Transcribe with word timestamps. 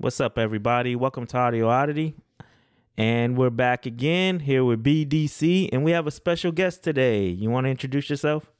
What's 0.00 0.18
up, 0.18 0.38
everybody? 0.38 0.96
Welcome 0.96 1.26
to 1.26 1.36
Audio 1.36 1.68
Oddity. 1.68 2.14
And 2.96 3.36
we're 3.36 3.50
back 3.50 3.84
again 3.84 4.40
here 4.40 4.64
with 4.64 4.82
BDC, 4.82 5.68
and 5.74 5.84
we 5.84 5.90
have 5.90 6.06
a 6.06 6.10
special 6.10 6.52
guest 6.52 6.82
today. 6.82 7.26
You 7.26 7.50
want 7.50 7.66
to 7.66 7.70
introduce 7.70 8.08
yourself? 8.08 8.50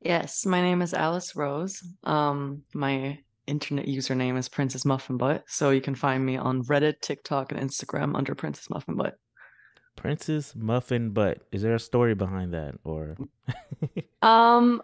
Yes, 0.00 0.46
my 0.46 0.60
name 0.60 0.80
is 0.80 0.94
Alice 0.94 1.34
Rose. 1.34 1.82
Um, 2.04 2.62
my 2.72 3.18
internet 3.48 3.86
username 3.86 4.38
is 4.38 4.48
Princess 4.48 4.84
Muffin 4.84 5.16
Butt, 5.16 5.42
so 5.48 5.70
you 5.70 5.80
can 5.80 5.96
find 5.96 6.24
me 6.24 6.36
on 6.36 6.62
Reddit, 6.62 7.00
TikTok, 7.00 7.50
and 7.50 7.60
Instagram 7.60 8.16
under 8.16 8.36
Princess 8.36 8.70
Muffin 8.70 8.94
Butt. 8.94 9.18
Princess 9.96 10.54
Muffin 10.54 11.10
Butt. 11.10 11.38
Is 11.50 11.62
there 11.62 11.74
a 11.74 11.80
story 11.80 12.14
behind 12.14 12.54
that, 12.54 12.76
or? 12.84 13.16
um, 14.22 14.82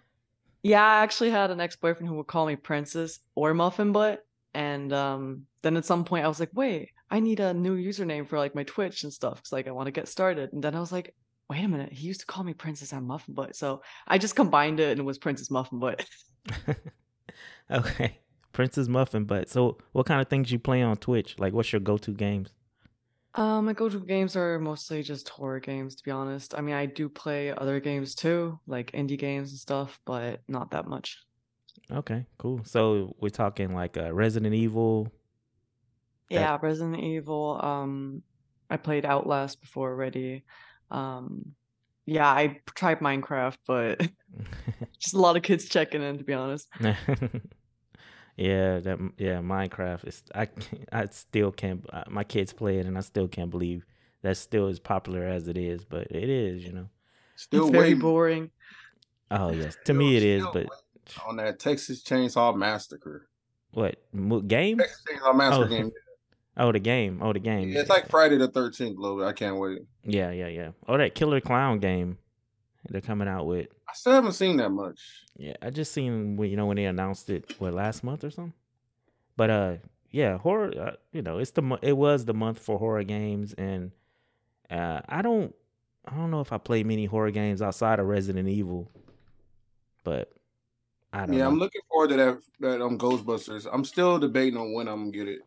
yeah, 0.64 0.82
I 0.82 1.04
actually 1.04 1.30
had 1.30 1.52
an 1.52 1.60
ex-boyfriend 1.60 2.08
who 2.08 2.16
would 2.16 2.26
call 2.26 2.44
me 2.44 2.56
Princess 2.56 3.20
or 3.36 3.54
Muffin 3.54 3.92
Butt, 3.92 4.23
and 4.54 4.92
um, 4.92 5.42
then 5.62 5.76
at 5.76 5.84
some 5.84 6.04
point 6.04 6.24
I 6.24 6.28
was 6.28 6.40
like, 6.40 6.50
wait, 6.52 6.90
I 7.10 7.20
need 7.20 7.40
a 7.40 7.52
new 7.54 7.76
username 7.76 8.28
for 8.28 8.38
like 8.38 8.54
my 8.54 8.64
Twitch 8.64 9.02
and 9.04 9.12
stuff 9.12 9.36
because 9.36 9.52
like 9.52 9.68
I 9.68 9.72
want 9.72 9.86
to 9.86 9.92
get 9.92 10.08
started. 10.08 10.52
And 10.52 10.62
then 10.62 10.74
I 10.74 10.80
was 10.80 10.92
like, 10.92 11.14
wait 11.50 11.64
a 11.64 11.68
minute, 11.68 11.92
he 11.92 12.06
used 12.06 12.20
to 12.20 12.26
call 12.26 12.44
me 12.44 12.54
Princess 12.54 12.92
and 12.92 13.06
Muffin 13.06 13.34
Butt, 13.34 13.56
so 13.56 13.82
I 14.06 14.18
just 14.18 14.36
combined 14.36 14.80
it 14.80 14.92
and 14.92 15.00
it 15.00 15.04
was 15.04 15.18
Princess 15.18 15.50
Muffin 15.50 15.78
Butt. 15.78 16.06
okay, 17.70 18.18
Princess 18.52 18.88
Muffin 18.88 19.24
Butt. 19.24 19.48
So, 19.50 19.78
what 19.92 20.06
kind 20.06 20.20
of 20.20 20.28
things 20.28 20.50
you 20.50 20.58
play 20.58 20.82
on 20.82 20.96
Twitch? 20.96 21.36
Like, 21.38 21.52
what's 21.52 21.72
your 21.72 21.80
go-to 21.80 22.12
games? 22.12 22.52
Um, 23.34 23.64
my 23.64 23.72
go-to 23.72 23.98
games 24.00 24.36
are 24.36 24.58
mostly 24.60 25.02
just 25.02 25.28
horror 25.28 25.60
games, 25.60 25.96
to 25.96 26.04
be 26.04 26.12
honest. 26.12 26.54
I 26.56 26.60
mean, 26.60 26.74
I 26.74 26.86
do 26.86 27.08
play 27.08 27.52
other 27.52 27.80
games 27.80 28.14
too, 28.14 28.60
like 28.66 28.92
indie 28.92 29.18
games 29.18 29.50
and 29.50 29.58
stuff, 29.58 29.98
but 30.06 30.40
not 30.48 30.70
that 30.70 30.86
much. 30.86 31.18
Okay, 31.90 32.26
cool. 32.38 32.60
So 32.64 33.14
we're 33.20 33.28
talking 33.28 33.74
like 33.74 33.96
uh, 33.96 34.12
Resident 34.12 34.54
Evil. 34.54 35.12
Yeah, 36.30 36.58
Resident 36.60 37.02
Evil. 37.02 37.60
Um, 37.62 38.22
I 38.70 38.76
played 38.76 39.04
Outlast 39.04 39.60
before 39.60 39.90
already. 39.90 40.44
Um, 40.90 41.54
yeah, 42.06 42.28
I 42.28 42.60
tried 42.74 43.00
Minecraft, 43.00 43.58
but 43.66 44.00
just 44.98 45.14
a 45.14 45.18
lot 45.18 45.36
of 45.36 45.42
kids 45.42 45.66
checking 45.66 46.02
in, 46.02 46.18
to 46.18 46.24
be 46.24 46.32
honest. 46.32 46.68
Yeah, 48.36 48.80
that 48.80 48.98
yeah, 49.16 49.38
Minecraft 49.38 50.08
is 50.08 50.22
I 50.34 50.48
I 50.90 51.06
still 51.06 51.52
can't 51.52 51.86
uh, 51.92 52.02
my 52.08 52.24
kids 52.24 52.52
play 52.52 52.78
it 52.78 52.86
and 52.86 52.98
I 52.98 53.00
still 53.00 53.28
can't 53.28 53.50
believe 53.50 53.86
that's 54.22 54.40
still 54.40 54.66
as 54.66 54.80
popular 54.80 55.24
as 55.24 55.46
it 55.46 55.56
is, 55.56 55.84
but 55.84 56.08
it 56.10 56.28
is, 56.28 56.64
you 56.64 56.72
know. 56.72 56.88
Still 57.36 57.64
it's 57.64 57.70
very 57.70 57.94
boring. 57.94 58.50
Oh 59.30 59.52
yes, 59.52 59.76
to 59.84 59.94
me 59.94 60.16
it 60.16 60.24
is, 60.24 60.44
but 60.52 60.66
on 61.26 61.36
that 61.36 61.58
Texas 61.58 62.02
Chainsaw 62.02 62.56
Massacre. 62.56 63.28
What 63.72 63.96
game? 64.48 64.78
Texas 64.78 65.02
Chainsaw 65.08 65.34
Massacre 65.34 65.64
oh. 65.64 65.68
game. 65.68 65.92
Oh, 66.56 66.70
the 66.70 66.78
game. 66.78 67.18
Oh, 67.20 67.32
the 67.32 67.40
game. 67.40 67.70
Yeah, 67.70 67.80
it's 67.80 67.90
like 67.90 68.08
Friday 68.08 68.36
the 68.36 68.46
Thirteenth, 68.46 68.96
Globe. 68.96 69.26
I 69.26 69.32
can't 69.32 69.56
wait. 69.56 69.80
Yeah, 70.04 70.30
yeah, 70.30 70.46
yeah. 70.46 70.70
Oh, 70.86 70.96
that 70.96 71.16
Killer 71.16 71.40
Clown 71.40 71.80
game. 71.80 72.16
They're 72.88 73.00
coming 73.00 73.26
out 73.26 73.46
with. 73.46 73.66
I 73.88 73.92
still 73.94 74.12
haven't 74.12 74.34
seen 74.34 74.58
that 74.58 74.70
much. 74.70 75.00
Yeah, 75.36 75.54
I 75.60 75.70
just 75.70 75.92
seen 75.92 76.36
when 76.36 76.50
you 76.50 76.56
know 76.56 76.66
when 76.66 76.76
they 76.76 76.84
announced 76.84 77.28
it 77.30 77.54
what 77.58 77.74
last 77.74 78.04
month 78.04 78.22
or 78.22 78.30
something. 78.30 78.52
But 79.36 79.50
uh, 79.50 79.74
yeah, 80.10 80.38
horror. 80.38 80.72
Uh, 80.78 80.92
you 81.12 81.22
know, 81.22 81.38
it's 81.38 81.50
the 81.50 81.78
it 81.82 81.96
was 81.96 82.24
the 82.24 82.34
month 82.34 82.60
for 82.60 82.78
horror 82.78 83.02
games, 83.02 83.52
and 83.54 83.90
uh, 84.70 85.00
I 85.08 85.22
don't 85.22 85.54
I 86.06 86.14
don't 86.14 86.30
know 86.30 86.40
if 86.40 86.52
I 86.52 86.58
play 86.58 86.84
many 86.84 87.06
horror 87.06 87.30
games 87.30 87.62
outside 87.62 87.98
of 87.98 88.06
Resident 88.06 88.48
Evil, 88.48 88.90
but 90.04 90.32
I 91.14 91.26
don't. 91.26 91.32
Yeah, 91.32 91.44
know. 91.44 91.50
I'm 91.50 91.58
looking 91.58 91.80
forward 91.88 92.10
to 92.10 92.16
that 92.16 92.38
that 92.60 92.82
um 92.82 92.98
Ghostbusters. 92.98 93.68
I'm 93.72 93.84
still 93.84 94.18
debating 94.18 94.58
on 94.58 94.72
when 94.72 94.88
I'm 94.88 95.10
gonna 95.10 95.24
get 95.24 95.28
it. 95.28 95.40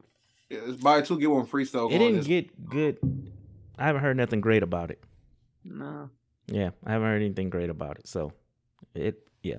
It's 0.50 0.82
buy 0.82 1.02
two 1.02 1.20
get 1.20 1.30
one 1.30 1.46
free 1.46 1.66
still. 1.66 1.90
It 1.90 1.98
didn't 1.98 2.26
get 2.26 2.70
good. 2.70 2.98
I 3.78 3.86
haven't 3.86 4.02
heard 4.02 4.16
nothing 4.16 4.40
great 4.40 4.64
about 4.64 4.92
it. 4.92 5.04
No. 5.66 6.10
Yeah, 6.48 6.70
I 6.86 6.94
haven't 6.94 7.08
heard 7.08 7.22
anything 7.22 7.50
great 7.50 7.70
about 7.70 7.98
it. 7.98 8.08
So 8.08 8.32
it 8.96 9.28
yeah. 9.44 9.58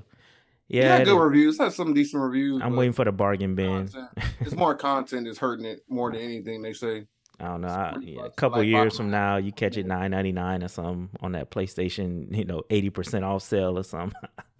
Yeah, 0.68 1.02
good 1.04 1.18
reviews. 1.18 1.58
Has 1.58 1.76
some 1.76 1.94
decent 1.94 2.22
reviews. 2.22 2.60
I'm 2.62 2.76
waiting 2.76 2.92
for 2.92 3.04
the 3.04 3.12
bargain 3.12 3.54
bin. 3.54 3.88
it's 4.40 4.54
more 4.54 4.74
content 4.74 5.26
is 5.26 5.38
hurting 5.38 5.64
it 5.64 5.82
more 5.88 6.10
than 6.10 6.20
anything 6.20 6.60
they 6.62 6.74
say. 6.74 7.06
I 7.40 7.46
don't 7.46 7.60
know. 7.62 7.68
I, 7.68 7.96
yeah, 8.00 8.24
a 8.24 8.30
couple 8.30 8.58
like 8.58 8.66
years 8.66 8.96
from 8.96 9.10
now, 9.10 9.36
you 9.36 9.52
catch 9.52 9.76
it 9.76 9.86
nine 9.86 10.10
ninety 10.10 10.32
nine 10.32 10.62
or 10.62 10.68
something 10.68 11.08
on 11.20 11.32
that 11.32 11.50
PlayStation, 11.50 12.36
you 12.36 12.44
know, 12.44 12.62
eighty 12.70 12.90
percent 12.90 13.24
off 13.24 13.42
sale 13.42 13.78
or 13.78 13.84
something. 13.84 14.18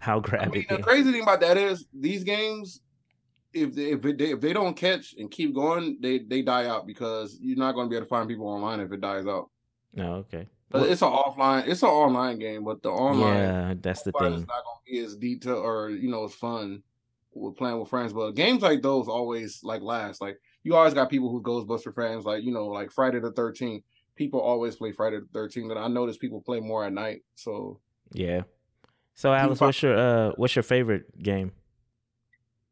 How 0.00 0.20
grab 0.20 0.48
I 0.48 0.50
mean. 0.50 0.66
The 0.68 0.78
crazy 0.78 1.12
thing 1.12 1.22
about 1.22 1.40
that 1.40 1.56
is 1.56 1.86
these 1.92 2.24
games, 2.24 2.80
if 3.52 3.74
they, 3.74 3.92
if 3.92 4.02
they, 4.02 4.30
if 4.30 4.40
they 4.40 4.52
don't 4.52 4.76
catch 4.76 5.14
and 5.18 5.30
keep 5.30 5.54
going, 5.54 5.98
they 6.00 6.18
they 6.18 6.42
die 6.42 6.66
out 6.66 6.86
because 6.86 7.38
you're 7.40 7.58
not 7.58 7.72
going 7.72 7.86
to 7.86 7.90
be 7.90 7.96
able 7.96 8.06
to 8.06 8.08
find 8.08 8.28
people 8.28 8.48
online 8.48 8.80
if 8.80 8.92
it 8.92 9.00
dies 9.00 9.26
out. 9.26 9.50
Oh, 9.98 10.24
okay. 10.24 10.48
But 10.70 10.90
it's 10.90 11.02
an 11.02 11.12
offline, 11.12 11.68
it's 11.68 11.82
an 11.82 11.88
online 11.88 12.38
game, 12.38 12.64
but 12.64 12.82
the 12.82 12.90
online, 12.90 13.36
yeah, 13.36 13.74
that's 13.80 14.02
the 14.02 14.12
thing. 14.12 14.32
It's 14.34 14.46
not 14.46 14.64
gonna 14.64 14.80
be 14.84 14.98
as 14.98 15.16
detailed 15.16 15.64
or 15.64 15.90
you 15.90 16.10
know 16.10 16.24
as 16.24 16.34
fun 16.34 16.82
with 17.34 17.56
playing 17.56 17.78
with 17.78 17.88
friends. 17.88 18.12
But 18.12 18.32
games 18.32 18.62
like 18.62 18.82
those 18.82 19.08
always 19.08 19.60
like 19.62 19.82
last. 19.82 20.20
Like 20.20 20.38
you 20.64 20.74
always 20.74 20.94
got 20.94 21.08
people 21.08 21.30
who 21.30 21.40
Ghostbuster 21.40 21.94
fans, 21.94 22.24
like 22.24 22.42
you 22.42 22.52
know, 22.52 22.66
like 22.66 22.90
Friday 22.90 23.20
the 23.20 23.30
Thirteenth. 23.30 23.84
People 24.16 24.40
always 24.40 24.74
play 24.74 24.90
Friday 24.90 25.20
the 25.20 25.28
Thirteenth, 25.32 25.70
and 25.70 25.78
I 25.78 25.86
notice 25.86 26.16
people 26.16 26.40
play 26.40 26.58
more 26.58 26.84
at 26.84 26.92
night. 26.92 27.22
So 27.36 27.78
yeah. 28.12 28.42
So 29.16 29.32
Alice, 29.32 29.60
what's 29.60 29.82
your 29.82 29.96
uh, 29.96 30.32
what's 30.36 30.54
your 30.54 30.62
favorite 30.62 31.20
game? 31.20 31.52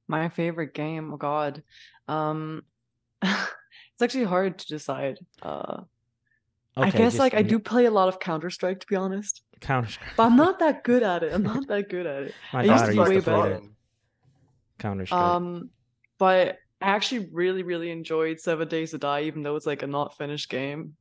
My 0.06 0.28
favorite 0.28 0.74
game, 0.74 1.12
oh 1.12 1.16
god, 1.16 1.62
um, 2.06 2.62
it's 3.22 4.02
actually 4.02 4.24
hard 4.24 4.58
to 4.58 4.66
decide. 4.66 5.18
Uh, 5.42 5.82
Okay, 6.76 6.88
I 6.88 6.90
guess 6.90 7.12
just, 7.12 7.18
like 7.20 7.34
I 7.34 7.42
do 7.42 7.60
play 7.60 7.84
a 7.84 7.90
lot 7.92 8.08
of 8.08 8.18
Counter 8.18 8.50
Strike 8.50 8.80
to 8.80 8.86
be 8.88 8.96
honest. 8.96 9.42
Counter 9.60 9.88
Strike, 9.88 10.10
but 10.16 10.24
I'm 10.24 10.36
not 10.36 10.58
that 10.58 10.82
good 10.82 11.04
at 11.04 11.22
it. 11.22 11.32
I'm 11.32 11.42
not 11.54 11.68
that 11.68 11.88
good 11.88 12.04
at 12.04 12.24
it. 12.24 12.34
My 12.52 12.62
I 12.62 12.66
daughter 12.66 12.92
used 12.92 13.08
to, 13.08 13.14
used 13.14 13.26
to 13.26 13.30
play 13.30 13.50
that. 13.50 13.62
Counter 14.80 15.06
Strike. 15.06 15.20
Um, 15.20 15.70
but 16.18 16.58
I 16.80 16.88
actually 16.88 17.28
really, 17.32 17.62
really 17.62 17.92
enjoyed 17.92 18.40
Seven 18.40 18.66
Days 18.66 18.90
to 18.90 18.98
Die, 18.98 19.22
even 19.22 19.44
though 19.44 19.54
it's 19.54 19.66
like 19.66 19.84
a 19.84 19.86
not 19.86 20.16
finished 20.18 20.50
game. 20.50 20.96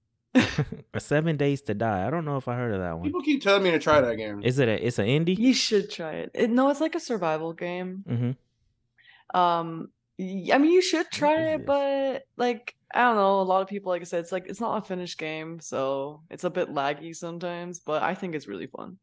A 0.94 1.00
Seven 1.00 1.38
Days 1.38 1.62
to 1.64 1.74
Die. 1.74 2.08
I 2.08 2.10
don't 2.10 2.26
know 2.26 2.38
if 2.38 2.48
I 2.48 2.56
heard 2.56 2.74
of 2.74 2.82
that 2.82 2.94
one. 2.98 3.04
People 3.06 3.22
keep 3.22 3.42
telling 3.42 3.64
me 3.64 3.72
to 3.72 3.80
try 3.80 4.02
that 4.02 4.16
game. 4.16 4.42
Is 4.44 4.60
it 4.60 4.68
a? 4.68 4.86
It's 4.86 5.00
an 5.00 5.06
indie. 5.06 5.38
You 5.38 5.54
should 5.54 5.90
try 5.90 6.14
it. 6.14 6.32
it 6.34 6.50
no, 6.50 6.70
it's 6.70 6.82
like 6.82 6.96
a 6.96 7.00
survival 7.00 7.54
game. 7.54 8.04
Mm-hmm. 8.08 9.40
Um, 9.40 9.90
I 10.20 10.58
mean, 10.58 10.72
you 10.72 10.82
should 10.82 11.10
try 11.12 11.54
it, 11.54 11.66
but 11.66 12.26
like 12.38 12.76
I 12.94 13.02
don't 13.02 13.16
know. 13.16 13.42
A 13.42 13.44
lot 13.44 13.62
of 13.62 13.68
people, 13.68 13.92
like 13.92 14.02
I 14.02 14.06
said, 14.06 14.22
it's 14.22 14.32
like 14.32 14.48
it's 14.48 14.62
not 14.62 14.78
a 14.78 14.86
finished 14.86 15.18
game, 15.18 15.60
so 15.60 16.22
it's 16.30 16.44
a 16.44 16.50
bit 16.50 16.70
laggy 16.70 17.16
sometimes. 17.16 17.80
But 17.80 18.04
I 18.04 18.16
think 18.16 18.36
it's 18.36 18.48
really 18.48 18.68
fun. 18.68 18.98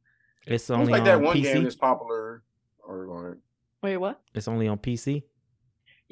It's 0.47 0.71
only 0.71 0.85
it's 0.85 0.91
like 0.93 1.01
on 1.01 1.07
that 1.07 1.21
one 1.21 1.37
PC? 1.37 1.43
game 1.43 1.63
that's 1.65 1.77
popular. 1.77 2.43
Or 2.83 3.39
wait, 3.83 3.99
what? 3.99 4.21
It's 4.35 4.49
only 4.49 4.67
on 4.67 4.79
PC. 4.79 5.23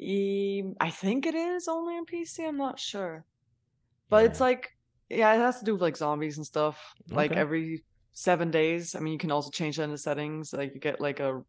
I 0.01 0.89
think 0.91 1.25
it 1.25 1.35
is 1.35 1.67
only 1.67 1.95
on 1.95 2.05
PC. 2.05 2.47
I'm 2.47 2.57
not 2.57 2.79
sure, 2.79 3.25
but 4.09 4.17
yeah. 4.17 4.29
it's 4.29 4.39
like 4.39 4.71
yeah, 5.09 5.33
it 5.33 5.39
has 5.39 5.59
to 5.59 5.65
do 5.65 5.73
with 5.73 5.81
like 5.81 5.97
zombies 5.97 6.37
and 6.37 6.45
stuff. 6.45 6.93
Okay. 7.07 7.15
Like 7.15 7.31
every 7.31 7.83
seven 8.13 8.51
days. 8.51 8.95
I 8.95 8.99
mean, 8.99 9.13
you 9.13 9.19
can 9.19 9.31
also 9.31 9.49
change 9.49 9.77
that 9.77 9.83
in 9.83 9.91
the 9.91 9.97
settings. 9.97 10.53
Like 10.53 10.73
you 10.73 10.79
get 10.79 11.01
like 11.01 11.19
a 11.19 11.41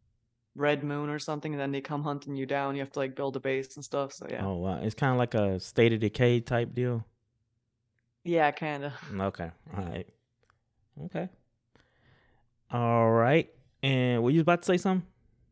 red 0.55 0.83
moon 0.83 1.09
or 1.09 1.19
something, 1.19 1.53
and 1.53 1.61
then 1.61 1.71
they 1.71 1.81
come 1.81 2.03
hunting 2.03 2.35
you 2.35 2.45
down. 2.45 2.75
You 2.75 2.81
have 2.81 2.91
to 2.93 2.99
like 2.99 3.15
build 3.15 3.35
a 3.35 3.39
base 3.39 3.75
and 3.75 3.85
stuff. 3.85 4.13
So 4.13 4.27
yeah. 4.29 4.45
Oh 4.45 4.55
wow, 4.55 4.79
it's 4.81 4.95
kind 4.95 5.11
of 5.11 5.17
like 5.17 5.33
a 5.33 5.59
state 5.59 5.93
of 5.93 5.99
decay 5.99 6.39
type 6.39 6.73
deal. 6.73 7.05
Yeah, 8.23 8.51
kind 8.51 8.85
of. 8.85 8.93
Mm, 9.11 9.21
okay. 9.23 9.51
All 9.75 9.83
right. 9.83 10.07
Okay. 11.05 11.29
All 12.71 13.11
right. 13.11 13.49
And 13.83 14.23
were 14.23 14.29
you 14.29 14.41
about 14.41 14.61
to 14.61 14.65
say 14.65 14.77
something, 14.77 15.07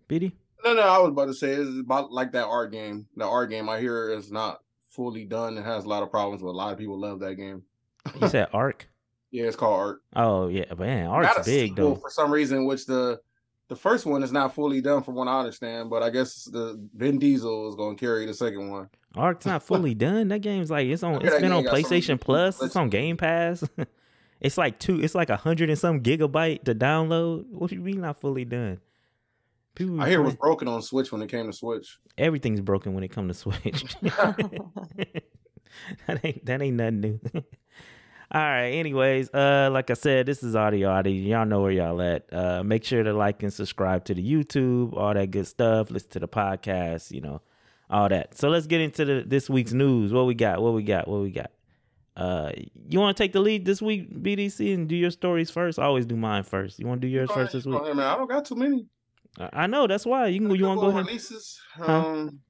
BD? 0.07 0.33
No, 0.63 0.73
no, 0.73 0.81
I 0.81 0.99
was 0.99 1.09
about 1.09 1.25
to 1.25 1.33
say 1.33 1.51
it's 1.51 1.79
about 1.79 2.11
like 2.11 2.31
that 2.33 2.45
Ark 2.45 2.71
game. 2.71 3.07
The 3.15 3.25
Ark 3.25 3.49
game 3.49 3.69
I 3.69 3.79
hear 3.79 4.11
is 4.11 4.31
not 4.31 4.59
fully 4.91 5.25
done. 5.25 5.57
It 5.57 5.65
has 5.65 5.85
a 5.85 5.89
lot 5.89 6.03
of 6.03 6.11
problems, 6.11 6.41
but 6.41 6.49
a 6.49 6.51
lot 6.51 6.71
of 6.71 6.77
people 6.77 6.99
love 6.99 7.19
that 7.21 7.35
game. 7.35 7.63
You 8.21 8.29
said 8.29 8.47
Ark? 8.53 8.87
Yeah, 9.31 9.45
it's 9.45 9.55
called 9.55 9.79
Ark. 9.79 10.01
Oh 10.15 10.47
yeah, 10.47 10.73
man, 10.77 11.07
Ark's 11.07 11.45
big 11.45 11.75
though. 11.75 11.95
For 11.95 12.09
some 12.09 12.31
reason, 12.31 12.65
which 12.65 12.85
the 12.85 13.19
the 13.69 13.75
first 13.75 14.05
one 14.05 14.23
is 14.23 14.31
not 14.31 14.55
fully 14.55 14.81
done 14.81 15.03
from 15.03 15.15
what 15.15 15.27
I 15.27 15.39
understand, 15.39 15.91
but 15.91 16.01
I 16.01 16.09
guess 16.09 16.45
the 16.45 16.79
Vin 16.95 17.19
Diesel 17.19 17.69
is 17.69 17.75
going 17.75 17.95
to 17.95 17.99
carry 17.99 18.25
the 18.25 18.33
second 18.33 18.71
one. 18.71 18.89
Ark's 19.15 19.45
not 19.45 19.61
fully 19.63 19.93
done. 19.93 20.29
That 20.29 20.39
game's 20.39 20.71
like 20.71 20.87
it's 20.87 21.03
on. 21.03 21.23
It's 21.25 21.39
been 21.39 21.51
on 21.51 21.63
PlayStation 21.63 22.19
Plus. 22.19 22.61
It's 22.61 22.75
on 22.75 22.89
Game 22.89 23.17
Pass. 23.17 23.63
it's 24.41 24.57
like 24.57 24.79
two. 24.79 25.01
It's 25.01 25.15
like 25.15 25.29
a 25.29 25.37
hundred 25.37 25.69
and 25.69 25.77
some 25.77 26.01
gigabyte 26.01 26.63
to 26.63 26.73
download. 26.75 27.45
What 27.49 27.69
do 27.69 27.75
you 27.75 27.81
mean 27.81 28.01
not 28.01 28.19
fully 28.19 28.45
done? 28.45 28.79
People 29.75 30.01
I 30.01 30.09
hear 30.09 30.21
it 30.21 30.25
was 30.25 30.35
broken 30.35 30.67
on 30.67 30.81
Switch 30.81 31.11
when 31.11 31.21
it 31.21 31.29
came 31.29 31.45
to 31.45 31.53
Switch. 31.53 31.99
Everything's 32.17 32.59
broken 32.59 32.95
when 32.95 33.03
it 33.03 33.09
comes 33.09 33.35
to 33.35 33.39
Switch. 33.39 33.95
that 34.01 34.35
ain't 36.23 36.43
that 36.45 36.61
ain't 36.61 36.75
nothing 36.75 37.01
new. 37.01 37.19
All 38.31 38.41
right. 38.41 38.67
Anyways, 38.67 39.33
uh, 39.33 39.69
like 39.71 39.89
I 39.89 39.95
said, 39.95 40.27
this 40.27 40.43
is 40.43 40.55
Audio 40.55 40.89
Oddity. 40.89 41.15
Y'all 41.15 41.47
know 41.47 41.61
where 41.61 41.71
y'all 41.71 41.99
at. 41.99 42.31
Uh, 42.31 42.63
make 42.63 42.83
sure 42.83 43.01
to 43.01 43.11
like 43.11 43.41
and 43.41 43.51
subscribe 43.51 44.05
to 44.05 44.13
the 44.13 44.23
YouTube, 44.23 44.95
all 44.95 45.15
that 45.15 45.31
good 45.31 45.47
stuff. 45.47 45.89
Listen 45.89 46.11
to 46.11 46.19
the 46.19 46.27
podcast. 46.27 47.09
You 47.09 47.21
know, 47.21 47.41
all 47.89 48.07
that. 48.07 48.37
So 48.37 48.49
let's 48.49 48.67
get 48.67 48.81
into 48.81 49.03
the 49.03 49.23
this 49.25 49.49
week's 49.49 49.73
news. 49.73 50.13
What 50.13 50.27
we 50.27 50.35
got? 50.35 50.61
What 50.61 50.73
we 50.73 50.83
got? 50.83 51.07
What 51.07 51.21
we 51.21 51.31
got? 51.31 51.49
Uh, 52.15 52.51
you 52.87 52.99
want 52.99 53.17
to 53.17 53.23
take 53.23 53.33
the 53.33 53.39
lead 53.39 53.65
this 53.65 53.81
week, 53.81 54.13
BDC, 54.13 54.75
and 54.75 54.87
do 54.87 54.95
your 54.95 55.09
stories 55.09 55.49
first? 55.49 55.79
I 55.79 55.85
always 55.85 56.05
do 56.05 56.15
mine 56.15 56.43
first. 56.43 56.77
You 56.77 56.85
want 56.85 57.01
to 57.01 57.07
do 57.07 57.11
yours 57.11 57.29
first 57.29 57.37
ahead, 57.37 57.51
this 57.53 57.65
week? 57.65 57.81
ahead, 57.81 57.95
man. 57.95 58.05
I 58.05 58.15
don't 58.15 58.29
got 58.29 58.45
too 58.45 58.55
many. 58.55 58.85
I 59.39 59.49
I 59.63 59.67
know 59.67 59.87
that's 59.87 60.05
why 60.05 60.27
you 60.27 60.39
can. 60.39 60.53
You 60.55 60.65
want 60.65 60.81
to 60.81 60.85
go 60.85 60.89
ahead? 60.89 61.07
Releases. 61.07 61.59
Huh? 61.73 61.91
Um, 61.91 62.41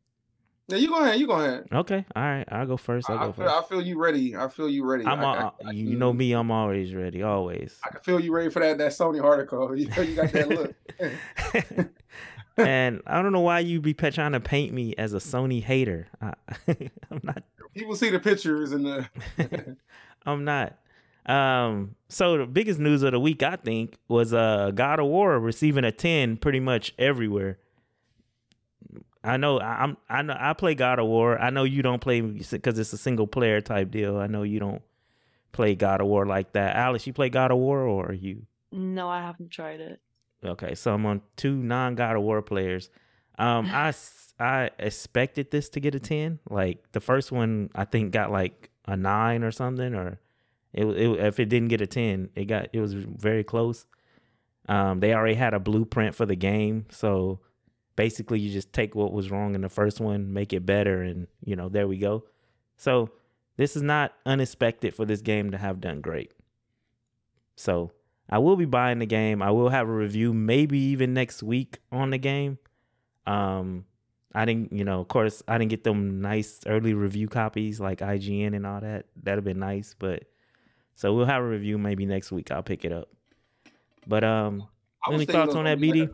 yeah, 0.69 0.77
you 0.77 0.87
go 0.87 1.03
ahead. 1.03 1.19
You 1.19 1.27
go 1.27 1.33
ahead. 1.33 1.67
Okay, 1.71 2.05
all 2.15 2.23
right. 2.23 2.45
I'll 2.51 2.67
go 2.67 2.77
first. 2.77 3.09
I'll 3.09 3.17
I, 3.17 3.25
go 3.25 3.31
feel, 3.31 3.45
first. 3.45 3.55
I 3.55 3.67
feel 3.67 3.81
you 3.81 3.99
ready. 3.99 4.35
I 4.35 4.47
feel 4.47 4.69
you 4.69 4.85
ready. 4.85 5.05
I'm. 5.05 5.19
I, 5.19 5.23
I, 5.23 5.51
I 5.65 5.71
you 5.71 5.97
know 5.97 6.13
me. 6.13 6.31
I'm 6.33 6.51
always 6.51 6.93
ready. 6.93 7.23
Always. 7.23 7.77
I 7.83 7.89
can 7.89 8.01
feel 8.01 8.19
you 8.19 8.31
ready 8.31 8.49
for 8.49 8.59
that 8.59 8.77
that 8.77 8.91
Sony 8.91 9.23
article. 9.23 9.75
You 9.79 9.87
know, 9.87 10.01
you 10.01 10.15
got 10.15 10.31
that 10.31 10.49
look. 10.49 10.75
and 12.57 13.01
I 13.07 13.21
don't 13.21 13.31
know 13.31 13.39
why 13.39 13.59
you 13.59 13.79
be 13.79 13.93
trying 13.93 14.33
to 14.33 14.39
paint 14.39 14.73
me 14.73 14.93
as 14.97 15.13
a 15.13 15.17
Sony 15.17 15.63
hater. 15.63 16.07
I, 16.21 16.33
I'm 17.11 17.21
not. 17.23 17.43
People 17.73 17.95
see 17.95 18.09
the 18.09 18.19
pictures 18.19 18.71
and 18.71 18.85
the. 18.85 19.77
I'm 20.25 20.43
not. 20.43 20.77
Um, 21.25 21.95
so 22.07 22.39
the 22.39 22.45
biggest 22.45 22.79
news 22.79 23.03
of 23.03 23.11
the 23.11 23.19
week, 23.19 23.43
I 23.43 23.55
think, 23.55 23.95
was 24.07 24.33
uh 24.33 24.71
God 24.73 24.99
of 24.99 25.05
War 25.05 25.39
receiving 25.39 25.83
a 25.83 25.91
10 25.91 26.37
pretty 26.37 26.59
much 26.59 26.93
everywhere. 26.97 27.59
I 29.23 29.37
know 29.37 29.59
I- 29.59 29.83
I'm 29.83 29.97
I 30.09 30.21
know 30.21 30.35
I 30.39 30.53
play 30.53 30.75
God 30.75 30.99
of 30.99 31.07
War. 31.07 31.39
I 31.39 31.49
know 31.49 31.63
you 31.63 31.81
don't 31.81 31.99
play 32.01 32.21
because 32.21 32.79
it's 32.79 32.93
a 32.93 32.97
single 32.97 33.27
player 33.27 33.59
type 33.61 33.91
deal. 33.91 34.17
I 34.17 34.27
know 34.27 34.43
you 34.43 34.59
don't 34.59 34.81
play 35.51 35.75
God 35.75 35.99
of 36.01 36.07
War 36.07 36.25
like 36.25 36.53
that. 36.53 36.75
Alice, 36.75 37.05
you 37.05 37.13
play 37.13 37.29
God 37.29 37.51
of 37.51 37.57
War 37.57 37.81
or 37.81 38.07
are 38.07 38.13
you? 38.13 38.45
No, 38.71 39.09
I 39.09 39.21
haven't 39.21 39.49
tried 39.51 39.79
it. 39.81 39.99
Okay, 40.45 40.73
so 40.75 40.93
I'm 40.93 41.05
on 41.05 41.21
two 41.35 41.55
non 41.55 41.95
God 41.95 42.15
of 42.15 42.21
War 42.21 42.41
players. 42.41 42.89
Um, 43.37 43.65
I 43.71 43.93
I 44.39 44.69
expected 44.79 45.51
this 45.51 45.67
to 45.71 45.81
get 45.81 45.95
a 45.95 45.99
ten. 45.99 46.39
Like 46.49 46.91
the 46.93 47.01
first 47.01 47.31
one, 47.31 47.69
I 47.75 47.83
think 47.85 48.11
got 48.13 48.31
like 48.31 48.69
a 48.87 48.95
nine 48.95 49.43
or 49.43 49.51
something, 49.51 49.93
or 49.93 50.19
it, 50.71 50.85
it 50.85 51.19
if 51.19 51.39
it 51.41 51.45
didn't 51.49 51.67
get 51.67 51.81
a 51.81 51.87
ten, 51.87 52.29
it 52.35 52.45
got 52.45 52.69
it 52.71 52.79
was 52.79 52.93
very 52.93 53.43
close. 53.43 53.85
Um, 54.69 54.99
they 55.01 55.13
already 55.13 55.35
had 55.35 55.53
a 55.53 55.59
blueprint 55.59 56.15
for 56.15 56.25
the 56.25 56.35
game, 56.37 56.85
so 56.89 57.41
basically 57.99 58.39
you 58.39 58.49
just 58.49 58.71
take 58.71 58.95
what 58.95 59.11
was 59.11 59.29
wrong 59.29 59.55
in 59.55 59.61
the 59.61 59.67
first 59.67 59.99
one, 59.99 60.31
make 60.31 60.53
it 60.53 60.65
better, 60.65 61.01
and 61.01 61.27
you 61.43 61.53
know 61.53 61.67
there 61.67 61.85
we 61.85 61.97
go. 61.97 62.23
So 62.77 63.09
this 63.57 63.75
is 63.75 63.81
not 63.81 64.13
unexpected 64.25 64.95
for 64.95 65.03
this 65.03 65.19
game 65.19 65.51
to 65.51 65.57
have 65.57 65.81
done 65.81 65.99
great. 65.99 66.31
So 67.57 67.91
I 68.29 68.37
will 68.37 68.55
be 68.55 68.63
buying 68.63 68.99
the 68.99 69.05
game. 69.05 69.41
I 69.41 69.51
will 69.51 69.67
have 69.67 69.89
a 69.89 69.91
review, 69.91 70.33
maybe 70.33 70.79
even 70.79 71.13
next 71.13 71.43
week 71.43 71.79
on 71.91 72.11
the 72.11 72.17
game. 72.17 72.57
Um, 73.27 73.83
I 74.33 74.45
didn't, 74.45 74.71
you 74.71 74.85
know, 74.85 75.01
of 75.01 75.09
course, 75.09 75.43
I 75.45 75.57
didn't 75.57 75.71
get 75.71 75.83
them 75.83 76.21
nice 76.21 76.61
early 76.67 76.93
review 76.93 77.27
copies 77.27 77.81
like 77.81 77.99
IGN 77.99 78.55
and 78.55 78.65
all 78.65 78.79
that. 78.79 79.07
That'd 79.21 79.39
have 79.39 79.43
been 79.43 79.59
nice, 79.59 79.93
but 79.99 80.23
so 80.95 81.13
we'll 81.13 81.25
have 81.25 81.43
a 81.43 81.47
review 81.47 81.77
maybe 81.77 82.05
next 82.05 82.31
week. 82.31 82.49
I'll 82.49 82.63
pick 82.63 82.85
it 82.85 82.93
up. 82.93 83.09
But 84.07 84.23
um, 84.23 84.69
Any 85.11 85.25
thoughts 85.25 85.53
on 85.53 85.65
that, 85.65 85.79
BD? 85.79 86.09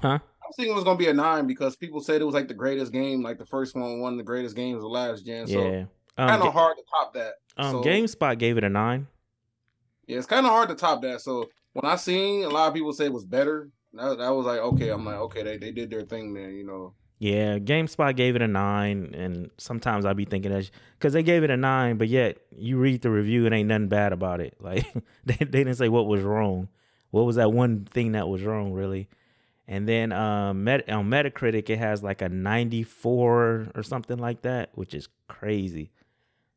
huh? 0.00 0.20
I 0.50 0.52
was 0.52 0.56
thinking 0.56 0.72
it 0.72 0.74
was 0.74 0.84
gonna 0.84 0.98
be 0.98 1.06
a 1.06 1.14
nine 1.14 1.46
because 1.46 1.76
people 1.76 2.00
said 2.00 2.20
it 2.20 2.24
was 2.24 2.34
like 2.34 2.48
the 2.48 2.54
greatest 2.54 2.92
game, 2.92 3.22
like 3.22 3.38
the 3.38 3.46
first 3.46 3.76
one, 3.76 4.00
one 4.00 4.14
of 4.14 4.18
the 4.18 4.24
greatest 4.24 4.56
games 4.56 4.82
of 4.82 4.90
last 4.90 5.24
gen. 5.24 5.46
So 5.46 5.62
Yeah. 5.62 5.84
Um, 6.18 6.28
kind 6.28 6.42
of 6.42 6.52
hard 6.52 6.76
to 6.76 6.82
top 6.90 7.14
that. 7.14 7.34
um, 7.56 7.70
so- 7.72 7.84
GameSpot 7.84 8.36
gave 8.36 8.58
it 8.58 8.64
a 8.64 8.68
nine. 8.68 9.06
Yeah, 10.08 10.18
it's 10.18 10.26
kind 10.26 10.44
of 10.44 10.50
hard 10.50 10.68
to 10.70 10.74
top 10.74 11.02
that. 11.02 11.20
So 11.20 11.48
when 11.72 11.84
I 11.84 11.94
seen 11.94 12.42
a 12.42 12.48
lot 12.48 12.66
of 12.66 12.74
people 12.74 12.92
say 12.92 13.04
it 13.04 13.12
was 13.12 13.24
better, 13.24 13.70
that, 13.92 14.18
that 14.18 14.30
was 14.30 14.44
like 14.44 14.58
okay. 14.58 14.88
I'm 14.88 15.04
like 15.04 15.18
okay, 15.18 15.44
they, 15.44 15.56
they 15.56 15.70
did 15.70 15.88
their 15.88 16.02
thing 16.02 16.32
man. 16.32 16.52
you 16.54 16.64
know. 16.66 16.94
Yeah, 17.20 17.58
GameSpot 17.58 18.16
gave 18.16 18.34
it 18.34 18.42
a 18.42 18.48
nine, 18.48 19.14
and 19.14 19.50
sometimes 19.56 20.04
I'll 20.04 20.14
be 20.14 20.24
thinking 20.24 20.50
that 20.52 20.68
because 20.98 21.12
they 21.12 21.22
gave 21.22 21.44
it 21.44 21.50
a 21.50 21.56
nine, 21.56 21.96
but 21.96 22.08
yet 22.08 22.38
you 22.56 22.78
read 22.78 23.02
the 23.02 23.10
review, 23.10 23.46
it 23.46 23.52
ain't 23.52 23.68
nothing 23.68 23.88
bad 23.88 24.12
about 24.12 24.40
it. 24.40 24.56
Like 24.58 24.84
they, 25.24 25.36
they 25.36 25.44
didn't 25.44 25.76
say 25.76 25.88
what 25.88 26.06
was 26.06 26.22
wrong. 26.22 26.68
What 27.12 27.24
was 27.26 27.36
that 27.36 27.52
one 27.52 27.84
thing 27.84 28.12
that 28.12 28.26
was 28.28 28.42
wrong, 28.42 28.72
really? 28.72 29.08
And 29.70 29.88
then 29.88 30.10
um, 30.10 30.64
Met- 30.64 30.90
on 30.90 31.08
Metacritic, 31.08 31.70
it 31.70 31.78
has 31.78 32.02
like 32.02 32.22
a 32.22 32.28
94 32.28 33.68
or 33.72 33.82
something 33.84 34.18
like 34.18 34.42
that, 34.42 34.70
which 34.74 34.94
is 34.94 35.08
crazy. 35.28 35.92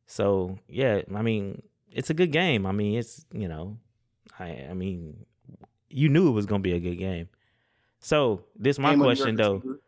So 0.06 0.58
yeah, 0.68 1.02
I 1.14 1.22
mean, 1.22 1.62
it's 1.92 2.10
a 2.10 2.14
good 2.14 2.32
game. 2.32 2.66
I 2.66 2.72
mean, 2.72 2.98
it's 2.98 3.24
you 3.32 3.46
know, 3.46 3.78
I 4.38 4.66
I 4.68 4.74
mean, 4.74 5.26
you 5.88 6.08
knew 6.08 6.26
it 6.28 6.32
was 6.32 6.44
gonna 6.46 6.58
be 6.60 6.72
a 6.72 6.80
good 6.80 6.96
game. 6.96 7.28
So 8.00 8.44
this 8.56 8.80
my 8.80 8.90
Game 8.90 9.00
of 9.00 9.06
the 9.06 9.06
year 9.06 9.14
question 9.16 9.36
though 9.36 9.60
contender. 9.60 9.80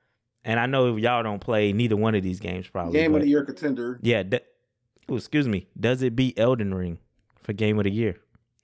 and 0.44 0.60
I 0.60 0.66
know 0.66 0.96
y'all 0.96 1.24
don't 1.24 1.40
play 1.40 1.72
neither 1.72 1.96
one 1.96 2.14
of 2.14 2.22
these 2.22 2.38
games 2.38 2.68
probably. 2.68 2.92
Game 2.92 3.12
of 3.16 3.22
the 3.22 3.28
year 3.28 3.44
contender. 3.44 3.98
Yeah. 4.02 4.22
d- 4.22 4.38
oh, 5.08 5.16
excuse 5.16 5.48
me. 5.48 5.66
Does 5.78 6.00
it 6.00 6.14
beat 6.14 6.38
Elden 6.38 6.72
Ring 6.72 6.98
for 7.42 7.52
Game 7.52 7.76
of 7.78 7.84
the 7.84 7.90
Year? 7.90 8.16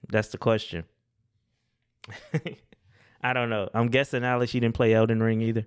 That's 0.09 0.29
the 0.29 0.37
question. 0.37 0.85
I 3.23 3.33
don't 3.33 3.49
know. 3.49 3.69
I'm 3.73 3.87
guessing 3.87 4.23
Alice, 4.23 4.53
you 4.53 4.59
didn't 4.59 4.75
play 4.75 4.93
Elden 4.93 5.23
Ring 5.23 5.41
either. 5.41 5.65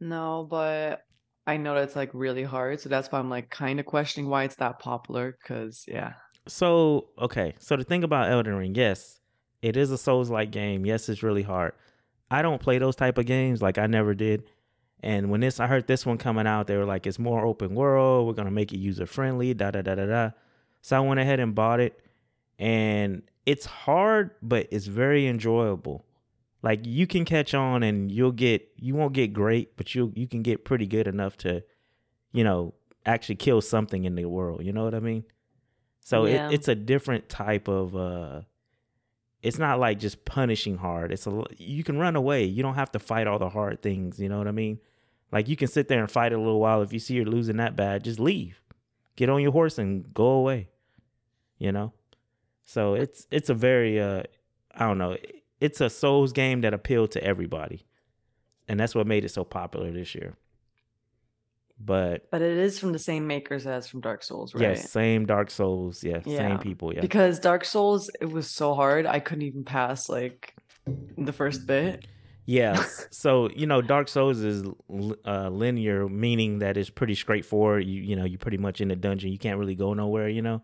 No, 0.00 0.46
but 0.48 1.04
I 1.46 1.56
know 1.56 1.74
that's 1.74 1.96
like 1.96 2.10
really 2.12 2.44
hard, 2.44 2.80
so 2.80 2.88
that's 2.88 3.10
why 3.10 3.18
I'm 3.18 3.30
like 3.30 3.50
kind 3.50 3.78
of 3.80 3.86
questioning 3.86 4.30
why 4.30 4.44
it's 4.44 4.56
that 4.56 4.78
popular. 4.78 5.36
Cause 5.44 5.84
yeah, 5.86 6.14
So 6.46 7.08
okay. 7.18 7.54
So 7.58 7.76
the 7.76 7.84
thing 7.84 8.04
about 8.04 8.30
Elden 8.30 8.54
Ring, 8.54 8.74
yes, 8.74 9.20
it 9.62 9.76
is 9.76 9.90
a 9.90 9.98
Souls-like 9.98 10.50
game. 10.50 10.86
Yes, 10.86 11.08
it's 11.08 11.22
really 11.22 11.42
hard. 11.42 11.72
I 12.30 12.42
don't 12.42 12.60
play 12.60 12.78
those 12.78 12.96
type 12.96 13.18
of 13.18 13.26
games. 13.26 13.60
Like 13.62 13.78
I 13.78 13.86
never 13.86 14.14
did. 14.14 14.44
And 15.00 15.30
when 15.30 15.40
this, 15.40 15.60
I 15.60 15.66
heard 15.68 15.86
this 15.86 16.04
one 16.04 16.18
coming 16.18 16.46
out, 16.46 16.66
they 16.66 16.76
were 16.76 16.84
like, 16.84 17.06
it's 17.06 17.18
more 17.18 17.44
open 17.46 17.74
world. 17.74 18.26
We're 18.26 18.32
gonna 18.32 18.50
make 18.50 18.72
it 18.72 18.78
user 18.78 19.06
friendly. 19.06 19.54
Da 19.54 19.70
da 19.70 19.82
da 19.82 19.94
da 19.94 20.06
da. 20.06 20.30
So 20.82 20.96
I 20.96 21.00
went 21.00 21.20
ahead 21.20 21.40
and 21.40 21.54
bought 21.54 21.80
it, 21.80 22.00
and 22.58 23.22
it's 23.46 23.66
hard, 23.66 24.30
but 24.42 24.68
it's 24.70 24.86
very 24.86 25.26
enjoyable. 25.26 26.04
Like 26.62 26.80
you 26.84 27.06
can 27.06 27.24
catch 27.24 27.54
on, 27.54 27.82
and 27.82 28.10
you'll 28.10 28.32
get, 28.32 28.68
you 28.76 28.94
won't 28.94 29.12
get 29.12 29.32
great, 29.32 29.76
but 29.76 29.94
you 29.94 30.12
you 30.16 30.26
can 30.26 30.42
get 30.42 30.64
pretty 30.64 30.86
good 30.86 31.06
enough 31.06 31.36
to, 31.38 31.62
you 32.32 32.42
know, 32.44 32.74
actually 33.06 33.36
kill 33.36 33.60
something 33.60 34.04
in 34.04 34.14
the 34.16 34.24
world. 34.24 34.64
You 34.64 34.72
know 34.72 34.84
what 34.84 34.94
I 34.94 35.00
mean? 35.00 35.24
So 36.00 36.24
Yeah. 36.26 36.48
it, 36.48 36.54
it's 36.54 36.68
a 36.68 36.74
different 36.74 37.28
type 37.28 37.68
of. 37.68 37.94
uh 37.94 38.42
It's 39.40 39.58
not 39.58 39.78
like 39.78 40.00
just 40.00 40.24
punishing 40.24 40.78
hard. 40.78 41.12
It's 41.12 41.26
a 41.28 41.44
you 41.58 41.84
can 41.84 41.96
run 41.98 42.16
away. 42.16 42.44
You 42.44 42.62
don't 42.64 42.74
have 42.74 42.90
to 42.92 42.98
fight 42.98 43.26
all 43.28 43.38
the 43.38 43.50
hard 43.50 43.80
things. 43.82 44.18
You 44.18 44.28
know 44.28 44.38
what 44.38 44.48
I 44.48 44.52
mean? 44.52 44.80
Like 45.30 45.46
you 45.48 45.54
can 45.56 45.68
sit 45.68 45.86
there 45.88 46.00
and 46.00 46.10
fight 46.10 46.32
a 46.32 46.38
little 46.38 46.58
while. 46.60 46.82
If 46.82 46.92
you 46.92 46.98
see 46.98 47.14
you're 47.14 47.24
losing 47.26 47.58
that 47.58 47.76
bad, 47.76 48.02
just 48.02 48.18
leave. 48.18 48.60
Get 49.14 49.28
on 49.28 49.42
your 49.42 49.52
horse 49.52 49.78
and 49.78 50.12
go 50.12 50.26
away. 50.26 50.68
You 51.58 51.70
know. 51.70 51.92
So 52.64 52.94
it's 52.94 53.26
it's 53.30 53.48
a 53.48 53.54
very 53.54 54.00
uh 54.00 54.22
I 54.74 54.86
don't 54.88 54.98
know. 54.98 55.16
It's 55.60 55.80
a 55.80 55.90
Souls 55.90 56.32
game 56.32 56.60
that 56.60 56.72
appealed 56.74 57.10
to 57.12 57.22
everybody, 57.24 57.84
and 58.68 58.78
that's 58.78 58.94
what 58.94 59.06
made 59.06 59.24
it 59.24 59.30
so 59.30 59.44
popular 59.44 59.90
this 59.90 60.14
year. 60.14 60.36
But 61.80 62.28
but 62.30 62.42
it 62.42 62.56
is 62.58 62.78
from 62.78 62.92
the 62.92 62.98
same 62.98 63.26
makers 63.26 63.66
as 63.66 63.86
from 63.88 64.00
Dark 64.00 64.24
Souls, 64.24 64.52
right? 64.54 64.62
yes, 64.62 64.90
same 64.90 65.26
Dark 65.26 65.50
Souls. 65.50 66.02
Yeah, 66.02 66.20
Yeah, 66.24 66.38
same 66.38 66.58
people. 66.58 66.92
Yeah. 66.92 67.00
Because 67.00 67.38
Dark 67.38 67.64
Souls, 67.64 68.10
it 68.20 68.30
was 68.30 68.50
so 68.50 68.74
hard, 68.74 69.06
I 69.06 69.20
couldn't 69.20 69.42
even 69.42 69.64
pass 69.64 70.08
like 70.08 70.54
the 71.16 71.32
first 71.32 71.66
bit. 71.68 72.06
Yes. 72.46 73.06
so 73.12 73.48
you 73.50 73.66
know, 73.66 73.80
Dark 73.80 74.08
Souls 74.08 74.40
is 74.40 74.64
uh, 75.24 75.48
linear, 75.50 76.08
meaning 76.08 76.58
that 76.60 76.76
it's 76.76 76.90
pretty 76.90 77.14
straightforward. 77.14 77.84
You 77.84 78.02
you 78.02 78.16
know, 78.16 78.24
you're 78.24 78.38
pretty 78.38 78.58
much 78.58 78.80
in 78.80 78.88
the 78.88 78.96
dungeon. 78.96 79.30
You 79.30 79.38
can't 79.38 79.58
really 79.58 79.76
go 79.76 79.94
nowhere. 79.94 80.28
You 80.28 80.42
know. 80.42 80.62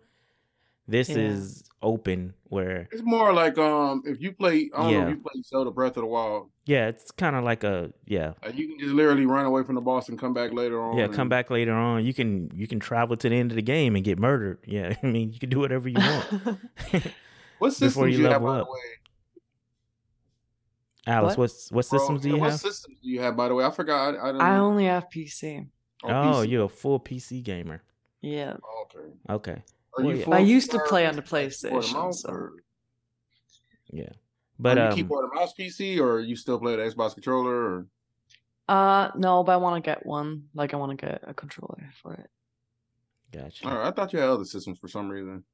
This 0.89 1.09
Yeah. 1.09 1.19
is 1.19 1.63
open, 1.85 2.35
where 2.45 2.89
It's 2.91 3.03
more 3.05 3.33
like 3.33 3.57
um 3.59 4.03
if 4.07 4.21
you 4.21 4.33
play 4.33 4.71
I 4.75 4.83
don't 4.83 4.93
know 4.93 5.03
if 5.05 5.11
you 5.11 5.23
play 5.23 5.43
Zelda 5.45 5.71
Breath 5.71 5.97
of 5.97 6.03
the 6.03 6.07
Wild, 6.07 6.51
yeah, 6.67 6.89
it's 6.89 7.11
kind 7.13 7.37
of 7.37 7.45
like 7.45 7.63
a 7.63 7.93
yeah, 8.07 8.33
like 8.45 8.57
you 8.57 8.67
can 8.69 8.79
just 8.81 8.93
literally 8.95 9.27
run 9.27 9.45
away 9.47 9.63
from 9.63 9.75
the 9.77 9.81
boss 9.81 10.09
and 10.09 10.19
come 10.19 10.33
back 10.35 10.53
later 10.53 10.81
on. 10.83 10.97
yeah. 10.99 11.05
and- 11.05 11.15
Come 11.15 11.29
back 11.29 11.51
later 11.51 11.73
on. 11.75 12.05
You 12.05 12.15
can 12.15 12.51
you 12.55 12.67
can 12.67 12.81
travel 12.81 13.17
to 13.19 13.29
the 13.29 13.35
end 13.37 13.53
of 13.53 13.57
the 13.57 13.63
game 13.63 13.95
and 13.97 14.05
get 14.05 14.19
murdered. 14.19 14.59
Yeah, 14.67 14.97
I 15.03 15.07
mean, 15.07 15.33
you 15.33 15.39
can 15.39 15.51
do 15.51 15.61
whatever 15.61 15.89
you 15.89 15.99
want. 16.01 16.27
What 17.61 17.69
before 17.69 17.71
systems 17.71 18.11
you 18.11 18.17
do 18.17 18.23
you 18.25 18.29
have 18.31 18.43
level 18.43 18.49
by 18.49 18.59
up. 18.61 18.67
the 18.67 18.73
way? 18.73 18.79
Alice, 21.07 21.31
What? 21.37 21.39
what's 21.39 21.71
what 21.71 21.89
Bro, 21.91 21.99
systems 21.99 22.21
do 22.23 22.29
you 22.31 22.39
what 22.39 22.51
have? 22.51 22.61
systems 22.61 22.97
do 23.03 23.09
you 23.11 23.21
have 23.21 23.37
by 23.37 23.49
the 23.49 23.55
way? 23.55 23.65
I 23.65 23.71
forgot. 23.71 24.15
I, 24.17 24.29
I 24.29 24.33
don't 24.33 24.41
I 24.41 24.57
only 24.59 24.85
have 24.87 25.09
PC. 25.11 25.69
Oh, 26.03 26.09
Oh, 26.09 26.13
PC. 26.45 26.49
you're 26.51 26.65
a 26.65 26.69
full 26.69 26.99
PC 26.99 27.43
gamer. 27.43 27.83
Yeah. 28.23 28.57
Oh, 28.65 28.87
okay. 28.87 29.09
Okay. 29.31 29.63
Are 29.97 30.05
Well, 30.05 30.17
you 30.17 30.25
yeah. 30.27 30.35
I 30.35 30.39
used 30.41 30.71
to 30.73 30.79
play 30.89 31.07
on 31.07 31.17
the 31.17 31.23
PlayStation, 31.23 32.13
so- 32.15 32.29
or- 32.31 32.53
Yeah. 33.91 34.09
But 34.59 34.77
But 34.77 34.79
are 34.79 34.81
you 34.85 34.89
um, 34.91 34.95
keyboard 34.97 35.25
and 35.25 35.35
mouse 35.35 35.53
PC, 35.59 36.01
or 36.01 36.21
you 36.21 36.37
still 36.37 36.59
play 36.59 36.77
the 36.77 36.83
Xbox 36.83 37.15
controller? 37.15 37.55
Or 37.55 37.87
Uh 38.69 39.11
no, 39.17 39.43
but 39.45 39.53
I 39.53 39.57
want 39.57 39.83
to 39.83 39.89
get 39.89 40.07
one. 40.07 40.45
Like 40.55 40.75
I 40.75 40.77
want 40.77 40.91
to 40.99 41.07
get 41.07 41.23
a 41.27 41.35
controller 41.35 41.91
for 42.03 42.15
it. 42.15 42.31
gotcha. 43.33 43.67
all 43.69 43.77
right, 43.77 43.89
I 43.89 43.91
thought 43.91 44.13
you 44.13 44.19
had 44.21 44.29
other 44.29 44.45
systems 44.45 44.79
for 44.79 44.89
some 44.89 45.09
reason. 45.09 45.45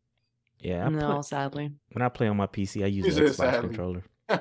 Yeah. 0.61 0.85
I 0.87 0.89
no, 0.91 1.13
play- 1.15 1.23
sadly. 1.23 1.73
when 1.93 2.03
I 2.03 2.09
play 2.11 2.29
on 2.29 2.37
my 2.37 2.47
PC, 2.47 2.85
I 2.85 2.87
use 2.89 3.15
the 3.15 3.23
Xbox 3.23 3.35
sadly. 3.37 3.69
controller. 3.69 4.05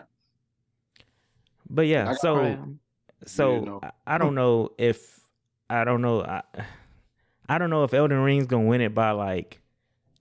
but 1.70 1.88
yeah, 1.88 2.10
I 2.10 2.14
so 2.16 2.36
Right. 2.36 2.60
so. 3.26 3.80
I- 3.84 3.92
I 4.08 4.18
don't 4.18 4.36
know 4.36 4.72
if 4.78 5.20
I 5.70 5.84
don't 5.86 6.02
know. 6.02 6.24
I 6.24 6.42
I 7.50 7.58
don't 7.58 7.70
know 7.70 7.84
if 7.86 7.94
Elden 7.94 8.20
Ring's 8.20 8.46
gonna 8.48 8.68
win 8.68 8.82
it 8.82 8.94
by 8.94 9.12
like 9.12 9.62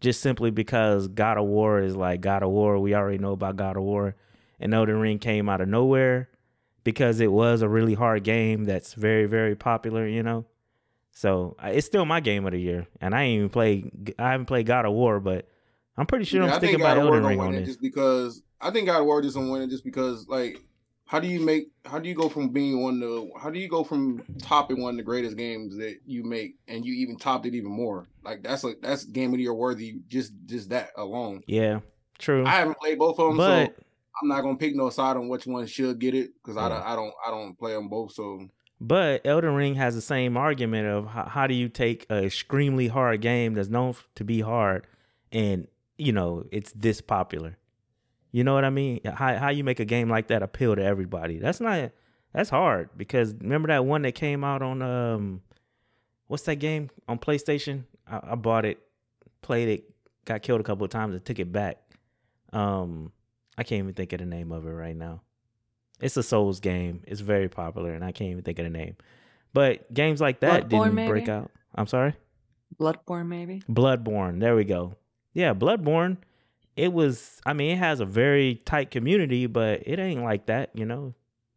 just 0.01 0.21
simply 0.21 0.51
because 0.51 1.09
God 1.09 1.39
of 1.39 1.47
War 1.47 1.81
is 1.81 1.97
like 1.97 2.21
God 2.21 2.43
of 2.43 2.51
War. 2.51 2.79
We 2.79 2.95
already 2.95 3.19
know 3.19 3.33
about 3.33 3.57
God 3.57 3.77
of 3.77 3.83
War, 3.83 4.15
and 4.61 4.73
Elden 4.73 5.01
Ring 5.01 5.19
came 5.19 5.49
out 5.49 5.61
of 5.61 5.69
nowhere 5.69 6.29
because 6.85 7.21
it 7.21 7.33
was 7.33 7.63
a 7.63 7.69
really 7.69 7.95
hard 7.95 8.25
game 8.25 8.65
that's 8.65 8.95
very 8.95 9.27
very 9.27 9.57
popular. 9.57 10.07
You 10.07 10.23
know, 10.23 10.45
so 11.11 11.57
it's 11.63 11.87
still 11.87 12.05
my 12.05 12.21
game 12.21 12.47
of 12.47 12.53
the 12.53 12.61
year, 12.61 12.87
and 13.01 13.15
I 13.15 13.25
ain't 13.25 13.39
even 13.39 13.49
played. 13.49 14.15
I 14.19 14.33
haven't 14.33 14.47
played 14.47 14.67
God 14.67 14.85
of 14.85 14.93
War, 14.93 15.21
but 15.21 15.49
I'm 15.97 16.07
pretty 16.07 16.25
sure 16.25 16.43
Yeah, 16.43 16.49
I'm 16.49 16.55
I 16.55 16.59
think 16.61 16.71
sticking 16.71 16.87
God 16.87 16.95
by 16.95 17.01
Elden 17.01 17.25
Ring 17.25 17.41
on 17.41 17.55
it 17.55 17.65
just 17.65 17.81
because 17.81 18.43
I 18.61 18.71
think 18.71 18.87
God 18.87 19.01
of 19.01 19.07
War 19.07 19.21
just 19.21 19.37
win 19.37 19.63
it 19.63 19.69
just 19.69 19.85
because 19.85 20.29
like 20.29 20.61
how 21.09 21.19
do 21.19 21.27
you 21.27 21.41
make 21.41 21.71
how 21.87 21.99
do 21.99 22.09
you 22.09 22.15
go 22.15 22.29
from 22.29 22.51
being 22.51 22.83
one 22.83 22.95
of 22.95 23.01
the 23.01 23.31
how 23.41 23.51
do 23.51 23.59
you 23.59 23.69
go 23.69 23.83
from 23.83 24.23
topping 24.43 24.81
one 24.81 24.91
of 24.95 24.97
the 24.99 25.03
greatest 25.03 25.37
games 25.37 25.77
that 25.77 25.97
you 26.07 26.23
make 26.23 26.57
and 26.69 26.85
you 26.85 26.93
even 26.95 27.17
topped 27.17 27.47
it 27.47 27.55
even 27.55 27.71
more 27.71 28.07
like 28.23 28.43
that's 28.43 28.63
like 28.63 28.79
that's 28.83 29.05
game 29.05 29.31
of 29.33 29.39
the 29.39 29.43
year 29.43 29.55
worthy 29.55 29.97
just 30.07 30.33
just 30.45 30.69
that 30.69 30.91
alone. 30.97 31.43
Yeah, 31.47 31.81
true. 32.19 32.47
I 32.47 32.51
haven't 32.51 32.79
played 32.79 32.99
both 32.99 33.19
of 33.19 33.29
them, 33.29 33.37
but 33.39 33.67
so 33.67 33.75
I'm 34.23 34.29
not 34.29 34.43
gonna 34.43 34.57
pick 34.59 34.77
no 34.77 34.91
side 34.91 35.17
on 35.17 35.29
which 35.29 35.47
one 35.47 35.67
should 35.67 35.99
get 35.99 36.15
it 36.15 36.33
because 36.43 36.57
I, 36.59 36.65
Yeah. 36.65 36.69
don't, 36.69 36.87
I 36.87 36.97
don't 36.97 37.15
I 37.27 37.31
don't 37.31 37.59
play 37.59 37.73
them 37.73 37.89
both. 37.89 38.13
So 38.13 38.47
But 38.81 39.27
Elden 39.27 39.55
Ring 39.55 39.77
has 39.77 39.95
the 39.95 40.03
same 40.03 40.37
argument 40.37 40.89
of 40.89 41.07
how, 41.07 41.25
how 41.25 41.47
do 41.47 41.55
you 41.55 41.71
take 41.71 42.05
a 42.11 42.27
extremely 42.27 42.89
hard 42.89 43.23
game 43.23 43.55
that's 43.55 43.71
known 43.71 43.95
to 44.17 44.25
be 44.25 44.41
hard 44.43 44.87
and 45.33 45.67
you 45.97 46.13
know 46.13 46.45
it's 46.53 46.73
this 46.73 47.01
popular. 47.01 47.57
You 48.31 48.45
know 48.45 48.55
what 48.55 48.65
I 48.65 48.71
mean? 48.71 49.01
How 49.05 49.37
how 49.37 49.49
you 49.49 49.65
make 49.65 49.81
a 49.81 49.85
game 49.85 50.09
like 50.09 50.29
that 50.29 50.43
appeal 50.43 50.77
to 50.77 50.83
everybody? 50.83 51.39
That's 51.39 51.61
not 51.61 51.93
that's 52.33 52.51
hard 52.51 52.91
because 52.97 53.35
remember 53.35 53.69
that 53.69 53.85
one 53.85 54.03
that 54.03 54.13
came 54.13 54.45
out 54.45 54.63
on 54.63 54.83
um 54.83 55.43
what's 56.27 56.43
that 56.45 56.57
game 56.57 56.91
on 57.09 57.19
PlayStation? 57.19 57.85
I, 58.07 58.21
I 58.33 58.35
bought 58.35 58.65
it, 58.65 58.79
played 59.41 59.69
it, 59.69 59.85
got 60.25 60.43
killed 60.43 60.61
a 60.61 60.65
couple 60.65 60.85
of 60.85 60.91
times 60.91 61.15
and 61.15 61.25
took 61.25 61.39
it 61.39 61.51
back. 61.51 61.79
Um 62.53 63.13
I 63.57 63.65
can't 63.65 63.81
even 63.81 63.95
think 63.95 64.13
of 64.13 64.21
the 64.21 64.27
name 64.27 64.53
of 64.53 64.67
it 64.67 64.71
right 64.71 64.97
now. 64.97 65.23
It's 66.01 66.17
a 66.17 66.23
Souls 66.23 66.61
game. 66.61 67.03
It's 67.07 67.21
very 67.21 67.49
popular, 67.49 67.93
and 67.93 68.05
I 68.05 68.13
can't 68.13 68.31
even 68.31 68.45
think 68.45 68.59
of 68.61 68.65
the 68.65 68.71
name. 68.71 68.97
But 69.53 69.93
games 69.93 70.21
like 70.21 70.41
that 70.41 70.69
Bloodborne, 70.69 70.95
didn't 70.95 71.09
break 71.09 71.29
out. 71.29 71.51
I'm 71.75 71.89
sorry. 71.89 72.15
Bloodborne, 72.79 73.27
maybe. 73.27 73.63
Bloodborne. 73.69 74.39
There 74.39 74.55
we 74.55 74.65
go. 74.65 74.95
Yeah, 75.33 75.55
Bloodborne. 75.55 76.19
It 76.79 76.93
was. 76.93 77.41
I 77.45 77.53
mean, 77.53 77.73
it 77.73 77.79
has 77.79 78.01
a 78.01 78.07
very 78.07 78.57
tight 78.65 78.91
community, 78.91 79.47
but 79.47 79.83
it 79.87 79.99
ain't 79.99 80.23
like 80.23 80.47
that. 80.47 80.71
You 80.75 80.87
know, 80.87 81.15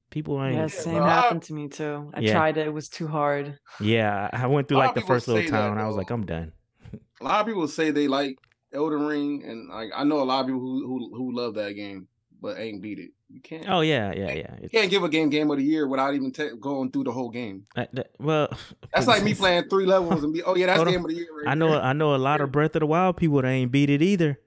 people 0.09 0.41
ain't. 0.43 0.55
Yeah, 0.55 0.61
Yeah, 0.61 0.67
same 0.67 0.93
well, 0.95 1.03
I- 1.03 1.09
happened 1.21 1.43
to 1.43 1.53
me 1.53 1.67
too. 1.67 2.11
I 2.13 2.19
Yeah. 2.21 2.33
tried 2.33 2.57
it; 2.57 2.67
it 2.67 2.73
was 2.73 2.89
too 2.89 3.07
hard. 3.07 3.57
Yeah. 3.79 4.29
I 4.33 4.47
went 4.47 4.67
through 4.67 4.77
like 4.77 4.95
the 4.95 5.01
first 5.01 5.27
little 5.27 5.43
say 5.43 5.49
that, 5.49 5.57
town. 5.57 5.77
I 5.77 5.87
was 5.87 5.95
like, 5.95 6.09
I'm 6.09 6.25
done. 6.25 6.53
a 7.21 7.23
lot 7.23 7.41
of 7.41 7.47
people 7.47 7.67
say 7.67 7.91
they 7.91 8.07
like 8.07 8.37
Elden 8.73 9.05
Ring, 9.05 9.43
and 9.45 9.69
like 9.69 9.89
I 9.95 10.03
know 10.03 10.21
a 10.21 10.23
lot 10.25 10.41
of 10.41 10.47
people 10.47 10.61
who 10.61 10.85
who, 10.87 11.15
who 11.15 11.35
love 11.35 11.55
that 11.55 11.73
game 11.73 12.07
but 12.41 12.57
ain't 12.57 12.81
beat 12.81 12.97
it. 12.97 13.11
You 13.29 13.39
can't. 13.39 13.69
Oh 13.69 13.81
yeah, 13.81 14.11
yeah, 14.15 14.33
yeah. 14.33 14.55
You 14.61 14.67
can't 14.69 14.89
give 14.89 15.03
a 15.03 15.09
game 15.09 15.29
game 15.29 15.51
of 15.51 15.57
the 15.57 15.63
year 15.63 15.87
without 15.87 16.15
even 16.15 16.31
te- 16.31 16.55
going 16.59 16.91
through 16.91 17.03
the 17.03 17.11
whole 17.11 17.29
game. 17.29 17.67
uh, 17.77 17.85
that- 17.93 18.09
well, 18.19 18.49
That's 18.93 19.05
like 19.07 19.23
me 19.23 19.33
playing 19.41 19.69
three 19.69 19.85
levels 19.85 20.23
and 20.23 20.33
be, 20.33 20.41
oh 20.41 20.55
yeah, 20.55 20.65
that's 20.65 20.77
Hold 20.77 20.87
on. 20.87 20.93
game 20.95 21.05
of 21.05 21.09
the 21.11 21.15
year. 21.17 21.27
Right 21.37 21.51
I 21.51 21.53
know. 21.53 21.69
there. 21.71 21.81
I 21.81 21.93
know 21.93 22.15
a 22.15 22.17
lot 22.17 22.41
of 22.41 22.51
Breath 22.51 22.75
of 22.75 22.79
the 22.79 22.87
Wild 22.87 23.17
people 23.17 23.39
that 23.41 23.47
ain't 23.47 23.71
beat 23.71 23.89
it 23.91 24.01
either. 24.01 24.39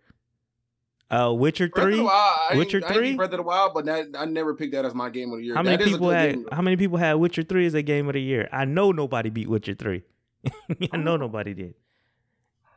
Uh, 1.10 1.32
Witcher 1.32 1.68
three. 1.68 2.00
Wild, 2.00 2.08
I 2.10 2.48
ain't- 2.52 2.58
Witcher 2.58 2.80
3? 2.80 3.14
Breath 3.14 3.30
of 3.32 3.36
the 3.36 3.42
Wild, 3.42 3.72
but 3.74 3.84
that 3.84 4.06
I 4.18 4.24
never 4.24 4.54
picked 4.54 4.72
that 4.72 4.84
as 4.84 4.94
my 4.94 5.10
game 5.10 5.30
of 5.32 5.38
the 5.38 5.44
year. 5.44 5.54
How 5.54 5.62
many 5.62 5.76
That 5.76 5.86
people 5.86 6.10
had? 6.10 6.34
game, 6.34 6.48
how 6.50 6.62
many 6.62 6.76
people 6.76 6.96
had 6.98 7.14
Witcher 7.14 7.42
three 7.42 7.66
as 7.66 7.74
a 7.74 7.82
game 7.82 8.08
of 8.08 8.14
the 8.14 8.22
year? 8.22 8.48
I 8.52 8.64
know 8.64 8.90
nobody 8.90 9.28
beat 9.30 9.48
Witcher 9.48 9.74
three. 9.74 10.02
I 10.92 10.96
know 10.96 11.16
nobody 11.16 11.54
did. 11.54 11.74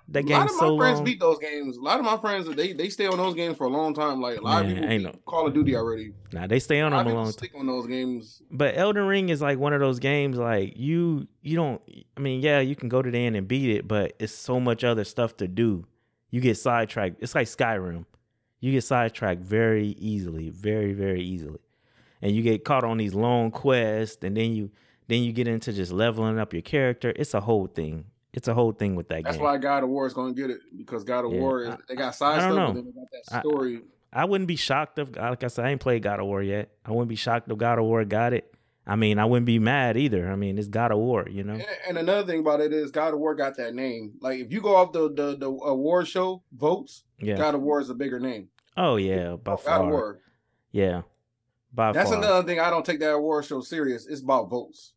That 0.10 0.24
a 0.24 0.28
lot 0.30 0.46
of 0.50 0.54
my 0.54 0.60
so 0.60 0.78
friends 0.78 0.96
long. 0.98 1.04
beat 1.06 1.20
those 1.20 1.38
games. 1.40 1.76
A 1.76 1.82
lot 1.82 2.00
of 2.00 2.06
my 2.06 2.16
friends 2.18 2.48
they 2.56 2.72
they 2.72 2.88
stay 2.90 3.08
on 3.08 3.18
those 3.18 3.34
games 3.34 3.58
for 3.58 3.66
a 3.66 3.70
long 3.70 3.94
time. 3.94 4.22
Like 4.22 4.38
a 4.38 4.42
lot 4.42 4.64
Man, 4.64 4.72
of 4.72 4.78
people 4.78 4.90
ain't 4.92 5.04
no- 5.04 5.16
Call 5.26 5.48
of 5.48 5.54
Duty 5.54 5.76
already. 5.76 6.14
Nah, 6.32 6.48
they 6.48 6.60
stay 6.60 6.80
on 6.80 6.92
them 6.92 7.08
a 7.08 7.14
long 7.14 7.26
time. 7.26 7.34
stick 7.34 7.52
on 7.58 7.66
those 7.66 7.88
games. 7.88 8.42
But 8.52 8.78
Elden 8.78 9.04
Ring 9.06 9.28
is 9.30 9.42
like 9.42 9.58
one 9.60 9.74
of 9.74 9.82
those 9.82 10.00
games. 10.00 10.38
Like 10.38 10.78
you, 10.78 11.28
you 11.42 11.58
don't. 11.58 11.82
I 12.16 12.20
mean, 12.22 12.42
yeah, 12.42 12.60
you 12.62 12.76
can 12.76 12.88
go 12.88 13.02
to 13.02 13.10
the 13.12 13.18
end 13.18 13.36
and 13.36 13.48
beat 13.50 13.70
it, 13.70 13.86
but 13.88 14.14
it's 14.20 14.34
so 14.34 14.60
much 14.62 14.84
other 14.86 15.04
stuff 15.04 15.36
to 15.38 15.48
do. 15.48 15.86
You 16.32 16.40
get 16.40 16.56
sidetracked. 16.58 17.18
It's 17.22 17.36
like 17.36 17.48
Skyrim. 17.48 18.06
You 18.60 18.72
get 18.72 18.84
sidetracked 18.84 19.42
very 19.42 19.90
easily, 20.00 20.50
very 20.50 20.94
very 20.94 21.22
easily, 21.22 21.60
and 22.22 22.36
you 22.36 22.42
get 22.42 22.64
caught 22.66 22.84
on 22.84 22.98
these 22.98 23.14
long 23.14 23.52
quests, 23.52 24.24
and 24.24 24.36
then 24.36 24.54
you 24.56 24.72
then 25.08 25.22
you 25.24 25.32
get 25.32 25.48
into 25.48 25.72
just 25.74 25.92
leveling 25.92 26.40
up 26.40 26.54
your 26.54 26.62
character. 26.64 27.14
It's 27.16 27.34
a 27.34 27.42
whole 27.42 27.68
thing. 27.68 28.06
It's 28.34 28.48
a 28.48 28.54
whole 28.54 28.72
thing 28.72 28.96
with 28.96 29.08
that 29.10 29.16
game. 29.16 29.24
That's 29.24 29.38
game. 29.38 29.44
why 29.46 29.58
God 29.58 29.84
of 29.84 29.90
War 29.90 30.06
is 30.06 30.14
going 30.14 30.36
to 30.36 30.40
get 30.42 30.50
it 30.52 30.60
because 30.78 31.04
God 31.04 31.26
of 31.26 31.32
Yeah, 31.34 31.40
War 31.40 31.62
is, 31.64 31.70
I- 31.70 31.78
they 31.88 31.96
got 31.96 32.14
side 32.16 32.40
I 32.40 32.48
don't 32.50 32.54
stuff, 32.54 32.68
know. 32.70 32.74
then 32.74 32.86
they 32.86 32.92
got 32.92 33.08
that 33.12 33.36
I- 33.38 33.40
story. 33.40 33.82
I 34.14 34.26
wouldn't 34.26 34.48
be 34.48 34.56
shocked 34.56 35.00
if, 35.00 35.16
like 35.16 35.44
I 35.44 35.48
said, 35.48 35.66
I 35.66 35.70
ain't 35.70 35.82
played 35.82 36.02
God 36.04 36.20
of 36.20 36.26
War 36.28 36.42
yet. 36.42 36.70
I 36.86 36.92
wouldn't 36.92 37.10
be 37.10 37.16
shocked 37.16 37.52
if 37.52 37.58
God 37.58 37.78
of 37.78 37.86
War 37.86 38.04
got 38.06 38.34
it. 38.34 38.54
I 38.88 38.96
mean, 38.96 39.20
I 39.20 39.26
wouldn't 39.26 39.46
be 39.46 39.60
mad 39.60 39.98
either. 39.98 40.32
I 40.32 40.36
mean, 40.36 40.58
it's 40.58 40.70
God 40.70 40.92
of 40.92 40.98
War, 41.00 41.28
you 41.30 41.44
know. 41.44 41.54
And, 41.54 41.66
and 41.90 41.98
another 41.98 42.26
thing 42.26 42.40
about 42.40 42.62
it 42.62 42.72
is 42.72 42.90
God 42.90 43.14
of 43.14 43.20
War 43.20 43.36
got 43.36 43.58
that 43.58 43.76
name. 43.76 44.14
Like 44.22 44.40
if 44.40 44.52
you 44.52 44.62
go 44.62 44.76
off 44.76 44.94
the 44.94 45.12
the 45.14 45.36
the 45.38 45.52
uh, 45.52 45.66
award 45.72 46.08
show 46.08 46.42
votes, 46.54 47.04
Yeah. 47.20 47.36
God 47.36 47.54
of 47.56 47.62
War 47.62 47.82
is 47.82 47.90
a 47.90 47.94
bigger 47.96 48.20
name. 48.20 48.48
Oh 48.78 48.96
yeah, 48.96 49.36
by 49.36 49.52
God 49.52 49.62
far. 49.64 49.84
of 49.84 49.90
War. 49.90 50.20
Yeah, 50.72 51.02
by 51.74 51.92
That's 51.92 52.10
far. 52.12 52.20
another 52.20 52.48
thing 52.48 52.60
I 52.60 52.70
don't 52.70 52.86
take 52.86 53.00
that 53.02 53.12
award 53.14 53.46
show 53.46 53.62
serious. 53.62 54.08
It's 54.08 54.22
about 54.22 54.50
votes. 54.50 54.94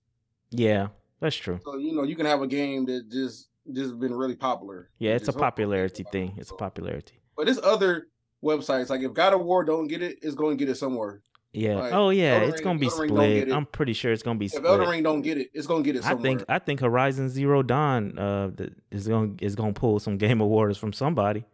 Yeah, 0.50 0.88
that's 1.20 1.36
true. 1.36 1.58
So 1.64 1.76
you 1.78 1.92
know 1.94 2.04
you 2.04 2.14
can 2.16 2.26
have 2.26 2.42
a 2.42 2.46
game 2.46 2.86
that 2.86 3.10
just 3.10 3.48
just 3.72 3.98
been 3.98 4.14
really 4.14 4.36
popular. 4.36 4.90
Yeah, 4.98 5.12
it's 5.12 5.28
a 5.28 5.32
popularity 5.32 6.04
thing. 6.12 6.34
It's 6.36 6.50
a 6.50 6.54
popularity. 6.54 7.14
But 7.36 7.46
there's 7.46 7.58
other 7.60 8.08
websites 8.42 8.88
like 8.90 9.02
if 9.02 9.12
God 9.14 9.34
of 9.34 9.42
War 9.42 9.64
don't 9.64 9.86
get 9.88 10.02
it, 10.02 10.18
it's 10.22 10.34
going 10.34 10.56
to 10.56 10.64
get 10.64 10.70
it 10.70 10.76
somewhere. 10.76 11.22
Yeah. 11.52 11.76
Like, 11.76 11.92
oh 11.92 12.10
yeah, 12.10 12.34
Elden 12.34 12.48
it's 12.48 12.54
Ring- 12.58 12.64
gonna 12.64 12.78
be 12.78 12.86
Elden 12.86 13.00
Ring 13.00 13.08
don't 13.14 13.40
split. 13.42 13.52
I'm 13.56 13.66
pretty 13.66 13.92
sure 13.92 14.12
it's 14.12 14.22
gonna 14.22 14.38
be 14.38 14.44
If 14.46 14.52
split. 14.52 14.66
Elden 14.66 14.88
Ring 14.88 15.02
don't 15.02 15.22
get 15.22 15.36
it, 15.38 15.50
it's 15.52 15.66
going 15.66 15.82
to 15.82 15.92
get 15.92 15.96
it 15.96 16.06
I 16.06 16.14
think 16.14 16.44
I 16.48 16.58
think 16.60 16.80
Horizon 16.80 17.28
Zero 17.28 17.62
Dawn 17.64 18.16
uh 18.18 18.50
is 18.92 19.08
gonna 19.08 19.32
is 19.40 19.56
gonna 19.56 19.72
pull 19.72 19.98
some 19.98 20.16
Game 20.16 20.40
Awards 20.40 20.78
from 20.78 20.92
somebody. 20.92 21.44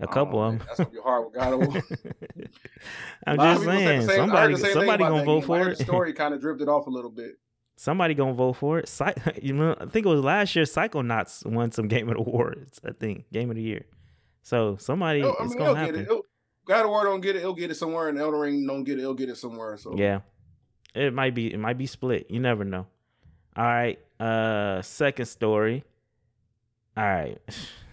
A 0.00 0.04
Oh, 0.04 0.06
couple 0.08 0.40
man, 0.40 0.46
of 0.54 0.58
them. 0.58 0.66
That's 0.66 0.78
gonna 0.78 0.90
be 0.90 0.98
hard 1.02 1.24
with 1.26 1.34
God 1.34 1.52
of 1.54 1.58
War. 1.74 1.82
I'm 3.26 3.34
A 3.38 3.42
lot 3.42 3.48
of 3.48 3.54
just 3.56 3.64
saying, 3.64 4.00
same- 4.06 4.16
somebody 4.16 4.52
the 4.54 4.58
same 4.58 4.66
thing 4.66 4.74
somebody 4.74 5.04
gonna 5.04 5.24
vote 5.24 5.44
for 5.44 5.58
heard 5.58 5.72
it. 5.72 5.78
The 5.78 5.84
story 5.84 6.12
kind 6.14 6.34
of 6.34 6.40
drifted 6.40 6.68
off 6.68 6.86
a 6.86 6.90
little 6.90 7.10
bit. 7.10 7.32
somebody 7.76 8.14
gonna 8.14 8.34
vote 8.34 8.54
for 8.54 8.78
it. 8.78 8.88
Psy- 8.88 9.14
you 9.42 9.52
know, 9.54 9.74
I 9.80 9.86
think 9.86 10.06
it 10.06 10.08
was 10.08 10.22
last 10.22 10.54
year. 10.56 10.64
Psychonauts 10.64 11.44
won 11.46 11.72
some 11.72 11.88
Game 11.88 12.08
of 12.08 12.14
the 12.16 12.20
Awards. 12.20 12.80
I 12.86 12.92
think 12.92 13.30
Game 13.32 13.50
of 13.50 13.56
the 13.56 13.62
Year. 13.62 13.84
So 14.42 14.76
somebody, 14.76 15.20
It'll- 15.20 15.32
I 15.40 15.44
it's 15.44 15.54
mean, 15.54 15.58
gonna 15.64 15.68
he'll 15.68 15.74
get 15.74 15.80
happen. 15.86 16.00
it. 16.00 16.02
It'll- 16.04 16.25
God 16.66 16.84
of 16.84 16.90
War 16.90 17.04
don't 17.04 17.20
get 17.20 17.36
it. 17.36 17.40
He'll 17.40 17.54
get 17.54 17.70
it 17.70 17.76
somewhere, 17.76 18.08
and 18.08 18.18
Elden 18.18 18.40
Ring 18.40 18.66
don't 18.66 18.84
get 18.84 18.98
it. 18.98 19.02
He'll 19.02 19.14
get 19.14 19.28
it 19.28 19.36
somewhere. 19.36 19.76
So 19.76 19.96
Yeah. 19.96 20.20
It 20.94 21.12
might 21.12 21.34
be 21.34 21.52
it 21.52 21.58
might 21.58 21.78
be 21.78 21.86
split. 21.86 22.26
You 22.30 22.40
never 22.40 22.64
know. 22.64 22.86
All 23.56 23.64
right. 23.64 23.98
Uh 24.18 24.82
second 24.82 25.26
story. 25.26 25.84
All 26.96 27.04
right. 27.04 27.38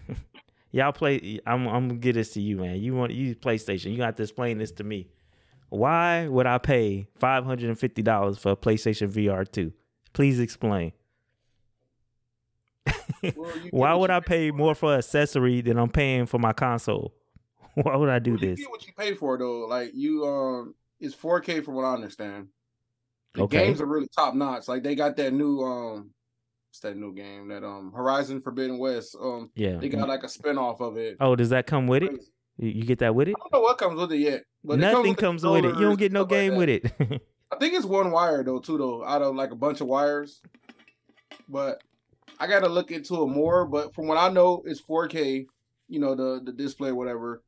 Y'all 0.72 0.92
play 0.94 1.40
I'm 1.46 1.68
I'm 1.68 1.88
gonna 1.88 2.00
get 2.00 2.14
this 2.14 2.32
to 2.34 2.42
you, 2.42 2.58
man. 2.58 2.78
You 2.78 2.96
want 2.96 3.14
you 3.14 3.36
PlayStation. 3.36 3.92
You 3.92 3.98
got 3.98 4.18
to 4.18 4.24
explain 4.24 4.58
this 4.58 4.72
to 4.74 4.84
me. 4.84 5.10
Why 5.70 6.28
would 6.28 6.46
I 6.46 6.58
pay 6.60 7.08
five 7.18 7.46
hundred 7.46 7.70
and 7.70 7.80
fifty 7.80 8.02
dollars 8.02 8.38
for 8.38 8.52
a 8.52 8.56
PlayStation 8.56 9.10
VR 9.10 9.50
2? 9.50 9.72
Please 10.14 10.40
explain. 10.40 10.94
Well, 13.36 13.52
Why 13.72 13.94
would 13.94 14.12
I 14.12 14.20
pay 14.20 14.52
more 14.52 14.76
for 14.76 14.96
accessory 14.96 15.62
than 15.62 15.78
I'm 15.78 15.90
paying 15.90 16.26
for 16.26 16.38
my 16.40 16.54
console? 16.54 17.14
Why 17.82 17.96
would 17.96 18.10
I 18.10 18.20
do 18.20 18.32
Well, 18.32 18.42
you 18.42 18.50
this? 18.50 18.60
get 18.60 18.70
what 18.70 18.86
you 18.86 18.94
pay 18.98 19.14
for 19.14 19.38
though. 19.38 19.66
Like 19.68 19.92
you, 19.94 20.26
um, 20.26 20.76
it's 21.00 21.16
4K 21.16 21.64
from 21.64 21.76
what 21.76 21.86
I 21.86 21.94
understand. 21.94 22.48
The 23.36 23.44
Okay. 23.44 23.66
games 23.66 23.82
are 23.82 23.88
really 23.88 24.08
top 24.16 24.36
notch. 24.36 24.68
Like 24.68 24.84
they 24.84 24.96
got 24.96 25.16
that 25.18 25.34
new, 25.34 25.60
um, 25.62 26.12
what's 26.70 26.80
that 26.82 26.96
new 26.96 27.14
game? 27.14 27.48
That 27.48 27.64
um, 27.64 27.92
Horizon 27.96 28.42
Forbidden 28.42 28.78
West. 28.78 29.16
Um, 29.20 29.50
Yeah. 29.56 29.78
they 29.80 29.90
got 29.90 30.08
like 30.08 30.24
a 30.24 30.28
spinoff 30.28 30.82
of 30.82 30.98
it. 30.98 31.18
Oh, 31.20 31.36
does 31.36 31.50
that 31.50 31.66
come 31.66 31.88
with 31.88 32.04
it? 32.04 32.12
You 32.58 32.84
get 32.84 33.00
that 33.00 33.16
with 33.16 33.28
it? 33.28 33.36
I 33.36 33.40
don't 33.40 33.54
know 33.54 33.62
what 33.62 33.80
comes 33.80 34.00
with 34.00 34.12
it 34.12 34.18
yet, 34.18 34.44
but 34.64 34.78
Nothing 34.78 35.14
the 35.16 35.22
comes 35.22 35.44
with 35.44 35.66
it. 35.66 35.76
You 35.76 35.82
don't 35.82 35.98
get 35.98 36.12
no 36.12 36.22
stuff 36.22 36.32
like 36.32 36.40
game 36.40 36.56
with 36.56 36.70
it. 36.70 36.86
I 37.52 37.56
think 37.58 37.74
it's 37.74 37.86
one 37.86 38.12
wire 38.12 38.44
though, 38.44 38.60
too, 38.60 38.78
though, 38.78 39.04
out 39.04 39.24
of 39.24 39.36
like 39.36 39.52
a 39.52 39.56
bunch 39.56 39.82
of 39.82 39.88
wires. 39.88 40.42
But 41.50 41.82
I 42.40 42.48
gotta 42.48 42.70
look 42.70 42.92
into 42.92 43.24
it 43.24 43.28
more. 43.28 43.66
But 43.66 43.94
from 43.96 44.08
what 44.08 44.18
I 44.18 44.30
know, 44.30 44.62
it's 44.66 44.82
4K. 44.82 45.46
You 45.88 46.00
know, 46.00 46.14
the 46.16 46.42
the 46.44 46.52
display, 46.52 46.92
whatever. 46.92 47.42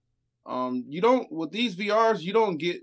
Um, 0.46 0.86
you 0.88 1.02
don't 1.02 1.32
with 1.32 1.52
these 1.52 1.76
VRs, 1.76 2.22
you 2.22 2.34
don't 2.34 2.58
get 2.58 2.82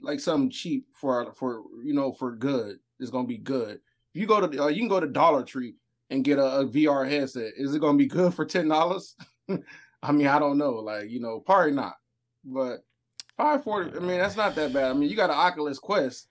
like 0.00 0.20
something 0.20 0.50
cheap 0.50 0.86
for 0.94 1.32
for 1.34 1.62
you 1.82 1.94
know 1.94 2.12
for 2.12 2.32
good. 2.32 2.78
It's 2.98 3.10
gonna 3.10 3.26
be 3.26 3.38
good. 3.38 3.80
If 4.14 4.20
you 4.20 4.26
go 4.26 4.46
to 4.46 4.64
uh, 4.64 4.68
you 4.68 4.80
can 4.80 4.88
go 4.88 5.00
to 5.00 5.06
Dollar 5.06 5.42
Tree 5.42 5.74
and 6.10 6.24
get 6.24 6.38
a, 6.38 6.58
a 6.58 6.66
VR 6.66 7.08
headset. 7.08 7.52
Is 7.56 7.74
it 7.74 7.80
gonna 7.80 7.98
be 7.98 8.06
good 8.06 8.34
for 8.34 8.44
ten 8.44 8.68
dollars? 8.68 9.16
I 10.02 10.12
mean, 10.12 10.26
I 10.26 10.38
don't 10.38 10.58
know. 10.58 10.72
Like 10.72 11.10
you 11.10 11.20
know, 11.20 11.40
probably 11.40 11.72
not. 11.72 11.94
But 12.44 12.84
five 13.36 13.64
forty. 13.64 13.96
I 13.96 14.00
mean, 14.00 14.18
that's 14.18 14.36
not 14.36 14.54
that 14.56 14.72
bad. 14.72 14.90
I 14.90 14.92
mean, 14.92 15.08
you 15.08 15.16
got 15.16 15.30
an 15.30 15.36
Oculus 15.36 15.78
Quest. 15.78 16.28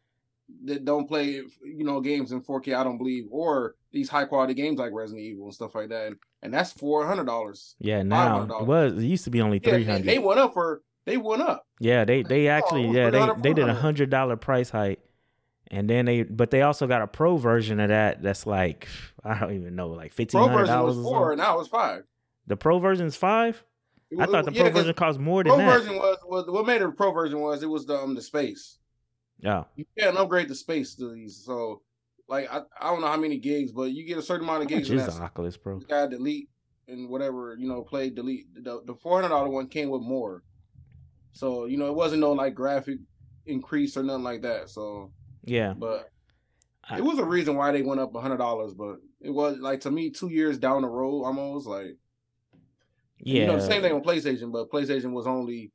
That 0.66 0.86
don't 0.86 1.08
play 1.08 1.42
you 1.64 1.84
know 1.84 2.02
games 2.02 2.32
in 2.32 2.42
4K. 2.42 2.76
I 2.76 2.84
don't 2.84 2.98
believe, 2.98 3.26
or 3.32 3.76
these 3.92 4.10
high 4.10 4.26
quality 4.26 4.54
games 4.54 4.80
like 4.80 4.92
Resident 4.94 5.26
Evil 5.26 5.46
and 5.46 5.54
stuff 5.54 5.76
like 5.76 5.90
that. 5.90 6.08
And, 6.08 6.16
and 6.42 6.54
that's 6.54 6.72
four 6.72 7.06
hundred 7.06 7.26
dollars. 7.26 7.76
Yeah, 7.80 8.04
now 8.04 8.46
$500. 8.46 8.62
it 8.62 8.68
was. 8.68 8.94
It 8.94 9.04
used 9.08 9.24
to 9.26 9.30
be 9.30 9.42
only 9.42 9.60
Yeah, 9.64 9.72
three 9.72 9.84
they, 9.84 10.02
they 10.02 10.20
went 10.20 10.40
up 10.40 10.54
for 10.54 10.82
they 11.06 11.18
went 11.18 11.42
up. 11.42 11.66
Yeah, 11.80 12.06
they 12.06 12.24
they 12.24 12.48
actually 12.48 12.88
Oh, 12.88 12.94
yeah 12.94 13.10
they 13.10 13.28
they 13.42 13.54
did 13.54 13.68
a 13.70 13.74
hundred 13.74 14.10
dollar 14.10 14.36
price 14.36 14.70
hike, 14.70 15.00
and 15.72 15.90
then 15.90 16.06
they 16.06 16.24
but 16.24 16.52
they 16.52 16.62
also 16.62 16.88
got 16.88 17.02
a 17.02 17.08
pro 17.08 17.38
version 17.38 17.80
of 17.80 17.90
that 17.90 18.22
that's 18.22 18.46
like 18.46 18.88
I 19.24 19.40
don't 19.40 19.54
even 19.54 19.76
know 19.76 19.90
like 19.90 20.14
fifteen 20.14 20.40
Pro 20.40 20.48
hundred 20.50 20.68
version 20.68 20.82
was 20.84 20.96
dollars. 20.96 21.08
four, 21.10 21.32
and 21.32 21.40
now 21.40 21.60
it's 21.60 21.70
five. 21.70 22.04
The 22.48 22.58
pro 22.58 22.80
version's 22.80 23.16
five. 23.16 23.64
I 24.20 24.26
thought 24.26 24.46
the 24.46 24.52
yeah, 24.54 24.64
pro 24.64 24.72
version 24.72 24.94
cost 24.96 25.20
more 25.20 25.44
than 25.44 25.54
pro 25.54 25.58
that. 25.58 25.80
version 25.82 25.96
was, 25.98 26.18
was 26.26 26.46
what 26.48 26.66
made 26.66 26.82
it 26.82 26.88
a 26.88 26.92
pro 26.92 27.12
version 27.12 27.40
was 27.40 27.62
it 27.62 27.68
was 27.70 27.86
the 27.86 27.96
um 27.96 28.16
the 28.16 28.22
space. 28.24 28.79
Oh, 29.46 29.66
You 29.76 29.86
can't 29.98 30.18
upgrade 30.18 30.50
the 30.50 30.56
space 30.56 30.96
to 30.96 31.12
these. 31.14 31.44
So 31.46 31.82
like 32.28 32.52
I, 32.52 32.62
I 32.80 32.90
don't 32.92 33.02
know 33.02 33.08
how 33.08 33.18
many 33.18 33.38
gigs, 33.38 33.72
but 33.72 33.92
you 33.92 34.06
get 34.06 34.18
a 34.18 34.22
certain 34.22 34.44
amount 34.48 34.64
of 34.64 34.68
gigs. 34.70 34.90
is 34.90 35.06
the 35.06 35.22
Oculus 35.24 35.58
Pro? 35.58 35.80
you 35.80 35.86
gotta 35.86 36.10
delete 36.10 36.50
and 36.88 37.08
whatever 37.10 37.56
you 37.60 37.68
know 37.68 37.82
play 37.84 38.10
delete 38.10 38.52
the, 38.64 38.82
the 38.86 38.96
four 38.96 39.16
hundred 39.22 39.30
dollar 39.30 39.50
one 39.50 39.68
came 39.68 39.90
with 39.90 40.02
more 40.02 40.44
so 41.34 41.66
you 41.66 41.78
know 41.78 41.86
it 41.86 41.94
wasn't 41.96 42.20
no 42.20 42.32
like 42.32 42.56
graphic 42.56 42.98
increase 43.46 43.96
or 43.96 44.02
nothing 44.04 44.24
like 44.24 44.42
that 44.42 44.70
so 44.70 45.12
Yeah, 45.44 45.74
but 45.78 46.10
I- 46.84 46.98
it 46.98 47.04
was 47.04 47.20
a 47.20 47.24
reason 47.26 47.56
why 47.56 47.72
they 47.72 47.84
went 47.84 48.00
up 48.02 48.16
a 48.16 48.20
hundred 48.22 48.38
dollars 48.38 48.74
but 48.74 48.98
it 49.22 49.30
was 49.30 49.58
like 49.60 49.82
to 49.82 49.92
me 49.92 50.10
two 50.10 50.30
years 50.30 50.58
down 50.58 50.82
the 50.82 50.88
road 50.88 51.24
almost 51.26 51.68
like 51.68 51.96
yeah. 53.20 53.42
you 53.42 53.48
know 53.48 53.58
the 53.58 53.68
same 53.68 53.82
thing 53.84 53.94
on 53.94 54.02
playstation 54.02 54.52
but 54.52 54.72
playstation 54.72 55.12
was 55.12 55.28
only 55.28 55.72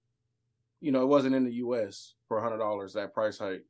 you 0.81 0.91
know 0.91 1.03
it 1.03 1.07
wasn't 1.07 1.35
in 1.35 1.45
the 1.45 1.53
us 1.53 2.15
for 2.35 2.43
hundred 2.43 2.59
dollars 2.59 2.95
that 2.95 3.15
price 3.15 3.39
hike. 3.39 3.65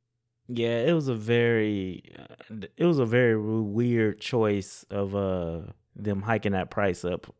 Yeah, 0.47 0.79
it 0.79 0.93
was 0.93 1.07
a 1.07 1.15
very, 1.15 2.03
uh, 2.17 2.65
it 2.77 2.85
was 2.85 2.99
a 2.99 3.05
very 3.05 3.39
weird 3.39 4.19
choice 4.19 4.85
of 4.89 5.15
uh 5.15 5.61
them 5.95 6.21
hiking 6.21 6.51
that 6.51 6.69
price 6.69 7.05
up 7.05 7.33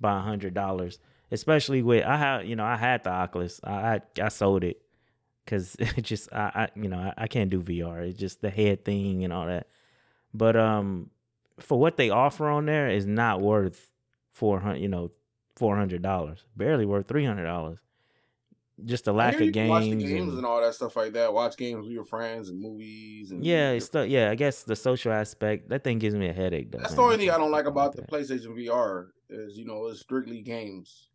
by 0.00 0.18
a 0.18 0.20
hundred 0.20 0.54
dollars, 0.54 0.98
especially 1.30 1.82
with 1.82 2.04
I 2.04 2.16
had 2.16 2.48
you 2.48 2.56
know 2.56 2.64
I 2.64 2.76
had 2.76 3.04
the 3.04 3.10
Oculus, 3.10 3.60
I 3.62 3.70
I, 3.70 4.00
I 4.22 4.28
sold 4.28 4.64
it 4.64 4.82
because 5.44 5.76
it 5.78 6.02
just 6.02 6.32
I, 6.32 6.50
I 6.54 6.68
you 6.74 6.88
know 6.88 6.98
I, 6.98 7.14
I 7.16 7.26
can't 7.28 7.50
do 7.50 7.62
VR, 7.62 8.08
it's 8.08 8.18
just 8.18 8.40
the 8.40 8.50
head 8.50 8.84
thing 8.84 9.24
and 9.24 9.32
all 9.32 9.46
that, 9.46 9.68
but 10.34 10.56
um 10.56 11.10
for 11.60 11.78
what 11.78 11.96
they 11.96 12.10
offer 12.10 12.48
on 12.48 12.66
there 12.66 12.88
is 12.88 13.06
not 13.06 13.40
worth 13.40 13.90
four 14.32 14.60
hundred 14.60 14.78
you 14.78 14.88
know 14.88 15.10
four 15.56 15.76
hundred 15.76 16.02
dollars, 16.02 16.44
barely 16.56 16.84
worth 16.84 17.08
three 17.08 17.24
hundred 17.24 17.44
dollars. 17.44 17.78
Just 18.84 19.06
the 19.06 19.12
lack 19.12 19.34
of 19.40 19.52
can 19.52 19.68
watch 19.68 19.82
the 19.82 19.90
games, 19.90 20.04
games 20.04 20.28
and- 20.28 20.38
and 20.38 20.46
all 20.46 20.60
that 20.60 20.72
stuff 20.72 20.94
like 20.94 21.12
that 21.14 21.32
watch 21.34 21.56
games 21.56 21.84
with 21.84 21.92
your 21.92 22.04
friends 22.04 22.48
and 22.48 22.60
movies 22.60 23.32
and 23.32 23.44
Yeah, 23.44 23.72
it's 23.72 23.88
the, 23.88 24.06
yeah. 24.08 24.30
I 24.30 24.36
guess 24.36 24.62
the 24.62 24.76
social 24.76 25.12
aspect 25.12 25.68
that 25.70 25.82
thing 25.82 25.98
gives 25.98 26.14
me 26.14 26.28
a 26.28 26.32
headache. 26.32 26.70
Though, 26.70 26.78
That's 26.78 26.90
man. 26.92 26.96
the 26.96 27.02
only 27.02 27.16
thing 27.16 27.30
I 27.30 27.38
don't 27.38 27.50
like 27.50 27.66
about 27.66 27.96
the. 27.96 28.02
PlayStation 28.02 28.54
VR 28.56 29.08
is 29.28 29.58
you 29.58 29.64
know 29.64 29.86
it's 29.88 30.00
strictly 30.00 30.40
games. 30.42 31.08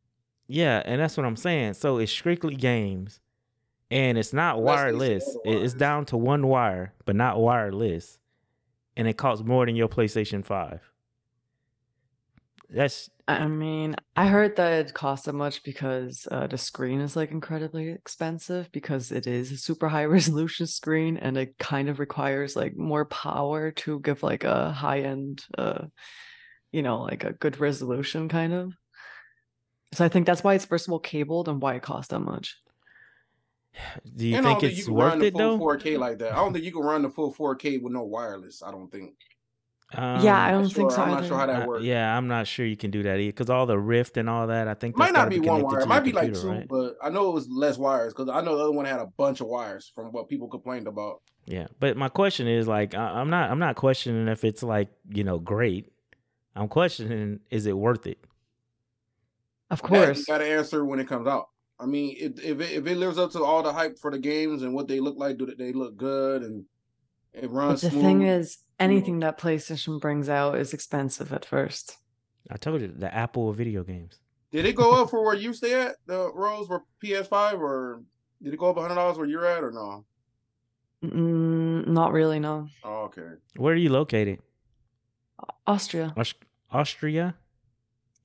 Yeah, 0.47 0.81
and 0.85 0.99
that's 0.99 1.15
what 1.15 1.25
I'm 1.25 1.37
saying. 1.37 1.75
So 1.75 1.99
it's 1.99 2.11
strictly 2.11 2.55
games, 2.55 3.21
and 3.89 4.17
it's 4.17 4.33
not 4.33 4.61
wireless. 4.61 5.25
It's 5.45 5.73
down 5.73 6.05
to 6.07 6.17
one 6.17 6.47
wire, 6.47 6.93
but 7.05 7.15
not 7.15 7.39
wireless, 7.39 8.19
and 8.97 9.07
it 9.07 9.15
costs 9.17 9.45
more 9.45 9.65
than 9.65 9.77
your 9.77 9.87
PlayStation 9.87 10.43
Five. 10.43 10.81
That's 12.69 13.09
I 13.27 13.47
mean, 13.47 13.95
I 14.17 14.27
heard 14.27 14.57
that 14.57 14.87
it 14.87 14.93
costs 14.93 15.27
that 15.27 15.33
much 15.33 15.63
because 15.63 16.27
uh, 16.29 16.47
the 16.47 16.57
screen 16.57 16.99
is 16.99 17.15
like 17.15 17.31
incredibly 17.31 17.89
expensive 17.89 18.69
because 18.73 19.13
it 19.13 19.27
is 19.27 19.51
a 19.51 19.57
super 19.57 19.87
high 19.87 20.05
resolution 20.17 20.67
screen 20.67 21.15
and 21.17 21.37
it 21.37 21.57
kind 21.57 21.87
of 21.87 21.99
requires 21.99 22.55
like 22.55 22.75
more 22.75 23.05
power 23.05 23.71
to 23.71 23.99
give 24.01 24.23
like 24.23 24.43
a 24.43 24.71
high 24.71 25.01
end, 25.01 25.45
uh, 25.57 25.85
you 26.71 26.81
know, 26.81 27.01
like 27.01 27.23
a 27.23 27.31
good 27.33 27.59
resolution 27.59 28.27
kind 28.27 28.53
of. 28.53 28.73
So 29.93 30.03
I 30.03 30.09
think 30.09 30.25
that's 30.25 30.43
why 30.43 30.55
it's 30.55 30.65
first 30.65 30.87
of 30.87 30.91
all 30.93 30.99
cabled 30.99 31.47
and 31.47 31.61
why 31.61 31.75
it 31.75 31.81
costs 31.83 32.09
that 32.09 32.19
much. 32.19 32.57
do 34.15 34.27
you 34.27 34.35
and 34.35 34.45
I 34.45 34.49
don't 34.49 34.59
think 34.61 34.61
think 34.61 34.77
you 34.77 34.83
it's 34.83 34.89
worth 34.89 35.13
run 35.13 35.19
the 35.19 35.27
it 35.27 35.31
full 35.31 35.51
though? 35.57 35.59
4K 35.59 35.97
like 35.97 36.19
that. 36.19 36.33
I 36.33 36.37
don't 36.37 36.53
think 36.53 36.65
you 36.65 36.71
can 36.71 36.81
run 36.83 37.03
the 37.03 37.09
full 37.09 37.33
4K 37.33 37.81
with 37.81 37.93
no 37.93 38.03
wireless. 38.03 38.61
I 38.63 38.71
don't 38.71 38.91
think. 38.91 39.13
Yeah, 39.97 40.37
I 40.37 40.53
Um, 40.53 40.53
don't 40.53 40.63
not 40.63 40.71
think 40.73 40.91
so. 40.91 41.01
I'm 41.03 41.11
not 41.11 41.25
sure 41.25 41.37
how 41.37 41.45
that 41.45 41.67
uh, 41.67 41.77
yeah, 41.77 42.17
I'm 42.17 42.27
not 42.27 42.47
sure 42.47 42.65
you 42.65 42.77
can 42.77 42.91
do 42.91 43.03
that 43.03 43.19
either 43.19 43.31
because 43.31 43.49
all 43.49 43.65
the 43.65 43.77
Rift 43.77 44.17
and 44.17 44.29
all 44.29 44.47
that. 44.47 44.67
I 44.67 44.73
think 44.73 44.95
It 44.95 44.97
might 44.99 45.13
not 45.13 45.29
gotta 45.29 45.29
be 45.29 45.39
one 45.39 45.61
wire. 45.61 45.79
It 45.79 45.81
your 45.81 45.87
might 45.87 46.03
be 46.03 46.11
like 46.11 46.33
two, 46.33 46.49
right? 46.49 46.67
but 46.67 46.95
I 47.03 47.09
know 47.09 47.29
it 47.29 47.33
was 47.33 47.47
less 47.49 47.77
wires 47.77 48.13
because 48.13 48.29
I 48.29 48.41
know 48.41 48.55
the 48.57 48.63
other 48.63 48.71
one 48.71 48.85
had 48.85 48.99
a 48.99 49.07
bunch 49.17 49.41
of 49.41 49.47
wires 49.47 49.91
from 49.93 50.11
what 50.11 50.29
people 50.29 50.47
complained 50.47 50.87
about. 50.87 51.21
Yeah, 51.45 51.67
but 51.79 51.97
my 51.97 52.09
question 52.09 52.47
is 52.47 52.67
like 52.67 52.95
I, 52.95 53.19
I'm 53.19 53.29
not 53.29 53.51
I'm 53.51 53.59
not 53.59 53.75
questioning 53.75 54.27
if 54.27 54.43
it's 54.43 54.63
like 54.63 54.89
you 55.09 55.23
know 55.23 55.39
great. 55.39 55.91
I'm 56.55 56.67
questioning 56.67 57.39
is 57.49 57.65
it 57.65 57.77
worth 57.77 58.05
it? 58.07 58.19
Of 59.69 59.81
That 59.81 59.87
course. 59.87 60.19
you 60.19 60.25
got 60.25 60.37
to 60.39 60.45
answer 60.45 60.85
when 60.85 60.99
it 60.99 61.07
comes 61.07 61.27
out. 61.27 61.49
I 61.79 61.85
mean, 61.85 62.15
if 62.19 62.39
if 62.43 62.61
it, 62.61 62.71
if 62.71 62.87
it 62.87 62.97
lives 62.97 63.17
up 63.17 63.31
to 63.31 63.43
all 63.43 63.63
the 63.63 63.73
hype 63.73 63.97
for 63.99 64.11
the 64.11 64.19
games 64.19 64.61
and 64.61 64.73
what 64.73 64.87
they 64.87 64.99
look 64.99 65.17
like, 65.17 65.37
do 65.37 65.45
they 65.45 65.73
look 65.73 65.97
good 65.97 66.43
and 66.43 66.65
it 67.33 67.49
runs. 67.49 67.81
But 67.81 67.87
the 67.87 67.91
smooth? 67.91 68.03
thing 68.03 68.21
is, 68.23 68.57
anything 68.79 69.19
that 69.19 69.39
PlayStation 69.39 69.99
brings 69.99 70.29
out 70.29 70.57
is 70.57 70.73
expensive 70.73 71.31
at 71.33 71.45
first. 71.45 71.97
I 72.51 72.57
told 72.57 72.81
you 72.81 72.87
the 72.87 73.13
Apple 73.13 73.49
of 73.49 73.57
video 73.57 73.83
games. 73.83 74.19
Did 74.51 74.65
it 74.65 74.75
go 74.75 75.01
up 75.01 75.09
for 75.09 75.23
where 75.23 75.35
you 75.35 75.53
stay 75.53 75.73
at 75.81 75.95
the 76.05 76.31
Rose 76.33 76.67
for 76.67 76.83
PS5 77.03 77.59
or 77.59 78.03
did 78.41 78.53
it 78.53 78.57
go 78.59 78.69
up 78.69 78.77
hundred 78.77 78.95
dollars 78.95 79.17
where 79.17 79.25
you're 79.27 79.45
at 79.45 79.63
or 79.63 79.71
no? 79.71 80.05
Mm, 81.03 81.87
not 81.87 82.11
really, 82.13 82.39
no. 82.39 82.67
Oh, 82.83 83.03
okay. 83.05 83.27
Where 83.57 83.73
are 83.73 83.77
you 83.77 83.89
located? 83.89 84.39
Austria. 85.65 86.13
Aus- 86.15 86.33
Austria? 86.71 87.35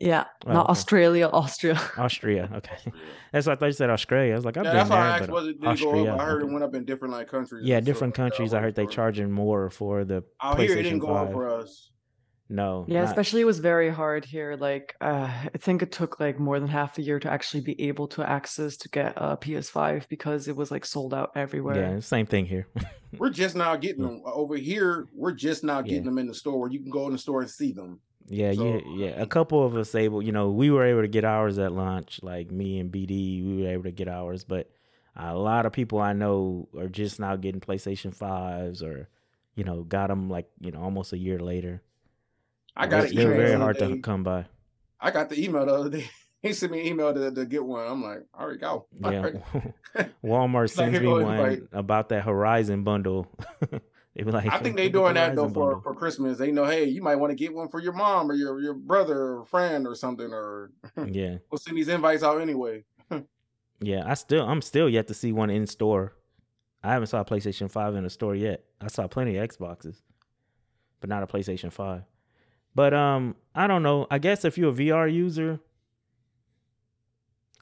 Yeah, 0.01 0.27
Oh, 0.47 0.53
not 0.53 0.65
okay. 0.67 0.71
Australia, 0.71 1.27
Austria. 1.29 1.81
Austria. 1.99 2.49
Okay, 2.55 2.77
that's 3.33 3.47
what 3.47 3.55
I 3.55 3.57
thought 3.57 3.67
you 3.67 3.73
said. 3.73 3.91
Australia. 3.91 4.33
I 4.33 4.37
was 4.37 4.45
like, 4.45 4.57
I've 4.57 4.65
Yeah, 4.65 4.71
been 4.71 4.77
that's 4.79 4.91
why 4.91 4.97
I 4.99 5.07
asked 5.19 5.21
but 5.27 5.31
was 5.33 5.47
it 5.49 5.57
Austria. 5.65 5.93
go 5.93 6.07
up? 6.15 6.21
I 6.21 6.25
heard 6.25 6.43
okay. 6.43 6.51
it 6.51 6.53
went 6.53 6.65
up 6.65 6.75
in 6.75 6.85
different 6.85 7.15
like 7.15 7.29
countries. 7.29 7.67
Yeah, 7.67 7.77
and 7.79 7.85
stuff 7.85 7.95
different 7.95 8.19
like 8.19 8.31
countries. 8.31 8.55
I 8.55 8.61
heard 8.61 8.75
they 8.77 8.83
wasn't 8.85 8.95
charging 8.95 9.31
more 9.33 9.71
for 9.71 10.05
the 10.05 10.23
Out 10.41 10.59
here 10.61 10.71
it 10.73 10.79
PlayStation 10.79 10.83
didn't 10.85 10.99
go 11.01 11.15
up 11.15 11.27
5. 11.27 11.33
for 11.33 11.51
us. 11.51 11.91
no. 12.49 12.85
Yeah, 12.89 13.01
not- 13.01 13.09
especially 13.09 13.41
it 13.41 13.45
was 13.47 13.59
very 13.59 13.91
hard 13.91 14.25
here. 14.25 14.57
Like, 14.59 14.95
uh, 15.01 15.29
I 15.55 15.59
think 15.59 15.83
it 15.83 15.91
took 15.91 16.21
like 16.21 16.39
more 16.39 16.61
than 16.61 16.69
half 16.69 16.97
a 16.99 17.03
year 17.03 17.19
to 17.19 17.31
actually 17.31 17.63
be 17.63 17.81
able 17.89 18.07
to 18.09 18.23
access 18.29 18.77
to 18.79 18.89
get 18.91 19.15
a 19.17 19.37
PS5 19.37 20.09
because 20.09 20.47
it 20.47 20.55
was 20.57 20.71
like 20.71 20.85
sold 20.87 21.13
out 21.13 21.33
everywhere. 21.35 21.95
Yeah, 21.95 22.01
same 22.01 22.27
thing 22.27 22.47
here. 22.47 22.69
We're 23.19 23.31
just 23.31 23.57
now 23.57 23.75
getting 23.75 24.03
them 24.05 24.23
over 24.25 24.55
here. 24.57 25.07
We're 25.13 25.33
just 25.33 25.65
now 25.65 25.83
getting 25.83 26.03
Yeah. 26.05 26.11
them 26.11 26.19
in 26.19 26.29
the 26.29 26.35
store 26.35 26.61
where 26.61 26.71
you 26.71 26.79
can 26.81 26.91
go 26.91 27.07
in 27.07 27.13
the 27.13 27.19
store 27.19 27.41
and 27.41 27.51
see 27.51 27.73
them. 27.73 28.01
Yeah, 28.29 28.53
So, 28.53 28.65
yeah, 28.65 28.81
yeah. 29.07 29.23
A 29.23 29.27
couple 29.27 29.65
of 29.65 29.77
us 29.77 29.95
able, 29.95 30.23
you 30.23 30.33
know, 30.33 30.51
we 30.51 30.71
were 30.71 30.85
able 30.85 31.03
to 31.03 31.09
get 31.09 31.25
ours 31.25 31.59
at 31.59 31.73
launch. 31.73 32.21
Like 32.23 32.51
me 32.51 32.79
and 32.79 32.93
BD, 32.93 33.45
we 33.45 33.63
were 33.63 33.69
able 33.71 33.85
to 33.85 33.91
get 33.93 34.09
ours, 34.09 34.45
but 34.45 34.71
a 35.17 35.35
lot 35.35 35.67
of 35.67 35.73
people 35.73 35.99
I 35.99 36.13
know 36.13 36.69
are 36.79 36.89
just 36.89 37.19
now 37.19 37.37
getting 37.37 37.61
PlayStation 37.61 38.15
fives, 38.15 38.83
or 38.83 39.09
you 39.57 39.65
know, 39.65 39.83
got 39.83 40.09
them 40.09 40.29
like 40.31 40.49
you 40.61 40.71
know 40.71 40.81
almost 40.81 41.13
a 41.13 41.19
year 41.19 41.39
later. 41.41 41.83
I 42.77 42.87
got 42.87 43.03
They're- 43.03 43.07
an 43.07 43.13
email 43.15 43.37
very 43.37 43.53
hard 43.55 43.79
day. 43.79 43.89
to 43.89 43.99
come 44.01 44.23
by. 44.23 44.45
I 45.01 45.11
got 45.11 45.29
the 45.31 45.43
email 45.43 45.67
the 45.67 45.75
other 45.75 45.91
day. 45.91 46.09
He 46.41 46.53
sent 46.53 46.71
me 46.71 46.83
an 46.83 46.87
email 46.87 47.13
to, 47.13 47.33
to 47.33 47.45
get 47.47 47.65
one. 47.65 47.85
I'm 47.85 48.01
like, 48.01 48.25
all 48.33 48.47
right, 48.47 48.61
go. 48.61 48.87
All 49.03 49.13
Yeah, 49.13 49.23
right. 49.23 49.35
Walmart 50.25 50.67
It's 50.67 50.77
like, 50.79 50.93
sends 50.93 51.01
me 51.01 51.07
one 51.09 51.25
like- 51.37 51.63
about 51.73 52.11
that 52.11 52.23
Horizon 52.23 52.85
bundle. 52.85 53.27
They 54.19 54.25
be 54.25 54.33
like, 54.33 54.53
I 54.53 54.59
think 54.59 54.77
they 54.77 54.87
"Get 54.87 54.95
the 54.95 54.99
doing 54.99 55.15
that 55.15 55.37
though 55.37 55.49
for, 55.49 55.75
bundle." 55.75 55.81
for 55.81 55.95
Christmas. 55.95 56.39
They 56.39 56.51
know, 56.51 56.65
hey, 56.65 56.85
you 56.87 57.01
might 57.01 57.15
want 57.15 57.31
to 57.31 57.37
get 57.37 57.55
one 57.55 57.69
for 57.69 57.81
your 57.81 57.93
mom 57.93 58.29
or 58.29 58.35
your, 58.35 58.61
your 58.61 58.75
brother 58.75 59.39
or 59.39 59.45
friend 59.45 59.87
or 59.87 59.95
something, 59.95 60.33
or 60.33 60.73
yeah, 61.07 61.37
we'll 61.51 61.59
send 61.59 61.77
these 61.77 61.87
invites 61.87 62.25
out 62.25 62.41
anyway. 62.41 62.83
yeah. 63.81 64.03
I 64.05 64.15
still, 64.15 64.45
I'm 64.45 64.61
still 64.61 64.89
yet 64.89 65.07
to 65.07 65.15
see 65.15 65.31
one 65.33 65.51
in 65.51 65.69
store. 65.69 66.15
I 66.83 66.93
haven't 66.93 67.07
saw 67.07 67.21
a 67.21 67.25
PlayStation 67.25 67.71
Five 67.71 67.95
in 67.95 68.05
a 68.05 68.11
store 68.11 68.35
yet. 68.35 68.65
I 68.81 68.89
saw 68.89 69.07
plenty 69.07 69.37
of 69.37 69.49
Xboxes, 69.49 70.03
but 71.01 71.09
not 71.09 71.23
a 71.23 71.27
PlayStation 71.29 71.73
Five. 71.73 72.03
But 72.75 72.95
um, 72.95 73.37
I 73.55 73.69
don't 73.69 73.85
know. 73.85 74.09
I 74.11 74.19
guess 74.19 74.45
if 74.45 74.59
you're 74.59 74.73
a 74.73 74.75
VR 74.75 75.13
user, 75.13 75.61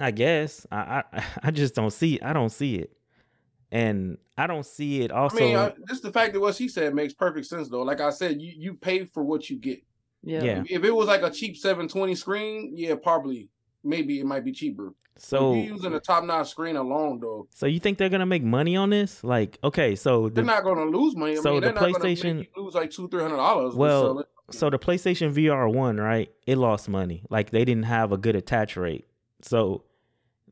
I 0.00 0.10
guess 0.10 0.66
I 0.72 1.02
I, 1.12 1.24
I 1.42 1.50
just 1.50 1.74
don't 1.74 1.92
see. 1.92 2.18
I 2.22 2.32
don't 2.32 2.50
see 2.50 2.76
it, 2.76 2.96
and 3.70 4.18
I 4.38 4.46
don't 4.46 4.66
see 4.66 5.02
it. 5.02 5.10
Also, 5.10 5.38
I 5.38 5.40
mean, 5.40 5.56
I, 5.56 5.66
uh, 5.66 5.72
just 5.88 6.02
the 6.02 6.12
fact 6.12 6.32
that 6.34 6.40
what 6.40 6.54
she 6.54 6.68
said 6.68 6.94
makes 6.94 7.14
perfect 7.14 7.46
sense 7.46 7.68
though. 7.68 7.82
Like 7.82 8.00
I 8.00 8.10
said, 8.10 8.40
you 8.40 8.52
you 8.56 8.74
pay 8.74 9.04
for 9.04 9.22
what 9.22 9.48
you 9.50 9.56
get. 9.58 9.82
Yeah. 10.22 10.42
Yeah. 10.42 10.62
If 10.68 10.84
it 10.84 10.90
was 10.90 11.06
like 11.06 11.22
a 11.22 11.30
cheap 11.30 11.56
720 11.56 12.14
screen, 12.14 12.72
yeah, 12.74 12.94
probably 12.96 13.48
maybe 13.84 14.18
it 14.18 14.26
might 14.26 14.44
be 14.44 14.52
cheaper. 14.52 14.92
so 15.16 15.54
if 15.54 15.64
you're 15.64 15.74
using 15.74 15.94
a 15.94 16.00
top 16.00 16.24
notch 16.24 16.50
screen 16.50 16.76
alone 16.76 17.20
though, 17.20 17.46
so 17.54 17.66
you 17.66 17.78
think 17.78 17.98
they're 17.98 18.08
gonna 18.08 18.26
make 18.26 18.42
money 18.42 18.76
on 18.76 18.90
this? 18.90 19.22
Like, 19.22 19.58
okay, 19.62 19.94
so 19.94 20.28
they're 20.28 20.44
not 20.44 20.64
going 20.64 20.78
to 20.78 20.98
lose 20.98 21.14
money. 21.14 21.32
I 21.32 21.40
so 21.40 21.52
mean, 21.52 21.60
the 21.60 21.72
not 21.72 21.76
gonna 21.76 21.92
make 21.92 22.02
PlayStation- 22.18 22.38
you 22.56 22.62
lose 22.64 22.74
like 22.74 22.90
two, 22.90 23.08
three 23.08 23.22
hundred 23.22 23.36
dollars. 23.36 23.74
Well, 23.74 24.24
so 24.50 24.70
the 24.70 24.78
PlayStation 24.78 25.32
VR 25.32 25.72
one, 25.72 25.96
right? 25.98 26.30
It 26.46 26.56
lost 26.56 26.88
money. 26.88 27.24
Like 27.30 27.50
they 27.50 27.64
didn't 27.64 27.84
have 27.84 28.12
a 28.12 28.16
good 28.16 28.36
attach 28.36 28.76
rate. 28.76 29.06
So, 29.42 29.84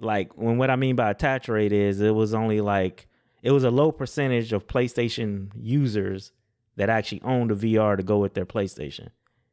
like 0.01 0.37
when 0.37 0.59
what 0.59 0.71
I 0.71 0.77
mean 0.77 0.97
by 0.97 1.11
attach 1.11 1.49
rate 1.49 1.73
is 1.73 2.01
it 2.01 2.15
was 2.15 2.35
only 2.35 2.61
like 2.61 3.07
it 3.43 3.51
was 3.51 3.65
a 3.65 3.71
low 3.71 3.93
percentage 3.93 4.53
of 4.53 4.67
PlayStation 4.67 5.51
users 5.57 6.33
that 6.77 6.89
actually 6.89 7.23
owned 7.23 7.51
a 7.51 7.55
VR 7.55 7.97
to 7.97 8.03
go 8.03 8.19
with 8.19 8.35
their 8.35 8.47
PlayStation. 8.47 9.09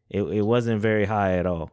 It 0.10 0.24
it 0.24 0.42
wasn't 0.42 0.82
very 0.82 1.06
high 1.06 1.38
at 1.38 1.46
all. 1.46 1.72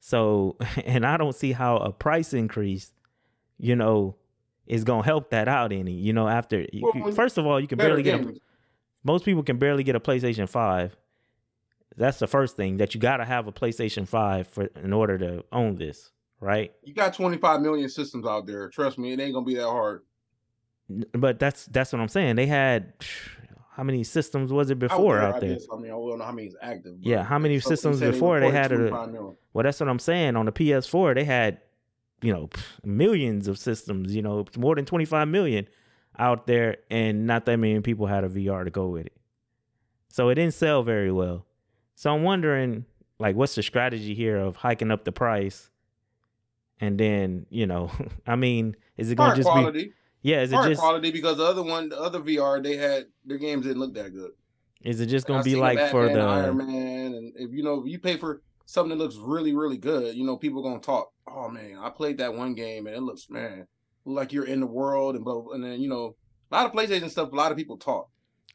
So, 0.00 0.56
and 0.84 1.04
I 1.04 1.16
don't 1.16 1.34
see 1.34 1.52
how 1.52 1.76
a 1.78 1.92
price 1.92 2.32
increase, 2.32 2.92
you 3.58 3.74
know, 3.76 4.16
is 4.66 4.84
gonna 4.84 5.02
help 5.04 5.30
that 5.30 5.48
out 5.48 5.72
any. 5.72 5.92
You 5.92 6.12
know, 6.12 6.28
after 6.28 6.64
Well, 6.80 6.92
you- 6.94 7.12
first 7.12 7.38
of 7.38 7.46
all, 7.46 7.58
you 7.60 7.66
can 7.66 7.78
barely 7.78 8.02
get 8.02 8.20
a, 8.20 8.34
most 9.04 9.24
people 9.24 9.42
can 9.42 9.58
barely 9.58 9.82
get 9.82 9.96
a 9.96 10.00
PlayStation 10.00 10.48
Five. 10.48 10.96
That's 11.96 12.18
the 12.20 12.28
first 12.28 12.54
thing 12.56 12.76
that 12.76 12.94
you 12.94 13.00
got 13.00 13.16
to 13.16 13.24
have 13.24 13.48
a 13.48 13.52
PlayStation 13.52 14.06
Five 14.06 14.46
for 14.46 14.64
in 14.82 14.92
order 14.92 15.18
to 15.18 15.44
own 15.50 15.76
this, 15.76 16.12
right? 16.40 16.72
You 16.82 16.94
got 16.94 17.14
25 17.14 17.60
million 17.60 17.88
systems 17.88 18.26
out 18.26 18.46
there. 18.46 18.68
Trust 18.68 18.98
me, 18.98 19.12
it 19.12 19.20
ain't 19.20 19.34
gonna 19.34 19.46
be 19.46 19.54
that 19.56 19.68
hard. 19.68 20.02
But 21.12 21.38
that's 21.38 21.66
that's 21.66 21.92
what 21.92 22.00
I'm 22.00 22.08
saying. 22.08 22.36
They 22.36 22.46
had 22.46 22.92
how 23.78 23.84
many 23.84 24.02
systems 24.02 24.52
was 24.52 24.70
it 24.70 24.78
before 24.78 25.20
out 25.20 25.36
I 25.36 25.40
there? 25.40 25.58
I 25.72 25.76
mean, 25.76 25.86
I 25.86 25.88
don't 25.90 26.18
know 26.18 26.24
how 26.24 26.32
many 26.32 26.48
is 26.48 26.56
active. 26.60 26.96
Yeah, 27.00 27.22
how 27.22 27.38
many 27.38 27.60
systems 27.60 28.00
before 28.00 28.40
they 28.40 28.50
had 28.50 28.72
a- 28.72 28.76
25 28.76 29.10
million. 29.10 29.36
Well, 29.52 29.62
that's 29.62 29.78
what 29.78 29.88
I'm 29.88 30.00
saying. 30.00 30.34
On 30.34 30.46
the 30.46 30.52
PS4, 30.52 31.14
they 31.14 31.22
had, 31.22 31.60
you 32.20 32.32
know, 32.32 32.48
millions 32.84 33.46
of 33.46 33.56
systems, 33.56 34.16
you 34.16 34.22
know, 34.22 34.46
more 34.56 34.74
than 34.74 34.84
25 34.84 35.28
million 35.28 35.68
out 36.18 36.48
there, 36.48 36.78
and 36.90 37.26
not 37.26 37.44
that 37.46 37.56
many 37.58 37.78
people 37.80 38.06
had 38.06 38.24
a 38.24 38.28
VR 38.28 38.64
to 38.64 38.70
go 38.70 38.88
with 38.88 39.06
it. 39.06 39.12
So 40.08 40.28
it 40.28 40.34
didn't 40.34 40.54
sell 40.54 40.82
very 40.82 41.12
well. 41.12 41.46
So 41.94 42.12
I'm 42.12 42.24
wondering, 42.24 42.84
like, 43.20 43.36
what's 43.36 43.54
the 43.54 43.62
strategy 43.62 44.14
here 44.14 44.38
of 44.38 44.56
hiking 44.56 44.90
up 44.90 45.04
the 45.04 45.12
price? 45.12 45.70
And 46.80 46.98
then, 46.98 47.46
you 47.50 47.66
know, 47.66 47.90
I 48.26 48.36
mean, 48.36 48.76
is 48.96 49.10
it 49.10 49.16
going 49.16 49.34
to 49.36 49.42
Part 49.42 49.74
just 49.74 49.74
be, 49.74 49.92
yeah, 50.22 50.42
is 50.42 50.52
it 50.52 50.62
just, 50.62 50.80
quality 50.80 51.10
because 51.10 51.36
the 51.36 51.44
other 51.44 51.62
one, 51.62 51.88
the 51.88 51.98
other 51.98 52.20
VR, 52.20 52.62
they 52.62 52.76
had 52.76 53.06
their 53.24 53.38
games 53.38 53.64
didn't 53.66 53.80
look 53.80 53.94
that 53.94 54.12
good. 54.12 54.30
is 54.82 55.00
it 55.00 55.06
just 55.06 55.26
to 55.26 55.42
be 55.42 55.54
like 55.56 55.90
for 55.90 56.08
the, 56.08 56.20
Iron 56.20 56.58
Man, 56.58 57.14
and 57.14 57.32
if 57.36 57.52
you 57.52 57.62
know, 57.62 57.82
if 57.82 57.90
you 57.90 57.98
pay 57.98 58.16
for 58.16 58.42
something 58.66 58.96
that 58.96 59.02
looks 59.02 59.16
really, 59.16 59.54
really 59.54 59.78
good, 59.78 60.14
you 60.14 60.24
know, 60.24 60.36
people 60.36 60.62
gonna 60.62 60.80
talk. 60.80 61.10
Oh 61.28 61.48
man, 61.48 61.78
I 61.80 61.90
played 61.90 62.18
that 62.18 62.34
one 62.34 62.54
game 62.54 62.86
and 62.86 62.96
it 62.96 63.02
looks 63.02 63.28
man, 63.30 63.66
like 64.04 64.32
you're 64.32 64.46
in 64.46 64.60
the 64.60 64.66
world 64.66 65.14
and 65.16 65.24
blah, 65.24 65.40
blah, 65.40 65.52
and 65.54 65.64
then 65.64 65.80
you 65.80 65.88
know, 65.88 66.16
a 66.50 66.54
lot 66.54 66.66
of 66.66 66.72
PlayStation 66.72 67.10
stuff. 67.10 67.32
A 67.32 67.36
lot 67.36 67.50
of 67.50 67.58
people 67.58 67.76
talk, 67.76 68.08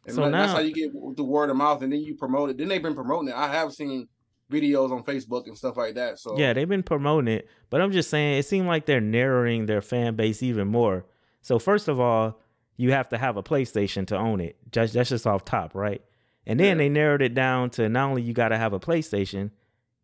and 0.05 0.15
So 0.15 0.21
that- 0.23 0.31
that's 0.31 0.51
how 0.53 0.59
you 0.59 0.73
get 0.73 0.91
the 0.93 1.23
word 1.23 1.49
of 1.49 1.55
mouth, 1.57 1.81
and 1.81 1.91
then 1.91 2.01
you 2.01 2.15
promote 2.15 2.49
it. 2.49 2.57
Then 2.57 2.67
they've 2.67 2.83
been 2.83 2.95
promoting 2.95 3.29
it. 3.29 3.35
I 3.35 3.47
have 3.47 3.71
seen 3.73 4.07
videos 4.53 4.91
on 4.91 5.03
Facebook 5.03 5.47
and 5.47 5.57
stuff 5.57 5.75
like 5.77 5.95
that. 5.95 6.19
So 6.19 6.37
Yeah, 6.37 6.53
they've 6.53 6.69
been 6.69 6.83
promoting 6.83 7.33
it, 7.33 7.49
but 7.69 7.81
I'm 7.81 7.91
just 7.91 8.09
saying 8.09 8.37
it 8.39 8.45
seemed 8.45 8.67
like 8.67 8.85
they're 8.85 9.01
narrowing 9.01 9.65
their 9.65 9.81
fan 9.81 10.15
base 10.15 10.43
even 10.43 10.67
more. 10.67 11.05
So 11.41 11.59
first 11.59 11.87
of 11.87 11.99
all, 11.99 12.39
you 12.77 12.91
have 12.91 13.09
to 13.09 13.17
have 13.17 13.37
a 13.37 13.43
PlayStation 13.43 14.07
to 14.07 14.17
own 14.17 14.39
it. 14.39 14.55
Just 14.71 14.93
that's 14.93 15.09
just 15.09 15.27
off 15.27 15.43
top, 15.45 15.75
right? 15.75 16.01
And 16.45 16.59
then 16.59 16.77
Yeah. 16.77 16.83
they 16.83 16.89
narrowed 16.89 17.21
it 17.21 17.33
down 17.33 17.69
to 17.71 17.87
not 17.89 18.09
only 18.09 18.21
you 18.21 18.33
got 18.33 18.49
to 18.49 18.57
have 18.57 18.73
a 18.73 18.79
PlayStation, 18.79 19.51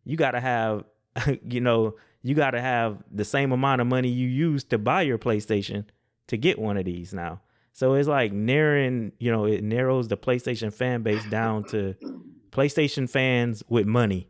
you 0.04 0.16
got 0.16 0.32
to 0.32 0.40
have, 0.40 0.84
you 1.48 1.60
know, 1.60 1.96
you 2.22 2.34
got 2.34 2.52
to 2.52 2.60
have 2.60 3.02
the 3.10 3.24
same 3.24 3.52
amount 3.52 3.80
of 3.80 3.86
money 3.86 4.08
you 4.08 4.28
use 4.28 4.64
to 4.64 4.78
buy 4.78 5.02
your 5.02 5.18
PlayStation 5.18 5.84
to 6.28 6.36
get 6.36 6.58
one 6.58 6.76
of 6.76 6.84
these 6.84 7.12
now. 7.12 7.40
So 7.72 7.94
it's 7.94 8.08
like 8.08 8.32
narrowing, 8.32 9.12
you 9.18 9.30
know, 9.32 9.44
it 9.46 9.62
narrows 9.64 10.08
the 10.08 10.16
PlayStation 10.16 10.72
fan 10.72 11.02
base 11.02 11.24
down 11.24 11.64
to 11.64 11.94
PlayStation 12.52 13.08
fans 13.08 13.62
with 13.68 13.86
money. 13.86 14.28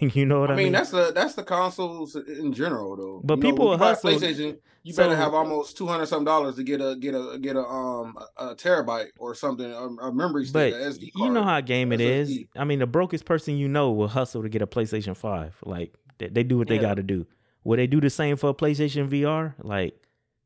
you 0.14 0.26
know 0.26 0.40
what 0.40 0.50
I, 0.50 0.54
I 0.54 0.56
mean, 0.56 0.72
that's 0.72 0.90
the 0.90 1.12
that's 1.14 1.34
the 1.34 1.42
consoles 1.42 2.16
in 2.16 2.52
general 2.52 2.96
though. 2.96 3.20
But 3.24 3.38
You 3.38 3.44
know, 3.44 3.50
people 3.50 3.66
you 3.66 3.72
a 3.72 3.78
hustle- 3.78 4.10
PlayStation, 4.10 4.58
you 4.82 4.94
better 4.94 5.14
have 5.16 5.34
almost 5.34 5.76
two 5.76 5.86
hundred 5.86 6.06
some 6.06 6.24
dollars 6.24 6.56
to 6.56 6.62
get 6.64 6.80
a 6.80 6.96
get 6.96 7.14
a 7.14 7.38
get 7.40 7.56
a 7.56 7.64
um 7.64 8.16
a, 8.36 8.54
terabyte 8.54 9.08
or 9.18 9.34
something 9.34 9.70
a, 9.70 9.86
a 10.06 10.12
memory 10.12 10.44
stick. 10.46 10.74
But 10.74 11.00
you 11.16 11.30
know 11.30 11.42
how 11.42 11.60
game 11.60 11.92
it 11.92 12.00
is. 12.00 12.36
I 12.56 12.64
mean, 12.64 12.78
the 12.78 12.86
brokest 12.86 13.24
person 13.24 13.56
you 13.56 13.68
know 13.68 13.92
will 13.92 14.08
hustle 14.08 14.42
to 14.42 14.48
get 14.48 14.62
a 14.62 14.66
PlayStation 14.66 15.16
Five. 15.16 15.56
Like 15.64 15.94
they, 16.18 16.28
they 16.28 16.42
do 16.42 16.58
what 16.58 16.68
they 16.68 16.76
Yeah. 16.76 16.82
got 16.82 16.94
to 16.94 17.02
do. 17.02 17.26
Will 17.64 17.76
they 17.76 17.86
do 17.86 18.00
the 18.00 18.10
same 18.10 18.36
for 18.36 18.50
a 18.50 18.54
PlayStation 18.54 19.08
VR? 19.08 19.54
Like 19.62 19.94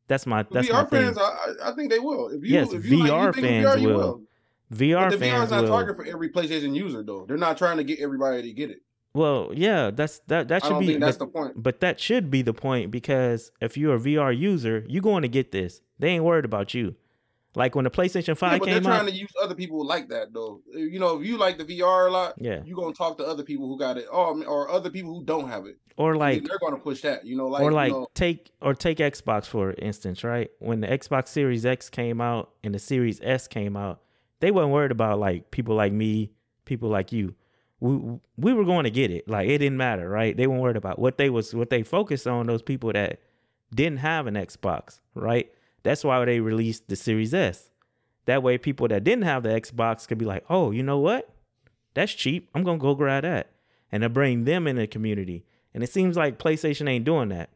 that's 0.09 0.27
my 0.27 0.45
that's 0.51 0.71
my 0.71 0.85
VR 0.85 0.91
thing. 0.91 1.03
fans, 1.05 1.19
I, 1.19 1.23
I- 1.23 1.71
I 1.71 1.75
think 1.75 1.91
they 1.91 1.99
will. 1.99 2.29
If 2.29 2.45
you, 2.45 2.55
Yes, 2.55 2.73
if 2.73 2.85
you 2.85 2.99
like- 2.99 3.07
you 3.09 3.13
VR 3.15 3.35
think 3.35 3.47
of 3.67 3.73
fans 3.73 3.83
you 3.83 3.89
will. 3.89 4.23
VR 4.73 5.11
But 5.11 5.19
the 5.21 5.25
VR 5.27 5.31
fans 5.31 5.45
is 5.45 5.51
not 5.53 5.63
will. 5.63 5.69
targeted 5.69 5.97
for 5.97 6.05
every 6.13 6.29
PlayStation 6.29 6.75
user 6.75 7.03
though. 7.03 7.25
They're 7.27 7.37
not 7.37 7.57
trying 7.57 7.77
to 7.79 7.85
get 7.85 8.01
everybody 8.01 8.43
to 8.43 8.53
get 8.53 8.71
it. 8.71 8.83
Well, 9.17 9.51
yeah, 9.55 9.91
that's 9.91 10.19
that 10.27 10.49
that 10.49 10.65
should 10.65 10.79
be. 10.81 10.97
that's 10.99 11.17
but, 11.17 11.25
the 11.25 11.31
point. 11.33 11.63
but 11.63 11.81
that 11.81 11.99
should 11.99 12.31
be 12.31 12.43
the 12.43 12.53
point 12.53 12.91
because 12.91 13.51
if 13.63 13.77
you're 13.79 13.95
a 13.95 13.99
VR 13.99 14.37
user, 14.37 14.85
you're 14.87 15.03
going 15.03 15.23
to 15.23 15.29
get 15.29 15.53
this. 15.53 15.81
They 15.99 16.09
ain't 16.09 16.25
worried 16.25 16.45
about 16.45 16.75
you. 16.75 16.97
Like 17.55 17.75
when 17.75 17.85
the 17.85 17.91
PlayStation 17.91 18.37
Five 18.37 18.53
Yeah, 18.53 18.59
but 18.59 18.65
they're 18.67 18.81
trying 18.83 19.01
out. 19.01 19.09
to 19.09 19.15
use 19.15 19.31
other 19.43 19.55
people 19.55 19.87
like 19.87 20.11
that 20.11 20.35
though. 20.35 20.61
Uh, 20.75 20.79
you 20.81 21.01
know, 21.01 21.19
if 21.19 21.27
you 21.27 21.39
like 21.39 21.57
the 21.57 21.65
VR 21.65 22.09
a 22.09 22.11
lot, 22.11 22.35
Yeah, 22.37 22.61
you're 22.67 22.77
gonna 22.77 22.93
talk 22.93 23.17
to 23.17 23.25
other 23.25 23.43
people 23.43 23.67
who 23.67 23.79
got 23.79 23.97
it, 23.97 24.07
oh, 24.13 24.43
or 24.43 24.45
or 24.45 24.71
other 24.71 24.91
people 24.91 25.15
who 25.15 25.25
don't 25.25 25.49
have 25.49 25.65
it. 25.65 25.79
or 25.97 26.17
like 26.17 26.45
they're 26.45 26.59
gonna 26.59 26.77
push 26.77 27.01
that. 27.01 27.25
You 27.25 27.37
know, 27.39 27.47
like 27.49 27.63
or 27.63 27.71
you 27.71 27.75
like 27.77 27.93
know, 27.93 28.07
take 28.13 28.51
or 28.61 28.75
take 28.75 28.99
Xbox 28.99 29.47
for 29.47 29.73
instance, 29.79 30.23
right? 30.23 30.51
When 30.59 30.83
the 30.83 30.89
Xbox 30.89 31.29
Series 31.29 31.65
X 31.65 31.89
came 31.89 32.21
out 32.21 32.51
and 32.63 32.75
the 32.75 32.79
Series 32.79 33.19
S 33.23 33.49
came 33.49 33.75
out, 33.79 34.03
they 34.41 34.51
weren't 34.51 34.71
worried 34.71 34.91
about 34.91 35.19
like 35.19 35.51
people 35.51 35.75
like 35.75 35.95
me, 35.95 36.33
people 36.67 36.91
like 36.91 37.11
you. 37.11 37.35
We 37.81 38.19
we 38.37 38.53
were 38.53 38.65
going 38.65 38.85
to 38.85 38.91
get 38.91 39.11
it. 39.11 39.29
Like 39.29 39.49
it 39.49 39.59
didn't 39.59 39.77
matter, 39.77 40.09
right? 40.09 40.37
They 40.37 40.47
weren't 40.47 40.63
worried 40.63 40.77
about 40.77 40.99
what 40.99 41.19
they 41.19 41.31
was 41.31 41.55
what 41.55 41.71
they 41.71 41.83
focused 41.83 42.27
on 42.27 42.47
those 42.47 42.63
people 42.63 42.93
that 42.93 43.21
didn't 43.75 43.99
have 43.99 44.27
an 44.27 44.35
Xbox, 44.35 45.01
right? 45.15 45.51
That's 45.83 46.05
why 46.05 46.25
they 46.25 46.41
released 46.41 46.89
the 46.89 46.97
Series 46.97 47.35
S. 47.35 47.71
That 48.25 48.43
way 48.43 48.59
people 48.59 48.89
that 48.89 49.05
didn't 49.05 49.25
have 49.25 49.43
the 49.43 49.51
Xbox 49.51 50.09
could 50.09 50.19
be 50.19 50.25
like, 50.25 50.45
"Oh, 50.49 50.71
you 50.71 50.83
know 50.83 50.99
what? 50.99 51.29
That's 51.95 52.13
cheap. 52.13 52.49
I'm 52.55 52.65
going 52.65 52.79
to 52.79 52.83
go 52.83 52.95
grab 52.95 53.23
that." 53.23 53.51
And 53.93 54.03
to 54.03 54.09
bring 54.09 54.45
them 54.45 54.67
in 54.67 54.77
the 54.77 54.87
community. 54.87 55.45
And 55.73 55.85
it 55.85 55.93
seems 55.93 56.17
like 56.17 56.39
PlayStation 56.39 56.89
ain't 56.89 57.05
doing 57.05 57.29
that. 57.29 57.51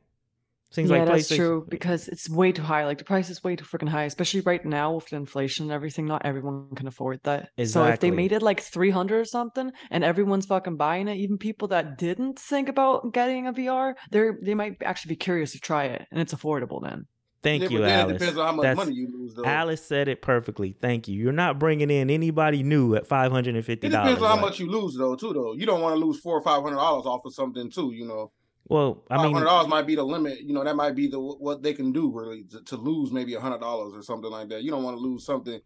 Seems 0.72 0.88
yeah, 0.88 0.98
like 0.98 1.08
that's 1.08 1.28
true 1.28 1.66
because 1.68 2.06
it's 2.06 2.30
way 2.30 2.52
too 2.52 2.62
high. 2.62 2.86
Like 2.86 2.98
the 2.98 3.04
price 3.04 3.28
is 3.28 3.42
way 3.42 3.56
too 3.56 3.64
freaking 3.64 3.88
high, 3.88 4.04
especially 4.04 4.42
right 4.42 4.64
now 4.64 4.94
with 4.94 5.08
the 5.08 5.16
inflation 5.16 5.64
and 5.64 5.72
everything. 5.72 6.06
Not 6.06 6.24
everyone 6.24 6.68
can 6.76 6.86
afford 6.86 7.20
that. 7.24 7.48
Exactly. 7.56 7.88
So 7.88 7.92
if 7.92 7.98
they 8.00 8.12
made 8.12 8.30
it 8.30 8.40
like 8.40 8.60
three 8.60 8.90
hundred 8.90 9.20
or 9.20 9.24
something, 9.24 9.72
and 9.90 10.04
everyone's 10.04 10.46
fucking 10.46 10.76
buying 10.76 11.08
it, 11.08 11.16
even 11.16 11.38
people 11.38 11.66
that 11.68 11.98
didn't 11.98 12.38
think 12.38 12.68
about 12.68 13.12
getting 13.12 13.48
a 13.48 13.52
VR, 13.52 13.94
they 14.12 14.30
they 14.40 14.54
might 14.54 14.76
actually 14.84 15.10
be 15.10 15.16
curious 15.16 15.52
to 15.52 15.58
try 15.58 15.86
it, 15.86 16.06
and 16.12 16.20
it's 16.20 16.32
affordable 16.32 16.80
then. 16.80 17.06
Thank 17.42 17.62
yeah, 17.62 17.68
you, 17.70 17.84
Alice. 17.84 18.10
it 18.10 18.18
depends 18.18 18.38
on 18.38 18.46
how 18.46 18.52
much 18.52 18.62
That's- 18.62 18.76
money 18.76 18.96
you 18.96 19.08
lose 19.10 19.34
though. 19.34 19.44
Alice 19.44 19.84
said 19.84 20.08
it 20.08 20.20
perfectly. 20.22 20.76
Thank 20.80 21.08
you. 21.08 21.20
You're 21.20 21.32
not 21.32 21.58
bringing 21.58 21.90
in 21.90 22.10
anybody 22.10 22.62
new 22.62 22.94
at 22.94 23.06
five 23.06 23.32
hundred 23.32 23.56
and 23.56 23.64
fifty 23.64 23.86
It 23.86 23.90
dollars. 23.90 24.10
depends 24.10 24.22
on 24.22 24.38
how 24.38 24.44
much 24.44 24.60
you 24.60 24.70
lose 24.70 24.94
though, 24.94 25.16
too. 25.16 25.32
Though 25.32 25.54
you 25.54 25.64
don't 25.66 25.80
want 25.80 25.98
to 25.98 26.04
lose 26.04 26.20
four 26.20 26.36
or 26.36 26.42
five 26.42 26.62
hundred 26.62 26.76
dollars 26.76 27.06
off 27.06 27.22
of 27.24 27.34
something 27.34 27.70
too. 27.70 27.92
You 27.92 28.06
know, 28.06 28.30
Well, 28.70 29.02
I 29.10 29.22
mean, 29.22 29.32
hundred 29.34 29.46
dollars 29.46 29.68
might 29.68 29.86
be 29.86 29.94
the 29.96 30.04
limit. 30.04 30.40
You 30.40 30.54
know, 30.54 30.62
that 30.64 30.76
might 30.76 30.94
be 30.94 31.08
the 31.08 31.18
what 31.20 31.62
they 31.62 31.72
can 31.74 31.92
do 31.92 32.10
really 32.12 32.44
to, 32.44 32.62
to 32.62 32.76
lose 32.76 33.10
maybe 33.12 33.34
a 33.34 33.40
hundred 33.40 33.60
dollars 33.60 33.92
or 33.94 34.02
something 34.02 34.30
like 34.30 34.48
that. 34.50 34.62
You 34.62 34.70
don't 34.70 34.84
want 34.84 34.96
to 34.96 35.00
lose 35.02 35.24
something 35.24 35.60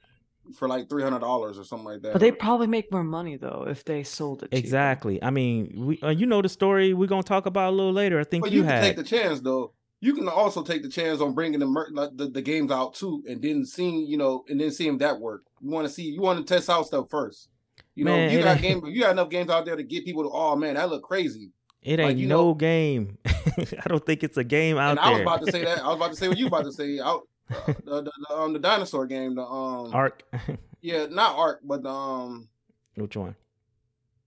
for 0.57 0.69
like 0.69 0.89
three 0.89 1.03
hundred 1.03 1.21
dollars 1.21 1.59
or 1.59 1.65
something 1.65 1.85
like 1.87 2.03
that. 2.03 2.13
But 2.15 2.21
they 2.21 2.33
probably 2.33 2.67
make 2.67 2.91
more 2.91 3.05
money 3.05 3.37
though 3.37 3.67
if 3.69 3.85
they 3.85 4.03
sold 4.03 4.43
it. 4.43 4.47
cheaper. 4.51 4.57
exactly. 4.59 5.23
I 5.23 5.31
mean, 5.31 5.73
we 5.87 6.01
uh, 6.03 6.09
you 6.11 6.27
know 6.27 6.41
the 6.43 6.49
story 6.49 6.95
we're 6.95 7.07
gonna 7.09 7.23
talk 7.23 7.47
about 7.47 7.73
a 7.73 7.77
little 7.77 7.93
later. 7.93 8.19
I 8.19 8.25
think 8.25 8.43
But 8.45 8.53
you, 8.53 8.59
you, 8.59 8.63
can 8.65 8.71
had. 8.73 8.83
take 8.83 8.97
the 8.97 9.05
chance 9.05 9.41
though. 9.41 9.73
You 10.01 10.15
can 10.15 10.29
also 10.29 10.63
take 10.63 10.83
the 10.83 10.91
chance 10.91 11.21
on 11.23 11.33
bringing 11.35 11.61
the, 11.61 11.67
mer- 11.67 11.89
like, 11.93 12.11
the 12.15 12.29
the 12.29 12.43
games 12.43 12.71
out 12.71 12.95
too, 12.95 13.23
and 13.29 13.41
then 13.41 13.65
seeing 13.65 14.07
you 14.07 14.17
know, 14.19 14.45
and 14.49 14.61
then 14.61 14.71
seeing 14.71 14.99
that 14.99 15.19
work. 15.21 15.45
You 15.61 15.71
want 15.71 15.87
to 15.87 15.93
see, 15.93 16.03
you 16.05 16.21
want 16.21 16.47
to 16.47 16.55
test 16.55 16.69
out 16.69 16.87
stuff 16.87 17.09
first. 17.11 17.49
You 17.95 18.05
know, 18.05 18.15
Man, 18.17 18.31
you 18.33 18.43
got 18.43 18.63
ain't- 18.63 18.83
game, 18.83 18.87
you 18.87 19.01
got 19.03 19.13
enough 19.13 19.31
games 19.31 19.49
out 19.51 19.65
there 19.65 19.77
to 19.77 19.83
get 19.83 20.05
people 20.05 20.25
to, 20.25 20.31
oh 20.31 20.57
man, 20.57 20.75
that 20.75 20.91
look 20.91 21.03
crazy. 21.05 21.53
It 21.85 22.01
ain't 22.01 22.19
like, 22.19 22.29
no 22.29 22.37
know- 22.49 22.55
game. 22.55 23.19
I 23.27 23.89
don't 23.89 24.05
think 24.05 24.25
it's 24.25 24.37
a 24.39 24.45
game 24.45 24.79
out 24.79 24.91
and 24.91 24.99
there. 24.99 25.05
I 25.05 25.11
was 25.13 25.21
about 25.21 25.45
to 25.47 25.53
say 25.53 25.65
that. 25.65 25.85
I 25.85 25.89
was 25.89 25.97
about 25.97 26.11
to 26.11 26.17
say 26.17 26.29
what 26.29 26.39
you 26.39 26.47
about 26.47 26.65
to 26.65 26.73
say. 26.73 26.99
Out 26.99 27.29
uh, 27.51 27.61
the, 27.67 28.03
the, 28.03 28.13
the 28.29 28.35
um 28.35 28.53
the 28.55 28.59
dinosaur 28.59 29.07
game. 29.07 29.35
The 29.35 29.43
um 29.45 29.95
Ark. 29.95 30.23
yeah, 30.81 31.07
not 31.11 31.37
Ark, 31.37 31.61
but 31.63 31.83
the 31.83 31.91
um 31.91 32.49
Which 32.97 33.17
one? 33.17 33.37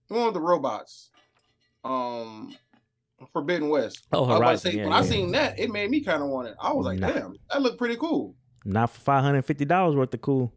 the 0.08 0.14
one 0.14 0.26
with 0.26 0.36
the 0.36 0.40
robots. 0.42 1.10
Um, 1.84 2.56
Forbidden 3.34 3.70
West. 3.70 4.06
Oh, 4.12 4.26
I 4.26 4.28
was 4.28 4.28
about 4.28 4.38
to 4.38 4.44
Horizon. 4.46 4.72
say 4.72 4.78
yeah, 4.78 4.84
when 4.84 4.92
yeah. 4.94 4.98
I 5.00 5.02
seen 5.04 5.32
that, 5.32 5.60
it 5.60 5.72
made 5.72 5.90
me 5.90 6.02
kind 6.02 6.22
of 6.22 6.30
want 6.30 6.48
it. 6.50 6.56
I 6.62 6.72
was 6.74 6.86
like, 6.86 7.00
Nah. 7.00 7.12
damn, 7.12 7.36
that 7.52 7.62
looked 7.62 7.78
pretty 7.80 7.96
cool. 7.98 8.36
Not 8.66 8.92
for 8.92 9.00
five 9.02 9.24
hundred 9.24 9.44
fifty 9.44 9.66
dollars 9.66 9.96
worth 9.96 10.14
of 10.14 10.22
cool. 10.22 10.54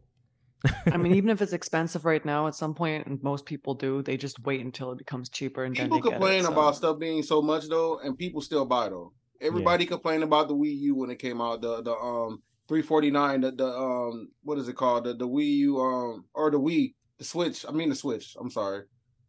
I 0.91 0.97
mean, 0.97 1.15
even 1.15 1.29
if 1.29 1.41
it's 1.41 1.53
expensive 1.61 2.05
right 2.05 2.23
now, 2.25 2.47
at 2.47 2.55
some 2.55 2.73
point, 2.75 3.07
and 3.07 3.21
most 3.23 3.45
people 3.45 3.73
do, 3.73 4.01
they 4.01 4.17
just 4.17 4.39
wait 4.45 4.61
until 4.61 4.91
it 4.91 4.97
becomes 4.97 5.29
cheaper 5.29 5.63
and 5.63 5.75
People 5.75 5.99
then 6.01 6.11
complain 6.11 6.39
it, 6.41 6.45
so. 6.45 6.51
about 6.51 6.75
stuff 6.75 6.99
being 6.99 7.23
so 7.23 7.41
much 7.41 7.67
though, 7.67 7.99
and 7.99 8.17
people 8.17 8.41
still 8.41 8.65
buy 8.65 8.89
though. 8.89 9.13
Everybody 9.39 9.85
complained 9.85 10.23
about 10.23 10.47
the 10.47 10.55
Wii 10.55 10.77
U 10.81 10.95
when 10.95 11.09
it 11.09 11.17
came 11.19 11.41
out. 11.41 11.61
The 11.61 11.81
the 11.81 11.93
um 11.93 12.43
349, 12.67 13.41
the, 13.41 13.51
the 13.51 13.65
um 13.67 14.29
what 14.43 14.57
is 14.59 14.67
it 14.67 14.75
called? 14.75 15.05
The 15.05 15.13
the 15.15 15.27
Wii 15.27 15.55
U 15.57 15.79
um 15.79 16.25
or 16.35 16.51
the 16.51 16.59
Wii, 16.59 16.93
the 17.17 17.23
Switch. 17.23 17.65
I 17.67 17.71
mean 17.71 17.89
the 17.89 17.95
Switch. 17.95 18.35
I'm 18.39 18.51
sorry, 18.51 18.83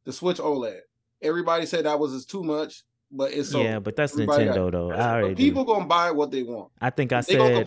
the 0.05 0.13
Switch 0.13 0.37
OLED. 0.39 0.81
Everybody 1.23 1.65
said 1.67 1.87
that 1.87 1.99
was 1.99 2.27
too 2.27 2.43
much, 2.43 2.83
but 3.11 3.33
it's 3.33 3.49
so. 3.51 3.63
yeah, 3.63 3.79
but 3.79 3.97
that's 3.97 4.13
everybody 4.13 4.45
got- 4.47 4.57
Nintendo 4.57 4.73
though. 4.73 4.91
I 4.91 4.97
But 4.97 5.01
already. 5.01 5.35
people 5.37 5.65
do. 5.65 5.73
gonna 5.73 5.87
buy 5.87 6.11
what 6.11 6.31
they 6.31 6.43
want. 6.43 6.73
I 6.81 6.91
think 6.91 7.13
I 7.13 7.23
They 7.23 7.37
gonna 7.37 7.65
said. 7.65 7.67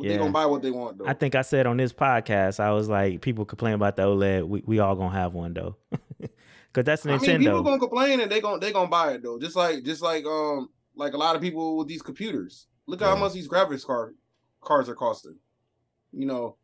Complain. 0.00 0.12
They 0.12 0.18
gonna 0.18 0.32
buy 0.32 0.46
what 0.46 0.62
they 0.62 0.70
want 0.70 0.98
though. 0.98 1.06
I 1.06 1.14
think 1.14 1.34
I 1.34 1.42
said 1.42 1.66
on 1.66 1.76
this 1.76 1.92
podcast, 1.92 2.60
I 2.60 2.72
was 2.72 2.88
like, 2.88 3.20
people 3.20 3.44
complain 3.44 3.74
about 3.74 3.96
the 3.96 4.02
OLED. 4.02 4.46
We 4.48 4.62
we 4.66 4.78
all 4.78 4.96
gonna 4.96 5.10
have 5.14 5.34
one 5.34 5.54
though, 5.54 5.76
because 6.18 6.84
that's 6.84 7.06
I 7.06 7.10
Nintendo. 7.10 7.26
mean, 7.28 7.38
people 7.40 7.62
gonna 7.62 7.78
complain 7.78 8.20
and 8.20 8.30
they 8.30 8.40
gonna 8.40 8.58
they 8.58 8.72
gonna 8.72 8.88
buy 8.88 9.12
it 9.12 9.22
though. 9.22 9.38
Just 9.38 9.56
like 9.56 9.84
just 9.84 10.02
like 10.02 10.24
um 10.24 10.68
like 10.96 11.12
a 11.12 11.16
lot 11.18 11.36
of 11.36 11.42
people 11.42 11.76
with 11.78 11.88
these 11.88 12.02
computers. 12.02 12.66
Look 12.86 13.00
at 13.02 13.06
how 13.08 13.16
much 13.16 13.32
these 13.32 13.48
graphics 13.48 13.86
card 13.86 14.14
cards 14.60 14.88
are 14.88 14.94
costing. 14.94 15.36
You 16.12 16.26
know, 16.26 16.56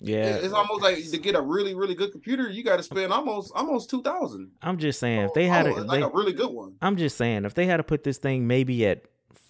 yeah, 0.00 0.36
it- 0.36 0.44
it's 0.44 0.52
almost 0.52 0.82
like 0.82 0.96
to 1.10 1.18
get 1.18 1.34
a 1.34 1.40
really 1.40 1.74
really 1.74 1.94
good 1.94 2.12
computer, 2.12 2.50
you 2.50 2.62
got 2.62 2.76
to 2.76 2.82
spend 2.82 3.12
almost 3.12 3.52
almost 3.54 3.88
two 3.88 4.02
thousand. 4.02 4.50
I'm 4.62 4.76
just 4.78 5.00
saying 5.00 5.20
if 5.22 5.32
they 5.34 5.46
had 5.46 5.66
a, 5.66 5.82
like 5.84 6.02
a 6.04 6.10
really 6.10 6.34
good 6.34 6.50
one. 6.50 6.74
I'm 6.82 6.96
just 6.96 7.16
saying 7.16 7.44
if 7.46 7.54
they 7.54 7.64
had 7.66 7.78
to 7.78 7.82
put 7.84 8.04
this 8.04 8.18
thing 8.18 8.46
maybe 8.46 8.86
at 8.86 9.04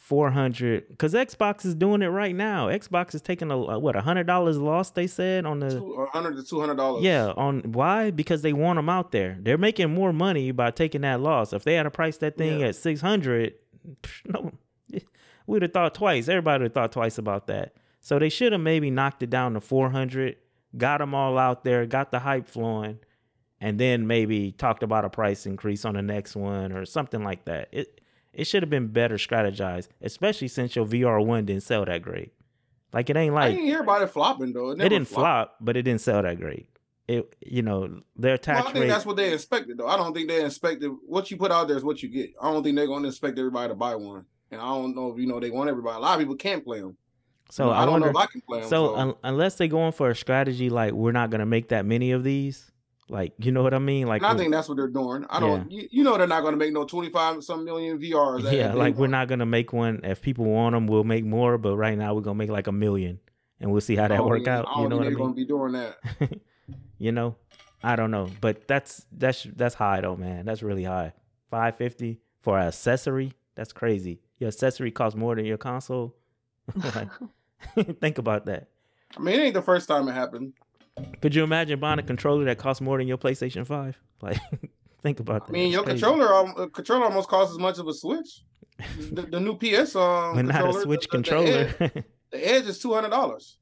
400, 0.07 0.89
because 0.89 1.15
Xbox 1.15 1.65
is 1.67 1.75
doing 1.75 2.01
it 2.01 2.07
right 2.07 2.35
now. 2.35 2.69
Xbox 2.69 3.13
is 3.13 3.21
taking 3.23 3.51
a 3.51 3.57
what 3.79 3.97
a 3.97 4.01
hundred 4.01 4.29
dollars 4.29 4.57
loss. 4.57 4.91
They 4.91 5.09
said 5.09 5.45
on 5.45 5.59
the 5.59 5.71
Two 5.71 6.07
hundred 6.13 6.37
to 6.37 6.45
two 6.45 6.61
hundred 6.61 6.77
dollars. 6.77 7.03
Yeah, 7.03 7.33
on 7.37 7.61
why? 7.73 8.13
Because 8.13 8.43
they 8.43 8.53
want 8.53 8.77
them 8.77 8.89
out 8.89 9.11
there. 9.11 9.37
They're 9.41 9.59
making 9.59 9.93
more 9.93 10.13
money 10.13 10.53
by 10.53 10.71
taking 10.71 11.01
that 11.01 11.21
loss. 11.21 11.53
If 11.53 11.65
they 11.65 11.75
had 11.75 11.83
to 11.83 11.91
price 11.91 12.19
that 12.19 12.37
thing 12.39 12.61
Yeah. 12.61 12.69
at 12.69 12.77
six 12.77 13.01
hundred, 13.01 13.55
no, 14.25 14.53
we'd 15.49 15.63
have 15.63 15.73
thought 15.73 15.95
twice. 15.95 16.29
Everybody 16.29 16.63
would 16.63 16.67
have 16.67 16.75
thought 16.75 16.93
twice 16.93 17.19
about 17.19 17.49
that. 17.49 17.75
So 18.01 18.21
they 18.21 18.29
should 18.29 18.53
have 18.53 18.61
maybe 18.61 18.91
knocked 18.93 19.25
it 19.25 19.31
down 19.31 19.55
to 19.55 19.61
four 19.61 19.91
hundred, 19.91 20.37
got 20.77 20.99
them 20.99 21.17
all 21.17 21.37
out 21.37 21.65
there, 21.65 21.85
got 21.85 22.13
the 22.13 22.21
hype 22.21 22.47
flowing, 22.47 23.01
and 23.61 23.81
then 23.81 24.07
maybe 24.07 24.53
talked 24.53 24.85
about 24.85 25.05
a 25.05 25.11
price 25.11 25.47
increase 25.47 25.85
on 25.85 25.95
the 25.95 26.03
next 26.03 26.37
one 26.37 26.71
or 26.71 26.85
something 26.85 27.25
like 27.25 27.45
that. 27.47 27.71
It 27.73 28.01
it 28.37 28.47
should 28.47 28.63
have 28.63 28.71
been 28.71 28.87
better 28.89 29.17
strategized, 29.17 29.89
especially 30.01 30.47
since 30.49 30.77
your 30.77 30.87
VR 30.87 31.25
one 31.25 31.45
didn't 31.47 31.65
sell 31.65 31.85
that 31.87 32.03
great. 32.03 32.33
Like 32.93 33.11
it 33.11 33.17
ain't 33.17 33.35
like 33.35 33.47
I 33.47 33.51
didn't 33.51 33.65
hear 33.67 33.81
about 33.81 34.03
it 34.03 34.09
flopping 34.11 34.53
though. 34.53 34.71
It, 34.71 34.81
it 34.81 34.89
didn't 34.91 35.09
flopped. 35.09 35.51
flop, 35.53 35.57
but 35.61 35.77
it 35.77 35.83
didn't 35.83 36.01
sell 36.03 36.23
that 36.23 36.39
great. 36.39 36.69
It, 37.09 37.35
you 37.45 37.63
know, 37.63 38.01
their 38.17 38.31
Well, 38.31 38.35
attach 38.35 38.59
I 38.59 38.63
think 38.73 38.77
rate. 38.85 38.89
that's 38.89 39.07
what 39.07 39.17
they 39.17 39.33
expected 39.33 39.79
though. 39.79 39.87
I 39.87 39.97
don't 39.97 40.13
think 40.15 40.29
they 40.29 40.45
expected 40.45 40.91
what 41.07 41.31
you 41.31 41.37
put 41.37 41.51
out 41.53 41.69
there 41.69 41.77
is 41.77 41.85
what 41.85 42.03
you 42.03 42.09
get. 42.09 42.31
I 42.41 42.53
don't 42.53 42.63
think 42.63 42.77
they're 42.77 42.87
gonna 42.87 43.09
expect 43.09 43.39
everybody 43.39 43.69
to 43.69 43.75
buy 43.75 43.95
one. 43.97 44.25
And 44.51 44.61
I 44.61 44.65
don't 44.69 44.95
know 44.95 45.13
if 45.13 45.19
you 45.19 45.27
know 45.27 45.41
they 45.41 45.51
want 45.51 45.69
everybody. 45.71 45.97
A 45.97 46.01
lot 46.01 46.15
of 46.15 46.21
people 46.21 46.37
can't 46.37 46.65
play 46.65 46.81
them. 46.81 46.97
so 47.51 47.71
I, 47.71 47.83
I, 47.83 47.85
don't 47.85 47.93
wonder. 47.95 48.13
know 48.13 48.19
if 48.21 48.25
I 48.25 48.27
can 48.31 48.41
play 48.43 48.61
them. 48.61 48.69
so 48.69 48.89
So, 48.89 48.97
un- 48.97 49.15
unless 49.25 49.57
they're 49.57 49.67
going 49.69 49.93
for 49.93 50.11
a 50.11 50.17
strategy 50.17 50.69
like 50.71 50.93
we're 50.93 51.13
not 51.13 51.31
gonna 51.31 51.47
make 51.47 51.69
that 51.69 51.85
many 51.87 52.13
of 52.13 52.23
these, 52.25 52.71
like 53.09 53.33
you 53.39 53.53
know 53.53 53.63
what 53.63 53.75
I 53.75 53.79
mean? 53.79 54.07
Like 54.09 54.23
and 54.23 54.33
I 54.33 54.37
think 54.37 54.53
that's 54.53 54.69
what 54.69 54.77
they're 54.77 54.89
doing. 54.89 55.25
I 55.31 55.39
don't. 55.41 55.71
You, 55.71 55.89
you 55.91 56.05
know 56.05 56.19
they're 56.19 56.27
not 56.27 56.43
gonna 56.43 56.57
make 56.57 56.73
no 56.73 56.85
twenty 56.85 57.11
five 57.11 57.43
some 57.45 57.65
million 57.65 57.99
VRs. 57.99 58.51
yeah, 58.53 58.73
like 58.73 58.97
we're 58.97 59.07
not 59.07 59.29
gonna 59.29 59.47
make 59.47 59.73
one. 59.73 60.01
If 60.03 60.21
people 60.23 60.45
want 60.47 60.75
them, 60.75 60.87
we'll 60.87 61.05
make 61.05 61.25
more. 61.25 61.57
But 61.59 61.77
right 61.77 61.97
now 61.97 62.15
we're 62.15 62.23
gonna 62.23 62.35
make 62.39 62.51
like 62.51 62.67
a 62.67 62.73
million, 62.73 63.21
and 63.61 63.71
we'll 63.71 63.81
see 63.81 63.97
how 63.97 64.09
that 64.09 64.17
don't 64.17 64.29
work 64.29 64.49
out. 64.49 64.67
You 64.77 64.89
know 64.89 64.97
what 64.97 65.07
I 65.07 65.11
they're 65.11 65.11
mean? 65.11 65.19
gonna 65.19 65.35
be 65.35 65.45
doing 65.45 65.73
that. 65.73 65.99
you 66.99 67.13
know, 67.13 67.37
I 67.83 67.95
don't 67.95 68.11
know, 68.11 68.29
but 68.41 68.67
that's 68.67 69.07
that's 69.13 69.45
that's 69.55 69.75
high 69.77 70.01
though, 70.01 70.17
man. 70.17 70.45
That's 70.45 70.63
really 70.63 70.85
high. 70.85 71.13
Five 71.51 71.77
fifty 71.77 72.21
for 72.41 72.59
an 72.59 72.67
accessory. 72.69 73.33
That's 73.55 73.73
crazy. 73.73 74.21
Your 74.39 74.49
accessory 74.49 74.91
costs 74.91 75.17
more 75.17 75.35
than 75.37 75.45
your 75.45 75.59
console. 75.59 76.17
Like, 76.95 77.09
think 78.01 78.19
about 78.19 78.47
that. 78.47 78.69
I 79.17 79.21
mean, 79.21 79.39
it 79.39 79.43
ain't 79.43 79.55
the 79.55 79.63
first 79.63 79.87
time 79.89 80.09
it 80.09 80.13
happened. 80.13 80.53
Could 81.21 81.35
you 81.35 81.45
imagine 81.45 81.79
buying 81.79 81.99
a 81.99 82.03
controller 82.03 82.45
that 82.47 82.59
costs 82.59 82.81
more 82.81 82.99
than 82.99 83.09
your 83.09 83.19
PlayStation 83.19 83.67
Five? 83.67 83.99
Like, 84.23 84.39
think 85.03 85.21
about 85.21 85.47
that. 85.47 85.53
I 85.53 85.53
mean, 85.53 85.71
your 85.71 85.83
controller, 85.85 86.33
um, 86.33 86.71
controller 86.71 87.05
almost 87.05 87.29
costs 87.29 87.53
as 87.53 87.59
much 87.59 87.79
of 87.79 87.87
a 87.87 87.93
Switch. 87.93 88.45
The, 89.13 89.23
the 89.23 89.39
new 89.39 89.59
PS, 89.59 89.95
um, 89.95 90.37
but 90.37 90.47
not 90.47 90.71
a 90.71 90.81
Switch 90.81 91.03
the- 91.03 91.09
controller. 91.09 91.65
The 91.79 91.85
Edge, 91.85 92.05
the 92.31 92.49
Edge 92.55 92.65
is 92.65 92.79
two 92.79 92.95
hundred 92.95 93.11
dollars. 93.11 93.59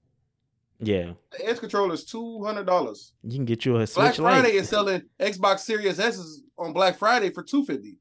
yeah, 0.78 1.14
The 1.32 1.48
Edge 1.48 1.58
controller 1.58 1.94
is 1.94 2.04
two 2.04 2.44
hundred 2.44 2.66
dollars. 2.66 3.14
you 3.24 3.34
can 3.36 3.44
get 3.44 3.64
you 3.64 3.72
a 3.74 3.78
Black 3.78 3.88
Switch 3.88 4.16
Friday 4.18 4.48
Lite 4.48 4.54
is 4.54 4.68
selling 4.68 5.02
Xbox 5.18 5.60
Series 5.60 5.98
S 5.98 6.40
on 6.56 6.72
Black 6.72 6.96
Friday 6.98 7.30
for 7.30 7.42
two 7.42 7.64
fifty. 7.64 7.96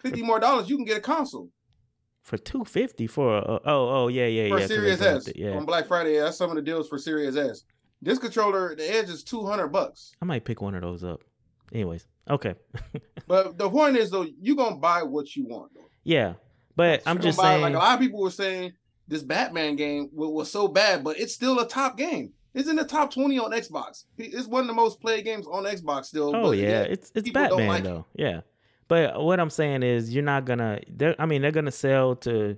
Fifty 0.00 0.22
more 0.22 0.40
dollars, 0.40 0.70
you 0.70 0.76
can 0.76 0.86
get 0.86 0.96
a 0.96 1.02
console 1.02 1.50
for 2.22 2.38
two 2.38 2.64
fifty 2.64 3.06
for 3.06 3.36
a, 3.36 3.42
oh 3.42 3.60
oh 3.66 4.08
yeah 4.08 4.26
yeah 4.26 4.48
for 4.48 4.60
yeah 4.60 4.66
Series 4.66 5.02
S 5.02 5.28
yeah. 5.36 5.50
on 5.50 5.66
Black 5.66 5.86
Friday. 5.86 6.18
That's 6.18 6.38
some 6.38 6.48
of 6.48 6.56
the 6.56 6.62
deals 6.62 6.88
for 6.88 6.98
Series 6.98 7.36
S. 7.36 7.64
This 8.04 8.18
controller, 8.18 8.74
the 8.76 8.84
Edge 8.88 9.08
is 9.08 9.22
two 9.24 9.44
hundred 9.46 9.68
bucks. 9.68 10.12
I 10.20 10.24
might 10.24 10.44
pick 10.44 10.60
one 10.60 10.74
of 10.74 10.82
those 10.82 11.02
up. 11.04 11.22
Anyways, 11.72 12.06
okay, 12.30 12.54
But 13.26 13.56
the 13.58 13.68
point 13.70 13.96
is 13.96 14.10
though, 14.10 14.26
you 14.40 14.54
gonna 14.54 14.76
buy 14.76 15.02
what 15.02 15.34
you 15.34 15.46
want. 15.46 15.72
Though. 15.74 15.86
yeah, 16.04 16.34
but 16.76 17.02
I'm 17.06 17.20
just 17.20 17.38
buy- 17.38 17.44
saying. 17.54 17.62
like 17.62 17.74
a 17.74 17.78
lot 17.78 17.94
of 17.94 18.00
people 18.00 18.20
were 18.20 18.30
saying 18.30 18.72
this 19.08 19.22
Batman 19.22 19.76
game 19.76 20.10
was, 20.12 20.30
was 20.30 20.50
so 20.50 20.68
bad, 20.68 21.02
but 21.02 21.18
it's 21.18 21.34
still 21.34 21.58
a 21.60 21.66
top 21.68 21.96
game. 21.96 22.32
It's 22.52 22.68
in 22.68 22.76
the 22.76 22.84
top 22.84 23.12
twenty 23.12 23.38
on 23.38 23.50
Xbox. 23.52 24.04
It's 24.18 24.46
one 24.46 24.60
of 24.60 24.66
the 24.68 24.74
most 24.74 25.00
played 25.00 25.24
games 25.24 25.46
on 25.46 25.64
Xbox 25.64 26.04
still. 26.04 26.36
Oh 26.36 26.52
yeah, 26.52 26.82
it's 26.82 27.10
it's 27.14 27.30
Batman 27.30 27.66
like 27.68 27.80
it. 27.80 27.84
though. 27.84 28.06
Yeah, 28.14 28.42
but 28.86 29.20
what 29.22 29.40
I'm 29.40 29.50
saying 29.50 29.82
is 29.82 30.14
you're 30.14 30.22
not 30.22 30.44
gonna. 30.44 30.80
They're, 30.88 31.16
I 31.18 31.26
mean, 31.26 31.42
they're 31.42 31.50
gonna 31.50 31.72
sell 31.72 32.14
to 32.16 32.56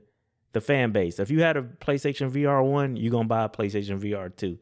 the 0.53 0.61
fan 0.61 0.91
base. 0.93 1.19
If 1.19 1.31
you 1.31 1.41
had 1.43 1.57
a 1.57 1.63
PlayStation 1.63 2.31
VR 2.31 2.63
one, 2.65 2.97
you're 2.97 3.13
gonna 3.13 3.29
buy 3.29 3.45
a 3.45 3.49
PlayStation 3.49 3.99
VR 4.01 4.35
two, 4.37 4.59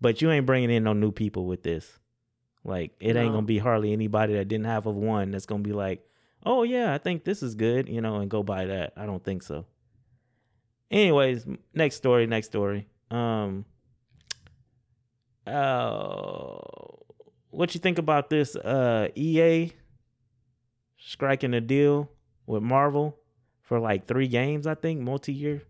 but 0.00 0.20
you 0.20 0.30
ain't 0.30 0.46
bringing 0.46 0.70
in 0.70 0.84
no 0.84 0.92
new 0.92 1.12
people 1.12 1.46
with 1.46 1.62
this. 1.62 1.98
Like 2.64 2.92
it 2.98 3.14
ain't 3.16 3.32
gonna 3.32 3.46
be 3.46 3.58
hardly 3.58 3.92
anybody 3.92 4.34
that 4.34 4.48
didn't 4.48 4.66
have 4.66 4.86
a 4.86 4.90
one 4.90 5.30
that's 5.30 5.46
gonna 5.46 5.62
be 5.62 5.72
like, 5.72 6.04
oh 6.44 6.64
yeah, 6.64 6.92
I 6.92 6.98
think 6.98 7.24
this 7.24 7.42
is 7.42 7.54
good, 7.54 7.88
you 7.88 8.00
know, 8.00 8.16
and 8.16 8.30
go 8.30 8.42
buy 8.42 8.66
that. 8.66 8.92
I 8.96 9.06
don't 9.06 9.22
think 9.22 9.42
so. 9.42 9.66
Anyways, 10.90 11.46
next 11.74 11.96
story, 11.96 12.26
next 12.26 12.46
story. 12.46 12.88
Um, 13.10 13.64
uh, 15.46 16.58
what 17.50 17.74
you 17.74 17.80
think 17.80 17.98
about 17.98 18.30
this? 18.30 18.56
Uh, 18.56 19.08
EA 19.14 19.72
striking 20.98 21.54
a 21.54 21.60
deal 21.60 22.10
with 22.46 22.62
Marvel 22.62 23.16
for 23.62 23.78
like 23.78 24.06
three 24.06 24.28
games, 24.28 24.66
I 24.66 24.74
think, 24.74 25.00
multi-year. 25.00 25.62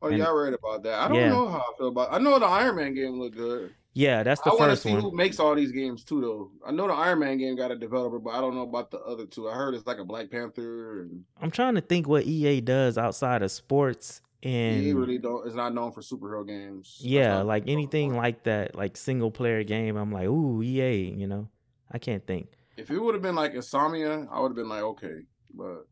Oh 0.00 0.08
And- 0.08 0.18
yeah, 0.18 0.26
I 0.26 0.30
read 0.32 0.54
about 0.54 0.82
that. 0.84 0.94
I 0.94 1.08
don't 1.08 1.16
Yeah. 1.16 1.28
know 1.30 1.48
how 1.48 1.58
I 1.58 1.72
feel 1.76 1.88
about. 1.88 2.12
I 2.12 2.18
know 2.18 2.38
the 2.38 2.46
Iron 2.46 2.76
Man 2.76 2.94
game 2.94 3.18
looked 3.18 3.36
good. 3.36 3.74
Yeah, 3.94 4.22
that's 4.22 4.40
the 4.42 4.50
I 4.50 4.54
want 4.54 4.60
to 4.60 4.68
first 4.70 4.82
see 4.84 4.92
one. 4.92 5.00
who 5.00 5.10
makes 5.12 5.40
all 5.40 5.56
these 5.56 5.72
games 5.72 6.04
too, 6.04 6.20
though. 6.20 6.50
I 6.64 6.70
know 6.70 6.86
the 6.86 6.92
Iron 6.92 7.18
Man 7.18 7.36
game 7.38 7.56
got 7.56 7.72
a 7.72 7.76
developer, 7.76 8.20
but 8.20 8.30
I 8.30 8.40
don't 8.40 8.54
know 8.54 8.62
about 8.62 8.92
the 8.92 9.00
other 9.00 9.26
two. 9.26 9.48
I 9.48 9.54
heard 9.54 9.74
it's 9.74 9.86
like 9.88 9.98
a 9.98 10.04
Black 10.04 10.30
Panther, 10.30 11.00
and 11.02 11.24
I'm 11.42 11.50
trying 11.50 11.74
to 11.74 11.80
think 11.80 12.06
what 12.06 12.24
EA 12.24 12.60
does 12.60 12.96
outside 12.96 13.42
of 13.42 13.50
sports 13.50 14.20
and 14.44 14.80
he 14.80 14.92
really 14.92 15.18
don't. 15.18 15.48
Is 15.48 15.56
not 15.56 15.74
known 15.74 15.90
for 15.90 16.00
superhero 16.00 16.46
games. 16.46 16.98
Yeah, 17.00 17.40
like 17.42 17.64
anything 17.66 18.14
like 18.14 18.44
that, 18.44 18.76
like 18.76 18.96
single 18.96 19.32
player 19.32 19.64
game. 19.64 19.96
I'm 19.96 20.12
like, 20.12 20.28
ooh, 20.28 20.62
EA, 20.62 21.10
you 21.16 21.26
know. 21.26 21.48
I 21.90 21.98
can't 21.98 22.24
think. 22.24 22.50
If 22.76 22.92
it 22.92 23.00
would 23.00 23.14
have 23.14 23.22
been 23.22 23.34
like 23.34 23.54
Insomniac, 23.54 24.28
I 24.30 24.38
would 24.38 24.50
have 24.50 24.56
been 24.56 24.68
like, 24.68 24.82
okay, 24.82 25.22
but 25.52 25.88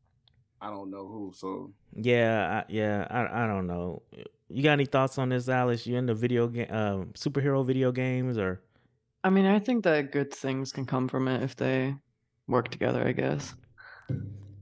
I 0.61 0.71
don't 0.71 0.91
know 0.91 1.07
who. 1.07 1.33
So 1.35 1.73
Yeah, 1.95 2.63
I, 2.63 2.73
yeah, 2.73 3.07
I 3.11 3.45
I 3.45 3.47
don't 3.47 3.67
know. 3.67 4.03
You 4.49 4.63
got 4.63 4.73
any 4.73 4.87
thoughts 4.87 5.19
on 5.19 5.31
this, 5.31 5.49
Alice? 5.49 5.87
You 5.87 5.97
into 5.97 6.15
video 6.15 6.47
game, 6.49 6.71
um, 6.71 7.07
superhero 7.15 7.65
video 7.67 7.93
games, 7.93 8.39
or 8.39 8.63
I 9.25 9.31
mean, 9.31 9.47
I 9.47 9.59
think 9.59 9.85
that 9.85 10.13
good 10.13 10.33
things 10.33 10.73
can 10.73 10.87
come 10.87 11.09
from 11.09 11.29
it 11.29 11.43
if 11.43 11.57
they 11.57 11.95
work 12.47 12.69
together, 12.69 13.07
I 13.07 13.13
guess. 13.13 13.55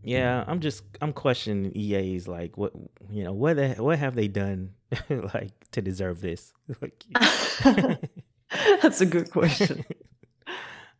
yeah? 0.02 0.44
I'm 0.46 0.60
just 0.60 0.84
I'm 1.02 1.12
questioning 1.12 1.72
EA's 1.76 2.26
like 2.26 2.56
what 2.56 2.72
you 3.10 3.24
know 3.24 3.32
what 3.32 3.56
the, 3.56 3.74
what 3.74 3.98
have 3.98 4.14
they 4.14 4.28
done 4.28 4.70
like 5.10 5.52
to 5.72 5.82
deserve 5.82 6.20
this? 6.20 6.52
like, 6.80 7.04
That's 8.82 9.00
a 9.00 9.06
good 9.06 9.30
question. 9.30 9.84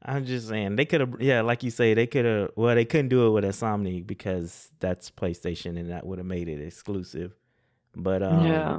I'm 0.04 0.26
just 0.26 0.48
saying 0.48 0.76
they 0.76 0.84
could 0.84 1.00
have 1.00 1.14
yeah, 1.20 1.40
like 1.40 1.62
you 1.62 1.70
say 1.70 1.94
they 1.94 2.06
could 2.06 2.24
have 2.24 2.50
well 2.56 2.74
they 2.74 2.84
couldn't 2.84 3.08
do 3.08 3.26
it 3.26 3.30
with 3.30 3.44
Insomniac 3.44 4.06
because 4.06 4.70
that's 4.80 5.10
PlayStation 5.10 5.78
and 5.78 5.90
that 5.90 6.06
would 6.06 6.18
have 6.18 6.26
made 6.26 6.48
it 6.48 6.60
exclusive. 6.60 7.34
But 7.96 8.22
um, 8.22 8.46
yeah. 8.46 8.78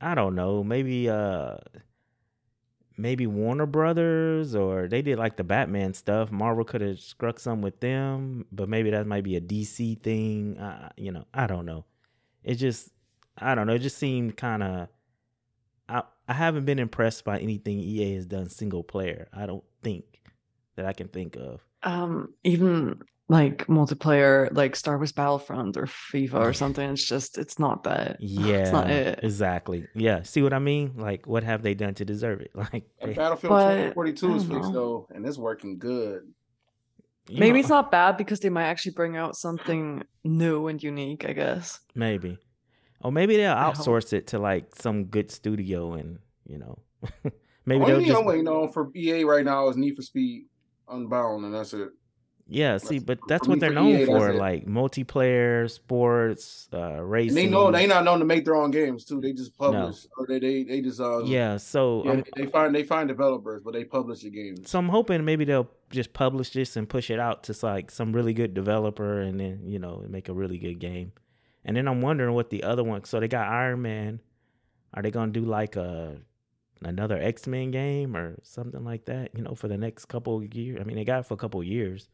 I 0.00 0.14
don't 0.14 0.34
know. 0.34 0.64
Maybe 0.64 1.08
uh 1.10 1.56
maybe 2.96 3.26
Warner 3.26 3.66
Brothers 3.66 4.54
or 4.54 4.88
they 4.88 5.02
did 5.02 5.18
like 5.18 5.36
the 5.36 5.44
Batman 5.44 5.92
stuff. 5.94 6.30
Marvel 6.30 6.64
could 6.64 6.80
have 6.80 7.00
struck 7.00 7.38
some 7.38 7.60
with 7.60 7.80
them, 7.80 8.46
but 8.50 8.68
maybe 8.68 8.90
that 8.90 9.06
might 9.06 9.24
be 9.24 9.36
a 9.36 9.40
DC 9.40 10.00
thing. 10.02 10.58
Uh, 10.58 10.90
you 10.96 11.12
know, 11.12 11.26
I 11.34 11.46
don't 11.46 11.66
know. 11.66 11.84
It 12.42 12.54
just 12.54 12.90
I 13.36 13.54
don't 13.54 13.66
know. 13.66 13.74
It 13.74 13.80
just 13.80 13.98
seemed 13.98 14.36
kind 14.36 14.62
of 14.62 14.88
I 15.88 16.02
I 16.28 16.32
haven't 16.32 16.64
been 16.64 16.78
impressed 16.78 17.24
by 17.24 17.38
anything 17.38 17.78
EA 17.78 18.14
has 18.14 18.26
done 18.26 18.48
single 18.48 18.82
player. 18.82 19.28
I 19.32 19.46
don't 19.46 19.64
think 19.82 20.13
that 20.76 20.86
I 20.86 20.92
can 20.92 21.08
think 21.08 21.36
of. 21.36 21.60
Um, 21.82 22.34
even 22.44 23.02
like 23.28 23.66
multiplayer, 23.68 24.48
like 24.54 24.76
Star 24.76 24.96
Wars 24.98 25.12
Battlefront 25.12 25.76
or 25.76 25.86
FIFA 25.86 26.34
or 26.34 26.52
something. 26.52 26.90
It's 26.90 27.04
just, 27.06 27.38
it's 27.38 27.58
not 27.58 27.84
that. 27.84 28.18
Yeah, 28.20 28.56
it's 28.56 28.72
not 28.72 28.90
it. 28.90 29.20
exactly. 29.22 29.86
Yeah, 29.94 30.22
see 30.22 30.42
what 30.42 30.52
I 30.52 30.58
mean? 30.58 30.92
Like, 30.96 31.26
what 31.26 31.42
have 31.44 31.62
they 31.62 31.74
done 31.74 31.94
to 31.94 32.04
deserve 32.04 32.40
it? 32.40 32.50
Like, 32.54 32.84
and 33.00 33.10
they- 33.10 33.14
Battlefield 33.14 33.50
But, 33.50 33.74
2042 33.94 34.34
is 34.36 34.44
fixed 34.44 34.72
though, 34.72 35.08
and 35.14 35.26
it's 35.26 35.38
working 35.38 35.78
good. 35.78 36.22
you 37.28 37.38
Maybe 37.40 37.52
know, 37.54 37.60
it's 37.60 37.68
not 37.68 37.90
bad 37.90 38.16
because 38.16 38.40
they 38.40 38.50
might 38.50 38.66
actually 38.66 38.92
bring 38.92 39.16
out 39.16 39.36
something 39.36 40.02
new 40.22 40.66
and 40.68 40.82
unique. 40.82 41.24
I 41.28 41.32
guess. 41.32 41.80
Maybe. 41.94 42.38
Or 43.00 43.12
maybe 43.12 43.36
they'll 43.36 43.54
outsource 43.54 44.12
it 44.14 44.28
to 44.28 44.38
like 44.38 44.74
some 44.76 45.04
good 45.04 45.30
studio 45.30 45.92
and 45.92 46.18
you 46.46 46.56
know 46.58 46.78
maybe 47.66 47.82
Only 47.82 47.86
they'll 47.86 47.98
thing 47.98 48.06
just 48.08 48.18
I'm 48.20 48.24
waiting 48.24 48.48
on 48.48 48.72
for 48.72 48.90
EA 48.96 49.24
right 49.24 49.44
now 49.44 49.68
is 49.68 49.76
Need 49.76 49.94
for 49.96 50.00
Speed 50.02 50.46
Unbound, 50.88 51.44
and 51.44 51.54
that's 51.54 51.72
it. 51.74 51.90
Yeah, 52.46 52.76
see, 52.76 52.98
but 52.98 53.20
that's 53.26 53.48
what 53.48 53.58
they're 53.58 53.72
known 53.72 54.04
for, 54.04 54.34
like 54.34 54.66
multiplayer, 54.66 55.70
sports, 55.70 56.68
uh 56.74 56.78
And 56.78 57.10
racing. 57.10 57.34
they 57.34 57.46
know 57.46 57.70
they 57.70 57.86
not 57.86 58.04
known 58.04 58.18
to 58.18 58.26
make 58.26 58.44
their 58.44 58.54
own 58.54 58.70
games 58.70 59.06
too. 59.06 59.18
They 59.18 59.32
just 59.32 59.56
publish 59.56 60.06
or 60.18 60.26
they 60.26 60.38
they, 60.40 60.62
they 60.64 60.82
just 60.82 61.00
uh 61.00 61.22
yeah, 61.24 61.56
so 61.56 62.02
yeah, 62.04 62.16
they, 62.16 62.42
they 62.44 62.46
find 62.50 62.74
they 62.74 62.82
find 62.82 63.08
developers, 63.08 63.62
but 63.64 63.72
they 63.72 63.84
publish 63.84 64.20
the 64.20 64.30
games. 64.30 64.68
so 64.68 64.78
I'm 64.78 64.90
hoping 64.90 65.24
maybe 65.24 65.46
they'll 65.46 65.70
just 65.88 66.12
publish 66.12 66.50
this 66.50 66.76
and 66.76 66.86
push 66.86 67.08
it 67.10 67.18
out 67.18 67.44
to 67.44 67.54
like 67.62 67.90
some 67.90 68.12
really 68.12 68.34
good 68.34 68.52
developer 68.52 69.20
and 69.22 69.40
then, 69.40 69.62
you 69.64 69.78
know, 69.78 70.04
make 70.08 70.28
a 70.28 70.34
really 70.34 70.58
good 70.58 70.78
game. 70.78 71.12
And 71.64 71.74
then 71.78 71.88
I'm 71.88 72.02
wondering 72.02 72.34
what 72.34 72.50
the 72.50 72.62
other 72.62 72.84
one 72.84 73.04
so 73.04 73.20
they 73.20 73.28
got 73.28 73.48
Iron 73.48 73.80
Man. 73.80 74.20
Are 74.92 75.02
they 75.02 75.10
gonna 75.10 75.32
do 75.32 75.40
like 75.46 75.76
a 75.76 76.18
another 76.82 77.18
X 77.18 77.46
Men 77.46 77.70
game 77.70 78.16
or 78.16 78.38
something 78.42 78.84
like 78.84 79.06
that, 79.06 79.30
you 79.36 79.42
know, 79.42 79.54
for 79.54 79.68
the 79.68 79.76
next 79.78 80.06
couple 80.06 80.38
of 80.38 80.54
years? 80.54 80.78
I 80.80 80.84
mean 80.84 80.96
they 80.96 81.04
got 81.04 81.20
it 81.20 81.26
for 81.26 81.34
a 81.34 81.38
couple 81.38 81.60
of 81.60 81.66
years. 81.66 82.08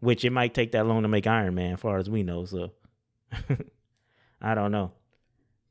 Which 0.00 0.24
it 0.24 0.30
might 0.30 0.54
take 0.54 0.72
that 0.72 0.86
long 0.86 1.02
to 1.02 1.08
make 1.08 1.26
Iron 1.26 1.54
Man, 1.54 1.74
as 1.74 1.80
far 1.80 1.98
as 1.98 2.08
we 2.08 2.22
know, 2.22 2.46
so 2.46 2.72
I 4.40 4.54
don't 4.54 4.72
know. 4.72 4.92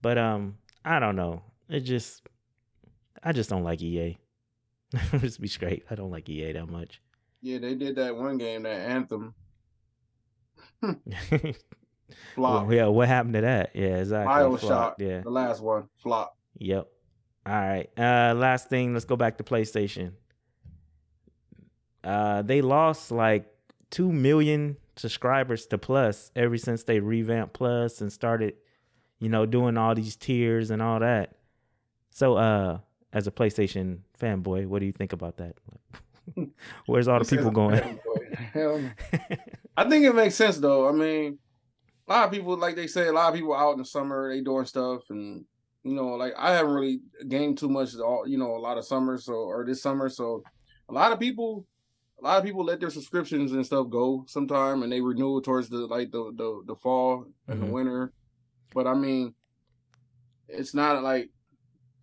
But 0.03 0.19
um, 0.19 0.57
I 0.85 0.99
don't 0.99 1.15
know. 1.15 1.41
It 1.67 1.79
just 1.81 2.21
I 3.23 3.31
just 3.33 3.49
don't 3.49 3.63
like 3.63 3.81
EA. 3.81 4.17
just 5.19 5.41
be 5.41 5.47
straight. 5.47 5.83
I 5.89 5.95
don't 5.95 6.12
like 6.12 6.29
EA 6.29 6.53
that 6.53 6.67
much. 6.67 7.01
Yeah, 7.41 7.57
they 7.57 7.73
did 7.73 7.95
that 7.95 8.15
one 8.15 8.38
game, 8.38 8.63
that 8.63 8.81
Anthem 8.89 9.33
flop. 12.35 12.65
well, 12.67 12.73
yeah, 12.73 12.85
what 12.88 13.07
happened 13.07 13.33
to 13.35 13.41
that? 13.41 13.71
Yeah, 13.73 13.97
exactly. 13.97 14.33
Bioshock, 14.33 14.59
Flopped, 14.59 15.01
Yeah. 15.01 15.21
the 15.21 15.29
last 15.29 15.62
one, 15.62 15.89
flop. 15.95 16.38
Yep. 16.57 16.88
All 17.49 17.55
right. 17.55 17.89
Uh 17.97 18.35
last 18.35 18.69
thing, 18.69 18.93
let's 18.93 19.05
go 19.05 19.15
back 19.15 19.39
to 19.39 19.43
PlayStation. 19.43 20.12
Uh 22.03 22.43
they 22.43 22.62
lost 22.62 23.09
like 23.09 23.47
2 23.89 24.12
million 24.12 24.77
subscribers 24.95 25.65
to 25.67 25.79
Plus 25.79 26.29
ever 26.35 26.57
since 26.57 26.83
they 26.83 26.99
revamped 26.99 27.55
Plus 27.55 28.01
and 28.01 28.13
started, 28.13 28.53
you 29.19 29.29
know, 29.29 29.47
doing 29.47 29.77
all 29.77 29.95
these 29.95 30.15
tiers 30.15 30.69
and 30.69 30.79
all 30.79 30.99
that. 30.99 31.38
So 32.12 32.38
uh 32.38 32.77
as 33.13 33.25
a 33.25 33.31
PlayStation 33.31 34.01
fanboy, 34.21 34.67
what 34.67 34.79
do 34.79 34.85
you 34.85 34.91
think 34.91 35.13
about 35.13 35.38
that? 35.38 35.55
Where's 36.85 37.07
all 37.07 37.17
the 37.17 37.25
people 37.25 37.49
going? 37.49 37.99
I 39.75 39.89
think 39.89 40.05
it 40.05 40.13
makes 40.13 40.35
sense 40.35 40.59
though. 40.59 40.88
I 40.88 40.91
mean, 40.91 41.39
a 42.07 42.12
lot 42.12 42.25
of 42.25 42.31
people, 42.31 42.55
like 42.57 42.75
they 42.75 42.85
say, 42.85 43.07
a 43.07 43.12
lot 43.12 43.29
of 43.29 43.33
people 43.33 43.55
out 43.55 43.71
in 43.71 43.79
the 43.79 43.85
summer, 43.85 44.31
they 44.31 44.41
doing 44.41 44.65
stuff, 44.65 45.01
and 45.09 45.45
you 45.83 45.93
know, 45.93 46.09
like 46.15 46.33
I 46.37 46.53
haven't 46.53 46.73
really 46.73 46.99
gained 47.27 47.57
too 47.57 47.69
much, 47.69 47.95
all 47.95 48.27
you 48.27 48.37
know, 48.37 48.55
a 48.55 48.59
lot 48.59 48.77
of 48.77 48.85
summer, 48.85 49.17
so 49.17 49.33
or 49.33 49.65
this 49.65 49.81
summer, 49.81 50.09
so 50.09 50.43
a 50.89 50.93
lot 50.93 51.11
of 51.11 51.19
people, 51.19 51.65
a 52.19 52.23
lot 52.23 52.37
of 52.37 52.43
people 52.43 52.65
let 52.65 52.79
their 52.79 52.89
subscriptions 52.89 53.51
and 53.53 53.65
stuff 53.65 53.89
go 53.89 54.25
sometime, 54.27 54.83
and 54.83 54.91
they 54.91 55.01
renew 55.01 55.37
it 55.37 55.43
towards 55.45 55.69
the 55.69 55.77
like 55.87 56.11
the 56.11 56.31
the, 56.35 56.61
the 56.67 56.75
fall 56.75 57.25
and 57.47 57.61
Mhm. 57.61 57.65
the 57.67 57.71
winter. 57.71 58.13
But 58.73 58.87
I 58.87 58.93
mean, 58.93 59.33
it's 60.47 60.73
not 60.73 61.01
like 61.03 61.29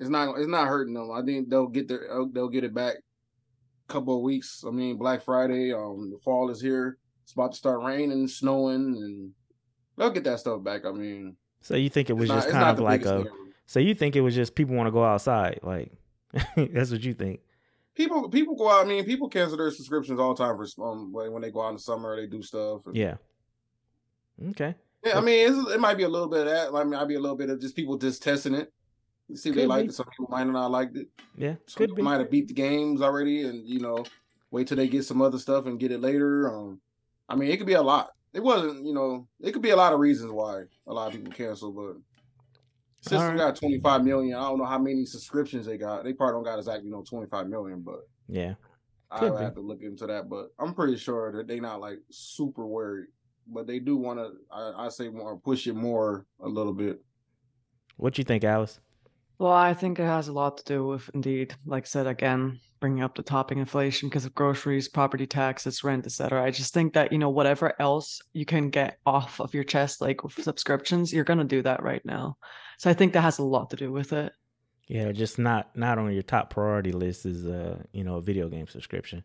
it's 0.00 0.10
not 0.10 0.38
it's 0.38 0.48
not 0.48 0.68
hurting 0.68 0.94
them. 0.94 1.10
I 1.10 1.22
think 1.22 1.48
they'll 1.48 1.68
get 1.68 1.88
their 1.88 2.08
they'll 2.32 2.48
get 2.48 2.64
it 2.64 2.74
back. 2.74 2.96
a 2.96 3.92
Couple 3.92 4.16
of 4.16 4.22
weeks. 4.22 4.64
I 4.66 4.70
mean, 4.70 4.96
Black 4.96 5.22
Friday. 5.22 5.72
Um, 5.72 6.10
the 6.12 6.18
fall 6.18 6.50
is 6.50 6.60
here. 6.60 6.98
It's 7.24 7.32
about 7.32 7.52
to 7.52 7.58
start 7.58 7.82
raining, 7.82 8.26
snowing, 8.28 8.96
and 9.02 9.32
they'll 9.96 10.10
get 10.10 10.24
that 10.24 10.40
stuff 10.40 10.62
back. 10.62 10.84
I 10.86 10.92
mean, 10.92 11.36
so 11.60 11.74
you 11.76 11.88
think 11.90 12.08
it 12.10 12.14
was 12.14 12.24
it's 12.24 12.28
not- 12.30 12.42
just 12.42 12.50
kind 12.52 12.78
of 12.78 12.80
like 12.80 13.04
a. 13.04 13.24
So 13.66 13.80
you 13.80 13.94
think 13.94 14.16
it 14.16 14.20
was 14.20 14.34
just 14.34 14.54
people 14.54 14.74
want 14.76 14.86
to 14.86 14.92
go 14.92 15.04
outside, 15.04 15.60
like 15.62 15.92
that's 16.56 16.90
what 16.90 17.02
you 17.04 17.14
think? 17.14 17.40
people. 17.94 18.28
People 18.28 18.54
go 18.56 18.68
out. 18.70 18.84
I 18.84 18.88
mean, 18.88 19.04
people 19.04 19.28
cancel 19.28 19.56
their 19.56 19.70
subscriptions 19.70 20.20
all 20.20 20.34
the 20.34 20.44
time 20.44 20.56
for 20.56 20.66
um 20.86 21.12
when 21.12 21.40
they 21.42 21.50
go 21.50 21.62
out 21.62 21.68
in 21.70 21.74
the 21.76 21.80
summer. 21.80 22.14
They 22.16 22.26
do 22.26 22.42
stuff. 22.42 22.82
and- 22.86 22.96
Yeah. 22.96 23.14
Okay. 24.50 24.74
Yeah, 25.04 25.18
I 25.18 25.20
mean, 25.20 25.48
it's, 25.48 25.70
it 25.72 25.80
might 25.80 25.96
be 25.96 26.02
a 26.02 26.08
little 26.08 26.28
bit 26.28 26.46
of 26.46 26.52
that. 26.52 26.74
I 26.74 26.82
mean, 26.84 26.90
might 26.92 27.04
be 27.06 27.14
a 27.14 27.20
little 27.20 27.36
bit 27.36 27.48
of 27.50 27.60
just 27.60 27.76
people 27.76 27.96
just 27.96 28.22
testing 28.22 28.54
it. 28.54 28.72
You 29.28 29.36
see 29.36 29.50
if 29.50 29.54
they 29.54 29.66
like 29.66 29.86
it. 29.86 29.94
Some 29.94 30.06
people 30.06 30.28
might 30.30 30.40
have 30.40 30.48
not 30.52 30.70
liked 30.70 30.96
it. 30.96 31.08
Yeah. 31.36 31.54
Some 31.66 31.78
Could 31.78 31.86
people 31.90 31.96
be. 31.96 32.02
might 32.02 32.20
have 32.20 32.30
beat 32.30 32.48
the 32.48 32.54
games 32.54 33.00
already, 33.02 33.44
and 33.44 33.66
you 33.66 33.80
know, 33.80 34.04
wait 34.50 34.66
till 34.68 34.76
they 34.76 34.88
get 34.88 35.04
some 35.04 35.22
other 35.22 35.38
stuff 35.38 35.66
and 35.66 35.80
get 35.80 35.90
it 35.92 36.00
later. 36.00 36.52
Um, 36.54 36.80
I 37.28 37.34
mean, 37.36 37.50
it 37.50 37.56
could 37.56 37.66
be 37.66 37.74
a 37.74 37.82
lot. 37.82 38.10
It 38.34 38.42
wasn't, 38.42 38.84
you 38.84 38.92
know, 38.92 39.26
it 39.40 39.52
could 39.52 39.62
be 39.62 39.70
a 39.70 39.76
lot 39.76 39.92
of 39.92 40.00
reasons 40.00 40.30
why 40.32 40.64
a 40.86 40.92
lot 40.92 41.06
of 41.08 41.12
people 41.14 41.32
cancel. 41.32 41.72
But 41.72 41.96
system 43.08 43.20
Alright. 43.20 43.38
got 43.38 43.56
25 43.56 44.04
million. 44.04 44.36
I 44.36 44.42
don't 44.42 44.58
know 44.58 44.64
how 44.64 44.78
many 44.78 45.04
subscriptions 45.04 45.66
they 45.66 45.78
got. 45.78 46.04
They 46.04 46.12
probably 46.12 46.34
don't 46.34 46.44
got 46.44 46.58
exactly, 46.58 46.86
you 46.86 46.90
know, 46.92 47.02
25 47.02 47.48
million, 47.48 47.80
but 47.82 48.00
Yeah. 48.28 48.54
I 49.10 49.18
Could 49.20 49.32
would 49.32 49.38
be. 49.38 49.44
have 49.44 49.54
to 49.54 49.60
look 49.60 49.82
into 49.82 50.06
that. 50.06 50.28
But 50.28 50.48
I'm 50.58 50.74
pretty 50.74 50.96
sure 50.96 51.32
that 51.36 51.46
they 51.46 51.60
not 51.60 51.80
like 51.80 51.98
super 52.10 52.66
worried. 52.66 53.06
But 53.48 53.68
they 53.68 53.78
do 53.78 53.96
want 53.96 54.18
to. 54.18 54.32
I, 54.50 54.86
I 54.86 54.88
say 54.88 55.08
more 55.08 55.36
push 55.38 55.68
it 55.68 55.74
more 55.76 56.26
a 56.40 56.48
little 56.48 56.72
bit. 56.72 57.00
What 57.96 58.18
you 58.18 58.24
think, 58.24 58.42
Alice? 58.42 58.80
Well, 59.38 59.52
I 59.52 59.72
think 59.74 59.98
it 60.00 60.04
has 60.04 60.26
a 60.28 60.32
lot 60.32 60.56
to 60.58 60.64
do 60.64 60.86
with, 60.86 61.08
indeed, 61.14 61.54
like 61.66 61.84
I 61.84 61.86
said 61.86 62.06
again, 62.06 62.58
bringing 62.80 63.02
up 63.04 63.14
the 63.14 63.22
topping 63.22 63.58
inflation 63.58 64.08
because 64.08 64.24
of 64.24 64.34
groceries, 64.34 64.88
property 64.88 65.26
taxes, 65.26 65.84
rent, 65.84 66.06
etc. 66.06 66.42
I 66.42 66.50
just 66.50 66.72
think 66.74 66.94
that 66.94 67.12
you 67.12 67.18
know 67.18 67.30
whatever 67.30 67.74
else 67.80 68.20
you 68.32 68.44
can 68.44 68.70
get 68.70 68.98
off 69.06 69.40
of 69.40 69.54
your 69.54 69.64
chest, 69.64 70.00
like 70.00 70.24
with 70.24 70.32
subscriptions, 70.42 71.12
you're 71.12 71.22
gonna 71.24 71.44
do 71.44 71.62
that 71.62 71.82
right 71.82 72.04
now. 72.04 72.36
So 72.78 72.90
I 72.90 72.94
think 72.94 73.12
that 73.12 73.22
has 73.22 73.38
a 73.38 73.44
lot 73.44 73.70
to 73.70 73.76
do 73.76 73.92
with 73.92 74.12
it. 74.12 74.32
Yeah, 74.88 75.10
just 75.12 75.38
not 75.38 75.76
not 75.76 75.98
on 75.98 76.12
your 76.12 76.22
top 76.22 76.50
priority 76.50 76.92
list 76.92 77.26
is 77.26 77.44
uh, 77.44 77.82
you 77.92 78.04
know, 78.04 78.16
a 78.16 78.22
video 78.22 78.48
game 78.48 78.66
subscription. 78.68 79.24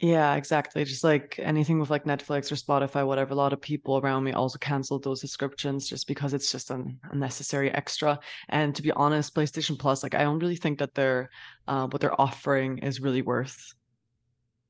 Yeah, 0.00 0.34
exactly. 0.34 0.84
Just 0.84 1.04
like 1.04 1.36
anything 1.38 1.78
with 1.78 1.88
like 1.88 2.04
Netflix 2.04 2.50
or 2.50 2.56
Spotify, 2.56 3.06
whatever. 3.06 3.32
A 3.32 3.36
lot 3.36 3.52
of 3.52 3.60
people 3.60 3.98
around 3.98 4.24
me 4.24 4.32
also 4.32 4.58
canceled 4.58 5.04
those 5.04 5.20
subscriptions 5.20 5.88
just 5.88 6.06
because 6.06 6.34
it's 6.34 6.50
just 6.50 6.70
an 6.70 6.98
unnecessary 7.10 7.70
extra. 7.70 8.18
And 8.48 8.74
to 8.74 8.82
be 8.82 8.90
honest, 8.92 9.34
PlayStation 9.34 9.78
Plus, 9.78 10.02
like 10.02 10.14
I 10.14 10.22
don't 10.22 10.40
really 10.40 10.56
think 10.56 10.78
that 10.80 10.94
they're 10.94 11.30
uh, 11.68 11.86
what 11.86 12.00
they're 12.00 12.20
offering 12.20 12.78
is 12.78 13.00
really 13.00 13.22
worth 13.22 13.74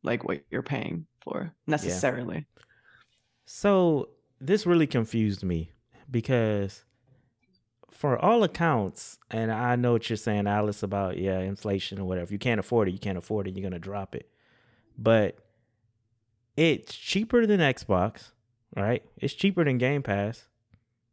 like 0.03 0.25
what 0.25 0.43
you're 0.51 0.63
paying 0.63 1.07
for 1.21 1.55
necessarily. 1.67 2.47
So 3.47 4.11
this 4.41 4.67
really 4.67 4.87
confused 4.87 5.43
me 5.43 5.73
because 6.11 6.85
for 7.95 8.19
all 8.23 8.43
accounts, 8.43 9.19
and 9.31 9.53
I 9.53 9.77
know 9.77 9.93
what 9.93 10.11
you're 10.11 10.17
saying, 10.17 10.47
Alice, 10.47 10.83
about 10.83 11.17
yeah, 11.17 11.39
inflation 11.39 11.99
or 12.01 12.05
whatever. 12.05 12.25
If 12.25 12.33
you 12.33 12.39
can't 12.39 12.59
afford 12.61 12.89
it, 12.89 12.93
you 12.93 12.99
can't 12.99 13.17
afford 13.17 13.47
it, 13.47 13.57
you're 13.57 13.63
gonna 13.63 13.79
drop 13.79 14.15
it. 14.15 14.29
But 14.99 15.39
it's 16.57 16.95
cheaper 16.95 17.47
than 17.47 17.61
Xbox, 17.61 18.33
right? 18.77 19.03
It's 19.17 19.35
cheaper 19.35 19.65
than 19.65 19.79
Game 19.79 20.03
Pass. 20.03 20.47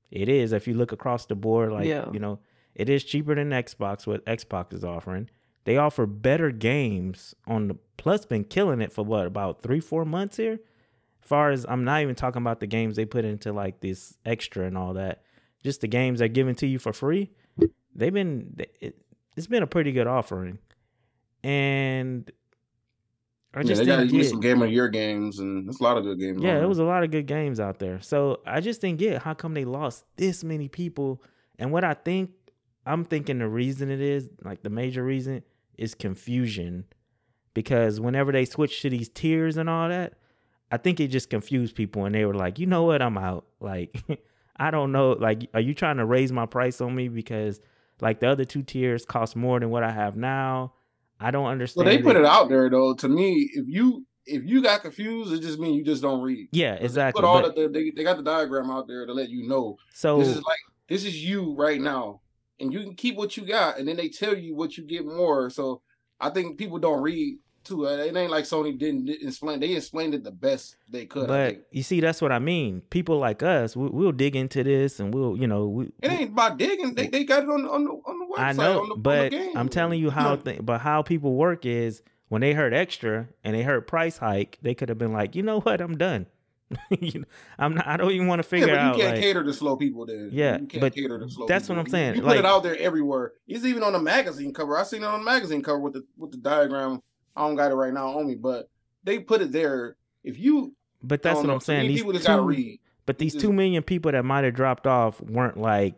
It 0.09 0.27
is 0.27 0.51
if 0.51 0.67
you 0.67 0.73
look 0.73 0.91
across 0.91 1.25
the 1.25 1.35
board, 1.35 1.71
like 1.71 1.85
Yeah. 1.87 2.11
you 2.11 2.19
know, 2.19 2.39
it 2.75 2.89
is 2.89 3.03
cheaper 3.03 3.35
than 3.35 3.49
Xbox, 3.51 4.05
what 4.05 4.25
Xbox 4.25 4.73
is 4.73 4.83
offering. 4.83 5.29
They 5.63 5.77
offer 5.77 6.05
better 6.07 6.51
games 6.51 7.35
on 7.45 7.67
the 7.67 7.75
plus 7.97 8.25
been 8.25 8.43
killing 8.43 8.81
it 8.81 8.91
for 8.91 9.05
what, 9.05 9.27
about 9.27 9.61
three, 9.61 9.79
four 9.79 10.05
months 10.05 10.37
here? 10.37 10.59
far 11.21 11.51
as 11.51 11.65
I'm 11.69 11.83
not 11.83 12.01
even 12.01 12.15
talking 12.15 12.41
about 12.41 12.59
the 12.59 12.67
games 12.67 12.95
they 12.95 13.05
put 13.05 13.23
into 13.25 13.53
like 13.53 13.79
this 13.79 14.17
extra 14.25 14.65
and 14.65 14.75
all 14.77 14.95
that, 14.95 15.21
just 15.63 15.81
the 15.81 15.87
games 15.87 16.19
they're 16.19 16.27
giving 16.27 16.55
to 16.55 16.67
you 16.67 16.79
for 16.79 16.93
free. 16.93 17.31
They've 17.95 18.13
been 18.13 18.55
it, 18.79 19.01
it's 19.35 19.47
been 19.47 19.63
a 19.63 19.67
pretty 19.67 19.91
good 19.91 20.07
offering, 20.07 20.59
and 21.43 22.31
I 23.53 23.59
yeah, 23.59 23.63
just 23.63 23.79
they 23.81 23.85
got 23.85 24.25
some 24.25 24.39
game 24.39 24.61
of 24.61 24.71
year 24.71 24.87
games, 24.87 25.39
and 25.39 25.67
there's 25.67 25.81
a 25.81 25.83
lot 25.83 25.97
of 25.97 26.03
good 26.03 26.19
games. 26.19 26.41
Yeah, 26.41 26.55
it 26.55 26.59
there. 26.59 26.67
was 26.69 26.79
a 26.79 26.85
lot 26.85 27.03
of 27.03 27.11
good 27.11 27.27
games 27.27 27.59
out 27.59 27.79
there. 27.79 27.99
So 28.01 28.39
I 28.45 28.61
just 28.61 28.79
didn't 28.79 28.99
get 28.99 29.21
how 29.21 29.33
come 29.33 29.53
they 29.53 29.65
lost 29.65 30.05
this 30.15 30.43
many 30.43 30.69
people. 30.69 31.21
And 31.59 31.71
what 31.71 31.83
I 31.83 31.93
think, 31.93 32.31
I'm 32.85 33.03
thinking 33.03 33.39
the 33.39 33.49
reason 33.49 33.91
it 33.91 33.99
is, 33.99 34.29
like 34.43 34.63
the 34.63 34.69
major 34.69 35.03
reason, 35.03 35.43
is 35.77 35.93
confusion. 35.95 36.85
Because 37.53 37.99
whenever 37.99 38.31
they 38.31 38.45
switch 38.45 38.81
to 38.83 38.89
these 38.89 39.09
tiers 39.09 39.57
and 39.57 39.69
all 39.69 39.89
that, 39.89 40.13
I 40.71 40.77
think 40.77 41.01
it 41.01 41.09
just 41.09 41.29
confused 41.29 41.75
people 41.75 42.05
and 42.05 42.15
they 42.15 42.23
were 42.23 42.33
like, 42.33 42.57
you 42.57 42.65
know 42.65 42.83
what, 42.83 43.01
I'm 43.01 43.17
out. 43.17 43.45
Like, 43.59 43.95
I 44.57 44.71
don't 44.71 44.91
know. 44.91 45.11
Like, 45.13 45.49
are 45.53 45.59
you 45.61 45.73
trying 45.73 45.97
to 45.97 46.05
raise 46.05 46.31
my 46.31 46.45
price 46.45 46.81
on 46.81 46.95
me? 46.95 47.07
Because 47.07 47.59
like 47.99 48.19
the 48.19 48.27
other 48.27 48.45
two 48.45 48.63
tiers 48.63 49.05
cost 49.05 49.35
more 49.35 49.59
than 49.59 49.69
what 49.69 49.83
I 49.83 49.91
have 49.91 50.15
now. 50.15 50.73
I 51.19 51.31
don't 51.31 51.45
understand. 51.45 51.85
Well, 51.85 51.95
they 51.95 52.01
put 52.01 52.15
it 52.15 52.25
out 52.25 52.49
there 52.49 52.69
though. 52.69 52.93
To 52.95 53.07
me, 53.09 53.49
if 53.53 53.65
you 53.67 54.05
if 54.25 54.43
you 54.43 54.61
got 54.61 54.81
confused, 54.81 55.33
it 55.33 55.41
just 55.41 55.59
means 55.59 55.77
you 55.77 55.83
just 55.83 56.01
don't 56.01 56.21
read. 56.21 56.49
Yeah, 56.51 56.77
They 56.77 56.85
exactly. 56.85 57.21
Put 57.21 57.27
all 57.27 57.41
But- 57.41 57.55
the, 57.55 57.67
they, 57.69 57.91
they 57.91 58.03
got 58.03 58.17
the 58.17 58.23
diagram 58.23 58.69
out 58.71 58.87
there 58.87 59.05
to 59.05 59.13
let 59.13 59.29
you 59.29 59.47
know 59.47 59.77
so 59.93 60.19
this 60.19 60.27
is 60.29 60.35
like 60.37 60.59
this 60.87 61.05
is 61.05 61.23
you 61.23 61.53
right 61.55 61.79
now, 61.79 62.21
and 62.59 62.73
you 62.73 62.81
can 62.81 62.95
keep 62.95 63.15
what 63.15 63.37
you 63.37 63.45
got, 63.45 63.77
and 63.77 63.87
then 63.87 63.95
they 63.97 64.09
tell 64.09 64.35
you 64.35 64.55
what 64.55 64.77
you 64.77 64.83
get 64.85 65.05
more. 65.05 65.49
So 65.49 65.81
I 66.19 66.29
think 66.29 66.57
people 66.57 66.77
don't 66.79 67.01
read 67.01 67.37
too. 67.63 67.87
Uh, 67.87 67.91
It 67.97 68.15
ain't 68.15 68.31
like 68.31 68.45
Sony 68.45 68.77
didn't, 68.77 69.09
explain. 69.09 69.59
They 69.59 69.73
explained 69.75 70.13
it 70.13 70.23
the 70.23 70.31
best 70.31 70.75
they 70.89 71.05
could. 71.05 71.27
But 71.27 71.67
you 71.71 71.83
see, 71.83 71.99
that's 71.99 72.21
what 72.21 72.31
I 72.31 72.39
mean. 72.39 72.81
People 72.89 73.17
like 73.19 73.43
us, 73.43 73.75
we, 73.75 73.87
we'll 73.89 74.11
dig 74.11 74.35
into 74.35 74.63
this 74.63 74.99
and 74.99 75.13
we'll, 75.13 75.37
you 75.37 75.47
know, 75.47 75.67
we. 75.67 75.85
It 76.01 76.11
ain't 76.11 76.31
about 76.31 76.57
digging. 76.57 76.95
They, 76.95 77.07
they 77.07 77.23
got 77.23 77.43
it 77.43 77.49
on 77.49 77.63
the 77.63 77.69
on 77.69 77.83
the 77.85 77.91
on 77.91 78.19
the 78.19 78.25
website. 78.35 78.39
I 78.39 78.51
know, 78.53 78.69
on 78.69 78.75
the, 78.75 78.81
on 78.81 78.89
the 78.89 78.95
but 78.95 79.31
game. 79.31 79.57
I'm 79.57 79.69
telling 79.69 79.99
you 79.99 80.09
how. 80.09 80.35
Th- 80.35 80.59
but 80.61 80.81
how 80.81 81.01
people 81.01 81.35
work 81.35 81.65
is 81.65 82.01
when 82.29 82.41
they 82.41 82.53
heard 82.53 82.73
extra 82.73 83.27
and 83.43 83.55
they 83.55 83.63
heard 83.63 83.87
price 83.87 84.17
hike, 84.17 84.57
they 84.61 84.73
could 84.73 84.89
have 84.89 84.97
been 84.97 85.13
like, 85.13 85.35
you 85.35 85.43
know 85.43 85.59
what, 85.61 85.81
I'm 85.81 85.97
done. 85.97 86.27
you 87.01 87.19
know, 87.19 87.25
I'm 87.59 87.75
not. 87.75 87.85
I 87.85 87.97
don't 87.97 88.11
even 88.11 88.27
want 88.27 88.41
to 88.41 88.45
Yeah, 88.47 88.49
figure 88.49 88.67
but 88.67 88.73
you 88.73 88.79
out. 88.79 88.95
can't 88.95 89.13
like, 89.15 89.21
cater 89.21 89.43
to 89.43 89.51
slow 89.53 89.75
people. 89.75 90.05
Then 90.05 90.29
Yeah, 90.31 90.53
you 90.57 90.67
can't 90.67 90.79
but 90.79 90.95
cater 90.95 91.19
to 91.19 91.29
slow. 91.29 91.45
that's 91.45 91.65
people. 91.65 91.75
what 91.75 91.81
I'm 91.85 91.91
saying, 91.91 92.15
You, 92.15 92.21
put 92.21 92.27
like- 92.29 92.39
it 92.39 92.45
out 92.45 92.63
there 92.63 92.77
everywhere. 92.77 93.33
It's 93.45 93.65
even 93.65 93.83
on 93.83 93.91
the 93.91 93.99
magazine 93.99 94.53
cover. 94.53 94.77
I 94.77 94.83
seen 94.83 95.03
it 95.03 95.05
on 95.05 95.19
the 95.19 95.25
magazine 95.25 95.61
cover 95.61 95.79
with 95.79 95.91
the 95.93 96.05
with 96.17 96.31
the 96.31 96.37
diagram. 96.37 97.01
I 97.35 97.47
don't 97.47 97.55
got 97.55 97.71
it 97.71 97.75
right 97.75 97.93
now 97.93 98.17
on 98.19 98.27
me, 98.27 98.35
but 98.35 98.69
they 99.03 99.19
put 99.19 99.41
it 99.41 99.51
there. 99.51 99.95
If 100.23 100.37
you, 100.37 100.75
but 101.03 101.21
that's 101.21 101.37
what 101.37 101.47
know, 101.47 101.53
I'm 101.55 101.59
saying. 101.59 101.87
These 101.87 101.99
people 102.01 102.13
just 102.13 102.27
read. 102.29 102.79
But 103.05 103.17
these 103.17 103.33
just- 103.33 103.43
two 103.43 103.51
million 103.53 103.83
people 103.83 104.11
that 104.11 104.23
might 104.23 104.43
have 104.43 104.53
dropped 104.53 104.85
off 104.87 105.19
weren't 105.21 105.57
like 105.57 105.95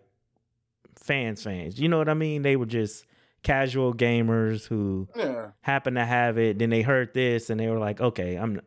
fans, 0.96 1.44
fans. 1.44 1.80
You 1.80 1.90
know 1.90 1.98
what 1.98 2.10
I 2.10 2.14
mean? 2.14 2.42
They 2.42 2.56
were 2.56 2.66
just 2.66 3.06
casual 3.44 3.94
gamers 3.94 4.66
who 4.66 5.08
Yeah, 5.16 5.50
happened 5.62 5.98
to 5.98 6.06
have 6.06 6.38
it. 6.38 6.60
Then 6.60 6.70
they 6.70 6.82
heard 6.82 7.14
this 7.14 7.50
and 7.50 7.60
they 7.60 7.68
were 7.68 7.80
like, 7.80 8.00
okay, 8.02 8.36
I'm. 8.36 8.62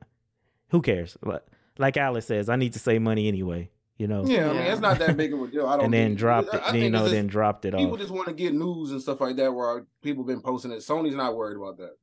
Who 0.70 0.82
cares? 0.82 1.16
Like, 1.22 1.42
like 1.78 1.96
Alice 1.96 2.26
says, 2.26 2.48
I 2.48 2.56
need 2.56 2.72
to 2.72 2.78
save 2.78 3.00
money 3.00 3.28
anyway. 3.28 3.70
You 3.98 4.08
know. 4.08 4.26
yeah. 4.26 4.50
I 4.50 4.52
mean, 4.52 4.62
it's 4.62 4.80
not 4.80 4.98
that 4.98 5.16
big 5.16 5.32
of 5.32 5.40
a 5.40 5.46
deal. 5.46 5.66
I 5.66 5.76
don't. 5.76 5.86
and 5.86 5.94
then 5.94 6.08
think- 6.10 6.18
dropped 6.18 6.52
it. 6.52 6.60
I 6.62 6.72
Then, 6.72 6.82
you 6.82 6.90
know, 6.90 7.04
it's 7.04 7.12
then 7.12 7.26
dropped 7.28 7.64
it 7.64 7.72
off. 7.74 7.78
people 7.78 7.94
off. 7.94 8.00
just 8.00 8.12
want 8.12 8.26
to 8.28 8.34
get 8.34 8.52
news 8.52 8.90
and 8.90 9.00
stuff 9.00 9.22
like 9.22 9.36
that. 9.36 9.54
Where 9.54 9.86
people 10.02 10.22
been 10.24 10.42
posting 10.42 10.72
it. 10.72 10.80
Sony's 10.80 11.14
not 11.14 11.34
worried 11.34 11.56
about 11.56 11.78
that. 11.78 11.96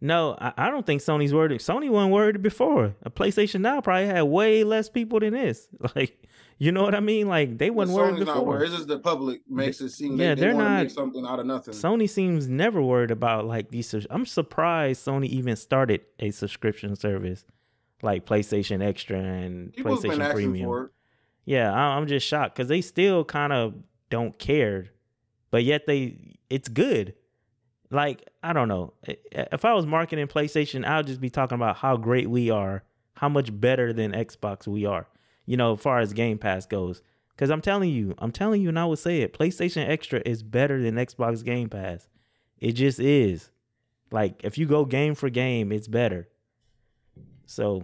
No, 0.00 0.36
I, 0.38 0.52
I 0.58 0.70
don't 0.70 0.84
think 0.84 1.00
Sony's 1.00 1.32
worried. 1.32 1.58
Sony 1.60 1.88
wasn't 1.88 2.12
worried 2.12 2.42
before. 2.42 2.94
A 3.02 3.10
PlayStation 3.10 3.60
Now 3.62 3.80
probably 3.80 4.06
had 4.06 4.22
way 4.22 4.62
less 4.62 4.88
people 4.88 5.20
than 5.20 5.32
this. 5.32 5.68
Like, 5.96 6.22
you 6.58 6.72
know 6.72 6.82
what 6.82 6.94
I 6.94 7.00
mean? 7.00 7.28
Like 7.28 7.58
they 7.58 7.70
wasn't 7.70 7.96
worried 7.98 8.14
Sony's 8.16 8.26
not 8.26 8.34
before. 8.34 8.46
worried. 8.48 8.62
It's 8.66 8.74
just 8.76 8.88
the 8.88 8.98
public 8.98 9.40
makes 9.48 9.80
it 9.80 9.90
seem. 9.90 10.16
yeah, 10.18 10.28
Yeah, 10.30 10.34
they, 10.34 10.40
they're 10.42 10.50
they 10.50 10.54
want 10.56 10.66
to 10.66 10.70
not- 10.72 10.82
make 10.82 10.90
something 10.90 11.26
out 11.26 11.38
of 11.40 11.46
nothing. 11.46 11.74
Sony 11.74 12.08
seems 12.08 12.48
never 12.48 12.80
worried 12.82 13.10
about 13.10 13.46
like 13.46 13.70
these. 13.70 13.94
I'm 14.10 14.26
surprised 14.26 15.04
Sony 15.06 15.26
even 15.26 15.56
started 15.56 16.02
a 16.18 16.30
subscription 16.30 16.94
service 16.96 17.44
like 18.02 18.26
PlayStation 18.26 18.82
Extra 18.82 19.18
and 19.18 19.72
People's 19.74 20.02
PlayStation 20.04 20.32
Premium. 20.32 20.90
Yeah, 21.46 21.72
I, 21.72 21.96
I'm 21.96 22.06
just 22.06 22.26
shocked 22.26 22.56
because 22.56 22.68
they 22.68 22.80
still 22.82 23.24
kind 23.24 23.52
of 23.52 23.74
don't 24.10 24.38
care, 24.38 24.88
but 25.50 25.62
yet 25.64 25.86
they 25.86 26.36
it's 26.50 26.68
good. 26.68 27.14
Like 27.90 28.28
I 28.42 28.52
don't 28.52 28.68
know. 28.68 28.92
If 29.04 29.64
I 29.64 29.74
was 29.74 29.86
marketing 29.86 30.26
PlayStation, 30.26 30.84
I 30.84 30.98
would 30.98 31.06
just 31.06 31.20
be 31.20 31.30
talking 31.30 31.56
about 31.56 31.76
how 31.76 31.96
great 31.96 32.28
we 32.28 32.50
are, 32.50 32.82
how 33.14 33.28
much 33.28 33.58
better 33.58 33.92
than 33.92 34.12
Xbox 34.12 34.66
we 34.66 34.84
are. 34.86 35.06
You 35.44 35.56
know, 35.56 35.74
as 35.74 35.80
far 35.80 36.00
as 36.00 36.12
Game 36.12 36.38
Pass 36.38 36.66
goes. 36.66 37.02
Because 37.30 37.50
I'm 37.50 37.60
telling 37.60 37.90
you, 37.90 38.14
I'm 38.18 38.32
telling 38.32 38.62
you, 38.62 38.70
and 38.70 38.78
I 38.78 38.86
would 38.86 38.98
say 38.98 39.20
it. 39.20 39.38
PlayStation 39.38 39.86
Extra 39.86 40.22
is 40.24 40.42
better 40.42 40.82
than 40.82 40.94
Xbox 40.94 41.44
Game 41.44 41.68
Pass. 41.68 42.08
It 42.58 42.72
just 42.72 42.98
is. 42.98 43.50
Like 44.10 44.42
if 44.44 44.58
you 44.58 44.66
go 44.66 44.84
game 44.84 45.14
for 45.14 45.28
game, 45.28 45.72
it's 45.72 45.88
better. 45.88 46.28
So 47.46 47.82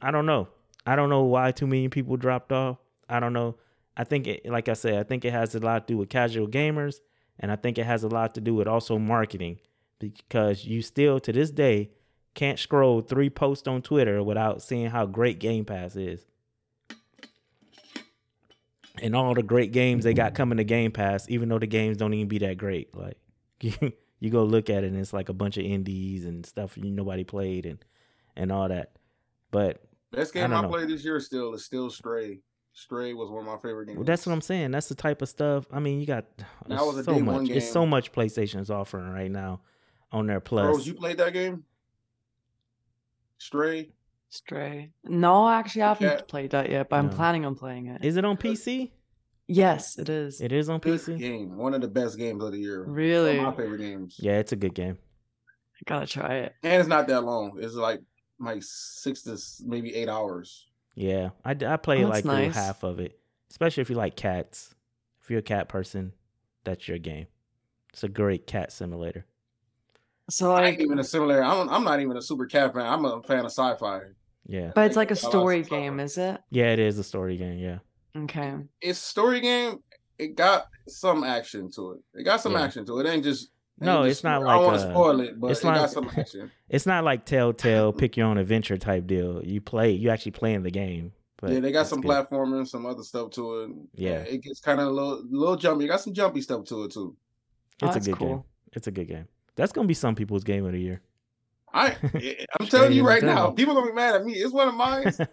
I 0.00 0.10
don't 0.10 0.26
know. 0.26 0.48
I 0.86 0.96
don't 0.96 1.10
know 1.10 1.22
why 1.22 1.52
too 1.52 1.66
many 1.66 1.88
people 1.88 2.16
dropped 2.16 2.52
off. 2.52 2.78
I 3.08 3.20
don't 3.20 3.32
know. 3.32 3.56
I 3.96 4.04
think 4.04 4.26
it, 4.26 4.46
like 4.46 4.68
I 4.68 4.72
said, 4.72 4.94
I 4.94 5.02
think 5.04 5.24
it 5.24 5.32
has 5.32 5.54
a 5.54 5.60
lot 5.60 5.86
to 5.86 5.94
do 5.94 5.98
with 5.98 6.08
casual 6.08 6.48
gamers, 6.48 6.96
and 7.38 7.50
I 7.50 7.56
think 7.56 7.78
it 7.78 7.86
has 7.86 8.04
a 8.04 8.08
lot 8.08 8.34
to 8.34 8.40
do 8.40 8.54
with 8.54 8.68
also 8.68 8.98
marketing, 8.98 9.58
because 9.98 10.64
you 10.64 10.82
still 10.82 11.20
to 11.20 11.32
this 11.32 11.50
day 11.50 11.90
can't 12.34 12.58
scroll 12.58 13.00
three 13.00 13.30
posts 13.30 13.68
on 13.68 13.82
Twitter 13.82 14.22
without 14.22 14.62
seeing 14.62 14.90
how 14.90 15.06
great 15.06 15.38
Game 15.38 15.64
Pass 15.64 15.96
is. 15.96 16.24
And 19.02 19.16
all 19.16 19.34
the 19.34 19.42
great 19.42 19.72
games 19.72 20.04
they 20.04 20.14
got 20.14 20.34
coming 20.34 20.58
to 20.58 20.64
Game 20.64 20.92
Pass, 20.92 21.28
even 21.28 21.48
though 21.48 21.58
the 21.58 21.66
games 21.66 21.96
don't 21.96 22.14
even 22.14 22.28
be 22.28 22.38
that 22.38 22.58
great. 22.58 22.94
Like 22.94 23.18
you, 23.60 23.72
you 24.20 24.30
go 24.30 24.44
look 24.44 24.70
at 24.70 24.84
it 24.84 24.88
and 24.88 24.98
it's 24.98 25.12
like 25.12 25.28
a 25.28 25.34
bunch 25.34 25.56
of 25.56 25.64
indies 25.64 26.24
and 26.24 26.46
stuff 26.46 26.76
you 26.76 26.90
nobody 26.90 27.24
played 27.24 27.66
and 27.66 27.78
and 28.36 28.52
all 28.52 28.68
that. 28.68 28.92
But 29.50 29.82
Best 30.12 30.32
game 30.32 30.52
I, 30.52 30.62
know. 30.62 30.68
played 30.68 30.88
this 30.88 31.04
year 31.04 31.18
still 31.20 31.54
is 31.54 31.64
still 31.64 31.90
Stray. 31.90 32.40
Stray 32.74 33.14
was 33.14 33.30
one 33.30 33.40
of 33.40 33.46
my 33.46 33.56
favorite 33.56 33.86
games. 33.86 33.98
Well, 33.98 34.04
that's 34.04 34.26
what 34.26 34.32
I'm 34.32 34.40
saying. 34.40 34.72
That's 34.72 34.88
the 34.88 34.96
type 34.96 35.22
of 35.22 35.28
stuff. 35.28 35.64
I 35.72 35.78
mean, 35.78 36.00
you 36.00 36.06
got 36.06 36.24
That 36.66 36.84
was 36.84 36.98
a 36.98 37.04
so 37.04 37.14
day 37.14 37.22
much. 37.22 37.34
one 37.34 37.50
It's 37.50 37.70
so 37.70 37.86
much 37.86 38.10
PlayStation 38.12 38.60
is 38.60 38.70
offering 38.70 39.08
right 39.10 39.30
now 39.30 39.60
on 40.10 40.26
their 40.26 40.40
plus. 40.40 40.64
Rose, 40.66 40.86
you 40.86 40.94
played 40.94 41.18
that 41.18 41.32
game? 41.32 41.64
Stray. 43.38 43.90
Stray. 44.28 44.90
No, 45.04 45.48
actually, 45.48 45.82
I 45.82 45.88
haven't 45.88 46.06
Yeah. 46.06 46.20
played 46.26 46.50
that 46.50 46.68
yet, 46.68 46.88
but 46.88 46.96
I'm 46.96 47.06
No. 47.06 47.12
planning 47.14 47.44
on 47.44 47.54
playing 47.54 47.86
it. 47.86 48.04
Is 48.04 48.16
it 48.16 48.24
on 48.24 48.36
PC? 48.36 48.92
yes, 49.46 49.96
it 49.98 50.08
is. 50.08 50.40
It 50.40 50.50
is 50.52 50.68
on 50.68 50.80
Good 50.80 50.98
PC. 50.98 51.16
game. 51.18 51.56
One 51.56 51.74
of 51.74 51.80
the 51.80 51.88
best 51.88 52.18
games 52.18 52.42
of 52.42 52.50
the 52.50 52.58
year. 52.58 52.82
Really? 52.84 53.36
One 53.38 53.46
of 53.46 53.56
my 53.56 53.62
favorite 53.62 53.78
games. 53.78 54.16
Yeah, 54.18 54.38
it's 54.38 54.50
a 54.52 54.56
good 54.56 54.74
game. 54.74 54.98
I 55.76 55.80
gotta 55.86 56.06
try 56.06 56.36
it. 56.36 56.54
And 56.64 56.80
it's 56.80 56.88
not 56.88 57.06
that 57.06 57.20
long. 57.22 57.58
It's 57.62 57.74
like 57.74 58.00
like 58.40 58.62
six 58.64 59.22
to 59.22 59.38
maybe 59.64 59.94
eight 59.94 60.08
hours. 60.08 60.66
Yeah, 60.94 61.30
I 61.44 61.54
played 61.54 62.04
Oh, 62.04 62.08
like 62.08 62.24
that's 62.24 62.24
a 62.24 62.28
little 62.28 62.44
nice. 62.46 62.54
half 62.54 62.82
of 62.84 63.00
it, 63.00 63.18
especially 63.50 63.80
if 63.82 63.90
you 63.90 63.96
like 63.96 64.16
cats. 64.16 64.74
If 65.22 65.30
you're 65.30 65.40
a 65.40 65.42
cat 65.42 65.68
person, 65.68 66.12
that's 66.64 66.86
your 66.86 66.98
game. 66.98 67.26
It's 67.92 68.04
a 68.04 68.08
great 68.08 68.46
cat 68.46 68.72
simulator. 68.72 69.26
So 70.30 70.52
I 70.52 70.62
like, 70.62 70.72
ain't 70.74 70.82
even 70.82 70.98
a 70.98 71.04
similar. 71.04 71.42
I'm, 71.42 71.68
I'm 71.68 71.84
not 71.84 72.00
even 72.00 72.16
a 72.16 72.22
super 72.22 72.46
cat 72.46 72.72
fan. 72.74 72.86
I'm 72.86 73.04
a 73.04 73.22
fan 73.22 73.40
of 73.40 73.46
sci-fi. 73.46 74.00
Yeah, 74.46 74.72
but 74.74 74.86
it's 74.86 74.96
like 74.96 75.10
a 75.10 75.16
story 75.16 75.62
game, 75.62 76.00
is 76.00 76.18
it? 76.18 76.40
yeah, 76.50 76.72
it 76.72 76.78
is 76.78 76.98
a 76.98 77.04
story 77.04 77.36
game. 77.36 77.58
Yeah, 77.58 77.78
Okay. 78.16 78.54
It's 78.80 78.98
a 78.98 79.02
story 79.02 79.40
game. 79.40 79.78
It 80.18 80.36
got 80.36 80.66
some 80.86 81.24
action 81.24 81.70
to 81.72 81.92
it. 81.92 82.20
It 82.20 82.24
got 82.24 82.40
some 82.40 82.52
Yeah. 82.52 82.62
action 82.62 82.84
to 82.86 83.00
it. 83.00 83.06
It 83.06 83.10
ain't 83.10 83.24
just. 83.24 83.50
It 83.80 83.84
No, 83.84 83.98
ain't 84.00 84.08
it's 84.08 84.16
just- 84.18 84.24
not 84.24 84.42
I 84.42 84.44
like 84.44 84.54
don't 84.56 84.64
want 84.64 84.76
uh, 84.76 84.84
to 84.86 84.90
spoil 84.92 85.20
it, 85.20 85.40
but 85.40 85.50
it's 85.50 85.60
it 85.60 85.64
got 85.64 85.74
not- 85.76 85.90
some 85.90 86.10
action. 86.16 86.50
it's 86.68 86.86
not 86.86 87.04
like 87.04 87.24
Telltale 87.24 87.92
pick 87.98 88.16
your 88.16 88.26
own 88.26 88.38
adventure 88.38 88.76
type 88.78 89.06
deal. 89.06 89.44
You 89.44 89.60
play, 89.60 89.90
you 89.92 90.10
actually 90.10 90.32
play 90.32 90.54
in 90.54 90.62
the 90.62 90.70
game. 90.70 91.12
But 91.38 91.52
yeah, 91.52 91.60
they 91.60 91.72
got 91.72 91.86
some 91.86 92.00
good. 92.00 92.10
platforming, 92.10 92.66
some 92.66 92.86
other 92.86 93.02
stuff 93.02 93.30
to 93.32 93.60
it. 93.62 93.70
Yeah. 93.94 94.18
it 94.20 94.42
gets 94.42 94.60
kind 94.60 94.80
of 94.80 94.86
a 94.86 94.90
little, 94.90 95.22
little 95.28 95.56
jumpy. 95.56 95.84
It 95.84 95.88
got 95.88 96.00
some 96.00 96.14
jumpy 96.14 96.40
stuff 96.40 96.64
to 96.66 96.84
it 96.84 96.92
too. 96.92 97.16
Oh, 97.82 97.86
It's 97.88 97.96
a 97.96 97.98
that's 97.98 98.06
good 98.06 98.18
game. 98.18 98.44
It's 98.72 98.86
a 98.86 98.90
good 98.92 99.08
game. 99.08 99.28
That's 99.56 99.72
gonna 99.72 99.86
be 99.88 99.94
some 99.94 100.14
people's 100.14 100.44
game 100.44 100.64
of 100.64 100.72
the 100.72 100.80
year. 100.80 101.02
I, 101.74 101.88
eh, 102.14 102.34
eh, 102.38 102.44
I'm 102.60 102.68
telling 102.68 102.92
you 102.92 103.04
right 103.04 103.22
now, 103.22 103.34
devil. 103.34 103.52
people 103.54 103.74
gonna 103.74 103.88
be 103.88 103.92
mad 103.94 104.14
at 104.14 104.24
me. 104.24 104.34
It's 104.34 104.52
one 104.52 104.68
of 104.68 104.74
mine. 104.74 105.02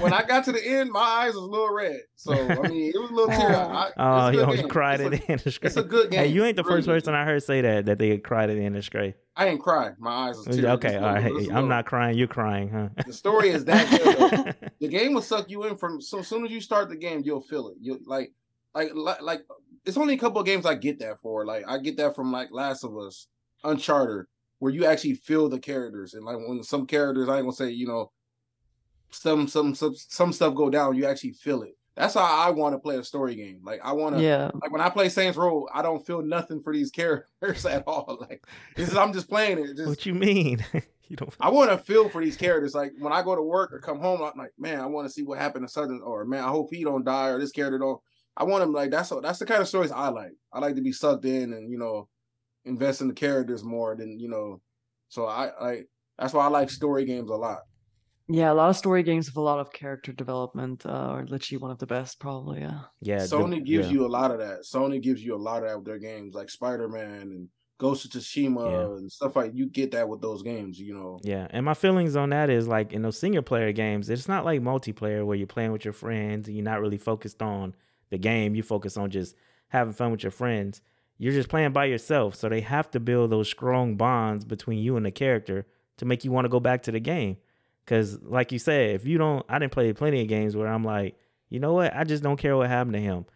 when 0.00 0.12
I 0.14 0.24
got 0.26 0.44
to 0.46 0.52
the 0.52 0.66
end, 0.66 0.90
my 0.90 1.00
eyes 1.00 1.34
was 1.34 1.42
a 1.44 1.46
little 1.46 1.72
red. 1.72 2.00
So 2.16 2.32
I 2.32 2.66
mean, 2.66 2.90
it 2.94 2.98
was 2.98 3.10
a 3.10 3.14
little 3.14 3.28
tear. 3.30 3.54
I, 3.54 3.90
Oh, 3.98 4.28
it's 4.28 4.38
a 4.38 4.40
you 4.40 4.56
game. 4.56 4.68
cried 4.68 5.00
it's 5.00 5.06
at 5.06 5.12
a, 5.12 5.16
the 5.18 5.32
end 5.32 5.46
of 5.46 5.52
Stray. 5.52 5.66
It's 5.66 5.76
a 5.76 5.82
good 5.82 6.10
game. 6.10 6.20
Hey, 6.20 6.26
you 6.28 6.44
ain't 6.44 6.56
the 6.56 6.64
first 6.64 6.86
person 6.86 7.14
I 7.14 7.26
heard 7.26 7.42
say 7.42 7.60
that 7.60 7.84
that 7.84 7.98
they 7.98 8.16
cried 8.16 8.48
at 8.48 8.56
the 8.56 8.64
end 8.64 8.74
of 8.76 8.84
Stray. 8.84 9.14
I 9.36 9.48
ain't 9.48 9.60
cry. 9.60 9.90
My 9.98 10.28
eyes 10.28 10.38
was 10.38 10.46
teary. 10.46 10.66
Okay, 10.66 10.96
all 10.96 11.02
right. 11.02 11.02
a 11.02 11.06
all 11.06 11.14
little- 11.14 11.32
right. 11.34 11.40
just 11.40 11.50
a 11.50 11.54
I'm 11.58 11.68
not 11.68 11.84
crying. 11.84 12.16
You're 12.16 12.26
crying, 12.26 12.70
huh? 12.70 12.88
The 13.06 13.12
story 13.12 13.50
is 13.50 13.66
that 13.66 13.90
good. 13.90 14.70
the 14.80 14.88
game 14.88 15.12
will 15.12 15.22
suck 15.22 15.50
you 15.50 15.64
in 15.64 15.76
from 15.76 16.00
so 16.00 16.22
soon 16.22 16.46
as 16.46 16.50
you 16.50 16.62
start 16.62 16.88
the 16.88 16.96
game, 16.96 17.20
you'll 17.22 17.42
feel 17.42 17.68
it. 17.68 17.76
You 17.80 18.00
like, 18.06 18.32
like, 18.74 18.92
like, 18.94 19.20
like. 19.20 19.42
It's 19.84 19.96
only 19.96 20.14
a 20.14 20.18
couple 20.18 20.40
of 20.40 20.46
games 20.46 20.64
I 20.66 20.74
get 20.74 20.98
that 21.00 21.20
for. 21.22 21.44
Like 21.44 21.64
I 21.68 21.78
get 21.78 21.96
that 21.98 22.14
from 22.14 22.32
like 22.32 22.48
Last 22.50 22.84
of 22.84 22.96
Us, 22.98 23.28
Uncharted, 23.64 24.26
where 24.60 24.72
you 24.72 24.84
actually 24.84 25.14
feel 25.14 25.48
the 25.48 25.58
characters 25.58 26.14
and 26.14 26.24
like 26.24 26.36
when 26.36 26.62
some 26.62 26.86
characters, 26.86 27.28
I 27.28 27.36
ain't 27.36 27.44
gonna 27.44 27.52
say 27.52 27.70
you 27.70 27.88
know, 27.88 28.12
some 29.10 29.48
some 29.48 29.74
some 29.74 29.94
some 29.96 30.32
stuff 30.32 30.54
go 30.54 30.70
down, 30.70 30.94
you 30.94 31.06
actually 31.06 31.32
feel 31.32 31.62
it. 31.62 31.76
That's 31.96 32.14
how 32.14 32.22
I 32.24 32.50
want 32.50 32.74
to 32.74 32.78
play 32.78 32.96
a 32.96 33.04
story 33.04 33.34
game. 33.34 33.60
Like 33.64 33.80
I 33.82 33.92
want 33.92 34.16
to. 34.16 34.22
yeah. 34.22 34.50
Like 34.62 34.70
when 34.70 34.80
I 34.80 34.88
play 34.90 35.08
Saints 35.08 35.36
Row, 35.36 35.66
I 35.72 35.82
don't 35.82 36.06
feel 36.06 36.22
nothing 36.22 36.62
for 36.62 36.72
these 36.72 36.90
characters 36.92 37.66
at 37.66 37.84
all. 37.86 38.18
Like 38.20 38.44
is, 38.76 38.96
I'm 38.96 39.12
just 39.12 39.28
playing 39.28 39.58
it. 39.58 39.76
Just 39.76 39.88
what 39.88 40.06
you 40.06 40.14
mean? 40.14 40.64
you 41.08 41.16
don't. 41.16 41.34
I 41.40 41.50
want 41.50 41.70
to 41.70 41.78
feel 41.78 42.08
for 42.08 42.22
these 42.22 42.36
characters. 42.36 42.74
Like 42.74 42.92
when 42.98 43.12
I 43.12 43.22
go 43.22 43.34
to 43.34 43.42
work 43.42 43.72
or 43.72 43.80
come 43.80 43.98
home, 43.98 44.22
I'm 44.22 44.38
like, 44.38 44.52
man, 44.58 44.80
I 44.80 44.86
want 44.86 45.08
to 45.08 45.12
see 45.12 45.22
what 45.22 45.38
happened 45.38 45.66
to 45.66 45.72
Southern, 45.72 46.00
or 46.02 46.24
man, 46.24 46.44
I 46.44 46.48
hope 46.48 46.68
he 46.70 46.84
don't 46.84 47.04
die, 47.04 47.28
or 47.28 47.38
this 47.38 47.52
character 47.52 47.78
don't. 47.78 48.00
I 48.36 48.44
want 48.44 48.62
him 48.62 48.72
like 48.72 48.90
that's 48.90 49.12
that's 49.22 49.40
the 49.40 49.46
kind 49.46 49.60
of 49.60 49.68
stories 49.68 49.90
I 49.90 50.08
like. 50.08 50.32
I 50.52 50.60
like 50.60 50.76
to 50.76 50.82
be 50.82 50.92
sucked 50.92 51.24
in 51.24 51.52
and 51.52 51.70
you 51.70 51.78
know 51.78 52.08
invest 52.64 53.00
in 53.00 53.08
the 53.08 53.14
characters 53.14 53.64
more 53.64 53.96
than 53.96 54.18
you 54.18 54.28
know. 54.28 54.60
So 55.08 55.26
I 55.26 55.50
like 55.60 55.88
that's 56.18 56.32
why 56.34 56.44
I 56.44 56.48
like 56.48 56.70
story 56.70 57.04
games 57.04 57.30
a 57.30 57.34
lot. 57.34 57.60
Yeah, 58.32 58.52
a 58.52 58.54
lot 58.54 58.70
of 58.70 58.76
story 58.76 59.02
games 59.02 59.26
with 59.26 59.36
a 59.36 59.40
lot 59.40 59.58
of 59.58 59.72
character 59.72 60.12
development 60.12 60.86
uh, 60.86 60.90
are 60.90 61.26
literally 61.26 61.60
one 61.60 61.72
of 61.72 61.78
the 61.78 61.86
best, 61.86 62.20
probably. 62.20 62.60
Yeah. 62.60 62.82
Yeah, 63.00 63.18
the- 63.18 63.24
Sony 63.36 63.64
gives 63.64 63.88
yeah. 63.88 63.92
you 63.92 64.06
a 64.06 64.08
lot 64.08 64.30
of 64.30 64.38
that. 64.38 64.60
Sony 64.62 65.02
gives 65.02 65.20
you 65.24 65.34
a 65.34 65.36
lot 65.36 65.64
of 65.64 65.68
that 65.68 65.76
with 65.78 65.86
their 65.86 65.98
games, 65.98 66.34
like 66.34 66.48
Spider 66.48 66.88
Man 66.88 67.22
and 67.22 67.48
Ghost 67.78 68.04
of 68.04 68.12
Tsushima 68.12 68.70
Yeah. 68.70 68.96
and 68.98 69.10
stuff 69.10 69.34
like. 69.34 69.50
You 69.54 69.66
get 69.66 69.90
that 69.92 70.08
with 70.08 70.20
those 70.20 70.42
games, 70.42 70.78
you 70.78 70.94
know. 70.94 71.18
Yeah, 71.24 71.48
and 71.50 71.64
my 71.64 71.74
feelings 71.74 72.14
on 72.14 72.30
that 72.30 72.50
is 72.50 72.68
like 72.68 72.92
in 72.92 73.02
those 73.02 73.18
single 73.18 73.42
player 73.42 73.72
games, 73.72 74.08
it's 74.08 74.28
not 74.28 74.44
like 74.44 74.60
multiplayer 74.60 75.26
where 75.26 75.36
you're 75.36 75.48
playing 75.48 75.72
with 75.72 75.84
your 75.84 75.94
friends 75.94 76.46
and 76.46 76.56
you're 76.56 76.64
not 76.64 76.80
really 76.80 76.98
focused 76.98 77.42
on 77.42 77.74
the 78.10 78.18
game. 78.18 78.54
You 78.54 78.62
focus 78.62 78.96
on 78.96 79.10
just 79.10 79.34
having 79.68 79.92
fun 79.94 80.12
with 80.12 80.22
your 80.22 80.30
friends. 80.32 80.82
You're 81.20 81.34
just 81.34 81.50
playing 81.50 81.72
by 81.72 81.84
yourself. 81.84 82.34
So 82.34 82.48
they 82.48 82.62
have 82.62 82.90
to 82.92 82.98
build 82.98 83.30
those 83.30 83.46
strong 83.46 83.96
bonds 83.96 84.46
between 84.46 84.78
you 84.78 84.96
and 84.96 85.04
the 85.04 85.10
character 85.10 85.66
to 85.98 86.06
make 86.06 86.24
you 86.24 86.32
want 86.32 86.46
to 86.46 86.48
go 86.48 86.60
back 86.60 86.82
to 86.84 86.92
the 86.92 86.98
game. 86.98 87.36
Cause 87.86 88.18
like 88.22 88.52
you 88.52 88.58
said, 88.58 88.94
if 88.94 89.04
you 89.04 89.18
don't, 89.18 89.44
I 89.46 89.58
didn't 89.58 89.72
play 89.72 89.92
plenty 89.92 90.22
of 90.22 90.28
games 90.28 90.56
where 90.56 90.66
I'm 90.66 90.82
like, 90.82 91.18
you 91.50 91.60
know 91.60 91.74
what, 91.74 91.94
I 91.94 92.04
just 92.04 92.22
don't 92.22 92.38
care 92.38 92.56
what 92.56 92.68
happened 92.70 92.94
to 92.94 93.00
him, 93.00 93.26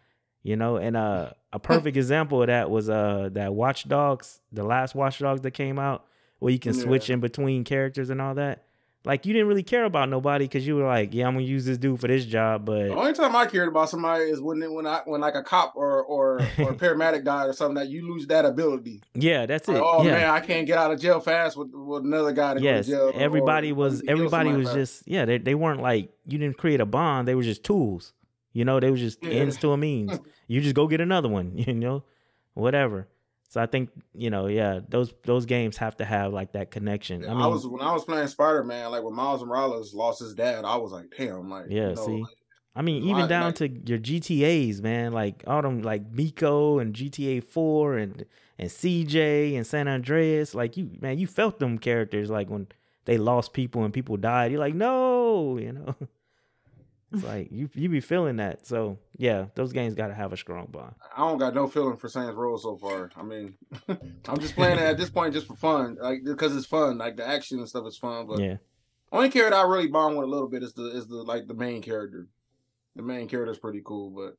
you 0.41 0.55
know. 0.55 0.77
And 0.77 0.97
uh, 0.97 1.31
a 1.53 1.59
perfect 1.59 1.95
example 1.95 2.41
of 2.41 2.47
that 2.47 2.71
was 2.71 2.89
uh 2.89 3.29
that 3.33 3.53
Watch 3.53 3.87
Dogs, 3.87 4.39
the 4.51 4.63
last 4.63 4.95
Watch 4.95 5.19
Dogs 5.19 5.41
that 5.41 5.51
came 5.51 5.77
out, 5.77 6.07
where 6.39 6.51
you 6.51 6.59
can 6.59 6.73
switch 6.73 7.11
in 7.11 7.19
between 7.19 7.63
characters 7.63 8.09
and 8.09 8.19
all 8.19 8.33
that. 8.35 8.64
Like 9.05 9.25
you 9.25 9.33
didn't 9.33 9.47
really 9.47 9.63
care 9.63 9.85
about 9.85 10.09
nobody 10.09 10.45
because 10.45 10.65
you 10.65 10.75
were 10.75 10.85
like, 10.87 11.13
yeah, 11.13 11.27
I'm 11.27 11.35
gonna 11.35 11.45
use 11.45 11.63
this 11.65 11.77
dude 11.77 11.99
for 11.99 12.07
this 12.07 12.25
job, 12.25 12.65
but 12.65 12.87
The 12.87 12.95
only 12.95 13.13
time 13.13 13.35
I 13.35 13.45
cared 13.45 13.67
about 13.67 13.89
somebody 13.89 14.25
is 14.25 14.41
when 14.41 14.59
when 14.73 14.87
I 14.87 15.01
when 15.05 15.21
like 15.21 15.35
a 15.35 15.43
cop 15.43 15.73
or 15.75 16.03
or 16.03 16.39
or 16.39 16.73
paramedic 16.73 17.23
died 17.23 17.47
or 17.49 17.53
something 17.53 17.75
that 17.75 17.89
you 17.89 18.07
lose 18.11 18.25
that 18.27 18.45
ability. 18.45 19.03
yeah, 19.13 19.45
that's 19.45 19.69
it. 19.69 19.73
Like, 19.73 19.83
oh 19.85 20.03
yeah. 20.03 20.11
man, 20.11 20.29
I 20.31 20.39
can't 20.39 20.65
get 20.65 20.77
out 20.79 20.91
of 20.91 20.99
jail 20.99 21.19
fast 21.19 21.55
with, 21.55 21.69
with 21.71 22.03
another 22.03 22.31
guy 22.31 22.55
to 22.55 22.61
yes, 22.61 22.89
go 22.89 23.07
to 23.07 23.11
jail. 23.13 23.21
everybody 23.23 23.71
or 23.71 23.75
was 23.75 24.01
everybody 24.07 24.51
was 24.51 24.73
just 24.73 25.07
yeah. 25.07 25.25
They 25.25 25.37
they 25.37 25.55
weren't 25.55 25.81
like 25.81 26.11
you 26.25 26.37
didn't 26.39 26.57
create 26.57 26.81
a 26.81 26.85
bond. 26.85 27.27
They 27.27 27.35
were 27.35 27.43
just 27.43 27.63
tools. 27.63 28.11
You 28.53 28.65
know, 28.65 28.79
they 28.79 28.89
were 28.89 28.97
just 28.97 29.23
Yeah. 29.23 29.31
ends 29.41 29.57
to 29.57 29.71
a 29.71 29.77
means. 29.77 30.17
you 30.47 30.61
just 30.61 30.75
go 30.75 30.87
get 30.87 30.99
another 31.01 31.29
one. 31.29 31.51
You 31.67 31.73
know, 31.73 32.03
whatever. 32.53 33.07
So 33.47 33.61
I 33.61 33.65
think 33.67 33.89
you 34.13 34.29
know, 34.29 34.47
yeah, 34.47 34.79
those 34.89 35.13
those 35.23 35.45
games 35.45 35.77
have 35.77 35.95
to 35.97 36.05
have 36.05 36.33
like 36.33 36.51
that 36.53 36.71
connection. 36.71 37.21
Yeah, 37.21 37.29
I 37.29 37.31
I, 37.31 37.35
mean, 37.35 37.49
was 37.51 37.67
when 37.67 37.81
I 37.81 37.93
was 37.93 38.03
playing 38.03 38.27
Spider 38.27 38.63
Man, 38.63 38.91
like 38.91 39.03
when 39.03 39.13
Miles 39.15 39.43
Morales 39.43 39.93
lost 39.93 40.19
his 40.19 40.33
dad, 40.33 40.65
I 40.65 40.75
was 40.77 40.91
like, 40.91 41.05
damn, 41.17 41.49
like 41.49 41.65
Yeah, 41.69 41.89
you 41.89 41.95
know, 41.95 42.05
see? 42.05 42.21
like, 42.21 42.29
I 42.75 42.81
mean, 42.81 43.03
even 43.03 43.27
down 43.29 43.45
like- 43.45 43.55
to 43.55 43.69
your 43.69 43.99
GTA's, 43.99 44.81
man, 44.81 45.13
like 45.13 45.43
all 45.47 45.61
them 45.61 45.81
like 45.81 46.11
Niko 46.11 46.81
and 46.81 46.93
GTA 46.93 47.43
Four 47.43 47.97
and 47.97 48.25
and 48.59 48.69
CJ 48.69 49.55
and 49.55 49.65
San 49.65 49.87
Andreas, 49.87 50.53
like 50.55 50.75
you, 50.75 50.89
man, 50.99 51.17
you 51.19 51.27
felt 51.27 51.59
them 51.59 51.77
characters 51.77 52.29
like 52.29 52.49
when 52.49 52.67
they 53.05 53.17
lost 53.17 53.53
people 53.53 53.83
and 53.85 53.93
people 53.93 54.17
died. 54.17 54.51
You're 54.51 54.59
like, 54.59 54.75
no, 54.75 55.57
you 55.57 55.71
know. 55.71 55.95
It's 57.15 57.23
like 57.23 57.49
you 57.51 57.69
you 57.73 57.89
be 57.89 58.01
feeling 58.01 58.37
that. 58.37 58.65
So 58.67 58.97
yeah, 59.17 59.45
those 59.55 59.73
games 59.73 59.95
got 59.95 60.07
to 60.07 60.13
have 60.13 60.33
a 60.33 60.37
strong 60.37 60.67
bond. 60.67 60.95
I 61.15 61.21
don't 61.27 61.37
got 61.37 61.55
no 61.55 61.67
feeling 61.67 61.97
for 61.97 62.09
Saints 62.09 62.35
Row 62.35 62.57
so 62.57 62.77
far. 62.77 63.11
I 63.15 63.23
mean, 63.23 63.55
I'm 64.27 64.39
just 64.39 64.55
playing 64.55 64.77
it 64.77 64.83
at 64.83 64.97
this 64.97 65.09
point 65.09 65.33
just 65.33 65.47
for 65.47 65.55
fun, 65.55 65.97
like 65.99 66.23
because 66.23 66.55
it's 66.55 66.65
fun, 66.65 66.97
like 66.97 67.17
the 67.17 67.27
action 67.27 67.59
and 67.59 67.67
stuff 67.69 67.87
is 67.87 67.97
fun. 67.97 68.27
But 68.27 68.39
Yeah, 68.41 68.57
only 69.11 69.29
character 69.29 69.57
I 69.57 69.63
really 69.63 69.87
bond 69.87 70.17
with 70.17 70.27
a 70.27 70.29
little 70.29 70.47
bit 70.49 70.63
is 70.63 70.73
the 70.73 70.95
is 70.95 71.07
the 71.07 71.17
like 71.17 71.47
the 71.47 71.53
main 71.53 71.81
character. 71.81 72.27
The 72.95 73.03
main 73.03 73.27
character 73.27 73.51
is 73.51 73.59
pretty 73.59 73.81
cool, 73.83 74.09
but 74.09 74.35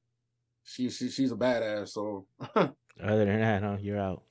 she, 0.65 0.91
she 0.91 1.11
she's 1.11 1.33
a 1.33 1.37
badass. 1.37 1.91
So 1.91 2.27
other 2.55 2.75
than 2.99 3.41
that, 3.41 3.63
huh, 3.63 3.77
you're 3.81 4.01
out. 4.01 4.23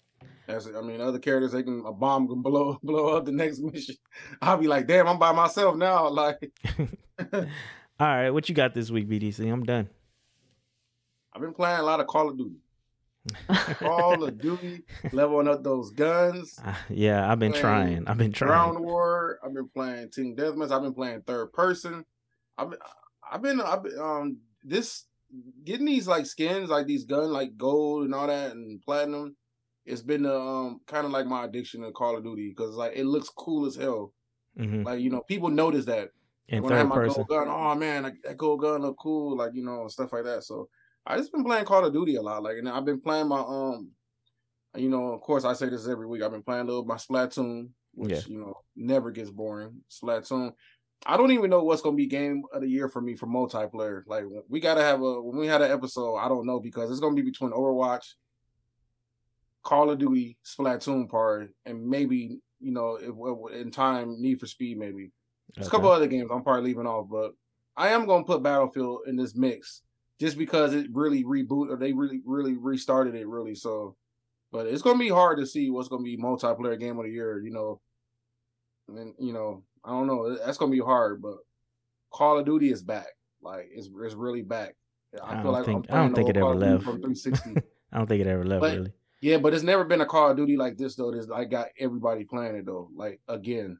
that's 0.48 0.68
I 0.68 0.82
mean, 0.82 1.00
other 1.00 1.20
characters 1.20 1.52
they 1.52 1.64
can 1.64 1.84
a 1.86 1.92
bomb 1.94 2.28
can 2.28 2.42
blow 2.42 2.80
blow 2.84 3.16
up 3.18 3.26
the 3.26 3.32
next 3.32 3.60
mission. 3.60 3.96
I'll 4.42 4.58
be 4.58 4.68
like, 4.68 4.88
damn, 4.88 5.08
I'm 5.08 5.20
by 5.20 5.32
myself 5.32 5.76
now. 5.76 6.10
Like 6.10 6.52
All 7.98 8.08
right, 8.08 8.30
what 8.30 8.50
you 8.50 8.56
got 8.56 8.74
this 8.74 8.92
week, 8.92 9.08
BDC? 9.08 9.52
I'm 9.52 9.64
done. 9.64 9.90
I've 11.34 11.42
been 11.42 11.54
playing 11.54 11.80
a 11.80 11.84
lot 11.84 12.00
of 12.02 12.08
Call 12.08 12.30
of 12.30 12.38
Duty. 12.38 12.58
Call 13.80 14.24
of 14.24 14.38
Duty, 14.40 14.84
leveling 15.14 15.48
up 15.48 15.64
those 15.64 15.92
guns. 15.92 16.60
Uh, 16.64 16.76
yeah, 16.90 17.30
I've 17.32 17.40
been 17.40 17.54
trying. 17.54 18.08
I've 18.08 18.18
been 18.18 18.34
trying. 18.34 18.50
Ground 18.50 18.80
War. 18.82 19.40
I've 19.44 19.54
been 19.54 19.70
playing 19.70 20.10
Team 20.12 20.36
Deathmatch. 20.36 20.72
I've 20.72 20.82
been 20.82 20.94
playing 20.94 21.22
third 21.22 21.54
person. 21.54 22.06
I've 22.58 22.70
been, 22.72 22.80
I've 23.32 23.42
been, 23.42 23.62
I've 23.62 23.84
been, 23.84 24.00
um, 24.00 24.38
this 24.64 25.06
getting 25.64 25.86
these 25.86 26.08
like 26.08 26.26
skins, 26.26 26.70
like 26.70 26.88
these 26.88 27.06
gun, 27.06 27.32
like 27.32 27.58
gold 27.58 28.04
and 28.04 28.14
all 28.14 28.28
that, 28.28 28.52
and 28.52 28.82
platinum. 28.82 29.36
It's 29.86 30.02
been 30.02 30.26
um 30.26 30.82
kind 30.86 31.06
of 31.06 31.12
like 31.12 31.28
my 31.28 31.46
addiction 31.46 31.82
to 31.82 31.92
Call 31.92 32.18
of 32.18 32.24
Duty 32.24 32.50
because 32.50 32.76
like 32.76 32.94
it 32.96 33.06
looks 33.06 33.30
cool 33.30 33.66
as 33.66 33.76
hell. 33.76 34.14
hmm 34.58 34.84
Like 34.84 35.00
you 35.00 35.10
know, 35.10 35.22
people 35.22 35.50
notice 35.50 35.86
that 35.86 36.10
In 36.48 36.62
when 36.64 36.74
I 36.74 36.78
have 36.78 36.88
third 36.88 36.90
my 36.90 36.96
person. 36.96 37.26
gold 37.28 37.48
gun. 37.48 37.48
Oh 37.50 37.76
man, 37.76 38.18
that 38.24 38.38
gold 38.38 38.62
gun 38.62 38.82
look 38.82 38.98
cool, 39.00 39.36
like 39.38 39.54
you 39.56 39.64
know, 39.64 39.88
stuff 39.88 40.14
like 40.14 40.26
that. 40.26 40.44
So 40.44 40.70
I 41.06 41.18
just 41.18 41.32
been 41.32 41.44
playing 41.44 41.66
Call 41.66 41.86
of 41.86 41.94
Duty 41.94 42.16
a 42.16 42.22
lot. 42.22 42.44
Like, 42.44 42.58
and 42.58 42.70
I've 42.70 42.86
been 42.86 43.02
playing 43.02 43.28
my 43.28 43.40
um, 43.40 43.90
you 44.76 44.90
know, 44.90 45.14
of 45.14 45.22
course 45.22 45.46
I 45.46 45.54
say 45.54 45.70
this 45.70 45.88
every 45.88 46.08
week. 46.08 46.22
I've 46.22 46.32
been 46.32 46.44
playing 46.44 46.64
a 46.64 46.66
little 46.66 46.86
my 46.86 46.96
Splatoon, 46.96 47.70
which 47.94 48.12
Yeah. 48.12 48.22
you 48.28 48.40
know 48.40 48.62
never 48.76 49.12
gets 49.12 49.32
boring. 49.32 49.82
Splatoon. 49.90 50.54
I 51.06 51.18
don't 51.18 51.32
even 51.32 51.50
know 51.50 51.64
what's 51.64 51.82
gonna 51.82 51.96
be 51.96 52.08
game 52.08 52.44
of 52.54 52.62
the 52.62 52.70
year 52.70 52.90
for 52.90 53.02
me 53.02 53.16
for 53.16 53.28
multiplayer. 53.28 54.04
Like 54.08 54.26
we 54.48 54.60
gotta 54.60 54.82
have 54.82 55.02
a 55.02 55.22
when 55.22 55.38
we 55.38 55.48
had 55.48 55.62
an 55.62 55.72
episode. 55.72 56.16
I 56.18 56.28
don't 56.28 56.46
know 56.46 56.60
because 56.60 56.90
it's 56.92 57.00
gonna 57.00 57.16
be 57.16 57.22
between 57.22 57.52
Overwatch, 57.52 58.06
Call 59.64 59.90
of 59.90 59.98
Duty, 60.00 60.38
Splatoon 60.46 61.10
part, 61.10 61.50
and 61.66 61.88
maybe 61.88 62.40
you 62.60 62.72
know 62.72 62.96
if, 63.02 63.60
in 63.60 63.72
time 63.72 64.22
Need 64.22 64.40
for 64.40 64.48
Speed 64.48 64.78
maybe. 64.78 65.12
There's 65.54 65.68
a 65.68 65.70
couple 65.70 65.90
other 65.90 66.08
games 66.08 66.30
I'm 66.32 66.44
probably 66.44 66.64
leaving 66.70 66.88
off, 66.88 67.08
but 67.10 67.32
I 67.78 67.90
am 67.90 68.06
gonna 68.06 68.24
put 68.24 68.42
Battlefield 68.44 69.02
in 69.08 69.16
this 69.16 69.36
mix 69.36 69.82
just 70.20 70.38
because 70.38 70.74
it 70.74 70.88
really 70.92 71.24
reboot 71.24 71.70
or 71.70 71.78
they 71.78 71.94
really 71.94 72.22
really 72.26 72.56
restarted 72.58 73.16
it 73.16 73.28
really. 73.28 73.56
So, 73.56 73.96
but 74.52 74.68
it's 74.68 74.82
gonna 74.82 75.00
be 75.00 75.10
hard 75.10 75.38
to 75.40 75.46
see 75.46 75.70
what's 75.70 75.88
gonna 75.90 76.04
be 76.04 76.18
multiplayer 76.18 76.80
game 76.80 76.98
of 76.98 77.06
the 77.06 77.12
year. 77.12 77.42
You 77.42 77.52
know, 77.52 77.82
and 78.88 79.14
you 79.20 79.34
know 79.34 79.64
I 79.84 79.92
don't 79.92 80.08
know. 80.08 80.36
That's 80.38 80.58
gonna 80.58 80.72
be 80.72 80.80
hard, 80.80 81.22
but 81.22 81.38
Call 82.12 82.40
of 82.40 82.46
Duty 82.46 82.72
is 82.72 82.84
back. 82.84 83.08
Like 83.42 83.70
it's 83.72 83.90
it's 84.04 84.16
really 84.16 84.42
back. 84.42 84.76
I 85.22 85.32
I, 85.32 85.34
don't 85.36 85.44
feel 85.44 85.52
like 85.52 85.66
think- 85.66 85.86
I 85.92 85.96
don't 85.98 86.14
think 86.16 86.30
it 86.30 86.38
ever 86.38 86.46
Call 86.46 86.54
of 86.54 86.60
Duty 86.60 86.72
left. 86.72 86.84
from 86.84 86.94
360. 86.96 87.50
I 87.94 87.98
don't 87.98 88.08
think 88.08 88.22
it 88.22 88.28
ever 88.28 88.44
left 88.46 88.62
But- 88.62 88.76
really. 88.78 88.94
Yeah, 89.22 89.38
but 89.38 89.54
it's 89.56 89.64
never 89.64 89.84
been 89.86 90.02
a 90.02 90.06
Call 90.06 90.30
of 90.30 90.38
Duty 90.38 90.56
like 90.58 90.78
this 90.78 90.96
though. 90.96 91.10
There's 91.10 91.28
like 91.30 91.50
got 91.50 91.68
everybody 91.80 92.26
playing 92.26 92.58
it 92.58 92.66
though. 92.66 92.90
Like 92.96 93.22
again, 93.28 93.80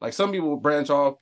like 0.00 0.12
some 0.12 0.32
people 0.32 0.56
branch 0.56 0.90
off. 0.90 1.14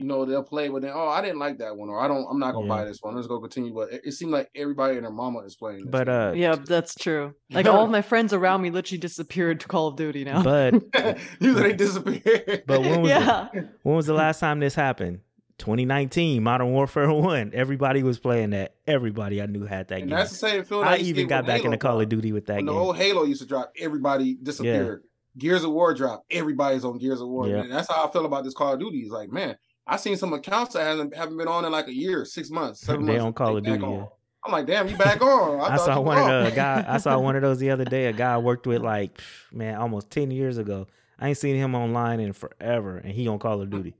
You 0.00 0.04
know, 0.04 0.24
they'll 0.24 0.44
play, 0.44 0.68
but 0.68 0.82
then 0.82 0.92
oh, 0.94 1.08
I 1.08 1.20
didn't 1.20 1.40
like 1.40 1.58
that 1.58 1.76
one, 1.76 1.88
or 1.88 1.98
I 2.00 2.06
don't. 2.06 2.24
I'm 2.30 2.38
not 2.38 2.52
gonna 2.54 2.66
Yeah. 2.68 2.72
buy 2.72 2.84
this 2.84 3.02
one. 3.02 3.16
Let's 3.16 3.26
go 3.26 3.40
continue. 3.40 3.74
But 3.74 3.92
it, 3.92 4.02
it 4.04 4.12
seemed 4.12 4.30
like 4.30 4.48
everybody 4.54 4.94
and 4.94 5.02
their 5.04 5.10
mama 5.10 5.40
is 5.40 5.56
playing. 5.56 5.78
This 5.80 5.88
But 5.90 6.08
uh, 6.08 6.32
Yeah, 6.36 6.54
that's 6.54 6.94
true. 6.94 7.34
Like 7.50 7.66
all 7.66 7.82
of 7.84 7.90
my 7.90 8.00
friends 8.02 8.32
around 8.32 8.62
me 8.62 8.70
literally 8.70 8.98
disappeared 9.00 9.58
to 9.58 9.66
Call 9.66 9.88
of 9.88 9.96
Duty 9.96 10.22
now. 10.22 10.44
but 10.44 10.74
usually 11.40 11.62
they 11.70 11.72
disappeared. 11.72 12.62
But 12.68 12.82
when 12.82 13.02
was 13.02 13.10
yeah. 13.10 13.48
when 13.82 13.96
was 13.96 14.06
the 14.06 14.14
last 14.14 14.38
time 14.38 14.60
this 14.60 14.76
happened? 14.76 15.18
2019, 15.58 16.44
Modern 16.44 16.70
Warfare 16.70 17.10
One. 17.12 17.50
Everybody 17.52 18.04
was 18.04 18.20
playing 18.20 18.50
that. 18.50 18.74
Everybody 18.86 19.42
I 19.42 19.46
knew 19.46 19.64
had 19.64 19.88
that 19.88 20.00
and 20.02 20.08
game. 20.08 20.16
that's 20.16 20.30
the 20.30 20.36
same 20.36 20.62
feeling. 20.64 20.86
I 20.86 20.98
even 20.98 21.26
got 21.26 21.44
back 21.44 21.56
Halo 21.62 21.72
into 21.72 21.78
Call 21.78 22.00
of. 22.00 22.08
Duty 22.08 22.30
with 22.32 22.46
that 22.46 22.56
When 22.58 22.66
the 22.66 22.72
game. 22.72 22.80
old 22.80 22.96
Halo 22.96 23.24
used 23.24 23.40
to 23.42 23.48
drop, 23.48 23.72
everybody 23.80 24.34
disappeared. 24.40 25.02
Gears 25.38 25.64
of 25.64 25.70
War 25.70 25.94
drop. 25.94 26.24
everybody's 26.30 26.84
on 26.84 26.98
Gears 26.98 27.20
of 27.20 27.28
War. 27.28 27.46
Yeah. 27.48 27.60
And 27.62 27.72
that's 27.72 27.88
how 27.88 28.06
I 28.06 28.10
feel 28.10 28.26
about 28.26 28.44
this 28.44 28.54
Call 28.54 28.72
of 28.74 28.80
Duty. 28.80 28.98
It's 28.98 29.10
like, 29.10 29.30
man, 29.30 29.56
I 29.86 29.96
seen 29.96 30.16
some 30.16 30.32
accounts 30.32 30.74
that 30.74 30.84
haven't 30.84 31.16
haven't 31.16 31.36
been 31.38 31.48
on 31.48 31.64
in 31.64 31.72
like 31.72 31.88
a 31.88 31.94
year, 31.94 32.24
six 32.24 32.50
months, 32.50 32.80
seven 32.80 33.06
They 33.06 33.12
months. 33.12 33.24
on 33.24 33.32
Call 33.32 33.56
of 33.56 33.64
Duty, 33.64 33.82
yeah. 33.82 34.04
I'm 34.44 34.52
like, 34.52 34.66
damn, 34.66 34.88
you 34.88 34.96
back 34.96 35.20
on? 35.20 35.60
I 35.60 35.68
thought 35.76 35.86
saw 35.86 36.00
one 36.00 36.18
of 36.18 36.44
the 36.44 36.50
guy. 36.50 36.84
I 36.86 36.98
saw 36.98 37.18
one 37.20 37.36
of 37.36 37.42
those 37.42 37.58
the 37.58 37.70
other 37.70 37.84
day. 37.84 38.06
A 38.06 38.12
guy 38.12 38.34
I 38.34 38.38
worked 38.38 38.66
with 38.66 38.82
like 38.82 39.20
man, 39.52 39.76
almost 39.76 40.10
ten 40.10 40.30
years 40.30 40.58
ago. 40.58 40.86
I 41.18 41.28
ain't 41.28 41.38
seen 41.38 41.56
him 41.56 41.74
online 41.74 42.20
in 42.20 42.32
forever, 42.32 42.98
and 42.98 43.12
he 43.12 43.26
on 43.26 43.38
Call 43.40 43.60
of 43.60 43.70
Duty. 43.70 43.94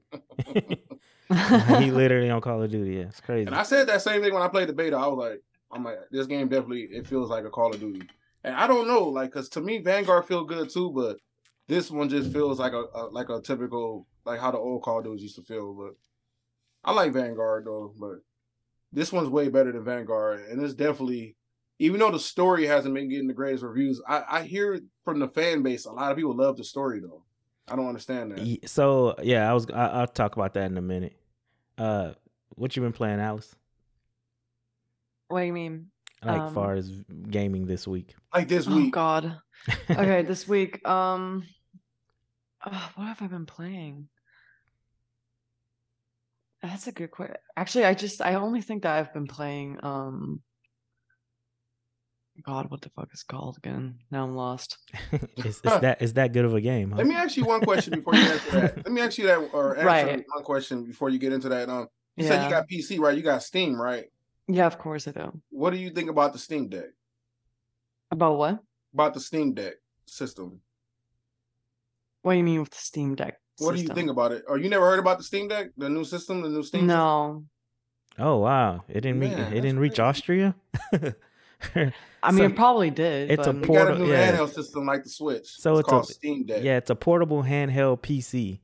he 1.29 1.91
literally 1.91 2.29
on 2.29 2.41
Call 2.41 2.63
of 2.63 2.71
Duty. 2.71 2.95
Yeah, 2.95 3.03
it's 3.03 3.19
crazy. 3.19 3.47
And 3.47 3.55
I 3.55 3.63
said 3.63 3.87
that 3.87 4.01
same 4.01 4.21
thing 4.21 4.33
when 4.33 4.41
I 4.43 4.47
played 4.47 4.69
the 4.69 4.73
beta. 4.73 4.95
I 4.95 5.07
was 5.07 5.17
like, 5.17 5.41
I'm 5.71 5.83
like, 5.83 5.97
this 6.11 6.27
game 6.27 6.47
definitely 6.47 6.83
it 6.83 7.07
feels 7.07 7.29
like 7.29 7.45
a 7.45 7.49
Call 7.49 7.73
of 7.73 7.79
Duty. 7.79 8.07
And 8.43 8.55
I 8.55 8.67
don't 8.67 8.87
know, 8.87 9.03
like, 9.03 9.31
cause 9.33 9.49
to 9.49 9.61
me 9.61 9.79
Vanguard 9.79 10.25
feel 10.25 10.45
good 10.45 10.69
too, 10.69 10.91
but 10.91 11.17
this 11.69 11.89
one 11.91 12.09
just 12.09 12.33
feels 12.33 12.59
like 12.59 12.73
a, 12.73 12.83
a 12.93 13.03
like 13.11 13.29
a 13.29 13.39
typical 13.41 14.07
like 14.25 14.39
how 14.39 14.51
the 14.51 14.57
old 14.57 14.81
Call 14.81 14.97
of 14.97 15.05
Duty 15.05 15.21
used 15.21 15.35
to 15.35 15.41
feel. 15.43 15.73
But 15.73 15.93
I 16.83 16.91
like 16.91 17.13
Vanguard 17.13 17.65
though, 17.65 17.93
but 17.97 18.17
this 18.91 19.13
one's 19.13 19.29
way 19.29 19.47
better 19.49 19.71
than 19.71 19.85
Vanguard, 19.85 20.49
and 20.49 20.61
it's 20.61 20.73
definitely. 20.73 21.35
Even 21.81 22.01
though 22.01 22.11
the 22.11 22.19
story 22.19 22.65
hasn't 22.65 22.93
been 22.93 23.07
getting 23.07 23.27
the 23.29 23.33
greatest 23.33 23.63
reviews, 23.63 24.01
I, 24.05 24.23
I 24.27 24.43
hear 24.43 24.81
from 25.05 25.19
the 25.19 25.29
fan 25.29 25.63
base 25.63 25.85
a 25.85 25.91
lot 25.93 26.11
of 26.11 26.17
people 26.17 26.35
love 26.35 26.57
the 26.57 26.63
story 26.65 26.99
though. 26.99 27.23
I 27.69 27.77
don't 27.77 27.87
understand 27.87 28.33
that. 28.33 28.67
So 28.69 29.15
yeah, 29.23 29.49
I 29.49 29.53
was. 29.53 29.65
I, 29.71 29.87
I'll 29.87 30.07
talk 30.07 30.35
about 30.35 30.55
that 30.55 30.69
in 30.69 30.77
a 30.77 30.81
minute. 30.81 31.15
Uh, 31.77 32.13
what 32.55 32.75
you 32.75 32.81
been 32.81 32.91
playing, 32.91 33.21
Alice? 33.21 33.55
what 35.29 35.41
do 35.41 35.45
you 35.45 35.53
mean? 35.53 35.91
Like 36.23 36.41
Um, 36.41 36.53
far 36.53 36.73
as 36.73 36.89
gaming 37.29 37.65
this 37.65 37.87
week? 37.87 38.15
Like 38.33 38.47
this 38.49 38.67
Oh 38.67 38.75
week, 38.75 38.91
God. 38.91 39.37
Okay, 39.89 40.23
this 40.23 40.47
week. 40.47 40.85
Um, 40.87 41.45
oh, 42.65 42.91
what 42.95 43.07
have 43.07 43.21
I 43.21 43.27
been 43.27 43.45
playing? 43.45 44.07
That's 46.61 46.87
a 46.87 46.91
good 46.91 47.11
question. 47.11 47.37
Actually, 47.55 47.85
I 47.85 47.93
just 47.93 48.21
I 48.21 48.35
only 48.35 48.61
think 48.61 48.83
that 48.83 48.97
I've 48.97 49.13
been 49.13 49.27
playing. 49.27 49.77
Um, 49.81 50.41
God, 52.45 52.69
what 52.69 52.81
the 52.81 52.89
fuck 52.89 53.09
is 53.13 53.21
it 53.27 53.31
called 53.31 53.57
again? 53.57 53.99
Now 54.11 54.23
I'm 54.23 54.35
lost. 54.35 54.77
is, 55.37 55.61
it's 55.63 55.79
that 55.79 55.99
that 56.15 56.33
good 56.33 56.45
of 56.45 56.53
a 56.53 56.61
game. 56.61 56.91
Huh? 56.91 56.97
Let 56.97 57.07
me 57.07 57.15
ask 57.15 57.37
you 57.37 57.45
one 57.45 57.61
question 57.61 57.93
before 57.95 58.15
you 58.15 58.21
answer 58.21 58.51
that. 58.51 58.77
Let 58.85 58.91
me 58.91 59.01
ask 59.01 59.17
you 59.17 59.27
that, 59.27 59.37
or 59.53 59.75
answer 59.75 59.85
Right. 59.85 60.25
one 60.33 60.43
question 60.43 60.85
before 60.85 61.09
you 61.09 61.19
get 61.19 61.33
into 61.33 61.49
that. 61.49 61.69
Um, 61.69 61.87
you 62.15 62.25
said 62.25 62.43
you 62.43 62.49
got 62.49 62.67
PC, 62.69 62.99
right? 62.99 63.15
You 63.15 63.23
got 63.23 63.43
Steam, 63.43 63.75
right? 63.79 64.05
Yeah, 64.47 64.65
of 64.65 64.77
course 64.77 65.07
I 65.07 65.11
do. 65.11 65.41
What 65.49 65.69
do 65.71 65.77
you 65.77 65.91
think 65.91 66.09
about 66.09 66.33
the 66.33 66.39
Steam 66.39 66.67
Deck? 66.69 66.89
About 68.11 68.37
what? 68.37 68.59
about 68.93 69.13
the 69.13 69.19
Steam 69.19 69.53
Deck 69.53 69.75
system? 70.07 70.59
What 72.21 72.33
do 72.33 72.37
you 72.37 72.43
mean 72.43 72.59
with 72.61 72.71
the 72.71 72.77
Steam 72.77 73.15
Deck? 73.15 73.39
What 73.59 73.75
do 73.75 73.81
you 73.81 73.87
think 73.89 74.09
about 74.09 74.31
it? 74.31 74.43
Or 74.47 74.57
you 74.57 74.69
never 74.69 74.85
heard 74.85 74.99
about 74.99 75.17
the 75.17 75.23
Steam 75.23 75.47
Deck, 75.47 75.67
the 75.77 75.89
new 75.89 76.03
system, 76.05 76.41
the 76.41 76.49
new 76.49 76.63
Steam? 76.63 76.87
No, 76.87 77.43
Oh 78.17 78.37
wow, 78.37 78.83
it 78.89 79.01
didn't 79.01 79.19
reach. 79.21 79.31
Man, 79.31 79.53
It 79.53 79.61
didn't 79.61 79.79
reach 79.79 79.93
crazy. 79.95 80.01
Austria. 80.03 80.55
I 82.21 82.31
mean 82.31 82.37
So, 82.37 82.43
it 82.43 82.55
probably 82.55 82.89
did. 82.89 83.31
it's 83.31 83.47
a 83.47 83.53
but- 83.53 83.61
They 83.61 83.67
got 83.73 83.87
a 83.87 83.95
Portal- 83.95 84.07
yeah. 84.07 84.31
handheld 84.37 84.53
system 84.53 84.85
like 84.85 85.03
the 85.03 85.09
Switch. 85.09 85.47
So 85.47 85.77
it's, 85.77 85.91
it's 85.91 86.09
a- 86.09 86.13
Steam 86.13 86.45
Deck. 86.45 86.63
yeah, 86.63 86.77
it's 86.77 86.89
a 86.89 86.95
portable 86.95 87.43
handheld 87.43 88.01
PC. 88.01 88.59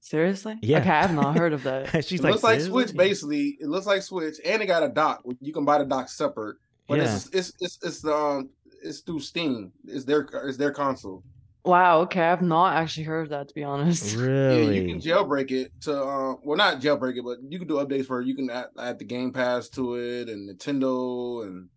seriously. 0.00 0.58
Yeah. 0.62 0.80
Okay, 0.80 0.90
I 0.90 1.02
have 1.02 1.14
not 1.14 1.36
heard 1.38 1.52
of 1.52 1.62
that. 1.64 2.04
She's 2.04 2.20
it 2.20 2.24
like, 2.24 2.32
looks 2.32 2.42
like 2.44 2.60
Switch 2.60 2.94
basically. 2.94 3.56
It 3.60 3.68
looks 3.68 3.86
like 3.86 4.02
Switch, 4.02 4.36
and 4.44 4.62
it 4.62 4.66
got 4.66 4.82
a 4.82 4.88
dock. 4.88 5.22
You 5.40 5.52
can 5.52 5.64
buy 5.64 5.78
the 5.78 5.84
dock 5.84 6.08
separate, 6.08 6.56
but 6.88 6.98
Yeah. 6.98 7.14
it's 7.14 7.28
it's 7.32 7.52
it's 7.60 7.78
it's 7.82 8.04
um 8.04 8.50
it's 8.82 9.00
through 9.00 9.20
Steam. 9.20 9.72
It's 9.86 10.04
their 10.04 10.26
it's 10.44 10.56
their 10.56 10.72
console. 10.72 11.22
Wow. 11.64 12.00
Okay, 12.02 12.20
I 12.20 12.30
have 12.30 12.42
not 12.42 12.76
actually 12.76 13.04
heard 13.04 13.22
of 13.24 13.28
that 13.30 13.48
to 13.48 13.54
be 13.54 13.62
honest. 13.64 14.16
Really? 14.16 14.64
Yeah, 14.76 14.80
you 14.82 14.88
can 14.88 15.00
jailbreak 15.00 15.50
it 15.50 15.72
to 15.82 16.02
um 16.02 16.38
well 16.44 16.56
not 16.56 16.80
jailbreak 16.80 17.16
it, 17.16 17.24
but 17.24 17.38
you 17.48 17.58
can 17.58 17.68
do 17.68 17.74
updates 17.74 18.08
where 18.08 18.20
you 18.20 18.34
can 18.34 18.50
add, 18.50 18.66
add 18.78 18.98
the 18.98 19.04
Game 19.04 19.32
Pass 19.32 19.68
to 19.70 19.94
it 19.96 20.28
and 20.28 20.48
Nintendo 20.48 21.46
and 21.46 21.68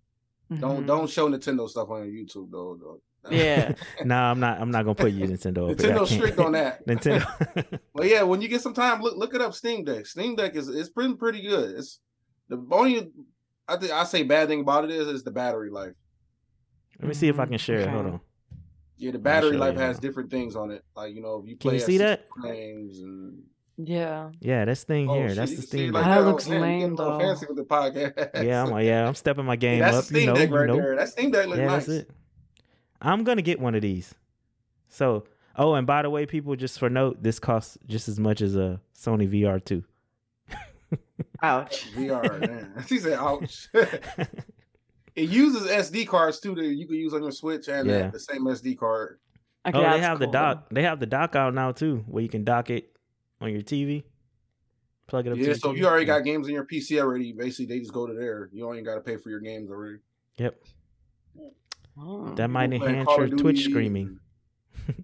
don't 0.60 0.84
Mhm. 0.84 0.88
don't 0.88 1.10
show 1.10 1.30
Nintendo 1.30 1.68
stuff 1.70 1.90
on 1.90 2.02
YouTube 2.08 2.52
though. 2.52 2.78
though. 2.80 3.02
Yeah. 3.32 3.74
nah, 4.04 4.32
I'm 4.32 4.40
not. 4.40 4.60
I'm 4.60 4.70
not 4.70 4.84
gonna 4.84 4.96
put 4.96 5.14
you 5.14 5.26
Nintendo. 5.26 5.72
up 5.72 5.78
there. 5.78 5.92
I 5.92 5.98
Nintendo's 5.98 6.10
can't- 6.10 6.22
strict 6.22 6.40
on 6.40 6.52
that. 6.52 6.86
Nintendo. 6.88 7.80
But 7.96 8.08
yeah, 8.10 8.24
when 8.24 8.42
you 8.42 8.50
get 8.50 8.62
some 8.62 8.74
time, 8.74 9.02
look 9.02 9.16
look 9.18 9.34
it 9.34 9.42
up. 9.42 9.54
Steam 9.54 9.84
Deck. 9.86 10.06
Steam 10.06 10.36
Deck 10.36 10.56
is 10.56 10.68
it's 10.68 10.90
pretty 10.90 11.16
pretty 11.16 11.42
good. 11.42 11.78
It's 11.78 12.00
the 12.50 12.62
only 12.72 13.10
I 13.68 13.78
think 13.78 13.94
I 13.94 14.04
say 14.04 14.24
bad 14.24 14.50
thing 14.50 14.60
about 14.60 14.84
it 14.84 14.92
is 14.92 15.08
is 15.08 15.24
the 15.24 15.32
battery 15.32 15.70
life. 15.72 15.94
Let 17.00 17.08
me 17.08 17.14
see 17.14 17.30
if 17.30 17.40
I 17.40 17.46
can 17.46 17.58
share 17.58 17.80
it. 17.80 17.88
Hold 17.90 18.06
on. 18.06 18.20
Yeah, 19.04 19.12
the 19.12 19.20
battery 19.20 19.58
life 19.58 19.76
you 19.76 19.82
has 19.82 20.00
different 20.00 20.30
things 20.32 20.56
on 20.56 20.72
it. 20.72 20.84
Like 20.96 21.14
you 21.16 21.22
know, 21.22 21.40
if 21.44 21.50
you 21.50 21.56
Can 21.56 21.70
play 21.70 21.74
you 21.76 21.80
at 21.82 21.86
see 21.86 21.98
that? 22.00 22.28
frames 22.42 23.00
and 23.00 23.44
Yeah, 23.78 24.30
Yeah. 24.40 24.66
this 24.66 24.84
thing 24.84 25.10
oh, 25.10 25.14
here. 25.16 25.30
shit, 25.30 25.38
That's 25.38 25.56
the 25.56 25.62
thing. 25.64 25.80
see 25.80 25.86
it 25.88 25.94
like 25.94 26.06
That 26.06 26.20
Oh, 26.20 26.22
looks 26.24 26.48
man, 26.48 26.62
lame, 26.62 26.80
getting 26.80 26.92
a 26.92 26.96
little 26.96 27.20
though. 27.20 27.26
Fancy 27.26 27.46
with 27.48 27.58
the 27.58 27.64
podcast. 27.64 28.44
Yeah, 28.44 28.64
I'm. 28.64 28.70
like, 28.72 28.86
Yeah, 28.86 29.08
I'm 29.08 29.16
stepping 29.16 29.46
my 29.46 29.56
game 29.66 29.80
Yeah, 29.80 29.86
that's 29.92 29.98
up. 29.98 30.04
the 30.06 30.08
Steam 30.08 30.22
you 30.22 30.28
know, 30.28 30.36
Deck 30.36 30.50
you 30.50 30.56
right 30.56 30.68
know. 30.68 30.76
there. 30.78 30.96
That 30.96 31.10
Steam 31.10 31.32
Deck 31.32 31.46
looks 31.48 31.58
Yeah, 31.60 31.66
nice. 31.66 31.86
that's 31.86 32.00
it. 32.04 32.10
I'm 33.02 33.24
gonna 33.24 33.42
get 33.42 33.60
one 33.60 33.76
of 33.76 33.82
these. 33.82 34.14
So, 34.88 35.26
oh, 35.58 35.74
and 35.74 35.86
by 35.88 36.04
the 36.04 36.10
way, 36.10 36.26
people, 36.26 36.56
just 36.56 36.80
for 36.80 36.90
note, 36.90 37.22
this 37.22 37.40
costs 37.40 37.78
just 37.88 38.08
as 38.08 38.20
much 38.20 38.42
as 38.42 38.56
a 38.56 38.80
Sony 38.98 39.28
VR 39.28 39.60
two. 39.64 39.84
Ouch. 41.44 41.92
VR, 41.96 42.40
man. 42.40 42.74
She 42.88 43.00
said, 43.00 43.18
"Ouch." 43.20 43.68
It 45.16 45.30
uses 45.30 45.68
SD 45.68 46.08
cards 46.08 46.40
too 46.40 46.56
that 46.56 46.66
you 46.66 46.88
can 46.88 46.96
use 46.96 47.14
on 47.14 47.22
your 47.22 47.32
Switch 47.32 47.68
and 47.68 47.88
Yeah. 47.88 48.08
the, 48.08 48.12
the 48.14 48.20
same 48.20 48.44
SD 48.46 48.78
card. 48.78 49.20
Okay, 49.66 49.78
oh, 49.78 49.82
they 49.82 49.88
that's 49.90 50.02
have 50.06 50.20
the 50.20 50.28
dock. 50.28 50.68
They 50.72 50.84
have 50.84 51.00
the 51.00 51.06
dock 51.06 51.36
out 51.36 51.54
now 51.54 51.72
too, 51.72 52.04
where 52.08 52.22
you 52.22 52.30
can 52.30 52.44
dock 52.44 52.70
it 52.70 52.98
on 53.40 53.52
your 53.52 53.62
TV. 53.62 54.04
Plug 55.08 55.28
it 55.28 55.32
up. 55.32 55.38
Yeah, 55.38 55.46
your 55.48 55.56
so 55.56 55.72
if 55.72 55.78
you 55.78 55.86
already 55.86 56.06
got 56.06 56.24
games 56.24 56.48
on 56.48 56.54
your 56.54 56.66
PC 56.66 57.00
already, 57.00 57.32
basically 57.34 57.66
they 57.68 57.80
just 57.80 57.94
go 57.94 58.08
to 58.08 58.14
there. 58.14 58.50
You 58.52 58.64
don't 58.64 58.74
even 58.74 58.86
got 58.86 58.96
to 58.96 59.02
pay 59.02 59.18
for 59.18 59.30
your 59.30 59.40
games 59.40 59.70
already. 59.70 59.98
Yep. 60.38 60.62
Oh. 62.00 62.34
that 62.34 62.50
might 62.50 62.74
enhance 62.74 63.08
your 63.18 63.28
Twitch 63.28 63.58
Duty 63.58 63.70
streaming. 63.70 64.20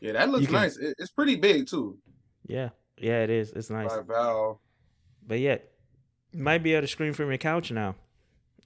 yeah, 0.00 0.12
that 0.12 0.30
looks 0.30 0.46
can- 0.46 0.54
nice. 0.54 0.76
It, 0.76 0.94
it's 0.98 1.10
pretty 1.10 1.36
big 1.36 1.66
too. 1.66 1.98
Yeah, 2.46 2.70
yeah, 2.96 3.22
it 3.22 3.30
is. 3.30 3.52
It's 3.52 3.70
nice. 3.70 3.88
By 3.88 4.02
Valve. 4.02 4.58
But 5.26 5.40
yet, 5.40 5.70
you 6.32 6.42
might 6.42 6.62
be 6.62 6.74
able 6.74 6.82
to 6.82 6.88
stream 6.88 7.12
from 7.12 7.28
your 7.28 7.38
couch 7.38 7.70
now. 7.72 7.96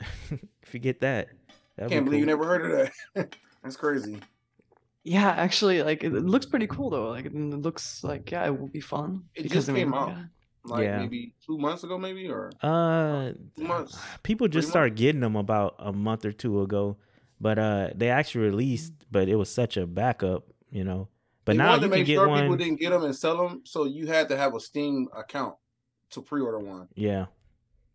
if 0.63 0.73
you 0.75 0.81
get 0.81 1.01
that, 1.01 1.29
that'd 1.77 1.91
Can't 1.93 2.05
believe 2.05 2.21
you 2.21 2.27
never 2.27 2.45
heard 2.45 2.65
of 2.65 2.91
that. 3.15 3.37
That's 3.63 3.77
crazy. 3.77 4.21
Yeah, 5.03 5.29
actually, 5.31 5.83
like 5.83 6.03
it, 6.03 6.15
it 6.15 6.25
looks 6.25 6.47
pretty 6.47 6.67
cool 6.67 6.91
though. 6.91 7.09
Like 7.11 7.27
it 7.27 7.35
looks 7.35 8.03
like 8.03 8.31
yeah, 8.31 8.47
it 8.47 8.59
will 8.59 8.69
be 8.69 8.81
fun. 8.81 9.25
It 9.35 9.43
because, 9.43 9.67
just 9.67 9.69
I 9.71 9.73
mean, 9.73 9.85
came 9.87 9.95
out. 9.95 10.09
yeah. 10.09 10.23
Like 10.67 10.85
Yeah. 10.85 10.99
maybe 10.99 11.35
two 11.45 11.59
months 11.59 11.85
ago, 11.85 11.99
maybe 11.99 12.27
or 12.29 12.51
Uh, 12.63 13.33
two 13.55 13.65
months. 13.65 13.99
people 14.23 14.49
just 14.49 14.69
Three 14.69 14.71
started 14.71 14.97
getting 14.97 15.21
them 15.21 15.37
about 15.37 15.75
a 15.79 15.93
month 15.93 16.25
or 16.25 16.33
two 16.33 16.63
ago, 16.63 16.97
but 17.39 17.59
uh, 17.59 17.91
they 17.95 18.09
actually 18.09 18.47
released, 18.47 18.95
but 19.11 19.29
it 19.29 19.37
was 19.37 19.53
such 19.53 19.77
a 19.77 19.87
backup, 19.87 20.45
you 20.71 20.83
know. 20.85 21.09
But 21.45 21.53
they 21.53 21.59
now 21.59 21.73
wanted 21.73 21.83
you 21.83 21.89
to 21.89 21.93
can 21.93 21.99
make 22.01 22.07
get 22.07 22.15
sure 22.15 22.41
people 22.41 22.57
didn't 22.57 22.81
get 22.81 22.91
them 22.91 23.05
and 23.05 23.15
sell 23.15 23.37
them, 23.37 23.61
so 23.65 23.85
you 23.85 24.07
had 24.07 24.29
to 24.31 24.39
have 24.39 24.55
a 24.55 24.61
Steam 24.61 25.09
account 25.15 25.55
to 26.11 26.23
pre-order 26.23 26.59
one. 26.61 26.89
Yeah, 26.95 27.27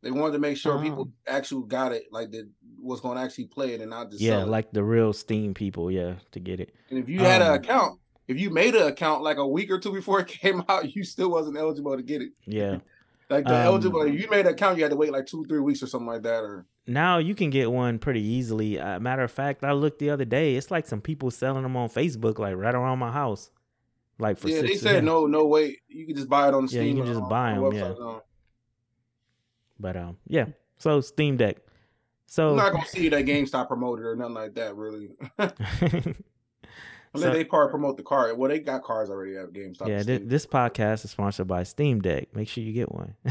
They 0.02 0.12
wanted 0.12 0.34
to 0.34 0.40
make 0.40 0.58
sure 0.58 0.82
people 0.82 1.10
Oh. 1.10 1.32
actually 1.34 1.68
got 1.68 1.92
it, 1.92 2.06
like 2.12 2.32
that 2.32 2.48
was 2.82 3.02
going 3.02 3.18
to 3.18 3.24
actually 3.24 3.46
play 3.48 3.74
it 3.74 3.82
and 3.82 3.90
not 3.90 4.10
just 4.10 4.22
yeah, 4.22 4.44
like 4.44 4.72
the 4.72 4.84
real 4.84 5.12
Steam 5.14 5.54
people, 5.54 5.92
yeah, 5.92 6.16
to 6.32 6.40
get 6.40 6.60
it. 6.62 6.74
And 6.90 6.98
if 7.00 7.10
you 7.10 7.20
had 7.20 7.42
Um, 7.42 7.50
an 7.50 7.54
account, 7.60 8.00
if 8.28 8.40
you 8.40 8.50
made 8.50 8.76
an 8.76 8.88
account 8.88 9.22
like 9.24 9.38
a 9.38 9.46
week 9.48 9.70
or 9.70 9.80
two 9.80 9.92
before 9.92 10.22
it 10.22 10.28
came 10.42 10.64
out, 10.70 10.96
you 10.96 11.04
still 11.04 11.30
wasn't 11.30 11.58
eligible 11.58 11.96
to 11.98 12.04
get 12.04 12.22
it. 12.22 12.32
Yeah. 12.46 12.78
Like 13.32 13.46
the 13.46 13.52
Um, 13.54 13.62
eligible, 13.62 14.02
if 14.02 14.20
you 14.20 14.28
made 14.32 14.48
an 14.48 14.54
account, 14.54 14.78
you 14.78 14.84
had 14.84 14.90
to 14.90 14.98
wait 14.98 15.12
like 15.12 15.28
two, 15.28 15.46
three 15.46 15.60
weeks 15.60 15.84
or 15.84 15.86
something 15.88 16.08
like 16.08 16.24
that. 16.24 16.42
Or 16.44 16.66
now 16.88 17.20
you 17.20 17.36
can 17.36 17.52
get 17.52 17.70
one 17.72 18.00
pretty 18.00 18.24
easily. 18.24 18.80
Uh, 18.80 19.00
matter 19.00 19.22
of 19.22 19.30
fact, 19.30 19.64
I 19.64 19.74
looked 19.74 20.00
the 20.00 20.10
other 20.10 20.26
day. 20.26 20.56
It's 20.56 20.72
like 20.72 20.88
some 20.88 21.00
people 21.00 21.30
selling 21.30 21.62
them 21.62 21.78
on 21.78 21.90
Facebook, 21.90 22.40
like 22.40 22.56
right 22.56 22.74
around 22.74 22.98
my 22.98 23.12
house, 23.12 23.52
like 24.18 24.40
for 24.40 24.50
yeah, 24.50 24.62
they 24.64 24.74
said 24.74 25.04
no, 25.04 25.28
no 25.28 25.46
way. 25.46 25.78
you 25.88 26.08
can 26.08 26.16
just 26.16 26.28
buy 26.28 26.48
it 26.48 26.56
on 26.56 26.68
Steam 26.68 26.82
Yeah, 26.82 26.88
you 26.88 26.96
can 27.04 27.06
just 27.06 27.30
buy 27.30 27.52
on 27.52 27.66
'em, 27.66 27.70
the 27.70 27.76
yeah. 27.76 28.20
Website 29.82 29.94
now. 29.94 29.94
But 29.94 29.98
um, 29.98 30.18
yeah. 30.28 30.46
So 30.78 31.02
Steam 31.02 31.38
Deck. 31.38 31.58
So 32.28 32.52
I'm 32.52 32.56
not 32.58 32.74
gonna 32.74 32.86
see 32.86 33.10
that 33.10 33.26
GameStop 33.26 33.68
promoted 33.68 34.06
or 34.06 34.16
nothing 34.16 34.36
like 34.36 34.54
that, 34.56 34.76
really. 34.76 35.10
Unless 35.40 37.32
So- 37.32 37.34
they 37.34 37.44
part 37.44 37.72
promote 37.72 37.98
the 37.98 38.04
car. 38.04 38.34
Well, 38.36 38.50
they 38.50 38.60
got 38.60 38.84
cars 38.84 39.10
already 39.10 39.36
at 39.36 39.52
GameStop. 39.52 39.88
yeah, 39.88 39.96
and 39.98 40.06
thi- 40.06 40.16
Steam. 40.18 40.30
this 40.30 40.46
podcast 40.46 41.06
is 41.06 41.12
sponsored 41.12 41.48
by 41.48 41.64
Steam 41.64 42.02
Deck. 42.02 42.28
Make 42.36 42.48
sure 42.48 42.64
you 42.64 42.72
get 42.74 42.92
one. 42.92 43.16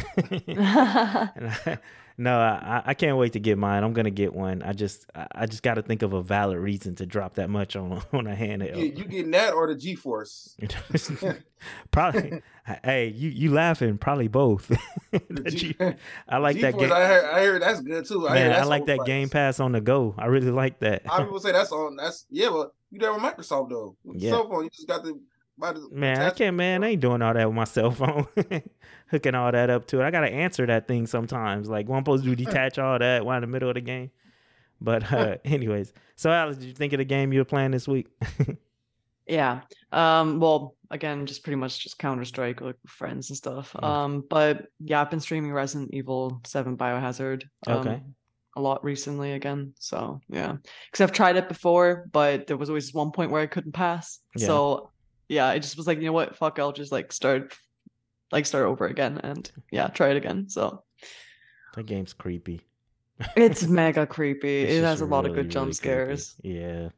I- 0.48 1.78
no, 2.18 2.38
I, 2.38 2.82
I 2.84 2.94
can't 2.94 3.16
wait 3.16 3.32
to 3.34 3.40
get 3.40 3.56
mine. 3.56 3.84
I'm 3.84 3.92
gonna 3.92 4.10
get 4.10 4.34
one. 4.34 4.62
I 4.62 4.72
just 4.72 5.06
I 5.14 5.26
I 5.32 5.46
just 5.46 5.62
got 5.62 5.74
to 5.74 5.82
think 5.82 6.02
of 6.02 6.12
a 6.12 6.22
valid 6.22 6.58
reason 6.58 6.94
to 6.96 7.06
drop 7.06 7.34
that 7.34 7.48
much 7.48 7.76
on 7.76 8.02
on 8.12 8.26
a 8.26 8.30
Yeah, 8.30 8.36
handheld. 8.36 8.98
you 8.98 9.04
getting 9.04 9.30
that 9.30 9.54
or 9.54 9.72
the 9.72 9.74
GeForce? 9.80 10.54
probably. 11.90 12.42
hey, 12.84 13.08
you 13.08 13.30
you 13.30 13.52
laughing? 13.52 13.98
Probably 13.98 14.28
both. 14.28 14.70
The 15.10 15.50
G- 15.50 15.76
I 16.28 16.36
like 16.36 16.60
that 16.60 16.76
game. 16.76 16.92
I 16.92 17.04
heard, 17.06 17.24
I 17.24 17.44
heard 17.44 17.62
that's 17.62 17.80
good 17.80 18.04
too. 18.04 18.28
I, 18.28 18.34
Man, 18.34 18.50
I 18.52 18.56
that's 18.56 18.68
like 18.68 18.86
that. 18.86 19.06
Game 19.06 19.28
Pass 19.30 19.58
on 19.58 19.72
the 19.72 19.80
go. 19.80 20.14
I 20.18 20.26
really 20.26 20.50
like 20.50 20.80
that. 20.80 21.02
I 21.08 21.22
people 21.22 21.40
say 21.40 21.52
that's 21.52 21.72
on. 21.72 21.96
That's 21.96 22.26
yeah, 22.30 22.50
but 22.50 22.72
you 22.90 22.98
there 22.98 23.12
with 23.14 23.22
Microsoft 23.22 23.70
though. 23.70 23.96
With 24.04 24.20
Yeah. 24.20 24.32
cell 24.32 24.48
phone, 24.50 24.64
you 24.64 24.70
just 24.70 24.86
got 24.86 25.02
buy 25.04 25.12
the 25.58 25.88
Man, 25.92 26.20
I 26.20 26.30
can't. 26.30 26.56
Man, 26.56 26.84
I 26.84 26.88
ain't 26.90 27.00
doing 27.00 27.22
all 27.22 27.34
that 27.34 27.46
with 27.46 27.56
my 27.56 27.64
cell 27.76 27.90
phone. 27.90 28.26
Hooking 29.10 29.34
all 29.34 29.50
that 29.52 29.70
up 29.70 29.86
to 29.88 30.00
it. 30.00 30.04
I 30.04 30.10
gotta 30.10 30.28
answer 30.30 30.66
that 30.66 30.86
thing 30.86 31.06
sometimes. 31.06 31.68
Like, 31.68 31.88
one 31.88 32.02
supposed 32.02 32.24
to 32.24 32.36
detach 32.44 32.78
all 32.78 32.98
that 32.98 33.24
while 33.24 33.36
in 33.36 33.42
the 33.42 33.46
middle 33.46 33.68
of 33.68 33.74
the 33.74 33.80
game. 33.80 34.10
But 34.80 35.12
uh 35.12 35.36
anyways, 35.44 35.92
so 36.16 36.30
Alex, 36.30 36.58
did 36.58 36.66
you 36.66 36.74
think 36.74 36.92
of 36.92 36.98
the 36.98 37.04
game 37.04 37.32
you 37.32 37.40
were 37.40 37.44
playing 37.44 37.72
this 37.72 37.88
week? 37.88 38.06
Yeah. 39.26 39.60
Um. 39.92 40.40
Well, 40.40 40.76
again, 40.90 41.26
just 41.26 41.42
pretty 41.44 41.56
much 41.56 41.80
just 41.82 41.98
Counter 41.98 42.24
Strike 42.24 42.60
like 42.60 42.76
with 42.82 42.90
friends 42.90 43.28
and 43.30 43.36
stuff. 43.36 43.74
Mm. 43.74 43.84
Um. 43.84 44.24
But 44.28 44.66
yeah, 44.80 45.00
I've 45.00 45.10
been 45.10 45.20
streaming 45.20 45.52
Resident 45.52 45.90
Evil 45.92 46.40
Seven 46.46 46.76
Biohazard. 46.76 47.44
Um, 47.66 47.78
Okay. 47.78 48.02
A 48.56 48.60
lot 48.60 48.82
recently 48.82 49.32
again. 49.32 49.74
So 49.78 50.20
yeah, 50.28 50.56
because 50.90 51.02
I've 51.02 51.12
tried 51.12 51.36
it 51.36 51.48
before, 51.48 52.08
but 52.10 52.48
there 52.48 52.56
was 52.56 52.68
always 52.68 52.92
one 52.92 53.12
point 53.12 53.30
where 53.30 53.42
I 53.42 53.46
couldn't 53.46 53.72
pass. 53.72 54.18
Yeah. 54.34 54.46
So 54.46 54.90
yeah, 55.28 55.46
I 55.46 55.58
just 55.58 55.76
was 55.76 55.86
like, 55.86 55.98
you 55.98 56.06
know 56.06 56.12
what, 56.12 56.36
fuck, 56.36 56.58
I'll 56.58 56.72
just 56.72 56.92
like 56.92 57.12
start, 57.12 57.54
like 58.32 58.46
start 58.46 58.64
over 58.66 58.86
again, 58.86 59.18
and 59.22 59.50
yeah, 59.70 59.88
try 59.88 60.10
it 60.10 60.16
again. 60.16 60.48
So 60.48 60.84
that 61.74 61.86
game's 61.86 62.12
creepy. 62.12 62.62
it's 63.36 63.66
mega 63.68 64.06
creepy. 64.06 64.62
It's 64.62 64.72
it 64.72 64.82
has 64.84 65.00
a 65.00 65.06
lot 65.06 65.26
of 65.26 65.34
good 65.34 65.50
jump 65.50 65.72
really 65.72 65.76
creepy. 65.82 66.16
scares. 66.16 66.36
Yeah. 66.42 66.88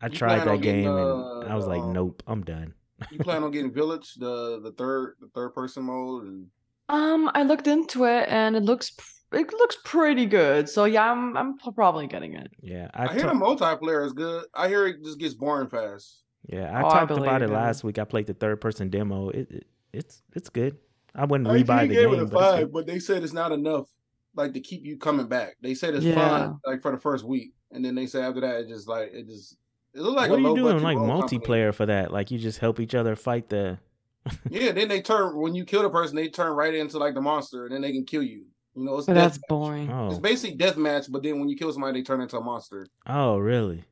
I 0.00 0.08
You 0.08 0.12
tried 0.12 0.42
plan 0.42 0.48
on 0.48 0.60
that 0.60 0.60
getting, 0.60 0.84
game 0.84 0.88
uh, 0.88 1.40
and 1.40 1.52
I 1.52 1.56
was 1.56 1.66
like, 1.66 1.82
um, 1.82 1.92
nope, 1.92 2.22
I'm 2.26 2.42
done. 2.44 2.74
You 3.10 3.18
plan 3.20 3.42
on 3.42 3.50
getting 3.50 3.72
Village, 3.80 4.14
the 4.14 4.60
the 4.60 4.72
third 4.72 5.16
the 5.20 5.28
third 5.34 5.50
person 5.54 5.84
mode, 5.84 6.24
and 6.24 6.46
Um, 6.88 7.30
I 7.34 7.42
looked 7.42 7.66
into 7.66 8.04
it 8.04 8.28
and 8.28 8.56
it 8.56 8.62
looks 8.62 8.92
it 9.32 9.52
looks 9.52 9.76
pretty 9.84 10.26
good. 10.26 10.68
So 10.68 10.84
yeah, 10.84 11.10
I'm 11.10 11.36
I'm 11.36 11.58
probably 11.58 12.06
getting 12.06 12.34
it. 12.34 12.50
Yeah. 12.60 12.90
I, 12.94 13.06
I, 13.08 13.12
hear 13.14 13.22
ta- 13.24 13.32
the 13.32 13.34
multiplayer 13.38 14.04
is 14.06 14.12
good. 14.12 14.44
I 14.54 14.68
hear 14.68 14.86
it 14.86 15.02
just 15.04 15.18
gets 15.18 15.34
boring 15.34 15.68
fast. 15.68 16.22
Yeah, 16.48 16.70
I 16.76 16.82
Oh, 16.82 16.86
I 16.88 16.92
talked 16.92 17.10
about 17.12 17.24
believe 17.24 17.42
it 17.42 17.48
you. 17.48 17.54
last 17.54 17.84
week. 17.84 17.98
I 17.98 18.04
played 18.04 18.26
the 18.26 18.34
third 18.34 18.60
person 18.60 18.88
demo. 18.90 19.28
It, 19.30 19.50
it 19.50 19.66
it's 19.92 20.22
it's 20.34 20.48
good. 20.48 20.76
I 21.14 21.24
wouldn't 21.24 21.48
I 21.48 21.62
rebuy 21.62 21.88
the 21.88 21.94
gave 21.94 22.10
game. 22.10 22.14
it 22.14 22.22
a 22.22 22.26
but 22.26 22.40
five, 22.40 22.72
but 22.72 22.86
they 22.86 22.98
said 22.98 23.22
it's 23.22 23.32
not 23.32 23.52
enough, 23.52 23.88
like 24.34 24.52
to 24.54 24.60
keep 24.60 24.84
you 24.84 24.96
coming 24.98 25.26
back. 25.28 25.56
They 25.60 25.74
said 25.74 25.94
it's 25.94 26.04
Yeah. 26.06 26.14
fun, 26.14 26.60
like 26.66 26.80
for 26.82 26.90
the 26.92 26.98
first 26.98 27.24
week, 27.24 27.52
and 27.70 27.84
then 27.84 27.94
they 27.94 28.06
say 28.06 28.22
after 28.22 28.40
that, 28.40 28.60
it 28.60 28.68
just 28.68 28.88
like 28.88 29.10
it 29.12 29.26
just 29.26 29.56
it 29.94 30.00
looked 30.00 30.16
like 30.16 30.30
what 30.30 30.38
a 30.40 30.42
are 30.42 30.48
you 30.48 30.54
doing 30.54 30.82
like 30.82 30.96
Rogue 30.96 31.08
Company. 31.20 31.38
multiplayer 31.40 31.74
for 31.74 31.86
that? 31.86 32.12
Like 32.12 32.30
you 32.30 32.38
just 32.38 32.58
help 32.58 32.80
each 32.80 32.94
other 32.94 33.14
fight 33.16 33.48
the 33.48 33.78
Yeah, 34.50 34.72
then 34.72 34.88
they 34.88 35.00
turn 35.00 35.36
when 35.36 35.54
you 35.54 35.64
kill 35.64 35.82
the 35.82 35.90
person, 35.90 36.16
they 36.16 36.28
turn 36.28 36.52
right 36.52 36.74
into 36.74 36.98
like 36.98 37.14
the 37.14 37.20
monster, 37.20 37.64
and 37.66 37.74
then 37.74 37.82
they 37.82 37.92
can 37.92 38.04
kill 38.04 38.22
you. 38.22 38.44
You 38.74 38.84
know, 38.84 38.98
it's 38.98 39.06
But 39.06 39.14
that's 39.14 39.38
match. 39.38 39.48
boring. 39.48 39.90
Oh, 39.90 40.10
It's 40.10 40.18
basically 40.18 40.56
death 40.56 40.76
match, 40.76 41.10
but 41.10 41.22
then 41.22 41.40
when 41.40 41.48
you 41.48 41.56
kill 41.56 41.72
somebody, 41.72 41.98
they 42.00 42.04
turn 42.04 42.20
into 42.20 42.36
a 42.38 42.40
monster. 42.42 42.86
oh, 43.06 43.38
really? 43.38 43.84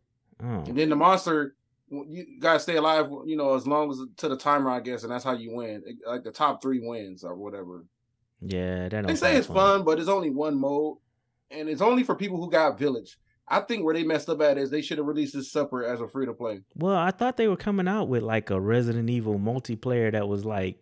Oh, 0.42 0.60
And 0.66 0.76
then 0.76 0.90
the 0.90 0.96
monster, 0.96 1.56
you 1.90 2.38
gotta 2.40 2.60
stay 2.60 2.76
alive. 2.76 3.08
You 3.26 3.36
know, 3.36 3.54
as 3.54 3.66
long 3.66 3.90
as 3.90 4.00
to 4.18 4.28
the 4.28 4.36
timer, 4.36 4.70
I 4.70 4.80
guess, 4.80 5.02
and 5.02 5.12
that's 5.12 5.24
how 5.24 5.32
you 5.32 5.54
win. 5.54 5.82
Like 6.06 6.24
the 6.24 6.32
top 6.32 6.62
three 6.62 6.80
wins 6.80 7.24
or 7.24 7.34
whatever. 7.36 7.84
yeah. 8.40 8.88
That 8.88 9.06
They 9.06 9.14
say 9.14 9.36
it's 9.36 9.46
fun, 9.46 9.84
but 9.84 9.98
it's 9.98 10.08
only 10.08 10.30
one 10.30 10.58
mode, 10.58 10.98
and 11.50 11.68
it's 11.68 11.82
only 11.82 12.02
for 12.02 12.14
people 12.14 12.38
who 12.38 12.50
got 12.50 12.78
Village. 12.78 13.18
I 13.48 13.60
think 13.60 13.84
where 13.84 13.94
they 13.94 14.02
messed 14.02 14.28
up 14.28 14.40
at 14.42 14.58
is 14.58 14.70
they 14.70 14.82
should 14.82 14.98
have 14.98 15.06
released 15.06 15.34
this 15.34 15.52
separate 15.52 15.88
as 15.88 16.00
a 16.00 16.08
free 16.08 16.26
to 16.26 16.32
play. 16.32 16.62
Well, 16.74 16.96
I 16.96 17.12
thought 17.12 17.36
they 17.36 17.46
were 17.46 17.56
coming 17.56 17.86
out 17.86 18.08
with 18.08 18.24
like 18.24 18.50
a 18.50 18.60
Resident 18.60 19.08
Evil 19.08 19.38
multiplayer 19.38 20.10
that 20.10 20.26
was 20.26 20.44
like 20.44 20.78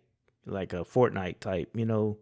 like 0.47 0.73
a 0.73 0.83
Fortnite 0.83 1.39
type. 1.39 1.69
You 1.75 1.85
know, 1.85 2.17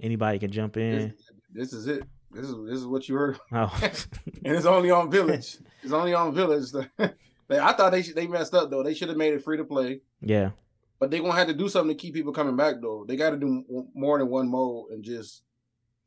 anybody 0.00 0.38
can 0.38 0.50
jump 0.50 0.78
in. 0.78 1.08
This, 1.08 1.12
this 1.52 1.72
is 1.74 1.86
it. 1.88 2.04
This 2.30 2.46
is 2.48 2.54
this 2.66 2.78
is 2.78 2.86
what 2.86 3.06
you 3.10 3.16
heard, 3.16 3.38
Oh, 3.52 3.70
and 3.82 4.56
it's 4.56 4.64
only 4.64 4.90
on 4.90 5.10
Village. 5.10 5.58
it's 5.82 5.92
only 5.92 6.14
on 6.14 6.34
Village. 6.34 6.68
They- 7.52 7.60
I 7.60 7.72
thought 7.72 7.92
they 7.92 8.02
they 8.02 8.26
messed 8.26 8.54
up 8.54 8.70
though. 8.70 8.82
They 8.82 8.94
should 8.94 9.08
have 9.08 9.18
made 9.18 9.32
it 9.34 9.42
free 9.44 9.56
to 9.56 9.64
play, 9.64 10.00
yeah. 10.20 10.50
but 10.98 11.10
they're 11.10 11.20
gonna 11.20 11.32
have 11.34 11.48
to 11.48 11.54
do 11.54 11.68
something 11.68 11.96
to 11.96 12.00
keep 12.00 12.14
people 12.14 12.32
coming 12.32 12.56
back 12.56 12.76
though. 12.80 13.04
They 13.06 13.16
got 13.16 13.30
to 13.30 13.36
do 13.36 13.86
more 13.94 14.18
than 14.18 14.28
one 14.28 14.48
mode 14.48 14.90
and 14.90 15.02
just 15.04 15.42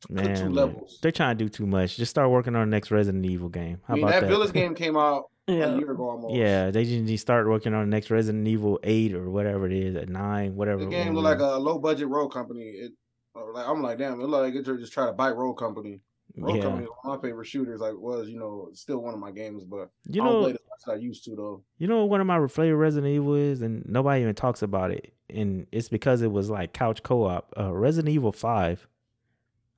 Man, 0.10 0.36
two 0.36 0.50
levels. 0.50 1.00
they're 1.02 1.12
trying 1.12 1.38
to 1.38 1.44
do 1.44 1.50
too 1.50 1.66
much. 1.66 1.98
Just 1.98 2.10
start 2.12 2.30
working 2.30 2.56
on 2.56 2.70
the 2.70 2.76
next 2.76 2.92
Resident 2.92 3.26
Evil 3.26 3.50
game. 3.50 3.82
How 3.88 3.94
I 3.94 3.96
mean 3.96 4.04
about 4.04 4.14
that, 4.14 4.22
that? 4.22 4.28
Village 4.28 4.54
game 4.60 4.76
came 4.76 4.98
out 4.98 5.30
a 5.48 5.54
Yeah. 5.54 5.76
year 5.78 5.92
ago 5.92 6.10
almost. 6.10 6.36
Yeah, 6.36 6.70
they 6.72 6.84
just 6.84 7.02
need 7.02 7.08
to 7.08 7.18
start 7.18 7.48
working 7.48 7.74
on 7.74 7.82
the 7.90 7.96
next 7.96 8.12
Resident 8.12 8.48
Evil 8.48 8.80
eight 8.84 9.14
or 9.14 9.30
whatever 9.30 9.66
it 9.66 9.74
is 9.74 9.96
at 9.96 10.10
nine, 10.10 10.56
whatever. 10.56 10.84
the 10.84 10.90
game 10.92 11.14
looked 11.14 11.26
like 11.26 11.40
a 11.40 11.58
low 11.58 11.80
budget 11.80 12.08
Rogue 12.08 12.32
Company. 12.32 12.62
It 12.64 12.92
uh, 13.36 13.52
like 13.54 13.68
I'm 13.68 13.82
like 13.82 13.98
damn, 13.98 14.20
it 14.22 14.26
looked 14.28 14.44
like 14.44 14.56
it 14.56 14.80
just 14.80 14.94
try 14.94 15.06
to 15.08 15.14
buy 15.14 15.30
Rogue 15.32 15.58
Company. 15.58 16.02
Rogue 16.38 16.56
yeah. 16.58 16.62
company 16.64 16.84
is 16.84 16.90
one 17.04 17.16
of 17.16 17.22
my 17.24 17.28
favorite 17.28 17.46
shooters. 17.46 17.80
Like 17.80 17.94
was 17.98 18.28
you 18.30 18.38
know 18.40 18.70
still 18.74 19.00
one 19.00 19.14
of 19.14 19.20
my 19.20 19.32
games, 19.32 19.64
but 19.64 19.90
You 20.08 20.22
I 20.22 20.26
don't 20.26 20.34
know, 20.34 20.42
play 20.44 20.52
as 20.52 20.60
much 20.70 20.80
as 20.88 20.94
I 20.94 20.96
used 21.04 21.24
to 21.26 21.36
though. 21.36 21.64
you 21.78 21.88
know 21.88 22.00
what 22.02 22.10
one 22.10 22.22
of 22.22 22.28
my 22.28 22.46
favorite 22.48 22.76
Resident 22.78 23.14
Evil 23.14 23.36
is, 23.36 23.62
and 23.62 23.84
nobody 23.88 24.22
even 24.22 24.36
talks 24.36 24.62
about 24.62 24.92
it, 24.92 25.14
and 25.30 25.68
it's 25.72 25.90
because 25.90 26.22
it 26.22 26.32
was 26.32 26.50
like 26.50 26.74
couch 26.74 27.04
co-op. 27.04 27.54
Uh, 27.58 27.74
Resident 27.74 28.14
Evil 28.14 28.32
Five. 28.32 28.88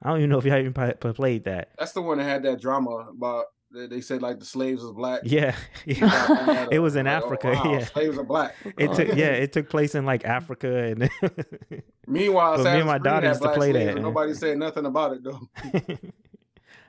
I 0.01 0.09
don't 0.09 0.19
even 0.19 0.29
know 0.29 0.37
if 0.37 0.45
y'all 0.45 0.57
even 0.59 0.73
pa- 0.73 0.93
pa- 0.99 1.13
played 1.13 1.45
that. 1.45 1.71
That's 1.79 1.91
the 1.93 2.01
one 2.03 2.19
that 2.19 2.25
had 2.25 2.43
that 2.43 2.61
drama 2.61 3.07
about 3.09 3.45
they 3.73 3.87
they 3.87 4.01
said 4.01 4.21
like 4.21 4.39
the 4.39 4.45
slaves 4.45 4.81
was 4.81 4.93
black. 4.93 5.21
Yeah, 5.23 5.55
yeah. 5.85 5.95
Yeah, 5.99 6.67
it 6.71 6.79
was 6.79 6.95
in 6.95 7.05
like, 7.05 7.21
oh, 7.21 7.25
Africa. 7.25 7.51
wow, 7.53 7.71
Yeah, 7.73 7.85
slaves 7.85 8.17
are 8.17 8.23
black. 8.23 8.55
it 8.77 8.93
took. 8.93 9.15
Yeah, 9.15 9.27
it 9.31 9.51
took 9.53 9.69
place 9.69 9.93
in 9.95 10.05
like 10.05 10.23
Africa, 10.25 10.75
and 10.83 11.09
Meanwhile, 12.07 12.63
But 12.63 12.73
me 12.73 12.77
and 12.79 12.85
my 12.87 12.97
daughter 12.99 13.27
used 13.27 13.41
to 13.41 13.49
play 13.53 13.71
that, 13.73 13.89
and. 13.95 14.01
Nobody 14.01 14.33
said 14.33 14.57
nothing 14.57 14.85
about 14.85 15.13
it 15.13 15.23
though. 15.23 15.41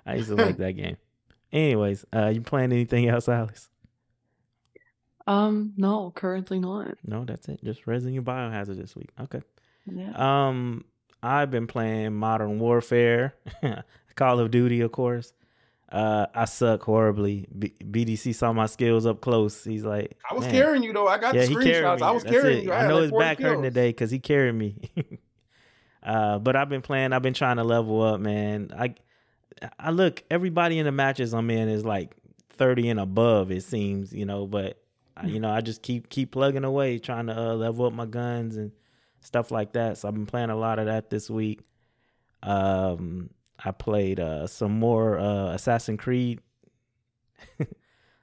I 0.08 0.14
used 0.16 0.28
to 0.28 0.34
like 0.36 0.56
that 0.56 0.72
game. 0.72 0.96
Anyways, 1.52 2.04
uh, 2.14 2.26
you 2.28 2.40
playing 2.40 2.72
anything 2.72 3.08
else, 3.08 3.28
Alice? 3.28 3.68
Um, 5.26 5.74
no, 5.76 6.10
currently 6.14 6.58
not. 6.58 6.96
No, 7.04 7.24
that's 7.24 7.48
it. 7.48 7.62
Just 7.62 7.86
Resident 7.86 8.16
Evil 8.16 8.32
Biohazard 8.32 8.76
this 8.78 8.96
week. 8.96 9.10
Okay. 9.20 9.42
Yeah. 9.86 10.12
Um, 10.48 10.84
I've 11.22 11.50
been 11.50 11.66
playing 11.66 12.14
Modern 12.14 12.58
Warfare, 12.58 13.34
Call 14.14 14.40
of 14.40 14.50
Duty, 14.50 14.80
of 14.80 14.92
course. 14.92 15.32
Uh, 15.90 16.26
I 16.34 16.44
suck 16.44 16.82
horribly. 16.82 17.46
B- 17.58 17.74
BDC 17.82 18.34
saw 18.34 18.52
my 18.52 18.66
skills 18.66 19.06
up 19.06 19.20
close. 19.22 19.64
He's 19.64 19.84
like, 19.84 20.18
I 20.30 20.34
was 20.34 20.44
"Man." 20.44 20.52
carrying 20.52 20.82
you 20.82 20.92
though. 20.92 21.08
I 21.08 21.16
got 21.18 21.34
Yeah, 21.34 21.42
the 21.42 21.48
he 21.48 21.54
carried 21.54 21.74
screenshots. 21.76 21.96
me. 22.00 22.02
I 22.06 22.10
was 22.10 22.22
That's 22.24 22.32
carrying 22.36 22.58
it. 22.58 22.64
you. 22.64 22.72
I, 22.72 22.78
had 22.80 22.88
know 22.88 22.94
like 22.96 23.02
his 23.04 23.10
40 23.10 23.24
back 23.24 23.40
hurting 23.40 23.62
today 23.62 23.88
because 23.88 24.10
he 24.10 24.18
carried 24.18 24.52
me. 24.54 24.76
uh, 26.02 26.38
but 26.38 26.56
I've 26.56 26.68
been 26.68 26.82
playing. 26.82 27.12
I've 27.14 27.22
been 27.22 27.32
trying 27.34 27.56
to 27.56 27.64
level 27.64 28.02
up, 28.02 28.20
man. 28.20 28.70
I, 28.78 28.94
I 29.78 29.90
look. 29.90 30.22
Everybody 30.30 30.78
in 30.78 30.84
the 30.86 30.92
matches 30.92 31.32
I'm 31.34 31.50
in 31.50 31.68
is 31.68 31.84
like 31.84 32.14
thirty 32.50 32.88
and 32.88 33.00
above. 33.00 33.50
It 33.50 33.62
seems, 33.62 34.12
you 34.12 34.24
know. 34.26 34.46
But 34.46 34.82
I- 35.16 35.26
you 35.26 35.40
know, 35.40 35.50
I 35.50 35.60
just 35.60 35.82
keep 35.82 36.08
keep 36.08 36.30
plugging 36.32 36.64
away, 36.64 36.98
trying 36.98 37.26
to 37.26 37.38
uh, 37.38 37.54
level 37.54 37.86
up 37.86 37.92
my 37.92 38.06
guns 38.06 38.56
and 38.56 38.72
stuff 39.20 39.50
like 39.50 39.72
that. 39.72 39.98
So 39.98 40.08
I've 40.08 40.14
been 40.14 40.26
playing 40.26 40.50
a 40.50 40.56
lot 40.56 40.78
of 40.78 40.86
that 40.86 41.10
this 41.10 41.28
week. 41.28 41.60
Um, 42.42 43.30
I 43.64 43.72
played 43.72 44.20
uh 44.20 44.46
some 44.46 44.78
more 44.78 45.18
uh 45.18 45.52
Assassin 45.54 45.96
Creed. 45.96 46.40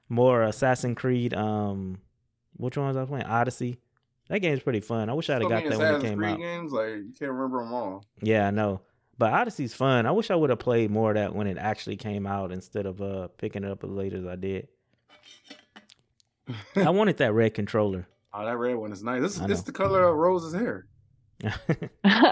more 0.08 0.42
Assassin 0.42 0.94
Creed. 0.94 1.34
Um, 1.34 1.98
which 2.56 2.76
one 2.76 2.86
was 2.88 2.96
I 2.96 3.04
playing? 3.04 3.26
Odyssey. 3.26 3.78
That 4.28 4.40
game's 4.40 4.62
pretty 4.62 4.80
fun. 4.80 5.08
I 5.08 5.12
wish 5.12 5.30
I'd 5.30 5.34
have 5.34 5.42
So 5.42 5.48
got 5.48 5.64
that 5.68 5.78
when 5.78 5.94
it 5.94 6.02
came 6.02 6.18
Creed 6.18 6.30
out. 6.30 6.38
games, 6.38 6.72
like 6.72 6.88
you 6.88 7.12
can't 7.18 7.30
remember 7.30 7.62
them 7.62 7.72
all. 7.72 8.04
Yeah, 8.22 8.48
I 8.48 8.50
know. 8.50 8.80
But 9.18 9.32
Odyssey's 9.32 9.72
fun. 9.74 10.04
I 10.06 10.10
wish 10.10 10.30
I 10.30 10.34
would 10.34 10.50
have 10.50 10.58
played 10.58 10.90
more 10.90 11.10
of 11.10 11.14
that 11.16 11.34
when 11.34 11.46
it 11.46 11.56
actually 11.58 11.96
came 11.96 12.26
out 12.26 12.52
instead 12.52 12.84
of 12.86 13.00
uh 13.00 13.28
picking 13.38 13.64
it 13.64 13.70
up 13.70 13.82
as 13.84 13.90
late 13.90 14.12
as 14.12 14.26
I 14.26 14.36
did. 14.36 14.68
I 16.76 16.90
wanted 16.90 17.16
that 17.18 17.32
red 17.32 17.54
controller. 17.54 18.06
Oh, 18.32 18.44
that 18.44 18.56
red 18.58 18.74
one 18.76 18.92
is 18.92 19.02
nice. 19.02 19.22
This, 19.22 19.40
I 19.40 19.46
this 19.46 19.58
know. 19.60 19.64
the 19.64 19.72
color 19.72 20.04
of 20.04 20.16
Rose's 20.16 20.52
hair. 20.54 20.86
I 21.44 21.50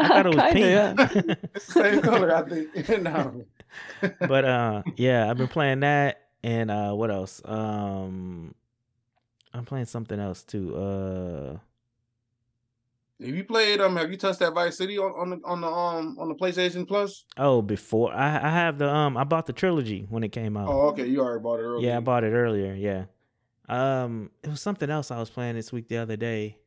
thought 0.09 0.26
it 0.26 0.35
was 0.35 0.53
Kinda, 0.53 0.53
pink. 0.53 1.26
yeah. 1.28 1.35
It's 1.55 1.66
the 1.66 1.72
same 1.72 2.01
color, 2.03 2.35
I 2.35 2.43
think. 2.49 3.03
no. 3.03 3.45
but 4.20 4.45
uh 4.45 4.82
yeah, 4.97 5.30
I've 5.30 5.39
been 5.39 5.49
playing 5.49 5.80
that 5.80 6.20
and 6.43 6.70
uh 6.70 6.93
what 6.93 7.11
else? 7.11 7.41
Um 7.45 8.55
I'm 9.53 9.64
playing 9.64 9.87
something 9.87 10.18
else 10.20 10.43
too. 10.43 10.76
Uh 10.76 11.59
Have 13.20 13.34
you 13.34 13.44
played 13.44 13.80
um 13.80 13.96
have 13.96 14.10
you 14.10 14.16
touched 14.16 14.40
that 14.40 14.54
Vice 14.54 14.76
City 14.76 14.98
on, 14.98 15.12
on 15.12 15.30
the 15.30 15.40
on 15.44 15.60
the 15.60 15.68
um 15.68 16.16
on 16.18 16.28
the 16.28 16.34
PlayStation 16.34 16.86
Plus? 16.86 17.24
oh, 17.36 17.62
before 17.62 18.12
I 18.12 18.36
I 18.36 18.50
have 18.50 18.78
the 18.78 18.92
um 18.92 19.16
I 19.16 19.24
bought 19.24 19.46
the 19.46 19.52
trilogy 19.52 20.06
when 20.08 20.24
it 20.24 20.30
came 20.32 20.56
out. 20.56 20.68
Oh, 20.68 20.88
okay, 20.88 21.06
you 21.06 21.20
already 21.20 21.42
bought 21.42 21.60
it 21.60 21.62
earlier. 21.62 21.88
Yeah, 21.88 21.96
I 21.98 22.00
bought 22.00 22.24
it 22.24 22.32
earlier. 22.32 22.74
Yeah. 22.74 23.04
Um, 23.66 24.30
it 24.42 24.50
was 24.50 24.60
something 24.60 24.90
else 24.90 25.10
I 25.10 25.18
was 25.18 25.30
playing 25.30 25.54
this 25.54 25.72
week 25.72 25.88
the 25.88 25.96
other 25.96 26.16
day, 26.16 26.58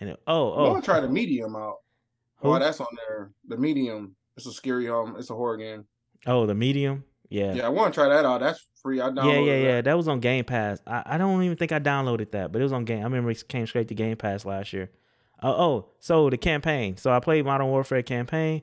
and 0.00 0.10
it, 0.10 0.20
oh 0.26 0.52
I 0.52 0.70
oh 0.70 0.80
to 0.80 0.82
try 0.82 1.00
the 1.00 1.08
medium 1.08 1.54
out. 1.54 1.76
Who? 2.36 2.54
Oh, 2.54 2.58
that's 2.58 2.80
on 2.80 2.88
there. 3.06 3.30
The 3.46 3.56
medium. 3.56 4.16
It's 4.36 4.46
a 4.46 4.52
scary 4.52 4.88
um. 4.88 5.16
It's 5.18 5.30
a 5.30 5.34
horror 5.34 5.58
game. 5.58 5.84
oh 6.26 6.46
the 6.46 6.54
medium. 6.54 7.04
Yeah. 7.28 7.54
Yeah, 7.54 7.66
I 7.66 7.68
want 7.68 7.92
to 7.92 8.00
try 8.00 8.08
that 8.08 8.24
out. 8.24 8.40
That's 8.40 8.64
free. 8.82 9.00
I 9.00 9.08
Yeah, 9.08 9.38
yeah, 9.38 9.40
yeah. 9.40 9.72
that. 9.76 9.84
That 9.84 9.96
was 9.96 10.08
on 10.08 10.20
Game 10.20 10.44
Pass. 10.44 10.80
I, 10.86 11.02
I 11.06 11.18
don't 11.18 11.42
even 11.42 11.56
think 11.56 11.72
I 11.72 11.80
downloaded 11.80 12.30
that, 12.32 12.52
but 12.52 12.60
it 12.60 12.64
was 12.64 12.72
on 12.72 12.84
Game. 12.84 13.00
I 13.00 13.04
remember 13.04 13.30
it 13.30 13.48
came 13.48 13.66
straight 13.66 13.88
to 13.88 13.94
Game 13.94 14.16
Pass 14.16 14.44
last 14.44 14.72
year. 14.72 14.90
Uh, 15.42 15.48
oh, 15.54 15.86
so 16.00 16.30
the 16.30 16.38
campaign. 16.38 16.96
So 16.96 17.10
I 17.12 17.20
played 17.20 17.44
Modern 17.44 17.66
Warfare 17.68 18.02
campaign. 18.02 18.62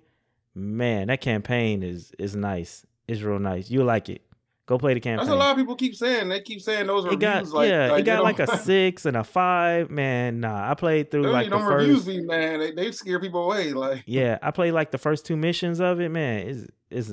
Man, 0.56 1.08
that 1.08 1.22
campaign 1.22 1.84
is 1.84 2.12
is 2.20 2.36
nice. 2.36 2.86
It's 3.08 3.22
real 3.22 3.40
nice. 3.40 3.70
You'll 3.70 3.86
like 3.86 4.10
it. 4.10 4.22
Go 4.66 4.78
play 4.78 4.94
the 4.94 5.02
campaign. 5.02 5.26
That's 5.26 5.36
a 5.36 5.38
lot 5.38 5.52
of 5.52 5.58
people 5.58 5.76
keep 5.76 5.94
saying. 5.94 6.30
They 6.30 6.40
keep 6.40 6.62
saying 6.62 6.88
those 6.88 7.04
It 7.04 7.10
reviews. 7.12 7.20
got 7.22 7.48
like, 7.50 7.70
yeah, 7.70 7.92
like, 7.92 8.00
it 8.00 8.06
got 8.06 8.24
like 8.24 8.40
a 8.40 8.58
six 8.64 9.06
and 9.06 9.18
a 9.18 9.24
five. 9.24 9.90
Man, 9.90 10.40
nah, 10.40 10.72
I 10.72 10.74
played 10.74 11.12
through 11.12 11.24
like 11.24 11.50
the 11.50 11.58
them 11.58 11.68
reviews 11.68 12.06
first. 12.06 12.08
be 12.08 12.22
man. 12.22 12.60
They, 12.60 12.72
they 12.72 12.92
scare 12.92 13.20
people 13.20 13.44
away. 13.44 13.74
Like 13.74 14.04
Yeah, 14.08 14.40
I 14.42 14.52
played 14.52 14.72
like 14.72 14.92
the 14.92 14.98
first 14.98 15.26
two 15.26 15.36
missions 15.36 15.82
of 15.82 16.00
it. 16.00 16.10
Man, 16.10 16.48
it's 16.48 16.68
it's 16.90 17.12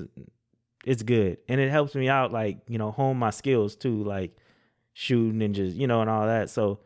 it's 0.84 1.02
good, 1.02 1.38
and 1.48 1.60
it 1.60 1.70
helps 1.70 1.94
me 1.94 2.08
out 2.08 2.30
like 2.30 2.58
you 2.68 2.78
know 2.78 2.92
hone 2.92 3.16
my 3.16 3.30
skills 3.30 3.74
too, 3.74 4.04
like 4.04 4.36
shooting 4.92 5.42
and 5.42 5.54
just 5.54 5.76
you 5.76 5.86
know 5.88 6.02
and 6.02 6.08
all 6.10 6.26
that. 6.26 6.50
So 6.50 6.78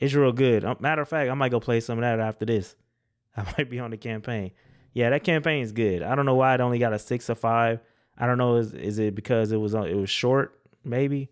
it's 0.00 0.14
real 0.14 0.32
good. 0.32 0.64
Uh, 0.64 0.74
Matter 0.80 1.02
of 1.02 1.08
fact, 1.08 1.30
I 1.30 1.34
might 1.34 1.50
go 1.50 1.60
play 1.60 1.78
some 1.80 1.98
of 1.98 2.02
that 2.02 2.18
after 2.18 2.44
this. 2.46 2.74
I 3.36 3.44
might 3.56 3.70
be 3.70 3.78
on 3.78 3.90
the 3.90 3.96
campaign. 3.96 4.50
Yeah, 4.92 5.10
that 5.10 5.22
campaign 5.22 5.62
is 5.62 5.70
good. 5.72 6.02
I 6.02 6.14
don't 6.16 6.26
know 6.26 6.34
why 6.34 6.54
it 6.54 6.60
only 6.60 6.78
got 6.80 6.92
a 6.92 6.98
six 6.98 7.30
or 7.30 7.36
five. 7.36 7.80
I 8.18 8.26
don't 8.26 8.38
know. 8.38 8.56
Is 8.56 8.72
is 8.72 8.98
it 8.98 9.14
because 9.14 9.52
it 9.52 9.56
was 9.58 9.74
it 9.74 9.94
was 9.96 10.10
short? 10.10 10.58
Maybe 10.84 11.30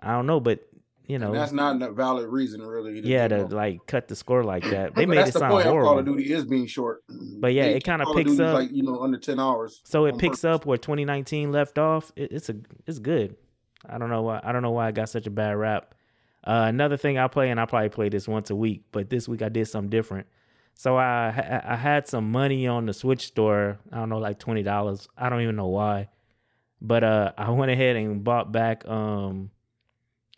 I 0.00 0.12
don't 0.12 0.26
know, 0.26 0.40
but 0.40 0.60
you 1.06 1.20
know, 1.20 1.28
and 1.28 1.36
that's 1.36 1.52
not 1.52 1.80
a 1.80 1.92
valid 1.92 2.28
reason, 2.28 2.62
really. 2.62 3.00
to 3.00 3.06
yeah, 3.08 3.28
to 3.28 3.36
that. 3.36 3.52
like 3.52 3.86
cut 3.86 4.08
the 4.08 4.16
score 4.16 4.42
like 4.42 4.64
that. 4.70 4.94
They 4.96 5.06
made 5.06 5.18
that's 5.18 5.30
it 5.30 5.32
the 5.34 5.38
sound 5.38 5.52
point 5.52 5.66
of 5.68 5.72
Call 5.84 5.98
of 6.00 6.04
Duty 6.04 6.32
is 6.32 6.44
being 6.44 6.66
short. 6.66 7.04
But 7.38 7.52
yeah, 7.52 7.64
They 7.66 7.76
it 7.76 7.84
kinda 7.84 8.06
picks 8.14 8.40
up- 8.40 8.54
like 8.54 8.72
you 8.72 8.82
know 8.82 9.00
under 9.00 9.18
ten 9.18 9.38
hours. 9.38 9.82
So 9.84 10.06
it 10.06 10.18
picks 10.18 10.40
purpose. 10.40 10.44
up 10.62 10.66
where 10.66 10.78
2019 10.78 11.52
left 11.52 11.78
off. 11.78 12.12
It, 12.16 12.32
it's 12.32 12.48
a 12.48 12.56
it's 12.86 12.98
good. 12.98 13.36
I 13.88 13.98
don't 13.98 14.10
know 14.10 14.22
why 14.22 14.40
I 14.42 14.50
don't 14.52 14.62
know 14.62 14.72
why 14.72 14.88
I 14.88 14.90
got 14.90 15.08
such 15.08 15.26
a 15.28 15.30
bad 15.30 15.52
rap. 15.56 15.94
Uh, 16.46 16.66
another 16.68 16.96
thing 16.96 17.18
I 17.18 17.26
play 17.28 17.50
and 17.50 17.58
I 17.58 17.66
probably 17.66 17.88
play 17.88 18.08
this 18.08 18.28
once 18.28 18.50
a 18.50 18.54
week, 18.56 18.84
but 18.92 19.10
this 19.10 19.28
week 19.28 19.42
I 19.42 19.48
did 19.48 19.66
something 19.66 19.90
different. 19.90 20.26
So 20.74 20.96
I 20.96 21.62
I 21.66 21.74
had 21.74 22.06
some 22.06 22.30
money 22.30 22.66
on 22.68 22.86
the 22.86 22.92
Switch 22.92 23.26
store. 23.26 23.78
I 23.92 23.96
don't 23.96 24.08
know, 24.10 24.18
like 24.18 24.38
twenty 24.38 24.62
dollars. 24.62 25.08
I 25.16 25.28
don't 25.28 25.40
even 25.40 25.56
know 25.56 25.66
why, 25.68 26.08
but 26.80 27.02
uh, 27.02 27.32
I 27.38 27.50
went 27.50 27.70
ahead 27.72 27.96
and 27.96 28.22
bought 28.22 28.52
back 28.52 28.86
um, 28.86 29.50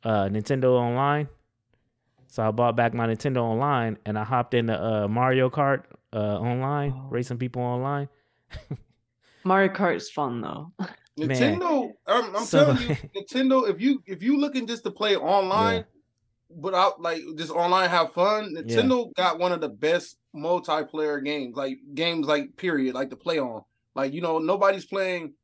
uh, 0.04 0.24
Nintendo 0.28 0.70
Online. 0.78 1.28
So 2.28 2.46
I 2.46 2.50
bought 2.52 2.76
back 2.76 2.94
my 2.94 3.06
Nintendo 3.06 3.38
Online 3.38 3.98
and 4.06 4.18
I 4.18 4.24
hopped 4.24 4.54
into 4.54 4.80
uh, 4.80 5.08
Mario 5.08 5.50
Kart 5.50 5.82
uh, 6.12 6.38
online, 6.38 6.92
Oh. 6.96 7.08
racing 7.10 7.38
people 7.38 7.62
online. 7.62 8.08
Mario 9.44 9.72
Kart 9.72 9.96
is 9.96 10.10
fun 10.10 10.40
though. 10.40 10.72
Man. 11.18 11.28
Nintendo, 11.30 11.90
I'm, 12.06 12.36
I'm 12.36 12.44
So- 12.44 12.64
telling 12.74 12.88
you, 12.90 12.96
Nintendo. 13.16 13.68
If 13.68 13.80
you 13.80 14.02
if 14.06 14.22
you 14.22 14.38
looking 14.38 14.66
just 14.66 14.84
to 14.84 14.90
play 14.90 15.16
online, 15.16 15.84
without 16.48 17.00
like 17.00 17.22
just 17.36 17.50
online 17.50 17.90
have 17.90 18.12
fun, 18.12 18.54
Nintendo 18.54 19.12
got 19.14 19.38
one 19.38 19.52
of 19.52 19.60
the 19.60 19.68
best 19.68 20.16
multiplayer 20.34 21.22
games, 21.22 21.56
like 21.56 21.78
games 21.94 22.26
like 22.26 22.56
period, 22.56 22.94
like 22.94 23.10
to 23.10 23.16
play 23.16 23.38
on. 23.38 23.62
Like 23.94 24.12
you 24.12 24.20
know, 24.20 24.38
nobody's 24.38 24.86
playing 24.86 25.34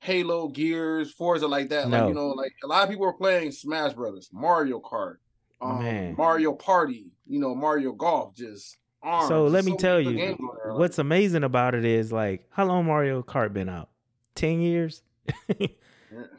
Halo, 0.00 0.48
Gears, 0.48 1.12
Forza 1.12 1.46
like 1.46 1.68
that. 1.70 1.88
No. 1.88 1.98
Like 1.98 2.08
you 2.08 2.14
know, 2.14 2.28
like 2.28 2.52
a 2.62 2.66
lot 2.66 2.84
of 2.84 2.90
people 2.90 3.06
are 3.06 3.12
playing 3.14 3.52
Smash 3.52 3.94
Brothers, 3.94 4.28
Mario 4.32 4.80
Kart, 4.80 5.16
um, 5.60 6.14
Mario 6.16 6.52
Party. 6.52 7.06
You 7.26 7.40
know, 7.40 7.54
Mario 7.54 7.92
Golf. 7.92 8.34
Just 8.34 8.76
arms. 9.02 9.28
So 9.28 9.44
let 9.46 9.64
me 9.64 9.72
many 9.72 9.78
tell 9.80 10.00
you, 10.00 10.16
there, 10.16 10.30
like- 10.30 10.78
what's 10.78 10.98
amazing 10.98 11.44
about 11.44 11.74
it 11.74 11.84
is 11.84 12.12
like 12.12 12.46
how 12.50 12.66
long 12.66 12.86
Mario 12.86 13.22
Kart 13.22 13.52
been 13.52 13.68
out? 13.68 13.88
Ten 14.34 14.60
years. 14.60 15.02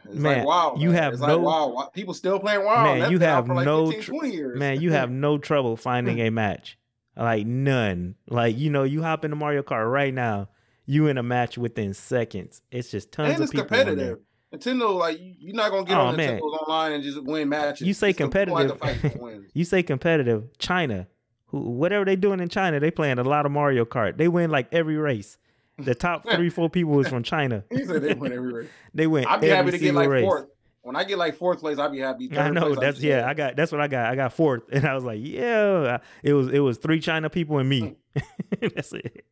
It's 0.06 0.16
Man, 0.16 0.38
like 0.40 0.48
wow, 0.48 0.76
you 0.78 0.90
man. 0.92 1.04
have 1.04 1.14
it's 1.14 1.22
no- 1.22 1.38
like, 1.38 1.46
wow, 1.46 1.68
wow, 1.68 1.92
people 1.94 2.14
still 2.14 2.40
playing 2.40 2.64
WoW. 2.64 2.84
Man, 2.84 3.00
That's 3.00 3.12
you 3.12 3.20
have 3.20 3.48
like 3.50 3.66
no 3.66 3.86
15, 3.88 4.02
tr- 4.04 4.12
20 4.12 4.30
years. 4.32 4.60
Man, 4.60 4.82
you 4.82 4.92
have 4.92 5.10
no 5.12 5.38
trouble 5.38 5.76
finding 5.78 6.20
a 6.20 6.30
match. 6.30 6.78
Like 7.18 7.46
none. 7.48 8.16
Like 8.28 8.58
you 8.58 8.70
know, 8.70 8.84
you 8.84 9.02
hop 9.02 9.24
into 9.26 9.36
Mario 9.38 9.64
Kart 9.64 9.90
right 9.92 10.14
now, 10.14 10.50
you 10.86 11.08
in 11.08 11.18
a 11.18 11.24
match 11.24 11.58
within 11.58 11.94
seconds. 11.94 12.62
It's 12.72 12.92
just 12.92 13.12
tons 13.12 13.30
and 13.30 13.36
of 13.38 13.44
it's 13.44 13.52
people. 13.52 13.66
competitive. 13.68 14.20
Nintendo, 14.54 14.96
like 14.98 15.20
you- 15.20 15.34
you're 15.40 15.56
not 15.56 15.72
gonna 15.72 15.86
get 15.86 15.98
Oh, 15.98 16.02
on 16.08 16.16
man. 16.18 16.40
Nintendo's 16.40 16.60
online 16.62 16.92
and 16.94 17.04
just 17.04 17.24
win 17.24 17.50
matches. 17.50 17.88
You 17.88 17.94
say 17.94 18.10
It's 18.12 18.20
gonna- 18.20 18.32
people 18.32 18.54
like 18.54 18.68
to 18.68 18.78
competitive. 18.78 19.46
You 19.54 19.64
say 19.66 19.82
competitive. 19.84 20.58
China, 20.60 21.08
who 21.48 21.60
whatever 21.72 22.06
they 22.06 22.16
doing 22.16 22.40
in 22.40 22.50
China, 22.50 22.80
they 22.80 22.92
playing 22.92 23.18
a 23.20 23.24
lot 23.24 23.46
of 23.46 23.52
Mario 23.52 23.86
Kart. 23.86 24.18
They 24.18 24.28
win 24.28 24.52
like 24.52 24.68
every 24.72 24.98
race. 24.98 25.38
The 25.78 25.96
top 25.96 26.30
three, 26.36 26.50
four 26.50 26.70
people 26.70 26.94
was 26.94 27.08
from 27.08 27.24
China. 27.24 27.64
He 27.70 27.86
said 27.86 28.02
they 28.02 28.14
went 28.14 28.34
every 28.34 28.54
race. 28.54 28.70
They 28.94 29.08
win 29.08 29.26
I'd 29.26 29.42
be 29.42 29.48
every 29.48 29.58
happy 29.58 29.72
to 29.72 29.78
get 29.78 29.94
like 29.94 30.10
race. 30.10 30.24
fourth. 30.24 30.48
When 30.82 30.96
I 30.96 31.04
get 31.04 31.18
like 31.18 31.36
fourth 31.36 31.60
place, 31.60 31.80
I'd 31.80 31.92
be 31.92 32.00
happy. 32.00 32.30
I 32.38 32.50
know 32.52 32.68
place, 32.68 32.80
that's 32.80 33.00
be 33.00 33.08
yeah. 33.08 33.22
sad. 33.22 33.30
I 33.30 33.34
got 33.34 33.56
that's 33.56 33.72
what 33.72 33.82
I 33.82 33.88
got. 33.88 34.06
I 34.06 34.16
got 34.16 34.34
fourth, 34.34 34.64
and 34.72 34.86
I 34.86 34.94
was 34.94 35.04
like, 35.04 35.20
yeah. 35.22 35.98
It 36.24 36.34
was 36.34 36.50
it 36.50 36.60
was 36.60 36.78
three 36.78 37.00
China 37.00 37.30
people 37.30 37.58
and 37.58 37.68
me. 37.68 37.98
Mm. 38.16 38.74
that's 38.74 38.94
it. 38.94 39.26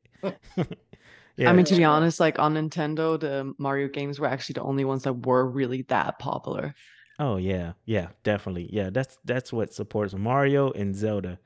yeah. 1.37 1.49
I 1.49 1.53
mean, 1.53 1.65
to 1.65 1.75
be 1.75 1.83
honest, 1.83 2.19
like 2.19 2.39
on 2.39 2.55
Nintendo, 2.55 3.19
the 3.19 3.53
Mario 3.57 3.87
games 3.87 4.19
were 4.19 4.27
actually 4.27 4.53
the 4.53 4.63
only 4.63 4.83
ones 4.83 5.03
that 5.03 5.25
were 5.25 5.45
really 5.45 5.83
that 5.83 6.19
popular. 6.19 6.73
oh 7.19 7.37
yeah, 7.37 7.73
yeah, 7.85 8.07
definitely. 8.23 8.67
Yeah, 8.73 8.89
that's 8.89 9.17
that's 9.23 9.53
what 9.53 9.73
supports 9.73 10.13
Mario 10.13 10.71
and 10.71 10.95
Zelda. 10.95 11.39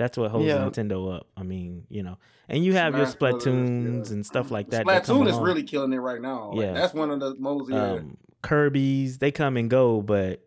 That's 0.00 0.16
what 0.16 0.30
holds 0.30 0.46
Yeah. 0.46 0.56
Nintendo 0.58 1.14
up. 1.14 1.26
I 1.36 1.42
mean, 1.42 1.84
you 1.90 2.02
know, 2.02 2.16
and 2.48 2.64
you 2.64 2.72
have 2.72 2.96
your 2.96 3.04
Smash 3.04 3.18
Brothers, 3.18 3.44
Splatoons 3.44 4.06
yeah. 4.06 4.12
and 4.14 4.24
stuff 4.24 4.50
like 4.50 4.70
that. 4.70 4.86
that 4.86 5.04
Splatoon 5.04 5.26
is 5.28 5.34
along. 5.34 5.44
really 5.44 5.62
killing 5.62 5.92
it 5.92 5.98
right 5.98 6.22
now. 6.22 6.52
Like, 6.52 6.60
Yeah. 6.66 6.72
that's 6.72 6.94
one 6.94 7.10
of 7.10 7.20
the 7.20 7.34
most. 7.38 7.70
Um, 7.70 8.16
Kirby's. 8.40 9.18
They 9.18 9.30
come 9.30 9.58
and 9.58 9.68
go, 9.68 10.00
but 10.00 10.42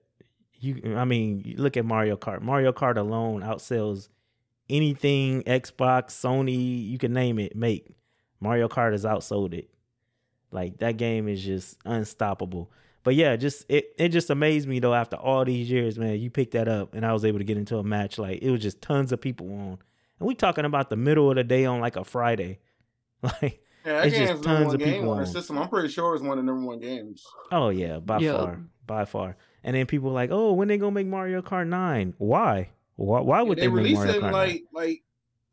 you. 0.60 0.96
I 0.98 1.06
mean, 1.06 1.44
you 1.46 1.58
look 1.58 1.78
at 1.78 1.86
Mario 1.86 2.18
Kart. 2.18 2.42
Mario 2.42 2.74
Kart 2.74 2.98
alone 2.98 3.44
outsells 3.44 4.10
anything 4.70 5.44
Xbox, 5.44 6.08
Sony, 6.14 6.90
you 6.90 6.98
can 6.98 7.14
name 7.14 7.38
it. 7.38 7.56
Make 7.56 7.96
Mario 8.40 8.68
Kart 8.68 8.94
has 8.94 9.06
outsold 9.06 9.54
it. 9.54 9.70
Like 10.52 10.80
that 10.80 10.98
game 10.98 11.28
is 11.28 11.44
just 11.44 11.78
unstoppable. 11.86 12.72
But 13.04 13.16
yeah, 13.16 13.36
just 13.36 13.66
it 13.70 13.94
it 13.98 14.10
just 14.10 14.30
amazed 14.30 14.68
me 14.68 14.80
though. 14.80 14.94
After 14.94 15.18
all 15.18 15.44
these 15.46 15.70
years, 15.70 16.00
man, 16.00 16.20
you 16.20 16.30
picked 16.30 16.54
that 16.54 16.68
up, 16.68 16.94
and 16.96 17.06
I 17.06 17.12
was 17.14 17.26
able 17.26 17.40
to 17.40 17.44
get 17.44 17.58
into 17.58 17.78
a 17.78 17.84
match. 17.84 18.18
Like 18.18 18.42
it 18.42 18.50
was 18.50 18.62
just 18.62 18.82
tons 18.82 19.12
of 19.12 19.20
people 19.20 19.48
on, 19.52 19.78
and 20.20 20.28
we 20.28 20.36
talking 20.36 20.64
about 20.66 20.90
the 20.90 20.96
middle 20.96 21.30
of 21.30 21.36
the 21.36 21.44
day 21.44 21.66
on 21.66 21.80
like 21.82 21.96
a 21.96 22.04
Friday. 22.04 22.60
Like 23.42 23.62
yeah, 23.86 23.94
that 24.02 24.08
it's 24.08 24.18
just 24.18 24.34
game's 24.34 24.42
the 24.42 24.48
number 24.48 24.64
tons 24.64 24.66
one 24.68 24.76
of 24.76 24.82
people 24.82 25.10
on 25.12 25.18
the 25.20 25.26
system. 25.26 25.58
I'm 25.58 25.68
pretty 25.70 25.90
sure 25.90 26.14
it's 26.16 26.24
one 26.24 26.38
of 26.38 26.46
the 26.46 26.52
number 26.52 26.66
one 26.66 26.80
games. 26.80 27.26
Oh 27.52 27.70
yeah, 27.70 28.00
by 28.00 28.20
Yeah. 28.20 28.38
far, 28.38 28.62
by 28.86 29.06
far. 29.06 29.38
And 29.64 29.76
then 29.76 29.86
people 29.86 30.12
like, 30.12 30.30
oh, 30.32 30.52
when 30.54 30.68
they 30.70 30.78
gonna 30.78 30.92
make 30.92 31.08
Mario 31.08 31.42
Kart 31.42 31.68
Nine? 31.68 32.14
Why? 32.18 32.70
Why? 32.96 33.20
Why 33.22 33.42
would 33.42 33.58
they 33.58 33.64
they, 33.64 33.68
make 33.68 33.76
released 33.78 33.96
Mario 34.00 34.14
it 34.14 34.22
Kart 34.22 34.26
in 34.28 34.32
9? 34.32 34.32
like 34.34 34.64
like 34.74 35.04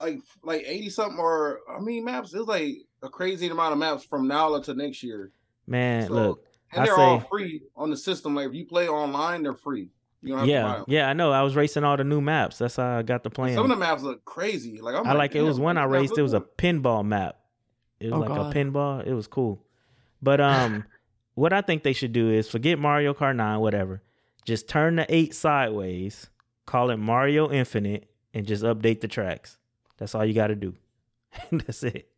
like 0.00 0.18
like 0.42 0.62
eighty 0.66 0.90
something 0.90 1.18
or 1.18 1.60
I 1.68 1.80
mean 1.80 2.04
maps. 2.04 2.32
It 2.34 2.38
was 2.38 2.48
like 2.48 2.74
a 3.02 3.08
crazy 3.08 3.48
amount 3.48 3.72
of 3.72 3.78
maps 3.78 4.04
from 4.04 4.26
now 4.28 4.58
to 4.58 4.74
next 4.74 5.02
year, 5.02 5.30
Man, 5.66 6.06
so- 6.08 6.12
look, 6.14 6.44
and 6.72 6.82
I 6.82 6.86
they're 6.86 6.96
all 6.96 7.20
free 7.20 7.62
on 7.76 7.90
the 7.90 7.96
system. 7.96 8.34
Like 8.34 8.48
if 8.48 8.54
you 8.54 8.66
play 8.66 8.88
online, 8.88 9.42
they're 9.42 9.54
free. 9.54 9.88
You 10.22 10.34
don't 10.36 10.38
have 10.40 10.46
to 10.46 10.52
buy 10.52 10.52
yeah, 10.52 10.76
them. 10.76 10.84
yeah, 10.88 11.08
I 11.08 11.12
know. 11.14 11.32
I 11.32 11.42
was 11.42 11.56
racing 11.56 11.82
all 11.84 11.96
the 11.96 12.04
new 12.04 12.20
maps. 12.20 12.58
That's 12.58 12.76
how 12.76 12.98
I 12.98 13.02
got 13.02 13.22
the 13.22 13.30
plan. 13.30 13.54
Some 13.54 13.64
of 13.64 13.70
the 13.70 13.76
maps 13.76 14.02
look 14.02 14.24
crazy. 14.24 14.80
Like 14.80 14.94
I'm 14.94 15.06
I 15.06 15.12
like 15.14 15.34
it 15.34 15.42
was 15.42 15.56
damn, 15.56 15.64
one 15.64 15.78
I 15.78 15.84
raced. 15.84 16.12
It 16.12 16.16
look 16.16 16.22
was 16.24 16.34
a 16.34 16.40
pinball 16.40 17.04
map. 17.04 17.36
It 18.00 18.06
was 18.06 18.14
Oh, 18.14 18.18
like 18.18 18.28
God. 18.28 18.54
a 18.54 18.58
pinball. 18.58 19.06
It 19.06 19.14
was 19.14 19.26
cool. 19.26 19.64
But 20.20 20.40
um, 20.42 20.84
what 21.34 21.52
I 21.52 21.62
think 21.62 21.82
they 21.82 21.92
should 21.94 22.12
do 22.12 22.30
is 22.30 22.48
forget 22.48 22.78
Mario 22.78 23.14
Kart 23.14 23.36
Nine, 23.36 23.60
whatever. 23.60 24.02
Just 24.44 24.68
turn 24.68 24.96
the 24.96 25.06
eight 25.14 25.34
sideways, 25.34 26.28
call 26.66 26.90
it 26.90 26.96
Mario 26.98 27.50
Infinite, 27.50 28.10
and 28.34 28.46
just 28.46 28.62
update 28.62 29.00
the 29.00 29.08
tracks. 29.08 29.56
That's 29.96 30.14
all 30.14 30.24
you 30.24 30.34
got 30.34 30.48
to 30.48 30.54
do. 30.54 30.74
That's 31.52 31.82
it. 31.82 32.08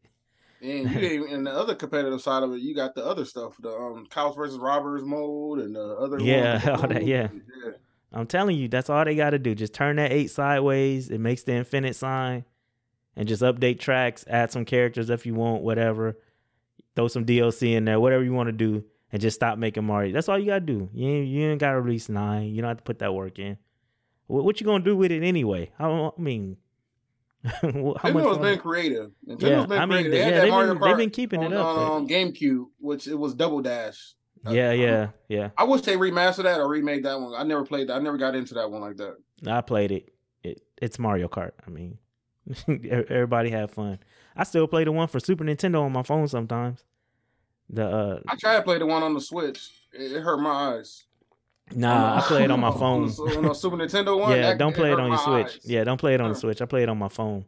And 0.63 0.91
you 0.91 1.01
didn't, 1.01 1.33
and 1.33 1.47
the 1.47 1.51
other 1.51 1.75
competitive 1.75 2.23
side 2.23 2.45
of 2.45 2.53
it, 2.53 2.61
you 2.61 2.75
got 2.75 2.95
the 2.95 3.05
other 3.05 3.25
stuff, 3.25 3.57
the 3.61 3.71
um 3.71 4.07
Cows 4.09 4.37
versus 4.37 4.59
Robbers 4.59 5.03
mode 5.05 5.59
and 5.59 5.75
the 5.75 5.97
other 5.97 6.21
Yeah, 6.21 6.61
all 6.81 6.89
that, 6.89 7.05
yeah. 7.05 7.29
yeah. 7.65 7.73
I'm 8.13 8.27
telling 8.27 8.57
you, 8.57 8.69
that's 8.69 8.89
all 8.91 9.05
they 9.05 9.17
got 9.17 9.31
to 9.31 9.39
do. 9.39 9.55
Just 9.55 9.75
turn 9.75 9.97
that 9.97 10.13
eight 10.13 10.31
sideways. 10.31 11.09
It 11.11 11.19
makes 11.19 11.43
the 11.43 11.55
infinite 11.55 11.97
sign, 11.97 12.45
and 13.17 13.27
just 13.27 13.43
update 13.43 13.81
tracks, 13.81 14.25
add 14.29 14.53
some 14.53 14.65
characters 14.65 15.11
if 15.11 15.27
you 15.27 15.35
want, 15.35 15.63
whatever. 15.63 16.17
Throw 16.95 17.09
some 17.09 17.25
DLC 17.25 17.75
in 17.75 17.87
there, 17.87 17.99
whatever 17.99 18.23
you 18.23 18.35
want 18.35 18.49
to 18.49 18.53
do, 18.53 18.85
and 19.11 19.21
just 19.21 19.35
stop 19.35 19.59
making 19.59 19.85
Mario. 19.85 20.13
That's 20.13 20.29
all 20.29 20.39
you 20.39 20.47
got 20.47 20.61
to 20.61 20.61
do. 20.61 20.91
You 20.93 21.09
ain't, 21.09 21.27
you 21.29 21.49
ain't 21.49 21.61
got 21.61 21.73
to 21.73 21.81
release 21.81 22.09
nine. 22.11 22.51
You 22.55 22.61
don't 22.61 22.69
have 22.69 22.77
to 22.77 22.83
put 22.83 22.99
that 22.99 23.15
work 23.15 23.39
in. 23.39 23.57
What, 24.27 24.45
what 24.45 24.61
you 24.61 24.67
gonna 24.67 24.85
do 24.85 24.97
with 24.97 25.11
it 25.11 25.23
anyway? 25.23 25.71
I, 25.79 25.85
don't, 25.89 26.15
I 26.17 26.21
mean, 26.21 26.59
how 27.45 27.69
much 27.69 27.73
Nintendo's 28.03 28.39
been 28.39 28.59
creative. 28.59 29.11
Nintendo's 29.29 29.43
Yeah, 29.43 29.67
been 29.67 29.79
I 29.79 29.87
mean, 29.87 29.89
creative. 29.89 30.13
They 30.13 30.19
yeah, 30.19 30.41
they've 30.41 30.53
been, 30.53 30.81
they've 30.81 30.97
been 30.97 31.11
keeping 31.11 31.45
on, 31.45 31.53
it 31.53 31.57
up. 31.57 31.67
on 31.67 32.03
um, 32.03 32.09
GameCube, 32.09 32.67
which 32.79 33.07
it 33.07 33.15
was 33.19 33.35
Double 33.35 33.61
Dash. 33.63 34.15
yeah, 34.49 34.71
I- 34.71 34.73
yeah, 34.75 35.09
yeah. 35.29 35.51
I 35.57 35.65
wish 35.65 35.83
they 35.83 35.97
remastered 35.97 36.45
that 36.45 36.61
or 36.61 36.69
remade 36.69 37.05
that 37.05 37.21
one. 37.21 37.35
I 37.37 37.43
never 37.43 37.65
played 37.65 37.89
that. 37.89 37.95
I 37.95 37.99
never 38.01 38.17
got 38.19 38.35
into 38.35 38.55
that 38.55 38.71
one 38.71 38.81
like 38.81 38.97
that. 38.97 39.17
I 39.47 39.61
played 39.61 39.91
it. 39.93 40.09
It 40.45 40.63
it's 40.81 40.99
Mario 40.99 41.29
Kart. 41.29 41.53
I 41.67 41.71
mean, 41.71 41.99
everybody 42.69 43.51
had 43.51 43.71
fun. 43.71 43.99
I 44.37 44.45
still 44.45 44.67
play 44.67 44.85
the 44.85 44.93
one 44.93 45.09
for 45.09 45.21
Super 45.21 45.45
Nintendo 45.45 45.83
on 45.83 45.93
my 45.93 46.03
phone 46.03 46.27
sometimes. 46.29 46.85
The 47.71 47.87
uh 47.87 48.21
I 48.29 48.37
tried 48.37 48.57
to 48.57 48.63
play 48.63 48.79
the 48.79 48.87
one 48.87 49.03
on 49.03 49.15
the 49.15 49.21
Switch. 49.21 49.71
It, 49.93 50.13
it 50.13 50.21
hurt 50.23 50.39
my 50.41 50.51
eyes. 50.77 51.05
Nah, 51.75 52.19
I 52.19 52.21
play 52.23 52.45
it 52.45 52.51
on 52.51 52.61
my 52.61 52.71
phone. 52.79 53.05
on 53.05 53.55
Super 53.55 53.77
Nintendo 53.77 54.19
one. 54.19 54.31
Yeah, 54.37 54.43
that- 54.43 54.59
don't 54.59 54.75
play 54.75 54.89
it 54.93 54.99
hurt 54.99 55.01
on 55.01 55.09
your 55.11 55.19
Switch. 55.19 55.47
eyes. 55.57 55.61
Yeah, 55.65 55.85
don't 55.85 55.99
play 55.99 56.15
it 56.15 56.21
on 56.21 56.31
the 56.31 56.35
Switch. 56.39 56.61
I 56.61 56.67
play 56.67 56.83
it 56.83 56.89
on 56.89 56.99
my 56.99 57.09
phone. 57.09 57.45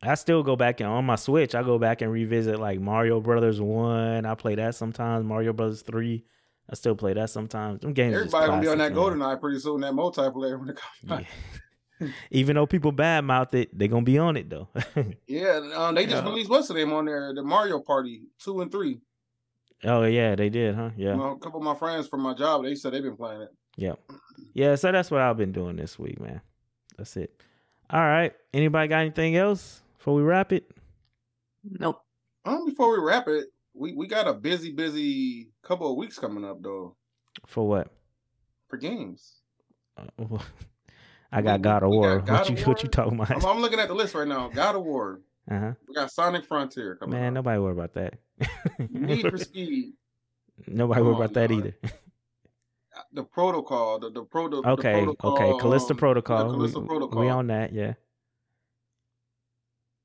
I 0.00 0.14
still 0.14 0.42
go 0.44 0.54
back 0.54 0.80
and 0.80 0.88
on 0.88 1.04
my 1.04 1.16
Switch. 1.16 1.54
I 1.56 1.62
go 1.62 1.78
back 1.78 2.02
and 2.02 2.12
revisit 2.12 2.58
like 2.60 2.78
Mario 2.80 3.20
Brothers 3.20 3.60
one. 3.60 4.24
I 4.26 4.34
play 4.36 4.54
that 4.54 4.74
sometimes. 4.76 5.24
Mario 5.24 5.52
Brothers 5.52 5.82
three. 5.82 6.24
I 6.70 6.74
still 6.74 6.94
play 6.94 7.14
that 7.14 7.30
sometimes. 7.30 7.80
Them 7.80 7.94
games. 7.94 8.14
Everybody 8.14 8.46
gonna 8.46 8.60
be 8.62 8.68
on 8.68 8.78
that. 8.78 8.94
Golden 8.94 9.22
Eye 9.22 9.34
pretty 9.36 9.58
soon. 9.58 9.80
That 9.80 9.94
multiplayer 9.94 10.58
when 10.58 10.68
it 10.68 10.76
comes. 10.76 11.26
Yeah. 12.00 12.08
Even 12.30 12.54
though 12.54 12.66
people 12.66 12.92
badmouth 12.92 13.52
it, 13.54 13.76
they're 13.76 13.88
gonna 13.88 14.02
be 14.04 14.18
on 14.18 14.36
it 14.36 14.48
though. 14.48 14.68
Yeah, 15.26 15.60
um, 15.74 15.96
they 15.96 16.04
just 16.04 16.22
Yeah. 16.22 16.28
released 16.30 16.48
what's 16.50 16.68
the 16.68 16.74
name 16.74 16.92
on 16.92 17.06
there? 17.06 17.32
The 17.34 17.42
Mario 17.42 17.80
Party 17.80 18.22
two 18.38 18.60
and 18.60 18.70
three. 18.70 19.00
Oh 19.84 20.04
yeah, 20.04 20.34
they 20.34 20.48
did, 20.48 20.74
huh? 20.74 20.90
Yeah. 20.96 21.10
You 21.12 21.16
know, 21.16 21.30
a 21.32 21.38
couple 21.38 21.58
of 21.60 21.64
my 21.64 21.74
friends 21.74 22.08
from 22.08 22.20
my 22.20 22.34
job, 22.34 22.64
they 22.64 22.74
said 22.74 22.92
they've 22.92 23.02
been 23.02 23.16
playing 23.16 23.42
it. 23.42 23.48
Yep. 23.76 24.00
Yeah, 24.54 24.74
so 24.74 24.90
that's 24.92 25.10
what 25.10 25.20
I've 25.20 25.36
been 25.36 25.52
doing 25.52 25.76
this 25.76 25.98
week, 25.98 26.20
man. 26.20 26.40
That's 26.96 27.16
it. 27.16 27.42
All 27.90 28.00
right. 28.00 28.32
Anybody 28.52 28.88
got 28.88 28.98
anything 28.98 29.36
else 29.36 29.82
before 29.96 30.14
we 30.14 30.22
wrap 30.22 30.52
it? 30.52 30.70
Nope. 31.64 32.02
Um, 32.44 32.66
before 32.66 32.90
we 32.92 33.04
wrap 33.04 33.28
it, 33.28 33.46
we, 33.74 33.94
we 33.94 34.06
got 34.08 34.26
a 34.26 34.34
busy, 34.34 34.72
busy 34.72 35.48
couple 35.62 35.90
of 35.90 35.96
weeks 35.96 36.18
coming 36.18 36.44
up 36.44 36.60
though 36.62 36.96
For 37.46 37.66
what? 37.68 37.88
for 38.68 38.76
games. 38.76 39.36
Uh, 39.96 40.04
I 41.32 41.40
got 41.42 41.60
We- 41.60 41.62
God 41.62 41.82
of 41.84 41.90
we 41.90 41.96
got 41.96 42.00
War. 42.00 42.18
God 42.20 42.38
What 42.40 42.50
you 42.50 42.56
of 42.56 42.66
what 42.66 42.82
you 42.82 42.88
talking 42.88 43.14
about? 43.14 43.30
I'm, 43.30 43.44
I'm 43.46 43.60
looking 43.60 43.78
at 43.80 43.88
the 43.88 43.94
list 43.94 44.14
right 44.14 44.26
now. 44.28 44.48
God 44.48 44.74
of 44.76 44.82
War. 44.84 45.20
Uh-huh. 45.50 45.72
We 45.88 45.94
got 45.94 46.10
Sonic 46.12 46.44
Frontier 46.44 46.96
coming 46.96 47.18
Man, 47.18 47.28
up. 47.28 47.44
nobody 47.44 47.58
worry 47.60 47.72
about 47.72 47.94
that. 47.94 48.14
Need 48.90 49.30
for 49.30 49.38
Speed. 49.38 49.94
nobody 50.66 50.98
Come 50.98 51.06
worry 51.06 51.16
about 51.16 51.34
that 51.34 51.50
y'all. 51.50 51.58
either. 51.58 51.74
The 53.12 53.22
Protocol. 53.22 54.00
The 54.00 54.10
the, 54.10 54.24
pro, 54.24 54.48
the, 54.48 54.60
the 54.60 54.68
Okay, 54.70 54.92
protocol, 55.04 55.32
okay. 55.34 55.58
Callisto 55.60 55.94
um, 55.94 55.98
Protocol. 55.98 56.48
The 56.48 56.54
Callisto 56.56 56.80
we, 56.80 56.86
Protocol. 56.88 57.20
we 57.20 57.28
on 57.28 57.46
that, 57.46 57.72
yeah. 57.72 57.94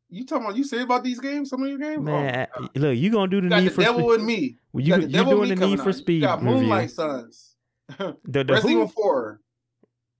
You 0.09 0.25
talking 0.27 0.45
about? 0.45 0.55
You 0.57 0.63
say 0.63 0.81
about 0.83 1.03
these 1.03 1.19
games? 1.19 1.49
Some 1.49 1.63
of 1.63 1.69
your 1.69 1.79
games? 1.79 2.03
Man, 2.03 2.47
oh, 2.55 2.65
uh, 2.65 2.67
look, 2.75 2.95
you 2.95 3.09
gonna 3.09 3.27
do 3.31 3.41
the 3.41 3.49
you 3.55 3.61
Need 3.63 3.71
the 3.71 3.71
for 3.71 3.81
Devil 3.81 4.09
Speed. 4.11 4.19
in 4.19 4.25
me. 4.27 4.57
You 4.75 4.95
you 4.97 5.07
Devil 5.07 5.33
doing 5.37 5.49
the 5.49 5.55
Need 5.55 5.79
for 5.81 5.89
out. 5.89 5.95
Speed 5.95 6.21
You 6.21 6.21
got 6.21 6.43
review. 6.43 6.55
Moonlight 6.61 6.91
Sons. 6.91 7.55
The, 7.97 8.15
the 8.43 8.45
Resident? 8.45 8.71
Evil 8.71 8.87
Four. 8.89 9.41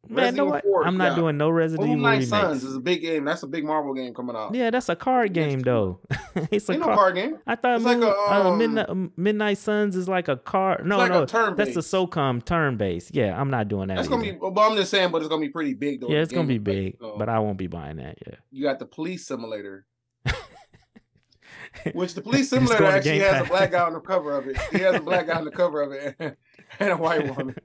Man, 0.09 0.35
no, 0.35 0.47
Resident 0.47 0.47
what? 0.49 0.65
Evil 0.65 0.71
4 0.71 0.87
I'm 0.87 0.97
not 0.97 1.09
got. 1.11 1.15
doing 1.15 1.37
no 1.37 1.49
Resident 1.49 1.87
Evil 1.87 1.95
Moonlight 1.95 2.13
remakes. 2.13 2.29
Sons 2.29 2.63
is 2.65 2.75
a 2.75 2.79
big 2.79 3.01
game. 3.01 3.23
That's 3.23 3.43
a 3.43 3.47
big 3.47 3.63
Marvel 3.63 3.93
game 3.93 4.13
coming 4.13 4.35
out. 4.35 4.53
Yeah, 4.53 4.69
that's 4.69 4.89
a 4.89 4.97
card 4.97 5.31
game 5.33 5.61
though. 5.61 6.01
it's 6.51 6.67
a 6.67 6.73
Ain't 6.73 6.81
no 6.81 6.87
card. 6.87 6.97
card 6.97 7.15
game. 7.15 7.37
I 7.47 7.55
thought 7.55 7.77
It's 7.77 7.85
like 7.85 7.99
Moon, 7.99 8.09
a, 8.09 8.11
uh, 8.11 8.43
um, 8.49 8.57
Midnight, 8.57 9.17
Midnight 9.17 9.57
Suns 9.59 9.95
is 9.95 10.09
like 10.09 10.27
a 10.27 10.35
card. 10.35 10.85
No, 10.85 10.97
like 10.97 11.09
no, 11.09 11.25
turn 11.25 11.55
that's 11.55 11.73
the 11.73 11.79
based. 11.79 11.93
SOCOM 11.93 12.43
turn 12.43 12.75
based. 12.75 13.15
Yeah, 13.15 13.39
I'm 13.39 13.49
not 13.49 13.69
doing 13.69 13.87
that. 13.87 13.95
That's 13.95 14.09
gonna 14.09 14.23
be. 14.23 14.31
But 14.33 14.59
I'm 14.59 14.75
just 14.75 14.91
saying. 14.91 15.11
But 15.11 15.21
it's 15.21 15.29
gonna 15.29 15.41
be 15.41 15.49
pretty 15.49 15.73
big 15.73 16.01
though. 16.01 16.09
Yeah, 16.09 16.19
it's 16.19 16.33
gonna 16.33 16.47
be 16.47 16.57
big, 16.57 16.93
big, 16.93 16.97
so 16.99 17.15
but 17.17 17.29
I 17.29 17.39
won't 17.39 17.57
be 17.57 17.67
buying 17.67 17.95
that. 17.97 18.17
Yeah, 18.27 18.35
you 18.51 18.63
got 18.63 18.79
the 18.79 18.85
Police 18.85 19.25
Simulator. 19.25 19.85
Which 21.93 22.13
the 22.13 22.21
police 22.21 22.49
simulator 22.49 22.85
actually 22.85 23.19
Game 23.19 23.33
has 23.33 23.45
a 23.45 23.49
black 23.49 23.71
guy 23.71 23.81
on 23.81 23.93
the 23.93 23.99
cover 23.99 24.37
of 24.37 24.47
it. 24.47 24.57
He 24.71 24.79
has 24.79 24.95
a 24.95 24.99
black 24.99 25.27
guy 25.27 25.37
on 25.37 25.45
the 25.45 25.51
cover 25.51 25.81
of 25.81 25.91
it 25.91 26.15
and 26.79 26.89
a 26.91 26.97
white 26.97 27.35
woman. 27.35 27.55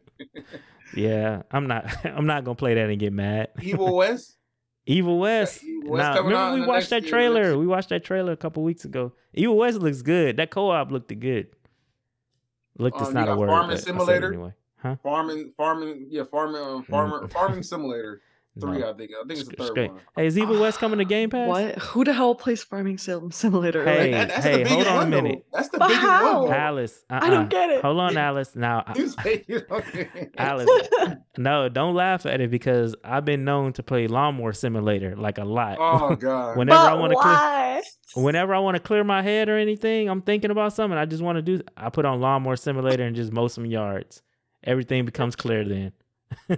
Yeah, 0.95 1.43
I'm 1.51 1.67
not. 1.67 1.87
I'm 2.07 2.27
not 2.27 2.45
gonna 2.45 2.55
play 2.55 2.75
that 2.75 2.89
and 2.91 2.99
get 2.99 3.13
mad. 3.13 3.49
Evil 3.61 3.95
West. 3.97 4.37
Evil 4.87 5.19
West. 5.19 5.63
Evil 5.63 5.91
West 5.93 6.03
Nah, 6.03 6.15
out 6.19 6.25
remember 6.25 6.61
we 6.61 6.67
watched 6.67 6.91
that 6.91 7.07
trailer. 7.07 7.59
We 7.59 7.67
watched 7.67 7.91
that 7.91 8.05
trailer 8.05 8.33
a 8.33 8.37
couple 8.37 8.63
weeks 8.63 8.85
ago. 8.85 9.13
Evil 9.35 9.57
West 9.57 9.79
looks 9.79 10.03
good. 10.03 10.39
That 10.39 10.51
co-op 10.51 10.91
looked 10.91 11.19
good. 11.21 11.49
Looked 12.79 13.01
Um, 13.01 13.13
not 13.13 13.29
a 13.29 13.37
word. 13.37 13.49
Farming 13.49 13.69
but 13.71 13.75
I 13.75 13.77
said 13.81 13.95
it 13.95 13.99
Simulator? 13.99 14.29
anyway. 14.29 14.55
Huh? 14.77 14.97
Farming, 15.03 15.51
farming, 15.57 16.07
yeah, 16.09 16.23
farming, 16.25 16.63
um, 16.63 16.85
farmer, 16.85 17.27
farming 17.29 17.65
simulator 17.65 18.23
three. 18.61 18.79
No. 18.79 18.91
I 18.91 18.93
think. 18.95 19.11
I 19.13 19.27
think 19.27 19.41
it's 19.41 19.49
the 19.49 19.57
third 19.57 19.67
straight. 19.69 19.91
one. 19.93 20.01
Hey, 20.17 20.27
is 20.27 20.39
Evil 20.39 20.61
West 20.61 20.79
coming 20.79 20.99
to 20.99 21.05
Game 21.05 21.31
Pass? 21.31 21.49
What? 21.49 21.79
Who 21.79 22.05
the 22.05 22.13
hell 22.13 22.35
plays 22.35 22.63
Farming 22.63 22.99
Sim- 22.99 23.31
Simulator? 23.31 23.85
Hey, 23.85 24.01
Like, 24.03 24.11
That- 24.13 24.29
that's 24.29 24.45
hey, 24.45 24.53
the 24.53 24.59
biggest 24.65 24.75
hold 24.75 24.87
on 24.89 24.93
a 24.95 24.97
one, 24.99 25.11
though. 25.11 25.23
minute. 25.23 25.47
That's 25.53 25.69
the 25.69 25.79
But 25.79 25.89
biggest 25.89 26.07
how? 26.07 26.39
one. 26.43 26.51
though. 26.51 26.55
Alice, 26.57 27.05
uh-uh. 27.11 27.21
I 27.23 27.31
don't 27.31 27.39
uh-uh. 27.41 27.45
get 27.47 27.71
it. 27.71 27.83
Hold 27.83 28.01
on, 28.01 28.17
Alice. 28.17 28.57
Now, 28.57 28.85
You 28.97 29.09
say 29.09 29.45
you 29.49 29.61
don't. 29.61 29.85
Alice, 30.37 30.69
no, 31.39 31.69
don't 31.69 31.95
laugh 31.95 32.27
at 32.27 32.41
it 32.41 32.51
because 32.51 32.95
I've 33.05 33.25
been 33.25 33.45
known 33.45 33.73
to 33.75 33.83
play 33.83 34.07
Lawnmower 34.09 34.53
Simulator 34.53 35.17
like 35.17 35.39
a 35.39 35.45
lot. 35.45 35.77
Oh 35.81 36.15
god. 36.21 36.57
whenever 36.57 36.79
I 36.81 36.95
want 36.95 37.13
to 37.13 37.19
clear, 37.19 38.25
whenever 38.25 38.55
I 38.55 38.59
want 38.59 38.75
to 38.77 38.81
clear 38.83 39.05
my 39.05 39.23
head 39.23 39.49
or 39.49 39.57
anything, 39.59 40.09
I'm 40.09 40.23
thinking 40.23 40.51
about 40.51 40.73
something. 40.73 40.99
I 40.99 41.05
just 41.05 41.23
want 41.23 41.37
to 41.37 41.43
do. 41.43 41.61
I 41.77 41.91
put 41.91 42.05
on 42.05 42.21
Lawnmower 42.21 42.57
Simulator 42.57 43.05
and 43.05 43.15
just 43.17 43.33
mow 43.33 43.49
some 43.49 43.67
yards. 43.67 44.23
Everything 44.65 45.05
becomes 45.05 45.37
clear 45.37 45.65
then. 45.65 45.93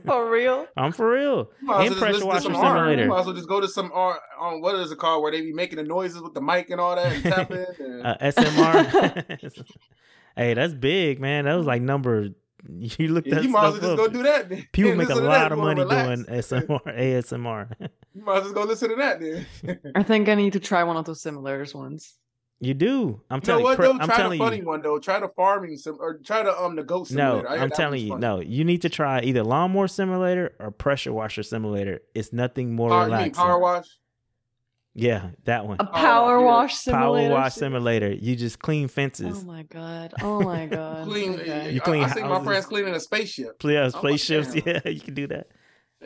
For 0.04 0.30
real? 0.30 0.66
I'm 0.76 0.92
for 0.92 1.10
real. 1.12 1.50
You 1.60 1.66
might 1.66 1.86
And 1.86 1.96
pressure 1.96 2.12
just 2.18 2.24
listen 2.24 2.24
to 2.24 2.26
washer 2.26 2.42
some 2.42 2.56
R. 2.56 2.76
simulator. 2.86 3.06
Might 3.06 3.20
as 3.20 3.26
well 3.26 3.34
just 3.34 3.48
go 3.48 3.60
to 3.60 3.68
some 3.68 3.90
R 3.94 4.20
on 4.38 4.60
what 4.60 4.74
is 4.76 4.90
it 4.92 4.98
called 4.98 5.22
where 5.22 5.32
they 5.32 5.40
be 5.42 5.52
making 5.52 5.76
the 5.76 5.84
noises 5.84 6.20
with 6.22 6.34
the 6.34 6.40
mic 6.40 6.70
and 6.70 6.80
all 6.80 6.96
that 6.96 7.12
and 7.12 7.22
tap 7.22 7.50
in. 7.50 7.66
And, 7.80 8.06
Uh, 8.06 8.16
SMR. 8.20 9.64
hey, 10.36 10.54
that's 10.54 10.74
big, 10.74 11.20
man. 11.20 11.44
That 11.44 11.54
was 11.54 11.66
like 11.66 11.82
number. 11.82 12.28
You 12.68 13.08
look 13.08 13.26
Yeah, 13.26 13.36
that 13.36 13.44
you 13.44 13.50
might 13.50 13.68
as 13.68 13.74
stuff 13.76 13.82
well 13.82 13.96
just 13.96 14.08
up. 14.08 14.12
go 14.12 14.18
do 14.18 14.22
that. 14.24 14.48
Then. 14.50 14.66
People 14.72 14.94
make 14.94 15.08
a 15.08 15.14
Listen 15.14 15.24
that 15.24 15.30
lot 15.30 15.52
of 15.52 15.58
money 15.58 15.80
relax. 15.80 16.24
doing 16.24 16.40
SMR, 16.40 16.98
ASMR. 16.98 17.70
You 18.14 18.22
might 18.24 18.36
as 18.38 18.44
well 18.44 18.52
go 18.52 18.62
listen 18.64 18.90
to 18.90 18.96
that 18.96 19.18
then. 19.20 19.46
I 19.94 20.02
think 20.02 20.28
I 20.28 20.34
need 20.34 20.52
to 20.52 20.60
try 20.60 20.84
one 20.84 20.96
of 20.98 21.04
those 21.06 21.22
simulators 21.22 21.74
ones. 21.74 22.16
You 22.62 22.74
do. 22.74 23.20
I'm 23.30 23.36
You 23.36 23.40
know 23.40 23.40
telling 23.40 23.62
what 23.64 23.78
you. 23.78 23.84
though? 23.84 23.90
I'm 23.92 24.06
Try 24.06 24.16
telling 24.18 24.38
the 24.38 24.44
funny 24.44 24.56
you. 24.58 24.64
one 24.66 24.82
though. 24.82 24.98
Try 24.98 25.18
the 25.20 25.28
farming 25.28 25.76
sim 25.78 25.96
or 25.98 26.18
try 26.18 26.42
the 26.42 26.58
um 26.62 26.76
the 26.76 26.82
goat 26.82 27.10
No. 27.10 27.42
I, 27.48 27.56
I'm 27.56 27.70
telling 27.70 28.02
you. 28.02 28.10
funny. 28.10 28.20
No, 28.20 28.40
you 28.40 28.64
need 28.64 28.82
to 28.82 28.90
try 28.90 29.22
either 29.22 29.42
lawnmower 29.42 29.88
simulator 29.88 30.52
or 30.58 30.70
pressure 30.70 31.12
washer 31.12 31.42
simulator. 31.42 32.00
It's 32.14 32.32
nothing 32.34 32.74
more 32.74 32.90
Power, 32.90 32.98
you 33.04 33.04
mean 33.06 33.12
relaxing. 33.18 33.34
power 33.34 33.58
wash? 33.58 33.86
Yeah, 34.92 35.30
that 35.44 35.66
one. 35.66 35.76
A 35.80 35.86
power 35.86 36.38
yeah. 36.40 36.44
wash 36.44 36.74
simulator. 36.74 37.28
Power 37.30 37.40
wash 37.40 37.54
simulator. 37.54 38.12
You 38.12 38.36
just 38.36 38.58
clean 38.58 38.88
fences. 38.88 39.38
Oh 39.40 39.46
my 39.46 39.62
god. 39.62 40.12
Oh 40.20 40.40
my 40.40 40.66
god. 40.76 41.06
Clean. 41.06 41.40
Okay. 41.40 41.72
You 41.72 41.80
clean 41.80 42.04
I, 42.04 42.10
see 42.10 42.22
my 42.22 42.42
friends 42.44 42.66
cleaning 42.66 42.94
a 42.94 43.00
spaceship. 43.00 43.58
Play 43.58 43.78
I'm 43.78 43.90
spaceships. 43.90 44.48
damn. 44.52 44.62
Yeah, 44.84 44.88
you 44.90 45.00
can 45.00 45.14
do 45.14 45.26
that. 45.28 45.46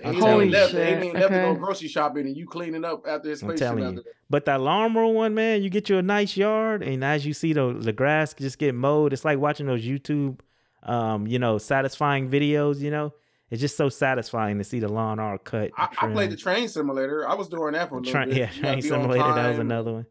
I'm 0.02 0.14
He 0.14 0.20
telling 0.20 0.40
ain't 0.42 0.50
you. 0.50 0.56
left, 0.58 0.72
he 0.72 0.78
Holy 0.78 0.88
ain't 0.88 1.14
left 1.14 1.14
to 1.14 1.20
go 1.28 1.34
shit, 1.36 1.44
okay. 1.50 1.58
grocery 1.60 1.88
shopping 1.88 2.26
and 2.26 2.36
you 2.36 2.46
cleaning 2.46 2.84
up 2.84 3.06
after 3.06 3.28
his 3.30 3.42
I'm 3.42 3.50
spaceship. 3.50 3.66
telling 3.68 3.84
after 3.84 3.96
you. 3.96 4.02
that. 4.02 4.12
But 4.30 4.44
that 4.46 4.60
lawnmower 4.60 5.06
one, 5.12 5.34
man, 5.34 5.62
you 5.62 5.70
get 5.70 5.88
you 5.88 5.98
a 5.98 6.02
nice 6.02 6.36
yard, 6.36 6.82
and 6.82 7.04
as 7.04 7.24
you 7.24 7.32
see 7.32 7.52
the 7.52 7.72
the 7.78 7.92
grass 7.92 8.34
just 8.34 8.58
get 8.58 8.74
mowed, 8.74 9.12
it's 9.12 9.24
like 9.24 9.38
watching 9.38 9.66
those 9.66 9.84
YouTube, 9.84 10.40
um, 10.82 11.26
you 11.26 11.38
know, 11.38 11.58
satisfying 11.58 12.28
videos. 12.28 12.80
You 12.80 12.90
know, 12.90 13.14
it's 13.50 13.60
just 13.60 13.76
so 13.76 13.88
satisfying 13.88 14.58
to 14.58 14.64
see 14.64 14.80
the 14.80 14.88
lawn 14.88 15.20
all 15.20 15.38
cut. 15.38 15.70
I, 15.76 15.88
I 16.00 16.10
played 16.12 16.30
the 16.30 16.36
train 16.36 16.66
simulator. 16.68 17.28
I 17.28 17.34
was 17.34 17.48
doing 17.48 17.74
that 17.74 17.88
for 17.88 17.96
a 17.96 17.98
little 17.98 18.12
Train- 18.12 18.28
bit. 18.30 18.36
yeah, 18.38 18.50
train 18.50 18.82
simulator. 18.82 19.32
That 19.34 19.48
was 19.50 19.58
another 19.60 19.92
one. 19.92 20.06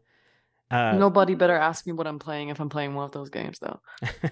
Uh, 0.70 0.92
Nobody 0.96 1.34
better 1.34 1.54
ask 1.56 1.86
me 1.86 1.92
what 1.92 2.06
I'm 2.06 2.18
playing 2.18 2.48
if 2.48 2.58
I'm 2.58 2.70
playing 2.70 2.94
one 2.94 3.04
of 3.04 3.12
those 3.12 3.28
games 3.28 3.58
though. 3.58 3.80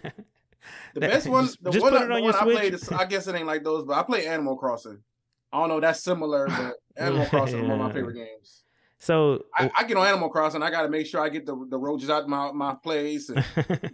The 0.94 1.00
best 1.00 1.26
one, 1.26 1.48
the 1.61 1.70
just 1.70 1.82
one, 1.82 1.92
put 1.92 2.03
I- 2.03 2.05
it 2.05 2.09
the 2.09 2.14
on 2.14 2.22
your 2.22 2.32
one 2.32 2.40
I 2.40 2.53
played, 2.55 2.74
is, 2.74 2.88
I 2.90 3.05
guess 3.05 3.26
it 3.26 3.34
ain't 3.34 3.46
like 3.46 3.64
those, 3.64 3.84
but 3.84 3.94
I 3.98 4.03
play 4.05 4.26
Animal 4.28 4.57
Crossing. 4.57 4.98
I 5.53 5.61
don't 5.61 5.68
know, 5.68 5.80
that's 5.80 6.03
similar, 6.03 6.46
but 6.48 6.76
Animal 6.96 7.26
Crossing 7.26 7.61
is 7.61 7.68
one 7.68 7.80
of 7.80 7.86
my 7.86 7.92
favorite 7.92 8.14
games. 8.14 8.64
so 8.98 9.44
I, 9.57 9.70
I 9.76 9.84
get 9.84 9.96
on 9.96 10.07
Animal 10.07 10.30
Crossing, 10.30 10.62
I 10.62 10.70
got 10.70 10.82
to 10.82 10.88
make 10.88 11.07
sure 11.07 11.20
I 11.20 11.28
get 11.28 11.46
the 11.46 11.66
the 11.68 11.78
roaches 11.78 12.11
out 12.11 12.28
my 12.28 12.53
my 12.53 12.74
place 12.74 13.28
and 13.28 13.44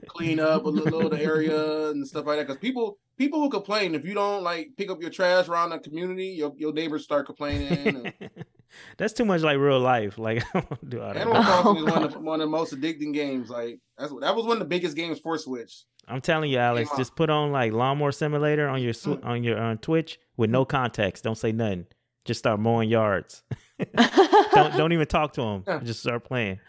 clean 0.06 0.40
up 0.40 0.64
a 0.64 0.68
little, 0.68 0.98
little 0.98 1.11
the 1.11 1.22
area 1.22 1.90
and 1.90 2.06
stuff 2.06 2.26
like 2.26 2.38
that. 2.38 2.46
Because 2.46 2.61
people 2.61 2.98
people 3.16 3.40
will 3.40 3.50
complain 3.50 3.94
if 3.94 4.04
you 4.04 4.14
don't 4.14 4.42
like 4.42 4.70
pick 4.76 4.90
up 4.90 5.00
your 5.00 5.11
trash 5.11 5.48
around 5.48 5.70
the 5.70 5.78
community, 5.78 6.28
your 6.28 6.52
your 6.56 6.72
neighbors 6.72 7.04
start 7.04 7.26
complaining. 7.26 7.96
And 7.96 8.12
that's 8.97 9.12
too 9.12 9.25
much 9.25 9.43
like 9.43 9.59
real 9.59 9.81
life. 9.81 10.19
Like 10.19 10.45
I 10.55 10.61
don't 10.61 10.91
do 10.91 11.01
all 11.01 11.09
that. 11.12 11.16
Animal 11.23 11.43
Crossing 11.43 11.77
is 11.77 11.85
one 11.93 12.03
of 12.05 12.12
the, 12.12 12.19
one 12.21 12.41
of 12.41 12.47
the 12.47 12.51
most 12.51 12.75
addicting 12.75 13.12
games. 13.12 13.51
Like 13.51 13.79
that's 13.97 14.12
that 14.21 14.35
was 14.35 14.45
one 14.45 14.55
of 14.55 14.59
the 14.61 14.64
biggest 14.64 14.97
games 14.97 15.19
for 15.19 15.39
Switch. 15.39 15.85
I'm 16.07 16.21
telling 16.21 16.51
you, 16.51 16.59
Alex, 16.59 16.89
Came 16.89 16.95
out. 16.95 16.99
just 16.99 17.16
put 17.16 17.29
on 17.31 17.53
like 17.53 17.73
lawnmower 17.73 18.12
simulator 18.12 18.69
on 18.69 18.83
your 18.83 18.95
sw- 18.95 19.07
mm. 19.09 19.25
on 19.25 19.45
your 19.45 19.59
on 19.59 19.79
Twitch 19.79 20.19
with 20.37 20.51
no 20.51 20.64
context. 20.64 21.25
Don't 21.25 21.37
say 21.37 21.53
nothing. 21.53 21.87
Just 22.25 22.39
start 22.39 22.61
mowing 22.61 22.89
yards. 22.89 23.43
don't 23.97 24.77
don't 24.77 24.93
even 24.93 25.07
talk 25.07 25.33
to 25.35 25.43
them. 25.43 25.85
Just 25.85 26.01
start 26.01 26.25
playing. 26.25 26.61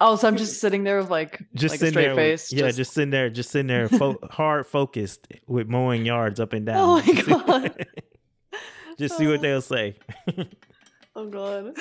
oh, 0.00 0.16
so 0.16 0.26
I'm 0.26 0.36
just 0.36 0.60
sitting 0.60 0.84
there 0.84 0.98
with 0.98 1.10
like 1.10 1.42
Just 1.54 1.74
like 1.74 1.76
a 1.76 1.78
sitting 1.78 1.92
straight 1.92 2.02
there, 2.04 2.14
with- 2.14 2.40
face. 2.40 2.52
yeah, 2.52 2.70
just, 2.70 2.92
sitting 2.94 3.10
there, 3.10 3.28
just 3.28 3.50
sitting 3.50 3.66
there, 3.66 3.88
fo- 3.88 4.18
hard 4.30 4.66
focused 4.66 5.28
with 5.46 5.68
mowing 5.68 6.06
yards 6.06 6.40
up 6.40 6.52
and 6.54 6.68
oh 6.68 6.72
down. 6.72 7.02
Oh 7.06 7.12
my 7.14 7.22
God. 7.22 7.86
just 8.98 9.18
see 9.18 9.26
what 9.26 9.42
they'll 9.42 9.60
say. 9.60 9.96
Oh 11.16 11.26
god. 11.28 11.74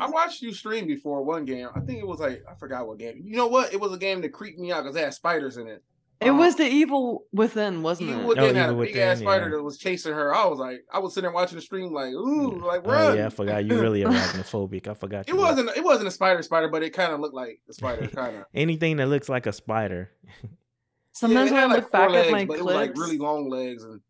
I 0.00 0.08
watched 0.10 0.42
you 0.42 0.52
stream 0.52 0.86
before 0.88 1.22
one 1.22 1.44
game. 1.44 1.68
I 1.76 1.80
think 1.80 2.00
it 2.00 2.06
was 2.06 2.18
like 2.18 2.42
I 2.50 2.54
forgot 2.56 2.88
what 2.88 2.98
game. 2.98 3.20
You 3.24 3.36
know 3.36 3.46
what? 3.46 3.72
It 3.72 3.80
was 3.80 3.92
a 3.92 3.96
game 3.98 4.20
that 4.22 4.30
creeped 4.30 4.58
me 4.58 4.72
out 4.72 4.82
because 4.82 4.96
it 4.96 5.04
had 5.04 5.14
spiders 5.14 5.56
in 5.58 5.68
it. 5.68 5.84
it 6.20 6.30
Um, 6.30 6.38
was 6.38 6.56
the 6.56 6.66
evil 6.66 7.24
within, 7.32 7.82
wasn't 7.82 8.10
Evil 8.10 8.22
it? 8.22 8.26
Within 8.26 8.56
Oh, 8.56 8.60
had 8.60 8.68
a 8.68 8.72
Evil 8.72 8.84
big 8.84 8.96
ass 8.96 9.20
spider 9.20 9.44
yeah. 9.48 9.56
that 9.58 9.62
was 9.62 9.78
chasing 9.78 10.12
her. 10.12 10.34
I 10.34 10.44
was 10.46 10.58
like, 10.58 10.84
I 10.92 10.98
was 10.98 11.14
sitting 11.14 11.26
there 11.28 11.32
watching 11.32 11.54
the 11.54 11.62
stream, 11.62 11.92
like, 11.92 12.12
ooh, 12.12 12.58
like 12.66 12.82
Oh 12.84 12.90
run. 12.90 13.16
yeah, 13.16 13.26
I 13.26 13.30
forgot 13.30 13.64
you 13.64 13.80
really 13.80 14.02
arachnophobic. 14.02 14.88
I 14.88 14.94
forgot. 14.94 15.28
It 15.28 15.36
wasn't. 15.36 15.70
It 15.76 15.84
wasn't 15.84 16.08
a 16.08 16.10
spider, 16.10 16.42
spider, 16.42 16.66
but 16.68 16.82
it 16.82 16.90
kind 16.90 17.12
of 17.12 17.20
looked 17.20 17.34
like 17.34 17.60
a 17.68 17.72
spider, 17.72 18.08
kind 18.08 18.38
of. 18.38 18.44
anything 18.54 18.96
that 18.96 19.06
looks 19.06 19.28
like 19.28 19.46
a 19.46 19.52
spider. 19.52 20.10
Sometimes 21.12 21.50
when 21.52 21.60
I 21.70 21.74
look 21.76 21.90
back 21.92 22.10
at 22.10 22.30
my 22.32 22.44
but 22.44 22.58
clips, 22.58 22.60
it 22.60 22.64
was 22.64 22.74
like 22.74 22.96
really 22.96 23.18
long 23.18 23.48
legs, 23.48 23.84
and 23.84 24.00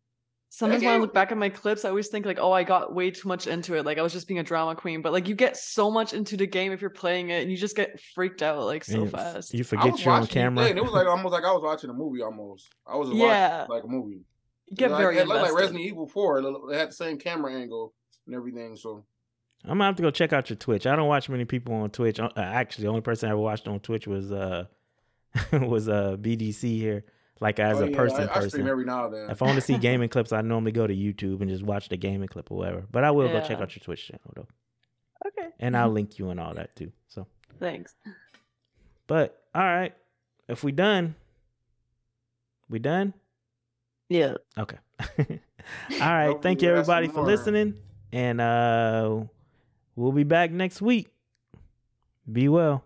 sometimes 0.53 0.83
when 0.83 0.93
I 0.93 0.97
look 0.97 1.13
back 1.13 1.31
at 1.31 1.37
my 1.37 1.47
clips, 1.49 1.85
I 1.85 1.89
always 1.89 2.09
think 2.09 2.25
like, 2.25 2.37
oh, 2.39 2.51
I 2.51 2.63
got 2.63 2.93
way 2.93 3.09
too 3.09 3.27
much 3.29 3.47
into 3.47 3.75
it. 3.75 3.85
Like 3.85 3.97
I 3.97 4.01
was 4.01 4.11
just 4.11 4.27
being 4.27 4.39
a 4.39 4.43
drama 4.43 4.75
queen. 4.75 5.01
But 5.01 5.13
like 5.13 5.27
you 5.29 5.33
get 5.33 5.55
so 5.55 5.89
much 5.89 6.13
into 6.13 6.35
the 6.35 6.45
game 6.45 6.71
if 6.73 6.81
you're 6.81 6.89
playing 6.89 7.29
it, 7.29 7.41
and 7.41 7.49
you 7.49 7.55
just 7.57 7.75
get 7.75 7.99
freaked 8.13 8.43
out 8.43 8.61
like 8.65 8.83
so 8.83 9.03
you- 9.03 9.09
fast. 9.09 9.53
You 9.53 9.63
forget 9.63 10.03
you're 10.03 10.13
on 10.13 10.27
camera. 10.27 10.63
play, 10.63 10.69
and 10.71 10.77
it 10.77 10.83
was 10.83 10.91
like 10.93 11.07
almost 11.07 11.31
like 11.33 11.43
I 11.45 11.51
was 11.53 11.63
watching 11.63 11.89
a 11.89 11.93
movie. 11.93 12.21
Almost, 12.21 12.69
I 12.85 12.97
was 12.97 13.09
Yeah. 13.09 13.59
watching 13.61 13.75
like 13.75 13.83
a 13.85 13.87
movie. 13.87 14.21
you 14.67 14.75
get 14.77 14.91
Like, 14.91 15.01
very 15.01 15.17
it 15.17 15.27
looked 15.27 15.41
like. 15.41 15.53
Resident 15.53 15.81
Evil 15.83 16.07
Four. 16.07 16.39
It 16.39 16.45
They 16.69 16.77
had 16.77 16.89
the 16.89 16.93
same 16.93 17.17
camera 17.17 17.53
angle 17.53 17.93
and 18.27 18.35
everything. 18.35 18.75
So 18.75 19.05
I'm 19.63 19.69
gonna 19.77 19.85
have 19.85 19.95
to 19.97 20.01
go 20.03 20.11
check 20.11 20.33
out 20.33 20.49
your 20.49 20.57
Twitch. 20.57 20.85
I 20.87 20.95
don't 20.95 21.07
watch 21.07 21.29
many 21.29 21.45
people 21.45 21.73
on 21.75 21.89
Twitch. 21.91 22.19
Uh, 22.19 22.29
actually, 22.37 22.83
the 22.83 22.89
only 22.89 23.01
person 23.01 23.29
I 23.29 23.31
ever 23.33 23.39
watched 23.41 23.67
on 23.67 23.79
Twitch 23.79 24.05
was 24.07 24.31
uh 24.31 24.65
was 25.53 25.87
uh 25.87 26.17
BDC 26.19 26.77
here, 26.77 27.05
like 27.41 27.59
as 27.59 27.81
Oh, 27.81 27.85
a 27.85 27.89
yeah, 27.89 27.97
person 27.97 28.19
I, 28.19 28.21
I 28.21 28.25
stream 28.47 28.51
person. 28.63 28.67
every 28.69 28.85
now 28.85 29.05
and 29.07 29.13
then. 29.13 29.29
If 29.29 29.41
I 29.41 29.45
want 29.45 29.55
to 29.57 29.61
see 29.61 29.77
gaming 29.89 30.07
clips, 30.07 30.31
I 30.31 30.39
normally 30.41 30.71
go 30.71 30.87
to 30.87 30.93
YouTube 30.95 31.41
and 31.41 31.49
just 31.49 31.63
watch 31.63 31.89
the 31.89 31.97
gaming 31.97 32.29
clip 32.29 32.49
or 32.51 32.57
whatever. 32.59 32.85
But 32.89 33.03
I 33.03 33.11
will 33.11 33.27
go 33.27 33.41
check 33.41 33.59
out 33.59 33.75
your 33.75 33.83
Twitch 33.83 34.07
channel 34.07 34.31
though, 34.35 34.47
Okay. 35.27 35.49
and 35.59 35.75
I'll 35.75 35.89
link 35.97 36.17
you 36.19 36.29
and 36.29 36.39
all 36.39 36.53
that 36.53 36.75
too. 36.77 36.91
So, 37.09 37.27
Thanks. 37.59 37.93
but 39.07 39.43
all 39.53 39.61
right, 39.63 39.93
if 40.47 40.63
we 40.63 40.71
done, 40.71 41.15
we 42.69 42.79
done. 42.79 43.13
Yeah. 44.07 44.35
Okay. 44.57 44.77
all 44.99 45.05
right. 45.99 46.25
Hopefully 46.27 46.41
Thank 46.41 46.61
you 46.61 46.67
we'll 46.69 46.77
have 46.77 46.85
some 46.85 46.95
everybody 46.95 47.07
for 47.07 47.13
more. 47.21 47.25
listening, 47.25 47.73
and 48.13 48.39
uh 48.41 49.21
we'll 49.95 50.11
be 50.11 50.23
back 50.23 50.51
next 50.51 50.81
week. 50.81 51.07
Be 52.31 52.47
well. 52.49 52.79